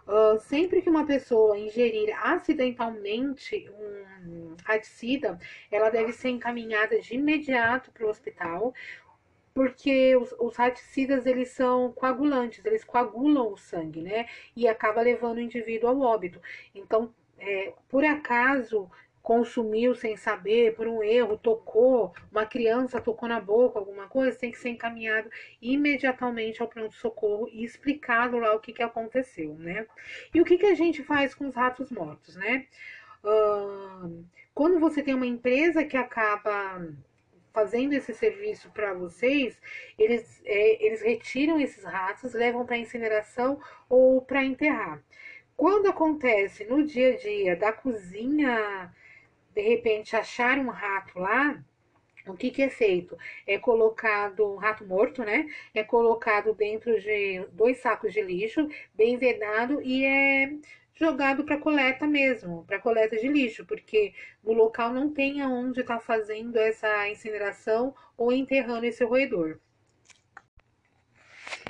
Uh, 0.07 0.39
sempre 0.39 0.81
que 0.81 0.89
uma 0.89 1.05
pessoa 1.05 1.57
ingerir 1.57 2.13
acidentalmente 2.21 3.69
um 3.69 4.55
raticida, 4.63 5.39
ela 5.71 5.89
deve 5.89 6.13
ser 6.13 6.29
encaminhada 6.29 6.99
de 6.99 7.15
imediato 7.15 7.91
para 7.91 8.05
o 8.05 8.09
hospital, 8.09 8.73
porque 9.53 10.15
os, 10.15 10.33
os 10.39 10.57
eles 11.25 11.49
são 11.49 11.91
coagulantes, 11.91 12.65
eles 12.65 12.83
coagulam 12.83 13.51
o 13.51 13.57
sangue, 13.57 14.01
né? 14.01 14.27
E 14.55 14.67
acaba 14.67 15.01
levando 15.01 15.37
o 15.37 15.41
indivíduo 15.41 15.89
ao 15.89 16.01
óbito. 16.01 16.41
Então, 16.73 17.13
é, 17.37 17.73
por 17.87 18.03
acaso 18.03 18.89
consumiu 19.23 19.95
sem 19.95 20.17
saber, 20.17 20.75
por 20.75 20.85
um 20.85 21.01
erro, 21.01 21.37
tocou, 21.37 22.13
uma 22.29 22.45
criança 22.45 22.99
tocou 22.99 23.29
na 23.29 23.39
boca, 23.39 23.79
alguma 23.79 24.05
coisa, 24.09 24.37
tem 24.37 24.51
que 24.51 24.57
ser 24.57 24.69
encaminhado 24.69 25.31
imediatamente 25.61 26.61
ao 26.61 26.67
pronto-socorro 26.67 27.47
e 27.47 27.63
explicado 27.63 28.37
lá 28.37 28.53
o 28.53 28.59
que, 28.59 28.73
que 28.73 28.83
aconteceu, 28.83 29.55
né? 29.55 29.87
E 30.33 30.41
o 30.41 30.45
que, 30.45 30.57
que 30.57 30.65
a 30.65 30.75
gente 30.75 31.01
faz 31.03 31.33
com 31.33 31.47
os 31.47 31.55
ratos 31.55 31.89
mortos, 31.89 32.35
né? 32.35 32.67
Uh, 33.23 34.25
quando 34.53 34.77
você 34.77 35.01
tem 35.01 35.13
uma 35.13 35.25
empresa 35.25 35.85
que 35.85 35.95
acaba 35.95 36.85
fazendo 37.53 37.93
esse 37.93 38.13
serviço 38.13 38.69
para 38.71 38.93
vocês, 38.93 39.57
eles, 39.97 40.41
é, 40.43 40.85
eles 40.85 41.01
retiram 41.01 41.61
esses 41.61 41.85
ratos, 41.85 42.33
levam 42.33 42.65
para 42.65 42.77
incineração 42.77 43.57
ou 43.87 44.21
para 44.21 44.43
enterrar. 44.43 45.01
Quando 45.55 45.87
acontece 45.87 46.65
no 46.65 46.83
dia 46.83 47.13
a 47.13 47.17
dia 47.17 47.55
da 47.55 47.71
cozinha 47.71 48.91
de 49.53 49.61
repente 49.61 50.15
achar 50.15 50.57
um 50.57 50.69
rato 50.69 51.19
lá, 51.19 51.63
o 52.27 52.35
que, 52.35 52.51
que 52.51 52.61
é 52.61 52.69
feito? 52.69 53.17
É 53.45 53.57
colocado 53.57 54.53
um 54.53 54.55
rato 54.55 54.85
morto, 54.85 55.23
né? 55.23 55.47
É 55.73 55.83
colocado 55.83 56.53
dentro 56.53 56.99
de 56.99 57.45
dois 57.51 57.79
sacos 57.79 58.13
de 58.13 58.21
lixo, 58.21 58.67
bem 58.95 59.17
vedado, 59.17 59.81
e 59.81 60.05
é 60.05 60.53
jogado 60.95 61.43
para 61.43 61.57
coleta 61.57 62.07
mesmo, 62.07 62.63
para 62.65 62.79
coleta 62.79 63.17
de 63.17 63.27
lixo, 63.27 63.65
porque 63.65 64.13
no 64.43 64.53
local 64.53 64.93
não 64.93 65.11
tem 65.11 65.41
aonde 65.41 65.81
estar 65.81 65.95
tá 65.95 65.99
fazendo 65.99 66.57
essa 66.57 67.09
incineração 67.09 67.93
ou 68.17 68.31
enterrando 68.31 68.85
esse 68.85 69.03
roedor. 69.03 69.59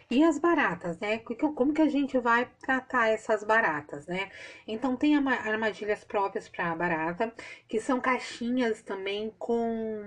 E 0.09 0.23
as 0.23 0.37
baratas, 0.37 0.99
né? 0.99 1.19
Como 1.19 1.73
que 1.73 1.81
a 1.81 1.87
gente 1.87 2.17
vai 2.19 2.49
tratar 2.61 3.09
essas 3.09 3.43
baratas, 3.43 4.07
né? 4.07 4.29
Então, 4.67 4.95
tem 4.95 5.15
armadilhas 5.15 6.03
próprias 6.03 6.47
para 6.47 6.75
barata, 6.75 7.33
que 7.67 7.79
são 7.79 7.99
caixinhas 7.99 8.81
também 8.81 9.33
com, 9.39 10.03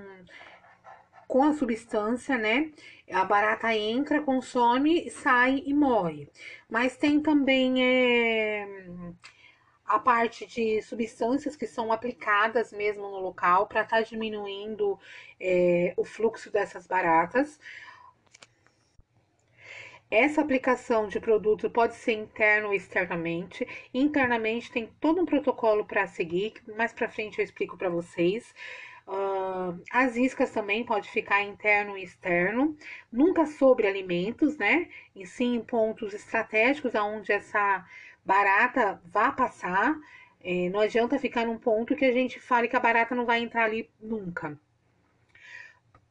com 1.27 1.45
a 1.45 1.55
substância, 1.55 2.37
né? 2.39 2.71
A 3.11 3.25
barata 3.25 3.75
entra, 3.75 4.23
consome, 4.23 5.11
sai 5.11 5.63
e 5.67 5.73
morre. 5.73 6.29
Mas 6.69 6.97
tem 6.97 7.21
também 7.21 7.83
é, 7.85 8.69
a 9.87 9.99
parte 9.99 10.47
de 10.47 10.83
substâncias 10.83 11.55
que 11.55 11.67
são 11.67 11.93
aplicadas 11.93 12.73
mesmo 12.73 13.03
no 13.03 13.21
local 13.21 13.67
para 13.67 13.83
estar 13.83 13.99
tá 13.99 14.03
diminuindo 14.03 14.99
é, 15.41 15.95
o 15.97 16.05
fluxo 16.05 16.51
dessas 16.51 16.87
baratas. 16.87 17.61
Essa 20.19 20.41
aplicação 20.41 21.09
de 21.09 21.21
produto 21.21 21.69
pode 21.69 21.95
ser 21.95 22.13
interno 22.13 22.69
ou 22.69 22.75
externamente. 22.75 23.69
Internamente 23.93 24.73
tem 24.73 24.89
todo 24.99 25.21
um 25.21 25.27
protocolo 25.27 25.85
para 25.85 26.07
seguir, 26.07 26.53
que 26.53 26.73
mais 26.73 26.91
para 26.91 27.07
frente 27.07 27.39
eu 27.39 27.45
explico 27.45 27.77
para 27.77 27.91
vocês. 27.91 28.55
Uh, 29.07 29.79
as 29.93 30.17
iscas 30.17 30.51
também 30.51 30.87
pode 30.87 31.11
ficar 31.11 31.43
interno 31.43 31.99
e 31.99 32.03
externo, 32.03 32.75
nunca 33.13 33.45
sobre 33.45 33.87
alimentos, 33.87 34.57
né? 34.57 34.89
E 35.15 35.27
sim 35.27 35.57
em 35.57 35.61
pontos 35.61 36.15
estratégicos 36.15 36.95
aonde 36.95 37.31
essa 37.31 37.85
barata 38.25 38.99
vá 39.05 39.31
passar. 39.31 39.95
É, 40.43 40.71
não 40.71 40.81
adianta 40.81 41.19
ficar 41.19 41.45
num 41.45 41.59
ponto 41.59 41.95
que 41.95 42.07
a 42.07 42.13
gente 42.13 42.41
fale 42.41 42.69
que 42.69 42.77
a 42.77 42.81
barata 42.81 43.15
não 43.15 43.27
vai 43.27 43.41
entrar 43.41 43.65
ali 43.65 43.91
nunca 44.01 44.59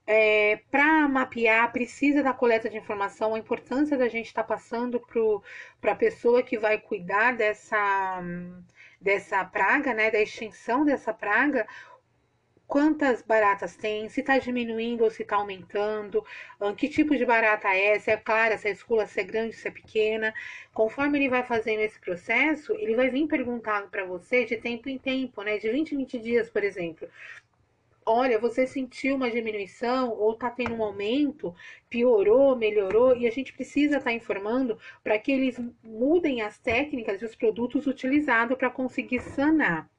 é, 0.08 0.58
para 0.70 1.08
mapear, 1.08 1.72
precisa 1.72 2.22
da 2.22 2.34
coleta 2.34 2.70
de 2.70 2.78
informação, 2.78 3.34
a 3.34 3.40
importância 3.40 3.98
da 3.98 4.08
gente 4.08 4.28
estar 4.28 4.44
tá 4.44 4.48
passando 4.56 5.02
para 5.82 5.94
a 5.94 5.96
pessoa 5.96 6.44
que 6.44 6.58
vai 6.58 6.78
cuidar 6.80 7.36
dessa, 7.36 8.22
dessa 9.02 9.44
praga, 9.46 9.94
né, 9.94 10.12
da 10.12 10.22
extinção 10.22 10.86
dessa 10.86 11.14
praga, 11.14 11.68
quantas 12.68 13.22
baratas 13.22 13.76
tem, 13.76 14.10
se 14.10 14.22
está 14.22 14.38
diminuindo 14.38 15.04
ou 15.04 15.10
se 15.10 15.24
está 15.24 15.38
aumentando, 15.38 16.24
que 16.78 16.88
tipo 16.90 17.16
de 17.16 17.26
barata 17.26 17.70
é, 17.70 17.98
se 18.00 18.12
é 18.12 18.18
clara, 18.18 18.58
se 18.58 18.68
é 18.68 18.72
escura, 18.72 19.06
se 19.08 19.20
é 19.20 19.24
grande, 19.24 19.56
se 19.56 19.68
é 19.68 19.72
pequena. 19.72 20.34
Conforme 20.74 21.18
ele 21.18 21.30
vai 21.30 21.44
fazendo 21.44 21.82
esse 21.82 22.00
processo, 22.00 22.74
ele 22.74 22.96
vai 22.96 23.10
vir 23.10 23.28
perguntar 23.28 23.88
para 23.90 24.06
você 24.06 24.46
de 24.46 24.58
tempo 24.58 24.90
em 24.90 24.98
tempo, 24.98 25.42
né, 25.44 25.58
de 25.58 25.70
20 25.72 25.94
em 25.94 25.98
20 26.00 26.20
dias, 26.20 26.50
por 26.50 26.64
exemplo 26.64 27.08
olha, 28.06 28.38
você 28.38 28.68
sentiu 28.68 29.16
uma 29.16 29.32
diminuição 29.32 30.12
ou 30.12 30.34
está 30.34 30.50
tendo 30.50 30.76
um 30.76 30.84
aumento, 30.84 31.56
piorou, 31.90 32.56
melhorou, 32.56 33.18
e 33.18 33.28
a 33.28 33.32
gente 33.32 33.52
precisa 33.54 33.98
estar 33.98 34.12
tá 34.12 34.16
informando 34.16 34.78
para 35.04 35.18
que 35.18 35.32
eles 35.32 35.60
mudem 35.84 36.42
as 36.42 36.60
técnicas 36.60 37.22
e 37.22 37.26
os 37.26 37.36
produtos 37.36 37.88
utilizados 37.88 38.58
para 38.58 38.70
conseguir 38.70 39.22
sanar. 39.22 39.90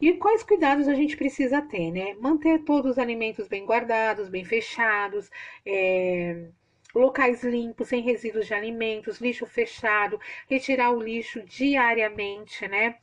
E 0.00 0.12
quais 0.14 0.42
cuidados 0.42 0.88
a 0.88 0.94
gente 0.94 1.16
precisa 1.16 1.62
ter, 1.62 1.90
né? 1.92 2.14
Manter 2.14 2.64
todos 2.64 2.92
os 2.92 2.98
alimentos 2.98 3.46
bem 3.48 3.64
guardados, 3.64 4.28
bem 4.28 4.44
fechados, 4.44 5.30
é, 5.64 6.48
locais 6.94 7.42
limpos, 7.44 7.88
sem 7.88 8.02
resíduos 8.02 8.46
de 8.46 8.54
alimentos, 8.54 9.20
lixo 9.20 9.46
fechado, 9.46 10.20
retirar 10.48 10.90
o 10.90 11.00
lixo 11.00 11.42
diariamente, 11.42 12.66
né? 12.68 12.96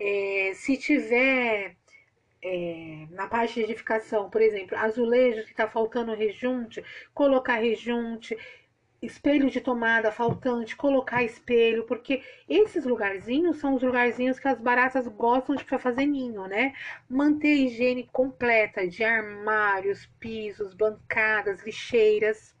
É, 0.00 0.52
se 0.54 0.76
tiver 0.78 1.76
é, 2.48 3.06
na 3.10 3.26
parte 3.26 3.54
de 3.54 3.62
edificação, 3.62 4.30
por 4.30 4.40
exemplo, 4.40 4.78
azulejo 4.78 5.42
que 5.44 5.50
está 5.50 5.66
faltando 5.66 6.14
rejunte, 6.14 6.84
colocar 7.12 7.56
rejunte, 7.56 8.38
espelho 9.02 9.50
de 9.50 9.60
tomada 9.60 10.12
faltante, 10.12 10.76
colocar 10.76 11.24
espelho, 11.24 11.84
porque 11.84 12.22
esses 12.48 12.84
lugarzinhos 12.84 13.58
são 13.58 13.74
os 13.74 13.82
lugarzinhos 13.82 14.38
que 14.38 14.46
as 14.46 14.60
baratas 14.60 15.08
gostam 15.08 15.56
de 15.56 15.64
fazer 15.64 16.06
ninho, 16.06 16.46
né? 16.46 16.72
Manter 17.08 17.48
a 17.48 17.56
higiene 17.56 18.08
completa 18.12 18.86
de 18.86 19.02
armários, 19.02 20.06
pisos, 20.20 20.72
bancadas, 20.72 21.64
lixeiras. 21.64 22.54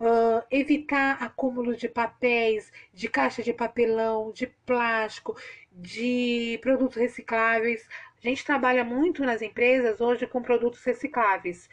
Uh, 0.00 0.42
evitar 0.50 1.22
acúmulo 1.22 1.76
de 1.76 1.88
papéis, 1.88 2.72
de 2.92 3.08
caixa 3.08 3.44
de 3.44 3.52
papelão, 3.52 4.32
de 4.32 4.48
plástico, 4.66 5.36
de 5.70 6.58
produtos 6.60 6.96
recicláveis. 6.96 7.88
Gente 8.24 8.42
trabalha 8.42 8.82
muito 8.82 9.22
nas 9.22 9.42
empresas 9.42 10.00
hoje 10.00 10.26
com 10.26 10.40
produtos 10.40 10.82
recicláveis. 10.82 11.68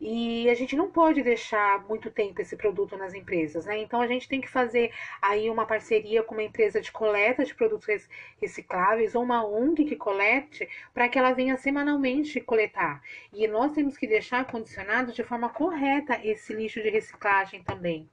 E 0.00 0.48
a 0.48 0.54
gente 0.54 0.74
não 0.74 0.90
pode 0.90 1.22
deixar 1.22 1.86
muito 1.86 2.10
tempo 2.10 2.40
esse 2.40 2.56
produto 2.56 2.96
nas 2.96 3.12
empresas, 3.12 3.66
né? 3.66 3.76
Então 3.82 4.00
a 4.00 4.06
gente 4.06 4.26
tem 4.26 4.40
que 4.40 4.48
fazer 4.48 4.90
aí 5.20 5.50
uma 5.50 5.66
parceria 5.66 6.22
com 6.22 6.34
uma 6.34 6.42
empresa 6.42 6.80
de 6.80 6.90
coleta 6.90 7.44
de 7.44 7.54
produtos 7.54 8.08
recicláveis 8.40 9.14
ou 9.14 9.22
uma 9.22 9.46
ONG 9.46 9.84
que 9.84 9.94
colete 9.94 10.66
para 10.94 11.06
que 11.06 11.18
ela 11.18 11.34
venha 11.34 11.58
semanalmente 11.58 12.40
coletar. 12.40 13.02
E 13.30 13.46
nós 13.46 13.72
temos 13.72 13.98
que 13.98 14.06
deixar 14.06 14.46
condicionado 14.46 15.12
de 15.12 15.22
forma 15.22 15.50
correta 15.50 16.18
esse 16.24 16.54
lixo 16.54 16.82
de 16.82 16.88
reciclagem 16.88 17.62
também. 17.62 18.08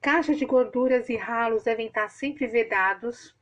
Caixas 0.00 0.38
de 0.38 0.46
gorduras 0.46 1.10
e 1.10 1.16
ralos 1.16 1.64
devem 1.64 1.88
estar 1.88 2.08
sempre 2.08 2.46
vedados 2.46 3.36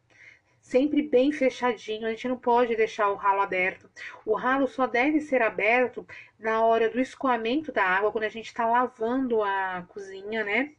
sempre 0.63 1.03
bem 1.03 1.33
fechadinho, 1.33 2.07
a 2.07 2.11
gente 2.11 2.29
não 2.29 2.39
pode 2.39 2.75
deixar 2.77 3.11
o 3.11 3.17
ralo 3.17 3.43
aberto. 3.43 3.91
O 4.25 4.35
ralo 4.35 4.67
só 4.69 4.87
deve 4.87 5.21
ser 5.21 5.43
aberto 5.43 6.07
na 6.39 6.65
hora 6.65 6.89
do 6.89 7.01
escoamento 7.01 7.73
da 7.73 7.85
água, 7.85 8.13
quando 8.13 8.25
a 8.25 8.31
gente 8.31 8.47
está 8.47 8.65
lavando 8.65 9.43
a 9.43 9.85
cozinha, 9.89 10.45
né? 10.45 10.73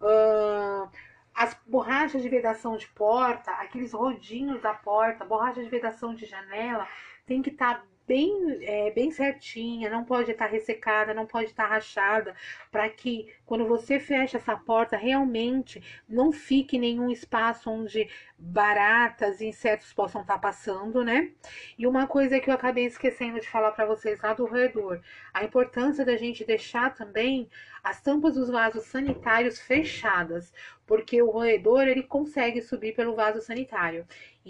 Uh, 0.00 0.90
as 1.32 1.56
borrachas 1.66 2.22
de 2.22 2.28
vedação 2.28 2.76
de 2.76 2.88
porta, 2.88 3.52
aqueles 3.52 3.92
rodinhos 3.92 4.60
da 4.60 4.74
porta, 4.74 5.24
borracha 5.24 5.62
de 5.62 5.70
vedação 5.70 6.14
de 6.14 6.26
janela, 6.26 6.86
tem 7.24 7.40
que 7.40 7.50
estar 7.50 7.76
tá 7.76 7.84
bem, 8.10 8.58
é, 8.62 8.90
bem 8.90 9.12
certinha, 9.12 9.88
não 9.88 10.04
pode 10.04 10.32
estar 10.32 10.46
ressecada, 10.46 11.14
não 11.14 11.26
pode 11.26 11.50
estar 11.50 11.66
rachada, 11.66 12.34
para 12.68 12.88
que 12.88 13.32
quando 13.46 13.68
você 13.68 14.00
fecha 14.00 14.36
essa 14.36 14.56
porta, 14.56 14.96
realmente 14.96 15.80
não 16.08 16.32
fique 16.32 16.76
nenhum 16.76 17.08
espaço 17.08 17.70
onde 17.70 18.10
baratas 18.36 19.40
e 19.40 19.46
insetos 19.46 19.92
possam 19.92 20.22
estar 20.22 20.38
passando, 20.38 21.04
né? 21.04 21.30
E 21.78 21.86
uma 21.86 22.08
coisa 22.08 22.40
que 22.40 22.50
eu 22.50 22.54
acabei 22.54 22.84
esquecendo 22.84 23.38
de 23.38 23.48
falar 23.48 23.70
para 23.70 23.86
vocês 23.86 24.20
lá 24.20 24.34
do 24.34 24.44
roedor, 24.44 25.00
a 25.32 25.44
importância 25.44 26.04
da 26.04 26.16
gente 26.16 26.44
deixar 26.44 26.92
também 26.92 27.48
as 27.80 28.02
tampas 28.02 28.34
dos 28.34 28.50
vasos 28.50 28.86
sanitários 28.86 29.60
fechadas, 29.60 30.52
porque 30.84 31.22
o 31.22 31.30
roedor 31.30 31.82
ele 31.82 32.02
consegue 32.02 32.60
subir 32.60 32.94
pelo 32.94 33.14
vaso 33.14 33.40
sanitário. 33.40 34.04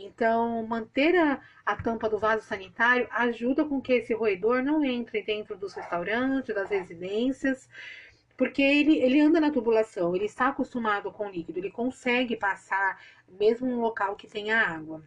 Então, 0.05 0.67
manter 0.67 1.17
a, 1.17 1.41
a 1.65 1.77
tampa 1.77 2.09
do 2.09 2.19
vaso 2.19 2.45
sanitário 2.45 3.09
ajuda 3.11 3.65
com 3.65 3.81
que 3.81 3.93
esse 3.93 4.15
roedor 4.15 4.63
não 4.63 4.85
entre 4.85 5.23
dentro 5.23 5.57
dos 5.57 5.75
restaurantes, 5.75 6.55
das 6.55 6.71
residências, 6.71 7.69
porque 8.37 8.63
ele, 8.63 8.99
ele 8.99 9.21
anda 9.21 9.41
na 9.41 9.51
tubulação, 9.51 10.17
ele 10.17 10.25
está 10.25 10.49
acostumado 10.49 11.13
com 11.13 11.27
o 11.27 11.31
líquido, 11.31 11.59
ele 11.59 11.71
consegue 11.71 12.37
passar 12.37 12.99
mesmo 13.29 13.69
um 13.69 13.81
local 13.81 14.17
que 14.17 14.27
tenha 14.27 14.59
água. 14.59 15.03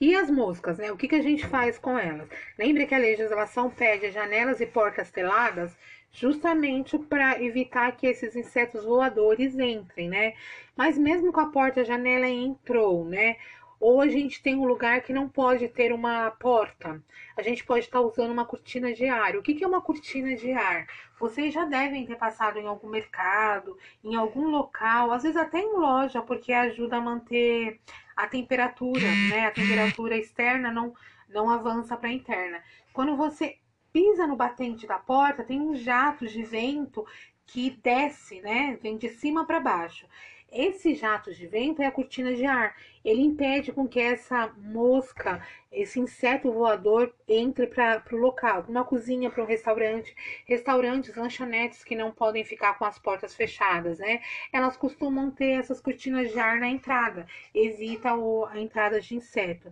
E 0.00 0.14
as 0.14 0.30
moscas, 0.30 0.78
né? 0.78 0.92
O 0.92 0.96
que, 0.96 1.08
que 1.08 1.16
a 1.16 1.22
gente 1.22 1.46
faz 1.46 1.78
com 1.78 1.98
elas? 1.98 2.28
Lembre 2.58 2.86
que 2.86 2.94
a 2.94 2.98
legislação 2.98 3.68
pede 3.68 4.12
janelas 4.12 4.60
e 4.60 4.66
portas 4.66 5.10
teladas 5.10 5.76
justamente 6.12 6.98
para 6.98 7.42
evitar 7.42 7.92
que 7.96 8.06
esses 8.06 8.34
insetos 8.36 8.84
voadores 8.84 9.58
entrem, 9.58 10.08
né? 10.08 10.34
Mas 10.76 10.96
mesmo 10.96 11.32
com 11.32 11.40
a 11.40 11.50
porta, 11.50 11.80
a 11.80 11.84
janela 11.84 12.28
entrou, 12.28 13.04
né? 13.04 13.36
Ou 13.80 14.00
a 14.00 14.08
gente 14.08 14.42
tem 14.42 14.56
um 14.56 14.66
lugar 14.66 15.02
que 15.02 15.12
não 15.12 15.28
pode 15.28 15.68
ter 15.68 15.92
uma 15.92 16.30
porta. 16.32 17.02
A 17.36 17.42
gente 17.42 17.64
pode 17.64 17.84
estar 17.84 18.00
usando 18.00 18.32
uma 18.32 18.44
cortina 18.44 18.92
de 18.92 19.06
ar. 19.06 19.36
O 19.36 19.42
que 19.42 19.62
é 19.62 19.66
uma 19.66 19.80
cortina 19.80 20.34
de 20.34 20.50
ar? 20.52 20.86
Vocês 21.18 21.54
já 21.54 21.64
devem 21.64 22.04
ter 22.04 22.16
passado 22.16 22.58
em 22.58 22.66
algum 22.66 22.88
mercado, 22.88 23.78
em 24.02 24.16
algum 24.16 24.48
local, 24.48 25.12
às 25.12 25.22
vezes 25.22 25.36
até 25.36 25.60
em 25.60 25.76
loja, 25.76 26.20
porque 26.20 26.52
ajuda 26.52 26.96
a 26.96 27.00
manter 27.00 27.80
a 28.16 28.26
temperatura, 28.26 29.06
né? 29.30 29.46
A 29.46 29.52
temperatura 29.52 30.16
externa 30.16 30.72
não, 30.72 30.92
não 31.28 31.48
avança 31.48 31.96
para 31.96 32.08
a 32.08 32.12
interna. 32.12 32.60
Quando 32.92 33.16
você 33.16 33.58
pisa 33.92 34.26
no 34.26 34.36
batente 34.36 34.86
da 34.86 34.98
porta, 34.98 35.44
tem 35.44 35.60
um 35.60 35.74
jato 35.74 36.26
de 36.26 36.42
vento 36.42 37.06
que 37.46 37.70
desce, 37.82 38.40
né? 38.40 38.78
Vem 38.82 38.98
de 38.98 39.08
cima 39.08 39.46
para 39.46 39.60
baixo. 39.60 40.06
Esse 40.50 40.94
jato 40.94 41.32
de 41.32 41.46
vento 41.46 41.82
é 41.82 41.86
a 41.86 41.90
cortina 41.90 42.34
de 42.34 42.46
ar. 42.46 42.74
Ele 43.04 43.20
impede 43.20 43.70
com 43.70 43.86
que 43.86 44.00
essa 44.00 44.48
mosca, 44.56 45.46
esse 45.70 46.00
inseto 46.00 46.50
voador, 46.50 47.14
entre 47.28 47.66
para 47.66 48.02
o 48.12 48.16
local. 48.16 48.64
Uma 48.66 48.84
cozinha 48.84 49.30
para 49.30 49.42
um 49.42 49.46
restaurante, 49.46 50.14
restaurantes, 50.46 51.14
lanchonetes 51.14 51.84
que 51.84 51.94
não 51.94 52.10
podem 52.10 52.44
ficar 52.44 52.78
com 52.78 52.86
as 52.86 52.98
portas 52.98 53.34
fechadas, 53.34 53.98
né? 53.98 54.22
Elas 54.50 54.76
costumam 54.76 55.30
ter 55.30 55.60
essas 55.60 55.80
cortinas 55.80 56.32
de 56.32 56.38
ar 56.38 56.58
na 56.58 56.68
entrada, 56.68 57.26
evita 57.54 58.10
a 58.50 58.58
entrada 58.58 59.00
de 59.00 59.14
inseto. 59.14 59.70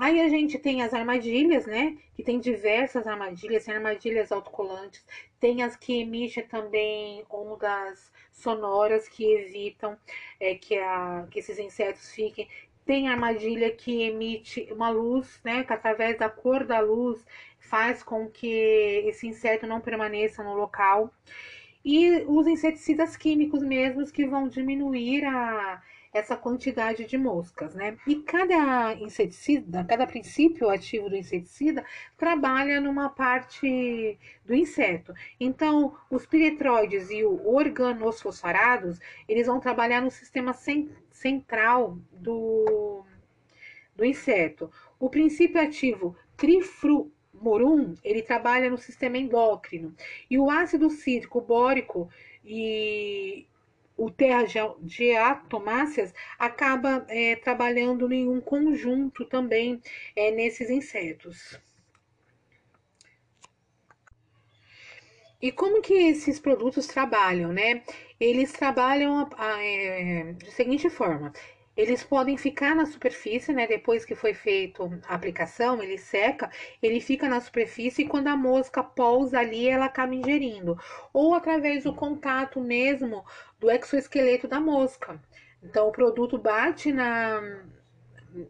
Aí 0.00 0.18
a 0.22 0.30
gente 0.30 0.58
tem 0.58 0.80
as 0.82 0.94
armadilhas, 0.94 1.66
né? 1.66 1.98
Que 2.14 2.22
tem 2.22 2.40
diversas 2.40 3.06
armadilhas, 3.06 3.66
tem 3.66 3.74
armadilhas 3.74 4.32
autocolantes, 4.32 5.04
tem 5.38 5.62
as 5.62 5.76
que 5.76 6.00
emitem 6.00 6.42
também 6.48 7.22
ondas 7.28 8.10
sonoras 8.32 9.06
que 9.06 9.22
evitam 9.30 9.98
é, 10.40 10.54
que, 10.54 10.78
a, 10.78 11.26
que 11.30 11.38
esses 11.38 11.58
insetos 11.58 12.10
fiquem. 12.14 12.48
Tem 12.86 13.08
armadilha 13.08 13.70
que 13.70 14.04
emite 14.04 14.66
uma 14.72 14.88
luz, 14.88 15.38
né? 15.44 15.64
Que 15.64 15.74
através 15.74 16.18
da 16.18 16.30
cor 16.30 16.64
da 16.64 16.80
luz 16.80 17.22
faz 17.58 18.02
com 18.02 18.26
que 18.26 18.48
esse 19.06 19.26
inseto 19.26 19.66
não 19.66 19.82
permaneça 19.82 20.42
no 20.42 20.54
local. 20.54 21.12
E 21.84 22.24
os 22.26 22.46
inseticidas 22.46 23.18
químicos 23.18 23.62
mesmos 23.62 24.10
que 24.10 24.26
vão 24.26 24.48
diminuir 24.48 25.26
a 25.26 25.82
essa 26.12 26.36
quantidade 26.36 27.04
de 27.04 27.16
moscas, 27.16 27.74
né? 27.74 27.96
E 28.06 28.16
cada 28.16 28.94
inseticida, 28.94 29.84
cada 29.84 30.06
princípio 30.06 30.68
ativo 30.68 31.08
do 31.08 31.16
inseticida 31.16 31.84
trabalha 32.16 32.80
numa 32.80 33.08
parte 33.08 34.18
do 34.44 34.54
inseto. 34.54 35.14
Então, 35.38 35.96
os 36.10 36.26
piretroides 36.26 37.10
e 37.10 37.24
os 37.24 37.40
organosfosforados, 37.44 38.98
eles 39.28 39.46
vão 39.46 39.60
trabalhar 39.60 40.00
no 40.00 40.10
sistema 40.10 40.52
central 41.10 41.96
do, 42.12 43.04
do 43.94 44.04
inseto. 44.04 44.70
O 44.98 45.08
princípio 45.08 45.60
ativo 45.60 46.16
trifrumorum, 46.36 47.94
ele 48.02 48.22
trabalha 48.22 48.68
no 48.68 48.78
sistema 48.78 49.16
endócrino. 49.16 49.94
E 50.28 50.36
o 50.38 50.50
ácido 50.50 50.90
cítrico 50.90 51.40
bórico 51.40 52.08
e 52.44 53.46
o 54.00 54.10
terra 54.10 54.44
diatomáceas 54.80 56.14
acaba 56.38 57.04
é, 57.10 57.36
trabalhando 57.36 58.10
em 58.10 58.26
um 58.26 58.40
conjunto 58.40 59.26
também 59.26 59.78
é, 60.16 60.30
nesses 60.30 60.70
insetos. 60.70 61.60
E 65.42 65.52
como 65.52 65.82
que 65.82 65.92
esses 65.92 66.40
produtos 66.40 66.86
trabalham, 66.86 67.52
né? 67.52 67.82
Eles 68.18 68.52
trabalham 68.52 69.28
é, 69.38 70.32
de 70.32 70.50
seguinte 70.50 70.88
forma: 70.88 71.30
eles 71.80 72.04
podem 72.04 72.36
ficar 72.36 72.74
na 72.76 72.84
superfície, 72.84 73.52
né? 73.54 73.66
Depois 73.66 74.04
que 74.04 74.14
foi 74.14 74.34
feito 74.34 74.82
a 75.08 75.14
aplicação, 75.14 75.82
ele 75.82 75.96
seca, 75.96 76.50
ele 76.82 77.00
fica 77.00 77.26
na 77.26 77.40
superfície 77.40 78.02
e 78.02 78.08
quando 78.08 78.28
a 78.28 78.36
mosca 78.36 78.82
pousa 78.82 79.38
ali, 79.38 79.66
ela 79.66 79.86
acaba 79.86 80.14
ingerindo. 80.14 80.78
Ou 81.10 81.34
através 81.34 81.84
do 81.84 81.94
contato 81.94 82.60
mesmo 82.60 83.24
do 83.58 83.70
exoesqueleto 83.70 84.46
da 84.46 84.60
mosca. 84.60 85.18
Então, 85.62 85.88
o 85.88 85.92
produto 85.92 86.36
bate 86.36 86.92
na, 86.92 87.40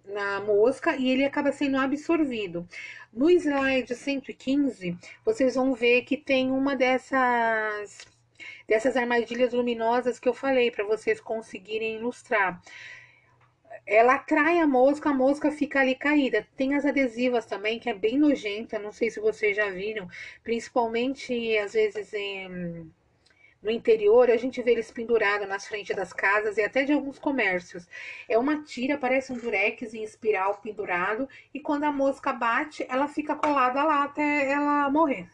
na 0.07 0.40
mosca 0.40 0.97
e 0.97 1.09
ele 1.09 1.24
acaba 1.24 1.52
sendo 1.52 1.77
absorvido. 1.77 2.66
No 3.12 3.31
slide 3.31 3.94
115, 3.94 4.98
vocês 5.24 5.55
vão 5.55 5.73
ver 5.73 6.02
que 6.02 6.16
tem 6.16 6.51
uma 6.51 6.74
dessas 6.74 8.09
dessas 8.66 8.97
armadilhas 8.97 9.52
luminosas 9.52 10.19
que 10.19 10.28
eu 10.28 10.32
falei 10.32 10.70
para 10.70 10.85
vocês 10.85 11.20
conseguirem 11.20 11.97
ilustrar 11.97 12.62
ela 13.86 14.14
atrai 14.14 14.59
a 14.59 14.66
mosca, 14.66 15.10
a 15.10 15.14
mosca 15.14 15.51
fica 15.51 15.80
ali 15.80 15.94
caída. 15.94 16.47
Tem 16.56 16.74
as 16.74 16.84
adesivas 16.84 17.47
também, 17.47 17.78
que 17.78 17.88
é 17.90 17.94
bem 17.94 18.18
nojenta, 18.18 18.78
não 18.78 18.92
sei 18.92 19.10
se 19.10 19.20
vocês 19.20 19.56
já 19.56 19.70
viram, 19.70 20.09
principalmente 20.42 21.56
às 21.59 21.72
vezes 21.74 22.12
em, 22.12 22.90
no 23.62 23.70
interior, 23.70 24.30
a 24.30 24.36
gente 24.36 24.62
vê 24.62 24.72
eles 24.72 24.90
pendurados 24.90 25.48
nas 25.48 25.66
frentes 25.66 25.94
das 25.94 26.12
casas 26.12 26.56
e 26.56 26.62
até 26.62 26.84
de 26.84 26.92
alguns 26.92 27.18
comércios. 27.18 27.86
É 28.28 28.38
uma 28.38 28.62
tira, 28.62 28.97
parece 28.97 29.32
um 29.32 29.38
durex 29.38 29.92
em 29.92 30.02
espiral 30.02 30.59
pendurado, 30.59 31.28
e 31.52 31.60
quando 31.60 31.84
a 31.84 31.92
mosca 31.92 32.32
bate, 32.32 32.86
ela 32.88 33.06
fica 33.09 33.36
colada 33.36 33.82
lá 33.84 34.05
até 34.05 34.51
ela 34.51 34.88
morrer. 34.90 35.28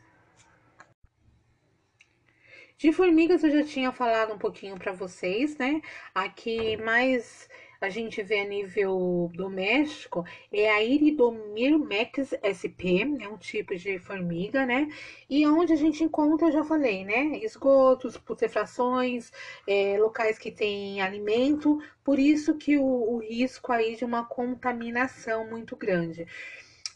De 2.78 2.92
formigas 2.92 3.42
eu 3.42 3.50
já 3.50 3.64
tinha 3.64 3.90
falado 3.90 4.34
um 4.34 4.38
pouquinho 4.38 4.76
para 4.76 4.92
vocês, 4.92 5.56
né? 5.56 5.80
Aqui 6.14 6.76
mais 6.76 7.48
a 7.80 7.88
gente 7.88 8.22
vê 8.22 8.40
a 8.40 8.44
nível 8.44 9.30
doméstico 9.34 10.24
é 10.52 10.70
a 10.70 10.82
Iridomyrmex 10.82 12.34
sp, 12.54 12.82
é 13.20 13.28
um 13.28 13.36
tipo 13.36 13.76
de 13.76 13.98
formiga, 13.98 14.64
né? 14.64 14.88
E 15.28 15.46
onde 15.46 15.72
a 15.72 15.76
gente 15.76 16.02
encontra, 16.02 16.48
eu 16.48 16.52
já 16.52 16.64
falei, 16.64 17.04
né? 17.04 17.38
Esgotos, 17.42 18.16
putrefações, 18.16 19.30
é, 19.66 19.96
locais 19.98 20.38
que 20.38 20.50
tem 20.50 21.00
alimento, 21.00 21.78
por 22.04 22.18
isso 22.18 22.54
que 22.54 22.76
o, 22.78 22.84
o 22.84 23.18
risco 23.18 23.72
aí 23.72 23.96
de 23.96 24.04
uma 24.04 24.24
contaminação 24.24 25.48
muito 25.48 25.76
grande. 25.76 26.26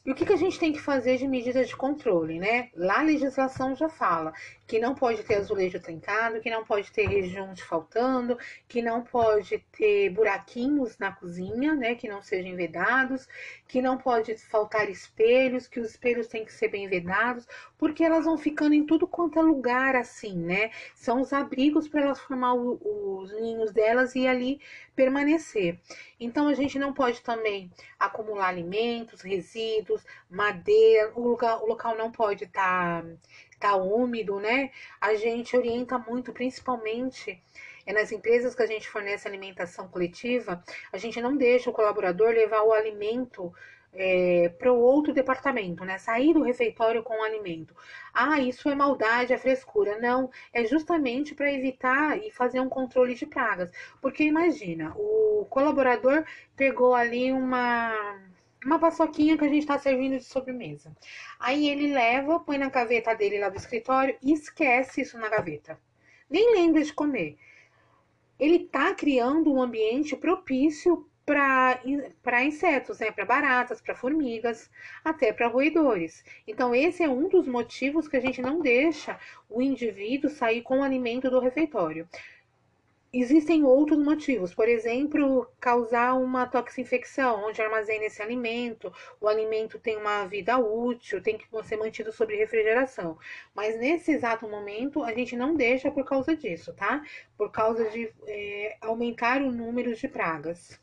E 0.05 0.11
o 0.11 0.15
que, 0.15 0.25
que 0.25 0.33
a 0.33 0.37
gente 0.37 0.59
tem 0.59 0.73
que 0.73 0.81
fazer 0.81 1.19
de 1.19 1.29
medida 1.29 1.63
de 1.63 1.77
controle, 1.77 2.39
né? 2.39 2.71
Lá 2.75 3.01
a 3.01 3.03
legislação 3.03 3.77
já 3.77 3.89
fala 3.89 4.33
que 4.71 4.79
não 4.79 4.95
pode 4.95 5.25
ter 5.25 5.35
azulejo 5.35 5.81
trincado, 5.81 6.41
que 6.41 6.49
não 6.49 6.63
pode 6.63 6.93
ter 6.93 7.09
rejunte 7.09 7.61
faltando, 7.61 8.39
que 8.69 8.81
não 8.81 9.03
pode 9.03 9.59
ter 9.73 10.11
buraquinhos 10.11 10.97
na 10.97 11.11
cozinha, 11.11 11.75
né? 11.75 11.97
Que 11.97 12.07
não 12.07 12.23
sejam 12.23 12.55
vedados, 12.55 13.27
que 13.67 13.83
não 13.83 13.99
pode 13.99 14.37
faltar 14.37 14.89
espelhos, 14.89 15.67
que 15.67 15.81
os 15.81 15.91
espelhos 15.91 16.29
têm 16.29 16.45
que 16.45 16.53
ser 16.53 16.69
bem 16.69 16.89
vedados, 16.89 17.49
porque 17.77 18.05
elas 18.05 18.27
vão 18.27 18.39
ficando 18.39 18.73
em 18.73 18.87
tudo 18.87 19.09
quanto 19.09 19.41
é 19.41 19.43
lugar 19.43 19.97
assim, 19.97 20.37
né? 20.37 20.71
São 20.95 21.21
os 21.21 21.33
abrigos 21.33 21.89
para 21.89 22.03
elas 22.03 22.21
formar 22.21 22.55
o, 22.55 22.79
os 23.19 23.33
ninhos 23.41 23.73
delas 23.73 24.15
e 24.15 24.25
ali 24.25 24.61
permanecer. 24.95 25.81
Então 26.21 26.47
a 26.47 26.55
gente 26.55 26.79
não 26.79 26.93
pode 26.93 27.23
também 27.23 27.73
acumular 27.99 28.49
alimentos, 28.49 29.23
resíduos, 29.23 30.05
madeira, 30.31 31.11
o, 31.17 31.21
lugar, 31.23 31.61
o 31.61 31.67
local 31.67 31.97
não 31.97 32.13
pode 32.13 32.45
estar 32.45 33.03
tá, 33.03 33.09
tá 33.61 33.77
úmido, 33.77 34.41
né? 34.41 34.71
A 35.01 35.15
gente 35.15 35.57
orienta 35.57 35.99
muito, 35.99 36.33
principalmente 36.33 37.41
é 37.87 37.93
nas 37.93 38.13
empresas 38.13 38.55
que 38.55 38.63
a 38.63 38.67
gente 38.67 38.89
fornece 38.89 39.27
alimentação 39.27 39.89
coletiva, 39.89 40.63
a 40.93 40.99
gente 40.99 41.21
não 41.21 41.37
deixa 41.37 41.71
o 41.71 41.73
colaborador 41.73 42.29
levar 42.29 42.63
o 42.63 42.73
alimento 42.73 43.53
é, 43.93 44.49
para 44.59 44.73
o 44.73 44.79
outro 44.79 45.13
departamento, 45.13 45.85
né? 45.85 45.99
Sair 45.99 46.33
do 46.33 46.43
refeitório 46.43 47.03
com 47.03 47.19
o 47.19 47.23
alimento. 47.23 47.75
Ah, 48.15 48.39
isso 48.39 48.69
é 48.69 48.75
maldade, 48.75 49.33
é 49.33 49.39
frescura. 49.39 49.99
Não, 49.99 50.31
é 50.53 50.65
justamente 50.65 51.35
para 51.35 51.53
evitar 51.53 52.19
e 52.19 52.31
fazer 52.31 52.61
um 52.61 52.69
controle 52.69 53.15
de 53.15 53.27
pragas. 53.27 53.71
Porque 54.01 54.23
imagina, 54.25 54.93
o 54.97 55.47
colaborador 55.51 56.25
pegou 56.57 56.95
ali 56.95 57.33
uma 57.33 57.93
uma 58.65 58.79
paçoquinha 58.79 59.39
que 59.39 59.45
a 59.45 59.49
gente 59.49 59.61
está 59.61 59.79
servindo 59.79 60.19
de 60.19 60.25
sobremesa. 60.25 60.95
Aí 61.39 61.69
ele 61.69 61.93
leva, 61.93 62.41
põe 62.41 62.59
na 62.59 62.69
gaveta 62.69 63.15
dele 63.15 63.39
lá 63.39 63.49
do 63.49 63.57
escritório 63.57 64.17
e 64.23 64.33
esquece 64.33 65.01
isso 65.01 65.19
na 65.19 65.29
gaveta. 65.29 65.79
Nem 66.29 66.55
lembra 66.55 66.83
de 66.83 66.93
comer. 66.93 67.39
Ele 68.39 68.65
está 68.65 68.95
criando 68.95 69.53
um 69.53 69.61
ambiente 69.61 70.17
propício 70.17 71.07
para 71.25 72.45
insetos, 72.45 72.99
né? 72.99 73.11
para 73.13 73.25
baratas, 73.25 73.81
para 73.81 73.95
formigas, 73.95 74.71
até 75.05 75.33
para 75.33 75.47
roedores. 75.47 76.25
Então, 76.47 76.75
esse 76.75 77.03
é 77.03 77.09
um 77.09 77.29
dos 77.29 77.47
motivos 77.47 78.09
que 78.09 78.17
a 78.17 78.21
gente 78.21 78.43
não 78.43 78.61
deixa 78.61 79.19
o 79.49 79.63
indivíduo 79.63 80.29
sair 80.29 80.63
com 80.63 80.81
o 80.81 80.83
alimento 80.83 81.31
do 81.31 81.39
refeitório. 81.39 82.09
Existem 83.13 83.65
outros 83.65 83.99
motivos, 83.99 84.55
por 84.55 84.69
exemplo, 84.69 85.45
causar 85.59 86.15
uma 86.15 86.47
toxinfecção, 86.47 87.45
onde 87.45 87.61
armazena 87.61 88.05
esse 88.05 88.23
alimento, 88.23 88.93
o 89.21 89.27
alimento 89.27 89.81
tem 89.81 89.97
uma 89.97 90.27
vida 90.27 90.57
útil, 90.59 91.21
tem 91.21 91.37
que 91.37 91.45
ser 91.65 91.77
mantido 91.77 92.13
sob 92.13 92.37
refrigeração. 92.37 93.19
Mas 93.53 93.77
nesse 93.81 94.13
exato 94.13 94.49
momento, 94.49 95.03
a 95.03 95.13
gente 95.13 95.35
não 95.35 95.57
deixa 95.57 95.91
por 95.91 96.05
causa 96.05 96.37
disso, 96.37 96.73
tá? 96.73 97.03
Por 97.37 97.51
causa 97.51 97.91
de 97.91 98.13
é, 98.29 98.77
aumentar 98.81 99.43
o 99.43 99.51
número 99.51 99.93
de 99.93 100.07
pragas. 100.07 100.81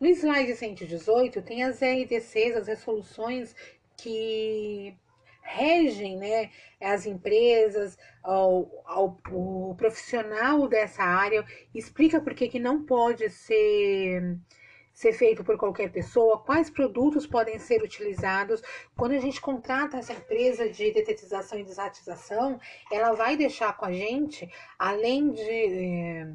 No 0.00 0.08
slide 0.08 0.56
118 0.56 1.42
tem 1.42 1.62
as 1.62 1.80
RDCs, 1.80 2.56
as 2.56 2.66
resoluções 2.66 3.54
que 3.96 4.96
regem 5.50 6.16
né, 6.16 6.50
as 6.80 7.06
empresas, 7.06 7.98
ao, 8.22 8.70
ao, 8.84 9.18
o 9.30 9.74
profissional 9.76 10.68
dessa 10.68 11.02
área, 11.02 11.44
explica 11.74 12.20
por 12.20 12.34
que, 12.34 12.48
que 12.48 12.58
não 12.58 12.84
pode 12.84 13.28
ser, 13.30 14.38
ser 14.92 15.12
feito 15.12 15.42
por 15.42 15.56
qualquer 15.58 15.90
pessoa, 15.90 16.38
quais 16.38 16.70
produtos 16.70 17.26
podem 17.26 17.58
ser 17.58 17.82
utilizados. 17.82 18.62
Quando 18.96 19.12
a 19.12 19.18
gente 19.18 19.40
contrata 19.40 19.98
essa 19.98 20.12
empresa 20.12 20.68
de 20.68 20.92
detetização 20.92 21.58
e 21.58 21.64
desratização, 21.64 22.60
ela 22.90 23.12
vai 23.12 23.36
deixar 23.36 23.76
com 23.76 23.86
a 23.86 23.92
gente, 23.92 24.48
além 24.78 25.30
de. 25.32 25.42
Eh, 25.42 26.32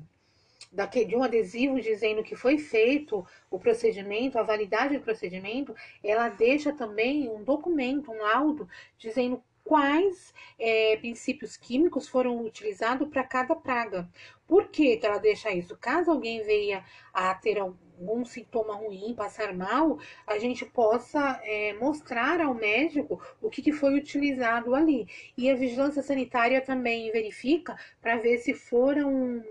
de 1.08 1.16
um 1.16 1.24
adesivo 1.24 1.80
dizendo 1.80 2.24
que 2.24 2.36
foi 2.36 2.58
feito 2.58 3.26
o 3.50 3.58
procedimento, 3.58 4.38
a 4.38 4.44
validade 4.44 4.98
do 4.98 5.04
procedimento, 5.04 5.74
ela 6.04 6.30
deixa 6.30 6.74
também 6.74 7.30
um 7.30 7.44
documento, 7.44 8.12
um 8.12 8.18
laudo, 8.18 8.68
dizendo 8.98 9.42
quais 9.66 10.32
é, 10.60 10.96
princípios 10.98 11.58
químicos 11.58 12.08
foram 12.08 12.46
utilizados 12.46 13.10
para 13.10 13.24
cada 13.24 13.56
praga. 13.56 14.08
Por 14.48 14.68
que, 14.68 14.96
que 14.98 15.06
ela 15.06 15.18
deixa 15.18 15.52
isso? 15.52 15.76
Caso 15.76 16.12
alguém 16.12 16.44
venha 16.44 16.86
a 17.12 17.34
ter 17.34 17.58
algum 17.60 18.24
sintoma 18.24 18.76
ruim, 18.76 19.16
passar 19.16 19.56
mal, 19.56 19.98
a 20.28 20.38
gente 20.38 20.64
possa 20.66 21.42
é, 21.44 21.74
mostrar 21.74 22.40
ao 22.40 22.54
médico 22.54 23.20
o 23.42 23.50
que, 23.50 23.64
que 23.64 23.72
foi 23.72 23.98
utilizado 23.98 24.76
ali. 24.76 25.08
E 25.36 25.50
a 25.50 25.56
vigilância 25.56 26.04
sanitária 26.04 26.62
também 26.62 27.12
verifica 27.12 27.76
para 28.00 28.18
ver 28.18 28.38
se 28.38 28.54
foram 28.54 29.44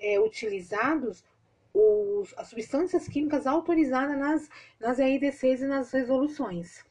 é, 0.00 0.18
utilizados 0.18 1.24
os, 1.72 2.34
as 2.36 2.48
substâncias 2.48 3.06
químicas 3.06 3.46
autorizadas 3.46 4.18
nas, 4.18 4.48
nas 4.80 4.98
RDCs 4.98 5.62
e 5.62 5.66
nas 5.66 5.92
resoluções. 5.92 6.84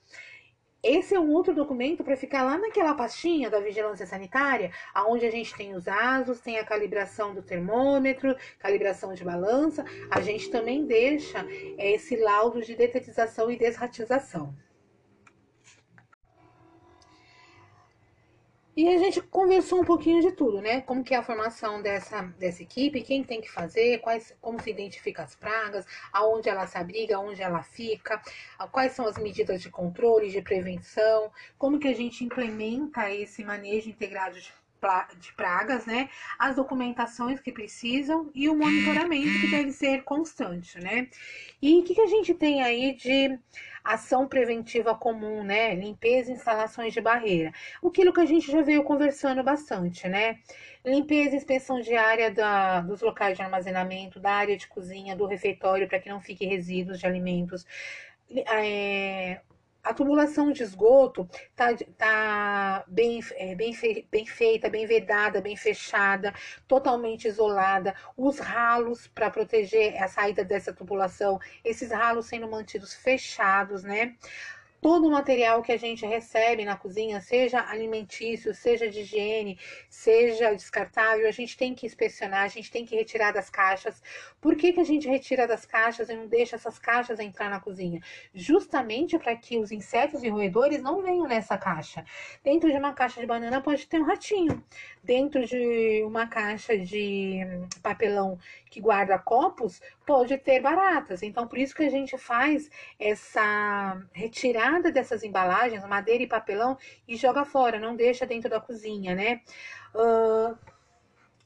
Esse 0.81 1.13
é 1.13 1.19
um 1.19 1.33
outro 1.33 1.53
documento 1.53 2.05
para 2.05 2.15
ficar 2.15 2.41
lá 2.43 2.57
naquela 2.57 2.93
pastinha 2.93 3.49
da 3.49 3.59
vigilância 3.59 4.07
sanitária, 4.07 4.71
aonde 4.93 5.25
a 5.25 5.31
gente 5.31 5.53
tem 5.53 5.75
os 5.75 5.89
ASOS, 5.89 6.39
tem 6.39 6.57
a 6.57 6.63
calibração 6.63 7.35
do 7.35 7.41
termômetro, 7.41 8.33
calibração 8.57 9.13
de 9.13 9.21
balança. 9.21 9.83
A 10.09 10.21
gente 10.21 10.49
também 10.49 10.85
deixa 10.85 11.45
é, 11.77 11.91
esse 11.91 12.15
laudo 12.15 12.61
de 12.61 12.75
detetização 12.75 13.51
e 13.51 13.57
desratização. 13.57 14.55
E 18.79 18.87
a 18.87 18.97
gente 18.97 19.21
conversou 19.21 19.81
um 19.81 19.83
pouquinho 19.83 20.21
de 20.21 20.31
tudo, 20.31 20.61
né? 20.61 20.79
Como 20.79 21.03
que 21.03 21.13
é 21.13 21.17
a 21.17 21.21
formação 21.21 21.81
dessa, 21.81 22.21
dessa 22.39 22.63
equipe, 22.63 23.01
quem 23.01 23.21
tem 23.25 23.41
que 23.41 23.51
fazer, 23.51 23.97
quais, 23.97 24.33
como 24.39 24.57
se 24.61 24.69
identifica 24.69 25.21
as 25.21 25.35
pragas, 25.35 25.85
aonde 26.13 26.47
ela 26.47 26.65
se 26.65 26.77
abriga, 26.77 27.17
aonde 27.17 27.41
ela 27.41 27.61
fica, 27.61 28.21
quais 28.71 28.93
são 28.93 29.05
as 29.05 29.17
medidas 29.17 29.61
de 29.61 29.69
controle, 29.69 30.31
de 30.31 30.41
prevenção, 30.41 31.29
como 31.57 31.77
que 31.77 31.89
a 31.89 31.93
gente 31.93 32.23
implementa 32.23 33.11
esse 33.11 33.43
manejo 33.43 33.89
integrado 33.89 34.39
de 34.39 34.53
de 35.19 35.33
pragas, 35.33 35.85
né? 35.85 36.09
As 36.37 36.55
documentações 36.55 37.39
que 37.39 37.51
precisam 37.51 38.29
e 38.33 38.49
o 38.49 38.55
monitoramento 38.55 39.39
que 39.41 39.51
deve 39.51 39.71
ser 39.71 40.03
constante, 40.03 40.79
né? 40.79 41.07
E 41.61 41.79
o 41.79 41.83
que, 41.83 41.95
que 41.95 42.01
a 42.01 42.07
gente 42.07 42.33
tem 42.33 42.61
aí 42.61 42.93
de 42.95 43.37
ação 43.83 44.27
preventiva 44.27 44.95
comum, 44.95 45.43
né? 45.43 45.75
Limpeza 45.75 46.31
e 46.31 46.33
instalações 46.33 46.93
de 46.93 47.01
barreira. 47.01 47.51
Aquilo 47.83 48.13
que 48.13 48.21
a 48.21 48.25
gente 48.25 48.51
já 48.51 48.61
veio 48.61 48.83
conversando 48.83 49.43
bastante, 49.43 50.07
né? 50.07 50.39
Limpeza 50.85 51.35
e 51.35 51.37
inspeção 51.37 51.81
diária 51.81 52.31
da, 52.31 52.81
dos 52.81 53.01
locais 53.01 53.35
de 53.35 53.43
armazenamento, 53.43 54.19
da 54.19 54.31
área 54.31 54.57
de 54.57 54.67
cozinha, 54.67 55.15
do 55.15 55.25
refeitório, 55.25 55.87
para 55.87 55.99
que 55.99 56.09
não 56.09 56.21
fique 56.21 56.45
resíduos 56.45 56.99
de 56.99 57.05
alimentos. 57.05 57.65
É, 58.47 59.41
a 59.83 59.93
tubulação 59.93 60.51
de 60.51 60.63
esgoto 60.63 61.27
tá, 61.55 61.67
tá 61.97 62.83
bem, 62.87 63.21
é, 63.33 63.55
bem, 63.55 63.73
fe, 63.73 64.07
bem 64.11 64.25
feita, 64.25 64.69
bem 64.69 64.85
vedada, 64.85 65.41
bem 65.41 65.55
fechada, 65.55 66.33
totalmente 66.67 67.27
isolada. 67.27 67.95
Os 68.17 68.39
ralos 68.39 69.07
para 69.07 69.31
proteger 69.31 70.01
a 70.01 70.07
saída 70.07 70.43
dessa 70.43 70.73
tubulação, 70.73 71.39
esses 71.63 71.91
ralos 71.91 72.27
sendo 72.27 72.49
mantidos 72.49 72.93
fechados, 72.93 73.83
né? 73.83 74.15
Todo 74.81 75.07
o 75.07 75.11
material 75.11 75.61
que 75.61 75.71
a 75.71 75.77
gente 75.77 76.05
recebe 76.05 76.63
na 76.63 76.75
cozinha, 76.75 77.19
seja 77.19 77.61
alimentício, 77.61 78.53
seja 78.53 78.89
de 78.89 79.01
higiene, 79.01 79.59
seja 79.89 80.53
descartável, 80.53 81.27
a 81.27 81.31
gente 81.31 81.57
tem 81.57 81.73
que 81.75 81.85
inspecionar, 81.85 82.43
a 82.43 82.47
gente 82.47 82.71
tem 82.71 82.85
que 82.85 82.95
retirar 82.95 83.31
das 83.31 83.49
caixas. 83.49 84.01
Por 84.39 84.55
que, 84.55 84.73
que 84.73 84.79
a 84.79 84.85
gente 84.85 85.07
retira 85.07 85.47
das 85.47 85.65
caixas 85.65 86.09
e 86.09 86.15
não 86.15 86.27
deixa 86.27 86.55
essas 86.55 86.79
caixas 86.79 87.19
entrar 87.19 87.49
na 87.49 87.59
cozinha? 87.59 88.01
Justamente 88.33 89.17
para 89.19 89.35
que 89.35 89.57
os 89.57 89.71
insetos 89.71 90.23
e 90.23 90.29
roedores 90.29 90.81
não 90.81 91.01
venham 91.01 91.27
nessa 91.27 91.57
caixa. 91.57 92.05
Dentro 92.43 92.71
de 92.71 92.77
uma 92.77 92.93
caixa 92.93 93.19
de 93.19 93.27
banana 93.27 93.61
pode 93.61 93.87
ter 93.87 93.99
um 93.99 94.05
ratinho. 94.05 94.63
Dentro 95.03 95.45
de 95.45 96.03
uma 96.05 96.27
caixa 96.27 96.77
de 96.77 97.39
papelão 97.81 98.37
que 98.69 98.79
guarda 98.79 99.17
copos, 99.17 99.81
pode 100.05 100.37
ter 100.37 100.61
baratas. 100.61 101.23
Então, 101.23 101.47
por 101.47 101.57
isso 101.57 101.75
que 101.75 101.83
a 101.83 101.89
gente 101.89 102.17
faz 102.17 102.69
essa 102.99 103.99
retirada 104.13 104.68
dessas 104.91 105.23
embalagens, 105.23 105.85
madeira 105.87 106.23
e 106.23 106.27
papelão, 106.27 106.77
e 107.07 107.15
joga 107.15 107.45
fora, 107.45 107.79
não 107.79 107.95
deixa 107.95 108.25
dentro 108.25 108.49
da 108.49 108.59
cozinha, 108.59 109.15
né? 109.15 109.41
Uh, 109.95 110.55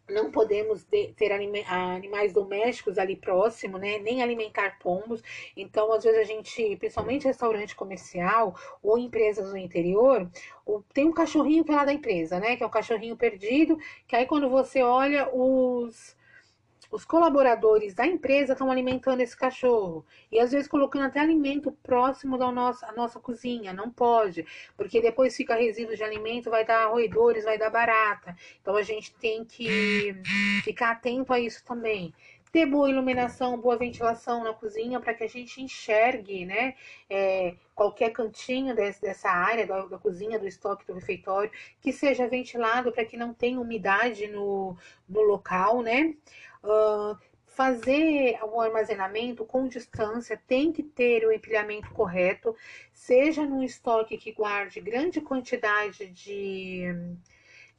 não 0.09 0.29
podemos 0.31 0.85
ter 1.15 1.31
animais 1.31 2.33
domésticos 2.33 2.97
ali 2.97 3.15
próximo, 3.15 3.77
né? 3.77 3.99
Nem 3.99 4.21
alimentar 4.21 4.77
pombos. 4.79 5.23
Então, 5.55 5.93
às 5.93 6.03
vezes 6.03 6.19
a 6.19 6.23
gente, 6.23 6.75
principalmente 6.75 7.25
restaurante 7.25 7.75
comercial 7.75 8.55
ou 8.81 8.97
empresas 8.97 9.49
no 9.49 9.57
interior, 9.57 10.29
tem 10.93 11.07
um 11.07 11.13
cachorrinho 11.13 11.63
que 11.63 11.71
é 11.71 11.75
lá 11.75 11.85
da 11.85 11.93
empresa, 11.93 12.39
né? 12.39 12.55
Que 12.57 12.63
é 12.63 12.67
um 12.67 12.69
cachorrinho 12.69 13.15
perdido, 13.15 13.77
que 14.07 14.15
aí 14.15 14.25
quando 14.25 14.49
você 14.49 14.83
olha 14.83 15.29
os 15.33 16.15
os 16.93 17.03
colaboradores 17.03 17.95
da 17.95 18.05
empresa 18.05 18.53
estão 18.53 18.69
alimentando 18.69 19.21
esse 19.21 19.35
cachorro 19.35 20.05
e 20.31 20.39
às 20.39 20.51
vezes 20.51 20.67
colocando 20.67 21.05
até 21.05 21.19
alimento 21.19 21.71
próximo 21.71 22.37
da 22.37 22.51
nossa, 22.51 22.91
nossa 22.91 23.19
cozinha. 23.19 23.73
Não 23.73 23.89
pode, 23.89 24.45
porque 24.77 25.01
depois 25.01 25.35
fica 25.35 25.55
resíduo 25.55 25.95
de 25.95 26.03
alimento, 26.03 26.51
vai 26.51 26.63
dar 26.63 26.85
roedores, 26.91 27.45
vai 27.45 27.57
dar 27.57 27.71
barata. 27.71 28.35
Então 28.61 28.75
a 28.75 28.83
gente 28.83 29.11
tem 29.15 29.43
que 29.43 30.15
ficar 30.63 30.91
atento 30.91 31.33
a 31.33 31.39
isso 31.39 31.65
também 31.65 32.13
ter 32.53 32.67
boa 32.67 32.87
iluminação, 32.87 33.59
boa 33.59 33.75
ventilação 33.75 34.43
na 34.43 34.53
cozinha 34.53 34.99
para 34.99 35.15
que 35.15 35.23
a 35.23 35.27
gente 35.27 35.59
enxergue, 35.59 36.45
né, 36.45 36.75
é, 37.09 37.55
qualquer 37.73 38.11
cantinho 38.11 38.75
desse, 38.75 39.01
dessa 39.01 39.27
área 39.27 39.65
da, 39.65 39.87
da, 39.87 39.97
cozinha, 39.97 40.37
do 40.37 40.47
estoque 40.47 40.85
do 40.85 40.93
refeitório, 40.93 41.49
que 41.81 41.91
seja 41.91 42.27
ventilado 42.27 42.91
para 42.91 43.05
que 43.05 43.17
não 43.17 43.33
tenha 43.33 43.59
umidade 43.59 44.27
no, 44.27 44.77
no 45.09 45.21
local, 45.23 45.81
né? 45.81 46.13
Uh, 46.63 47.17
fazer 47.47 48.37
o 48.43 48.61
armazenamento 48.61 49.43
com 49.45 49.67
distância, 49.67 50.39
tem 50.47 50.71
que 50.71 50.83
ter 50.83 51.25
o 51.25 51.31
empilhamento 51.31 51.89
correto, 51.91 52.55
seja 52.91 53.43
num 53.43 53.63
estoque 53.63 54.15
que 54.15 54.31
guarde 54.31 54.79
grande 54.79 55.19
quantidade 55.21 56.07
de, 56.07 56.83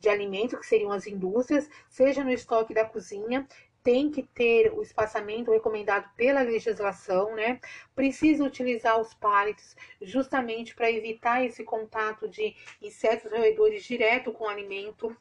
de 0.01 0.09
alimento, 0.09 0.59
que 0.59 0.67
seriam 0.67 0.91
as 0.91 1.07
indústrias, 1.07 1.71
seja 1.89 2.25
no 2.25 2.31
estoque 2.31 2.75
da 2.75 2.85
cozinha, 2.85 3.47
tem 3.85 4.11
que 4.11 4.23
ter 4.23 4.73
o 4.73 4.81
espaçamento 4.81 5.52
recomendado 5.52 6.09
pela 6.16 6.40
legislação, 6.40 7.36
né? 7.36 7.61
Precisa 7.94 8.43
utilizar 8.43 8.98
os 8.98 9.12
pallets 9.12 9.77
justamente 10.01 10.74
para 10.74 10.90
evitar 10.90 11.44
esse 11.44 11.62
contato 11.62 12.27
de 12.27 12.56
insetos 12.81 13.31
roedores 13.31 13.85
direto 13.85 14.32
com 14.32 14.44
o 14.44 14.48
alimento. 14.48 15.15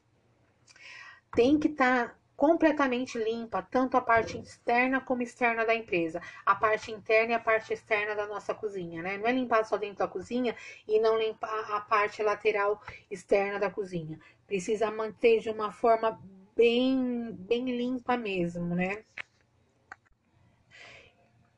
Tem 1.36 1.60
que 1.60 1.68
estar 1.68 2.08
tá 2.08 2.16
completamente 2.38 3.18
limpa, 3.18 3.62
tanto 3.62 3.98
a 3.98 4.02
parte 4.02 4.38
externa 4.40 5.02
como 5.02 5.22
externa 5.22 5.66
da 5.66 5.76
empresa, 5.76 6.22
a 6.46 6.56
parte 6.56 6.90
interna 6.90 7.34
e 7.34 7.36
a 7.36 7.40
parte 7.40 7.74
externa 7.74 8.16
da 8.16 8.26
nossa 8.26 8.56
cozinha, 8.56 9.04
né? 9.04 9.18
Não 9.18 9.28
é 9.28 9.34
limpar 9.34 9.66
só 9.66 9.76
dentro 9.76 10.00
da 10.00 10.08
cozinha 10.08 10.56
e 10.88 11.02
não 11.02 11.20
limpar 11.20 11.70
a 11.70 11.82
parte 11.82 12.24
lateral 12.24 12.82
externa 13.12 13.60
da 13.60 13.70
cozinha. 13.70 14.18
Precisa 14.48 14.90
manter 14.90 15.40
de 15.40 15.50
uma 15.50 15.72
forma 15.74 16.18
bem, 16.56 17.32
bem 17.34 17.66
limpa 17.66 18.18
mesmo, 18.18 18.76
né? 18.76 19.04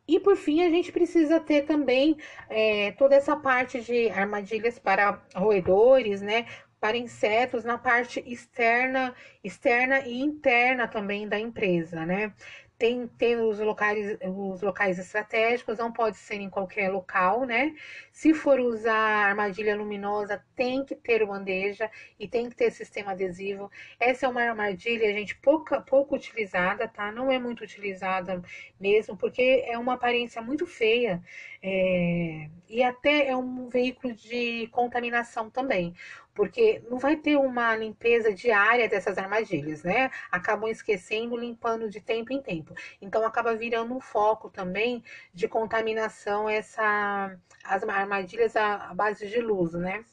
E 0.08 0.20
por 0.20 0.36
fim, 0.36 0.62
a 0.62 0.70
gente 0.70 0.92
precisa 0.92 1.40
ter 1.40 1.64
também 1.64 2.16
é, 2.48 2.92
toda 2.92 3.16
essa 3.16 3.36
parte 3.36 3.82
de 3.82 4.10
armadilhas 4.10 4.78
para 4.78 5.20
roedores, 5.36 6.22
né? 6.22 6.46
para 6.86 6.98
insetos 6.98 7.64
na 7.64 7.80
parte 7.80 8.24
externa, 8.28 9.16
externa 9.44 10.02
e 10.02 10.20
interna 10.20 10.88
também 10.88 11.28
da 11.28 11.40
empresa, 11.40 12.06
né? 12.06 12.32
Tem, 12.77 13.07
tem 13.07 13.38
os 13.38 13.60
locais, 13.60 14.18
os 14.22 14.61
locais 14.61 14.99
estratégicos, 14.99 15.77
não 15.77 15.91
pode 15.91 16.18
ser 16.18 16.35
em 16.35 16.49
qualquer 16.49 16.89
local, 16.91 17.45
né? 17.45 17.73
Se 18.11 18.34
for 18.34 18.60
usar 18.60 18.93
armadilha 18.93 19.76
luminosa, 19.76 20.43
tem 20.56 20.84
que 20.84 20.95
ter 20.95 21.26
bandeja 21.26 21.89
e 22.19 22.27
tem 22.27 22.49
que 22.49 22.56
ter 22.56 22.72
sistema 22.72 23.11
adesivo. 23.11 23.72
Essa 23.99 24.26
é 24.26 24.30
uma 24.30 24.41
armadilha, 24.41 25.11
gente, 25.14 25.35
pouca, 25.38 25.80
pouco 25.81 26.15
utilizada, 26.15 26.88
tá? 26.88 27.11
Não 27.11 27.31
é 27.31 27.39
muito 27.39 27.64
utilizada 27.64 28.41
mesmo, 28.80 29.15
porque 29.15 29.64
é 29.68 29.77
uma 29.77 29.93
aparência 29.93 30.41
muito 30.41 30.65
feia 30.65 31.23
é, 31.64 32.49
e 32.69 32.84
até 32.84 33.27
é 33.27 33.35
um 33.35 33.69
veículo 33.69 34.14
de 34.14 34.68
contaminação 34.72 35.49
também 35.49 35.93
porque 36.36 36.84
não 36.90 36.99
vai 36.99 37.16
ter 37.16 37.38
uma 37.38 37.76
limpeza 37.76 38.32
diária 38.34 38.90
dessas 38.90 39.18
armadilhas, 39.18 39.84
né? 39.84 40.12
Acabam 40.30 40.70
esquecendo, 40.70 41.38
limpando 41.38 41.90
de 41.90 42.02
tempo 42.02 42.34
em 42.34 42.41
tempo. 42.41 42.76
Então 43.02 43.26
acaba 43.26 43.56
virando 43.56 43.95
um 43.95 44.02
foco 44.02 44.49
também 44.49 45.02
de 45.34 45.48
contaminação 45.48 46.49
essa 46.49 47.36
as 47.64 47.84
armadilhas 47.84 48.56
à 48.56 48.94
base 48.94 49.28
de 49.28 49.40
luz, 49.40 49.72
né? 49.74 50.03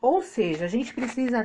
Ou 0.00 0.22
seja, 0.22 0.64
a 0.64 0.68
gente 0.68 0.94
precisa 0.94 1.42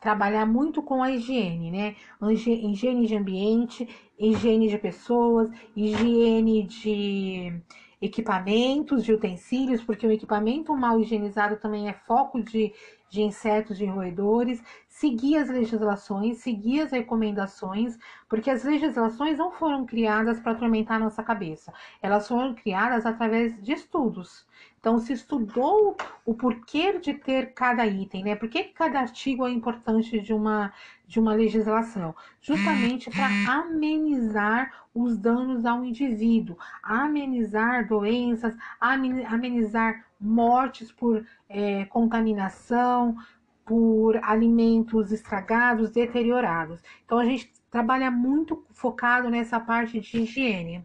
trabalhar 0.00 0.46
muito 0.46 0.82
com 0.82 1.02
a 1.02 1.10
higiene, 1.10 1.70
né? 1.70 1.96
Higiene 2.22 3.06
de 3.06 3.14
ambiente, 3.14 3.86
higiene 4.18 4.68
de 4.68 4.78
pessoas, 4.78 5.50
higiene 5.76 6.62
de 6.62 7.62
equipamentos, 8.02 9.04
de 9.04 9.12
utensílios, 9.12 9.82
porque 9.82 10.04
o 10.04 10.10
equipamento 10.10 10.76
mal 10.76 11.00
higienizado 11.00 11.56
também 11.56 11.88
é 11.88 11.92
foco 11.92 12.42
de, 12.42 12.74
de 13.08 13.22
insetos 13.22 13.80
e 13.80 13.86
roedores, 13.86 14.60
seguir 14.88 15.36
as 15.36 15.48
legislações, 15.48 16.38
seguir 16.38 16.80
as 16.80 16.90
recomendações, 16.90 17.96
porque 18.28 18.50
as 18.50 18.64
legislações 18.64 19.38
não 19.38 19.52
foram 19.52 19.86
criadas 19.86 20.40
para 20.40 20.52
atormentar 20.52 20.98
nossa 20.98 21.22
cabeça, 21.22 21.72
elas 22.02 22.26
foram 22.26 22.54
criadas 22.54 23.06
através 23.06 23.56
de 23.62 23.72
estudos. 23.72 24.44
Então, 24.82 24.98
se 24.98 25.12
estudou 25.12 25.96
o 26.26 26.34
porquê 26.34 26.98
de 26.98 27.14
ter 27.14 27.54
cada 27.54 27.86
item, 27.86 28.24
né? 28.24 28.34
Por 28.34 28.48
que 28.48 28.64
cada 28.64 28.98
artigo 28.98 29.46
é 29.46 29.50
importante 29.52 30.18
de 30.18 30.34
uma, 30.34 30.72
de 31.06 31.20
uma 31.20 31.34
legislação? 31.34 32.12
Justamente 32.40 33.08
para 33.08 33.28
amenizar 33.60 34.72
os 34.92 35.16
danos 35.16 35.64
ao 35.64 35.84
indivíduo, 35.84 36.58
amenizar 36.82 37.86
doenças, 37.86 38.56
amenizar 38.80 40.04
mortes 40.20 40.90
por 40.90 41.24
é, 41.48 41.84
contaminação, 41.84 43.16
por 43.64 44.16
alimentos 44.24 45.12
estragados, 45.12 45.92
deteriorados. 45.92 46.82
Então, 47.06 47.20
a 47.20 47.24
gente 47.24 47.52
trabalha 47.70 48.10
muito 48.10 48.66
focado 48.72 49.30
nessa 49.30 49.60
parte 49.60 50.00
de 50.00 50.22
higiene. 50.22 50.84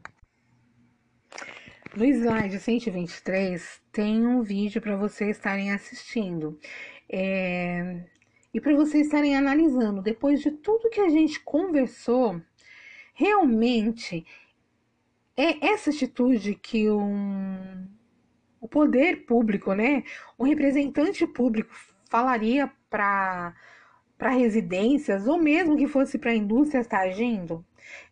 No 1.96 2.06
slide 2.06 2.60
123 2.60 3.82
tem 3.92 4.26
um 4.26 4.42
vídeo 4.42 4.82
para 4.82 4.96
vocês 4.96 5.38
estarem 5.38 5.72
assistindo. 5.72 6.60
É, 7.10 8.04
e 8.54 8.60
para 8.60 8.76
vocês 8.76 9.06
estarem 9.06 9.36
analisando, 9.36 10.02
depois 10.02 10.42
de 10.42 10.52
tudo 10.52 10.90
que 10.90 11.00
a 11.00 11.10
gente 11.10 11.40
conversou, 11.40 12.42
realmente 13.14 14.26
é 15.36 15.66
essa 15.68 15.90
atitude 15.90 16.56
que 16.56 16.90
um, 16.90 17.88
o 18.60 18.68
poder 18.68 19.26
público, 19.26 19.74
né, 19.74 20.04
um 20.38 20.44
representante 20.44 21.26
público 21.26 21.74
falaria 22.10 22.72
para 22.90 23.56
para 24.18 24.32
residências 24.32 25.28
ou 25.28 25.38
mesmo 25.38 25.78
que 25.78 25.86
fosse 25.86 26.18
para 26.18 26.34
indústria 26.34 26.80
está 26.80 27.02
agindo? 27.02 27.64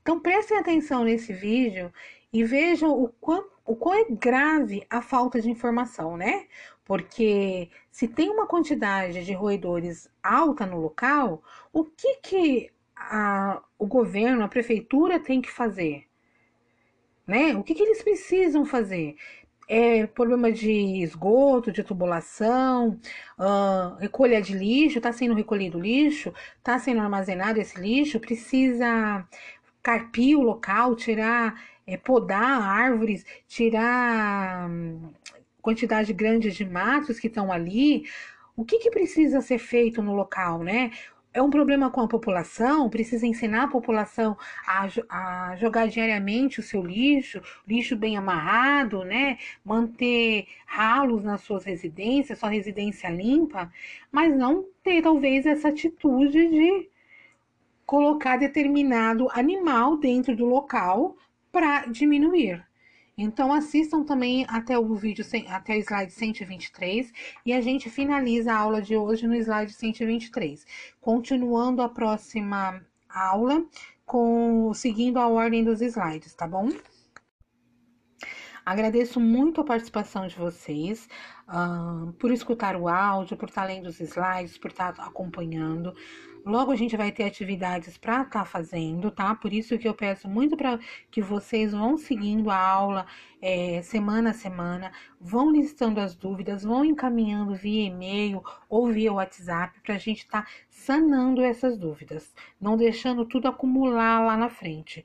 Então 0.02 0.20
prestem 0.20 0.58
atenção 0.58 1.04
nesse 1.04 1.34
vídeo 1.34 1.92
e 2.36 2.44
vejam 2.44 2.92
o 2.92 3.08
quão, 3.08 3.46
o 3.66 3.78
quão 3.78 3.96
é 3.96 4.06
grave 4.10 4.86
a 4.90 5.02
falta 5.02 5.40
de 5.40 5.50
informação, 5.50 6.18
né? 6.18 6.48
Porque 6.84 7.70
se 7.90 8.10
tem 8.10 8.30
uma 8.30 8.46
quantidade 8.46 9.24
de 9.24 9.32
roedores 9.32 10.10
alta 10.22 10.66
no 10.66 10.82
local, 10.82 11.42
o 11.72 11.86
que, 11.86 12.18
que 12.18 12.70
a, 12.94 13.62
o 13.80 13.88
governo, 13.88 14.44
a 14.44 14.50
prefeitura 14.50 15.18
tem 15.18 15.42
que 15.42 15.50
fazer? 15.50 16.04
Né? 17.26 17.56
O 17.56 17.64
que, 17.64 17.74
que 17.74 17.84
eles 17.84 18.04
precisam 18.04 18.66
fazer? 18.66 19.16
É 19.66 20.06
problema 20.06 20.52
de 20.52 21.02
esgoto, 21.02 21.72
de 21.72 21.86
tubulação, 21.86 23.00
uh, 23.40 23.96
recolha 23.98 24.42
de 24.42 24.54
lixo, 24.58 24.98
está 24.98 25.14
sendo 25.14 25.34
recolhido 25.34 25.80
lixo, 25.80 26.34
está 26.58 26.78
sendo 26.80 27.00
armazenado 27.00 27.62
esse 27.62 27.80
lixo, 27.80 28.20
precisa 28.20 29.26
carpir 29.82 30.38
o 30.38 30.42
local, 30.42 30.96
tirar 30.96 31.56
é, 31.86 31.98
podar 31.98 32.62
árvores, 32.62 33.26
tirar 33.48 34.70
hum, 34.70 35.12
quantidade 35.62 36.14
grande 36.14 36.52
de 36.52 36.66
matos 36.66 37.20
que 37.20 37.28
estão 37.28 37.52
ali. 37.52 38.06
O 38.56 38.64
que, 38.64 38.80
que 38.80 38.90
precisa 38.90 39.42
ser 39.42 39.58
feito 39.58 40.02
no 40.02 40.14
local, 40.16 40.64
né? 40.64 40.92
é 41.36 41.42
um 41.42 41.50
problema 41.50 41.92
com 41.92 42.00
a 42.00 42.08
população, 42.08 42.90
precisa 42.90 43.28
ensinar 43.28 43.64
a 43.64 43.68
população 43.68 44.38
a, 44.66 44.88
a, 45.10 45.56
jogar 45.58 45.86
diariamente 45.88 46.62
o 46.62 46.64
seu 46.64 46.82
lixo, 46.82 47.42
lixo 47.68 47.98
bem 47.98 48.16
amarrado, 48.16 49.04
né? 49.04 49.38
Manter 49.64 50.48
ralos 50.66 51.26
nas 51.26 51.42
suas 51.42 51.66
residências, 51.66 52.40
sua 52.40 52.48
residência 52.48 53.10
limpa, 53.10 53.70
mas 54.10 54.34
não 54.34 54.66
ter 54.82 55.02
talvez 55.02 55.46
essa 55.46 55.68
atitude 55.68 56.48
de 56.48 56.90
colocar 57.86 58.38
determinado 58.38 59.28
animal 59.32 59.98
dentro 59.98 60.38
do 60.38 60.46
local 60.46 61.18
para 61.56 61.86
diminuir. 61.86 62.68
Então 63.18 63.54
assistam 63.54 64.04
também 64.04 64.46
até 64.50 64.78
o 64.78 64.94
vídeo, 64.94 65.26
até 65.48 65.78
o 65.78 65.80
slide 65.80 66.12
123 66.12 67.14
e 67.46 67.54
a 67.54 67.62
gente 67.62 67.90
finaliza 67.90 68.52
a 68.52 68.58
aula 68.58 68.82
de 68.82 68.98
hoje 68.98 69.26
no 69.26 69.34
slide 69.36 69.72
123, 69.72 70.66
continuando 71.00 71.82
a 71.82 71.88
próxima 71.88 72.86
aula 73.10 73.66
com 74.06 74.74
seguindo 74.74 75.18
a 75.18 75.30
ordem 75.30 75.64
dos 75.64 75.80
slides, 75.80 76.36
tá 76.36 76.46
bom? 76.46 76.68
Agradeço 78.66 79.22
muito 79.22 79.62
a 79.62 79.64
participação 79.64 80.28
de 80.28 80.36
vocês, 80.36 81.08
uh, 81.48 82.12
por 82.14 82.32
escutar 82.32 82.76
o 82.76 82.90
áudio, 82.90 83.38
por 83.38 83.48
estar 83.48 83.64
lendo 83.64 83.88
os 83.88 84.02
slides, 84.02 84.58
por 84.58 84.72
estar 84.72 84.94
acompanhando. 84.98 85.96
Logo 86.46 86.72
a 86.72 86.76
gente 86.76 86.96
vai 86.96 87.12
ter 87.12 87.24
atividades 87.24 87.98
para 87.98 88.22
estar 88.22 88.42
tá 88.42 88.46
fazendo, 88.46 89.10
tá? 89.10 89.34
Por 89.34 89.52
isso 89.52 89.80
que 89.80 89.88
eu 89.88 89.96
peço 89.96 90.28
muito 90.30 90.56
para 90.56 90.80
que 91.10 91.20
vocês 91.20 91.72
vão 91.72 91.98
seguindo 91.98 92.52
a 92.52 92.58
aula 92.58 93.08
é, 93.42 93.82
semana 93.82 94.30
a 94.30 94.34
semana, 94.34 94.92
vão 95.20 95.52
listando 95.52 96.00
as 96.00 96.16
dúvidas, 96.16 96.64
vão 96.64 96.86
encaminhando 96.86 97.56
via 97.56 97.88
e-mail 97.88 98.44
ou 98.70 98.86
via 98.92 99.12
WhatsApp 99.12 99.82
para 99.82 99.96
a 99.96 99.98
gente 99.98 100.20
estar 100.20 100.44
tá 100.44 100.50
sanando 100.70 101.42
essas 101.42 101.80
dúvidas, 101.80 102.32
não 102.62 102.78
deixando 102.78 103.26
tudo 103.26 103.48
acumular 103.48 104.24
lá 104.24 104.38
na 104.38 104.48
frente. 104.48 105.04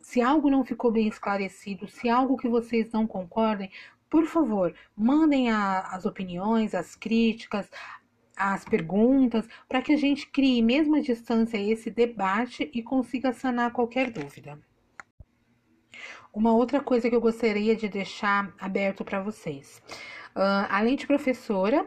Se 0.00 0.20
algo 0.20 0.50
não 0.50 0.64
ficou 0.64 0.90
bem 0.90 1.06
esclarecido, 1.06 1.86
se 1.86 2.08
algo 2.08 2.36
que 2.36 2.48
vocês 2.48 2.90
não 2.90 3.06
concordem, 3.06 3.70
por 4.10 4.26
favor, 4.26 4.74
mandem 4.96 5.50
a, 5.50 5.78
as 5.92 6.04
opiniões, 6.04 6.74
as 6.74 6.96
críticas, 6.96 7.70
as 8.36 8.64
perguntas, 8.64 9.46
para 9.68 9.82
que 9.82 9.92
a 9.92 9.96
gente 9.96 10.26
crie, 10.26 10.62
mesmo 10.62 10.96
à 10.96 11.00
distância, 11.00 11.58
esse 11.58 11.90
debate 11.90 12.70
e 12.72 12.82
consiga 12.82 13.32
sanar 13.32 13.72
qualquer 13.72 14.10
dúvida. 14.10 14.58
Uma 16.32 16.54
outra 16.54 16.80
coisa 16.80 17.10
que 17.10 17.14
eu 17.14 17.20
gostaria 17.20 17.76
de 17.76 17.88
deixar 17.88 18.54
aberto 18.58 19.04
para 19.04 19.20
vocês. 19.20 19.82
Uh, 20.34 20.66
além 20.70 20.96
de 20.96 21.06
professora, 21.06 21.86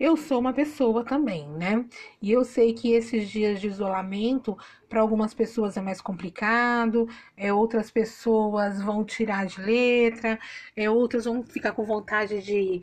eu 0.00 0.16
sou 0.16 0.38
uma 0.40 0.54
pessoa 0.54 1.04
também, 1.04 1.46
né? 1.46 1.84
E 2.22 2.32
eu 2.32 2.42
sei 2.42 2.72
que 2.72 2.92
esses 2.92 3.28
dias 3.28 3.60
de 3.60 3.66
isolamento, 3.66 4.56
para 4.88 5.02
algumas 5.02 5.34
pessoas 5.34 5.76
é 5.76 5.80
mais 5.82 6.00
complicado, 6.00 7.06
é, 7.36 7.52
outras 7.52 7.90
pessoas 7.90 8.80
vão 8.80 9.04
tirar 9.04 9.44
de 9.44 9.60
letra, 9.60 10.38
é, 10.74 10.88
outras 10.88 11.26
vão 11.26 11.42
ficar 11.42 11.72
com 11.72 11.84
vontade 11.84 12.40
de 12.40 12.82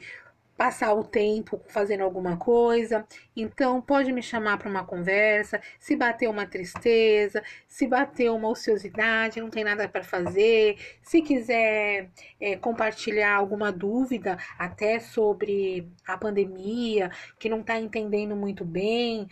passar 0.58 0.94
o 0.94 1.04
tempo 1.04 1.62
fazendo 1.68 2.04
alguma 2.04 2.36
coisa. 2.36 3.06
Então, 3.36 3.80
pode 3.80 4.12
me 4.12 4.24
chamar 4.24 4.58
para 4.58 4.70
uma 4.70 4.84
conversa. 4.84 5.62
Se 5.80 5.96
bater 5.96 6.28
uma 6.28 6.48
tristeza, 6.48 7.44
se 7.68 7.88
bater 7.88 8.32
uma 8.32 8.50
ociosidade, 8.50 9.40
não 9.40 9.50
tem 9.50 9.64
nada 9.64 9.88
para 9.88 10.04
fazer. 10.04 10.78
Se 11.04 11.22
quiser 11.22 12.10
é, 12.42 12.56
compartilhar 12.58 13.36
alguma 13.36 13.72
dúvida, 13.72 14.38
até 14.58 15.00
sobre 15.00 15.88
a 16.08 16.18
pandemia, 16.18 17.12
que 17.40 17.48
não 17.48 17.62
está 17.62 17.80
entendendo 17.80 18.36
muito 18.36 18.66
bem. 18.66 19.28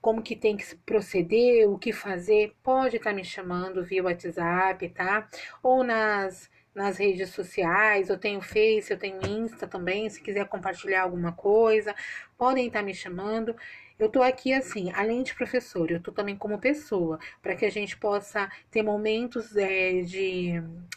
Como 0.00 0.22
que 0.22 0.34
tem 0.36 0.56
que 0.56 0.74
proceder, 0.86 1.68
o 1.68 1.78
que 1.78 1.92
fazer, 1.92 2.54
pode 2.62 2.96
estar 2.96 3.10
tá 3.10 3.16
me 3.16 3.24
chamando 3.24 3.84
via 3.84 4.02
WhatsApp, 4.02 4.88
tá? 4.90 5.28
Ou 5.62 5.84
nas 5.84 6.48
nas 6.74 6.98
redes 6.98 7.30
sociais, 7.30 8.08
eu 8.08 8.18
tenho 8.18 8.40
Face, 8.40 8.90
eu 8.90 8.98
tenho 8.98 9.20
Insta 9.26 9.66
também, 9.66 10.08
se 10.08 10.20
quiser 10.20 10.46
compartilhar 10.48 11.02
alguma 11.02 11.32
coisa, 11.32 11.94
podem 12.38 12.66
estar 12.66 12.82
me 12.82 12.94
chamando. 12.94 13.54
Eu 13.98 14.08
tô 14.08 14.22
aqui 14.22 14.50
assim, 14.54 14.90
além 14.94 15.22
de 15.22 15.34
professor, 15.34 15.90
eu 15.90 16.00
tô 16.00 16.10
também 16.10 16.34
como 16.34 16.58
pessoa, 16.58 17.18
para 17.42 17.54
que 17.54 17.66
a 17.66 17.70
gente 17.70 17.98
possa 17.98 18.50
ter 18.70 18.82
momentos 18.82 19.54
é, 19.56 20.00
de 20.00 20.54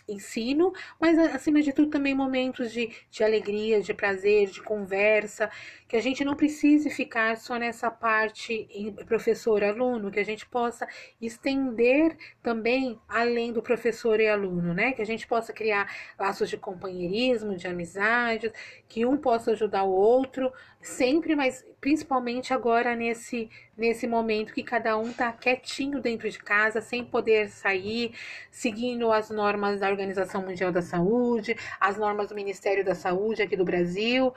ensino, 0.08 0.72
mas 1.00 1.18
acima 1.20 1.62
de 1.62 1.74
tudo 1.74 1.90
também 1.90 2.16
momentos 2.16 2.72
de, 2.72 2.90
de 3.12 3.22
alegria, 3.22 3.82
de 3.82 3.94
prazer, 3.94 4.50
de 4.50 4.62
conversa, 4.62 5.52
que 5.94 5.98
a 5.98 6.02
gente 6.02 6.26
não 6.26 6.36
precise 6.36 6.90
ficar 6.90 7.38
só 7.38 7.56
nessa 7.56 7.91
parte 7.91 8.68
professor-aluno, 9.06 10.10
que 10.10 10.20
a 10.20 10.26
gente 10.26 10.44
possa 10.44 10.88
estender 11.22 12.18
também 12.41 12.99
além 13.07 13.53
do 13.53 13.61
professor 13.61 14.20
e 14.20 14.28
aluno, 14.28 14.74
né? 14.74 14.94
Que 14.94 15.03
a 15.03 15.06
gente 15.06 15.28
possa 15.28 15.53
criar 15.53 15.88
laços 16.18 16.49
de 16.49 16.57
companheirismo, 16.57 17.56
de 17.56 17.68
amizade, 17.68 18.52
que 18.90 19.06
um 19.06 19.15
possa 19.15 19.52
ajudar 19.52 19.84
o 19.84 19.91
outro, 19.91 20.52
sempre, 20.82 21.36
mas 21.36 21.64
principalmente 21.80 22.56
agora 22.56 22.95
nesse 22.95 23.48
nesse 23.76 24.06
momento 24.06 24.53
que 24.53 24.61
cada 24.61 24.95
um 24.98 25.11
tá 25.11 25.32
quietinho 25.32 25.99
dentro 25.99 26.30
de 26.30 26.38
casa, 26.38 26.80
sem 26.80 27.03
poder 27.03 27.49
sair, 27.49 28.14
seguindo 28.52 29.11
as 29.11 29.32
normas 29.32 29.80
da 29.80 29.90
Organização 29.90 30.44
Mundial 30.44 30.72
da 30.72 30.82
Saúde, 30.82 31.56
as 31.80 31.98
normas 31.98 32.30
do 32.30 32.36
Ministério 32.36 32.86
da 32.86 32.94
Saúde 32.94 33.41
aqui 33.41 33.57
do 33.57 33.65
Brasil 33.65 34.32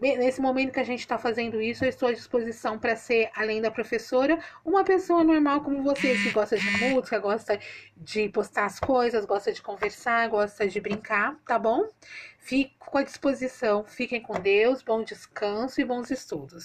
nesse 0.00 0.40
momento 0.40 0.72
que 0.72 0.80
a 0.80 0.84
gente 0.84 1.00
está 1.00 1.18
fazendo 1.18 1.60
isso, 1.60 1.84
eu 1.84 1.88
estou 1.88 2.08
à 2.08 2.12
disposição 2.12 2.78
para 2.78 2.96
ser, 2.96 3.30
além 3.34 3.60
da 3.60 3.70
professora, 3.70 4.38
uma 4.64 4.82
pessoa 4.82 5.22
normal 5.22 5.60
como 5.62 5.82
você, 5.82 6.14
que 6.14 6.30
gosta 6.30 6.56
de 6.56 6.70
música, 6.78 7.18
gosta 7.18 7.58
de 7.96 8.28
postar 8.30 8.64
as 8.64 8.80
coisas, 8.80 9.24
gosta 9.24 9.52
de 9.52 9.60
conversar, 9.60 10.28
gosta 10.28 10.66
de 10.66 10.80
brincar, 10.80 11.36
tá 11.46 11.58
bom? 11.58 11.86
Fico 12.38 12.98
à 12.98 13.02
disposição. 13.02 13.84
Fiquem 13.84 14.20
com 14.20 14.40
Deus, 14.40 14.82
bom 14.82 15.04
descanso 15.04 15.80
e 15.80 15.84
bons 15.84 16.10
estudos. 16.10 16.64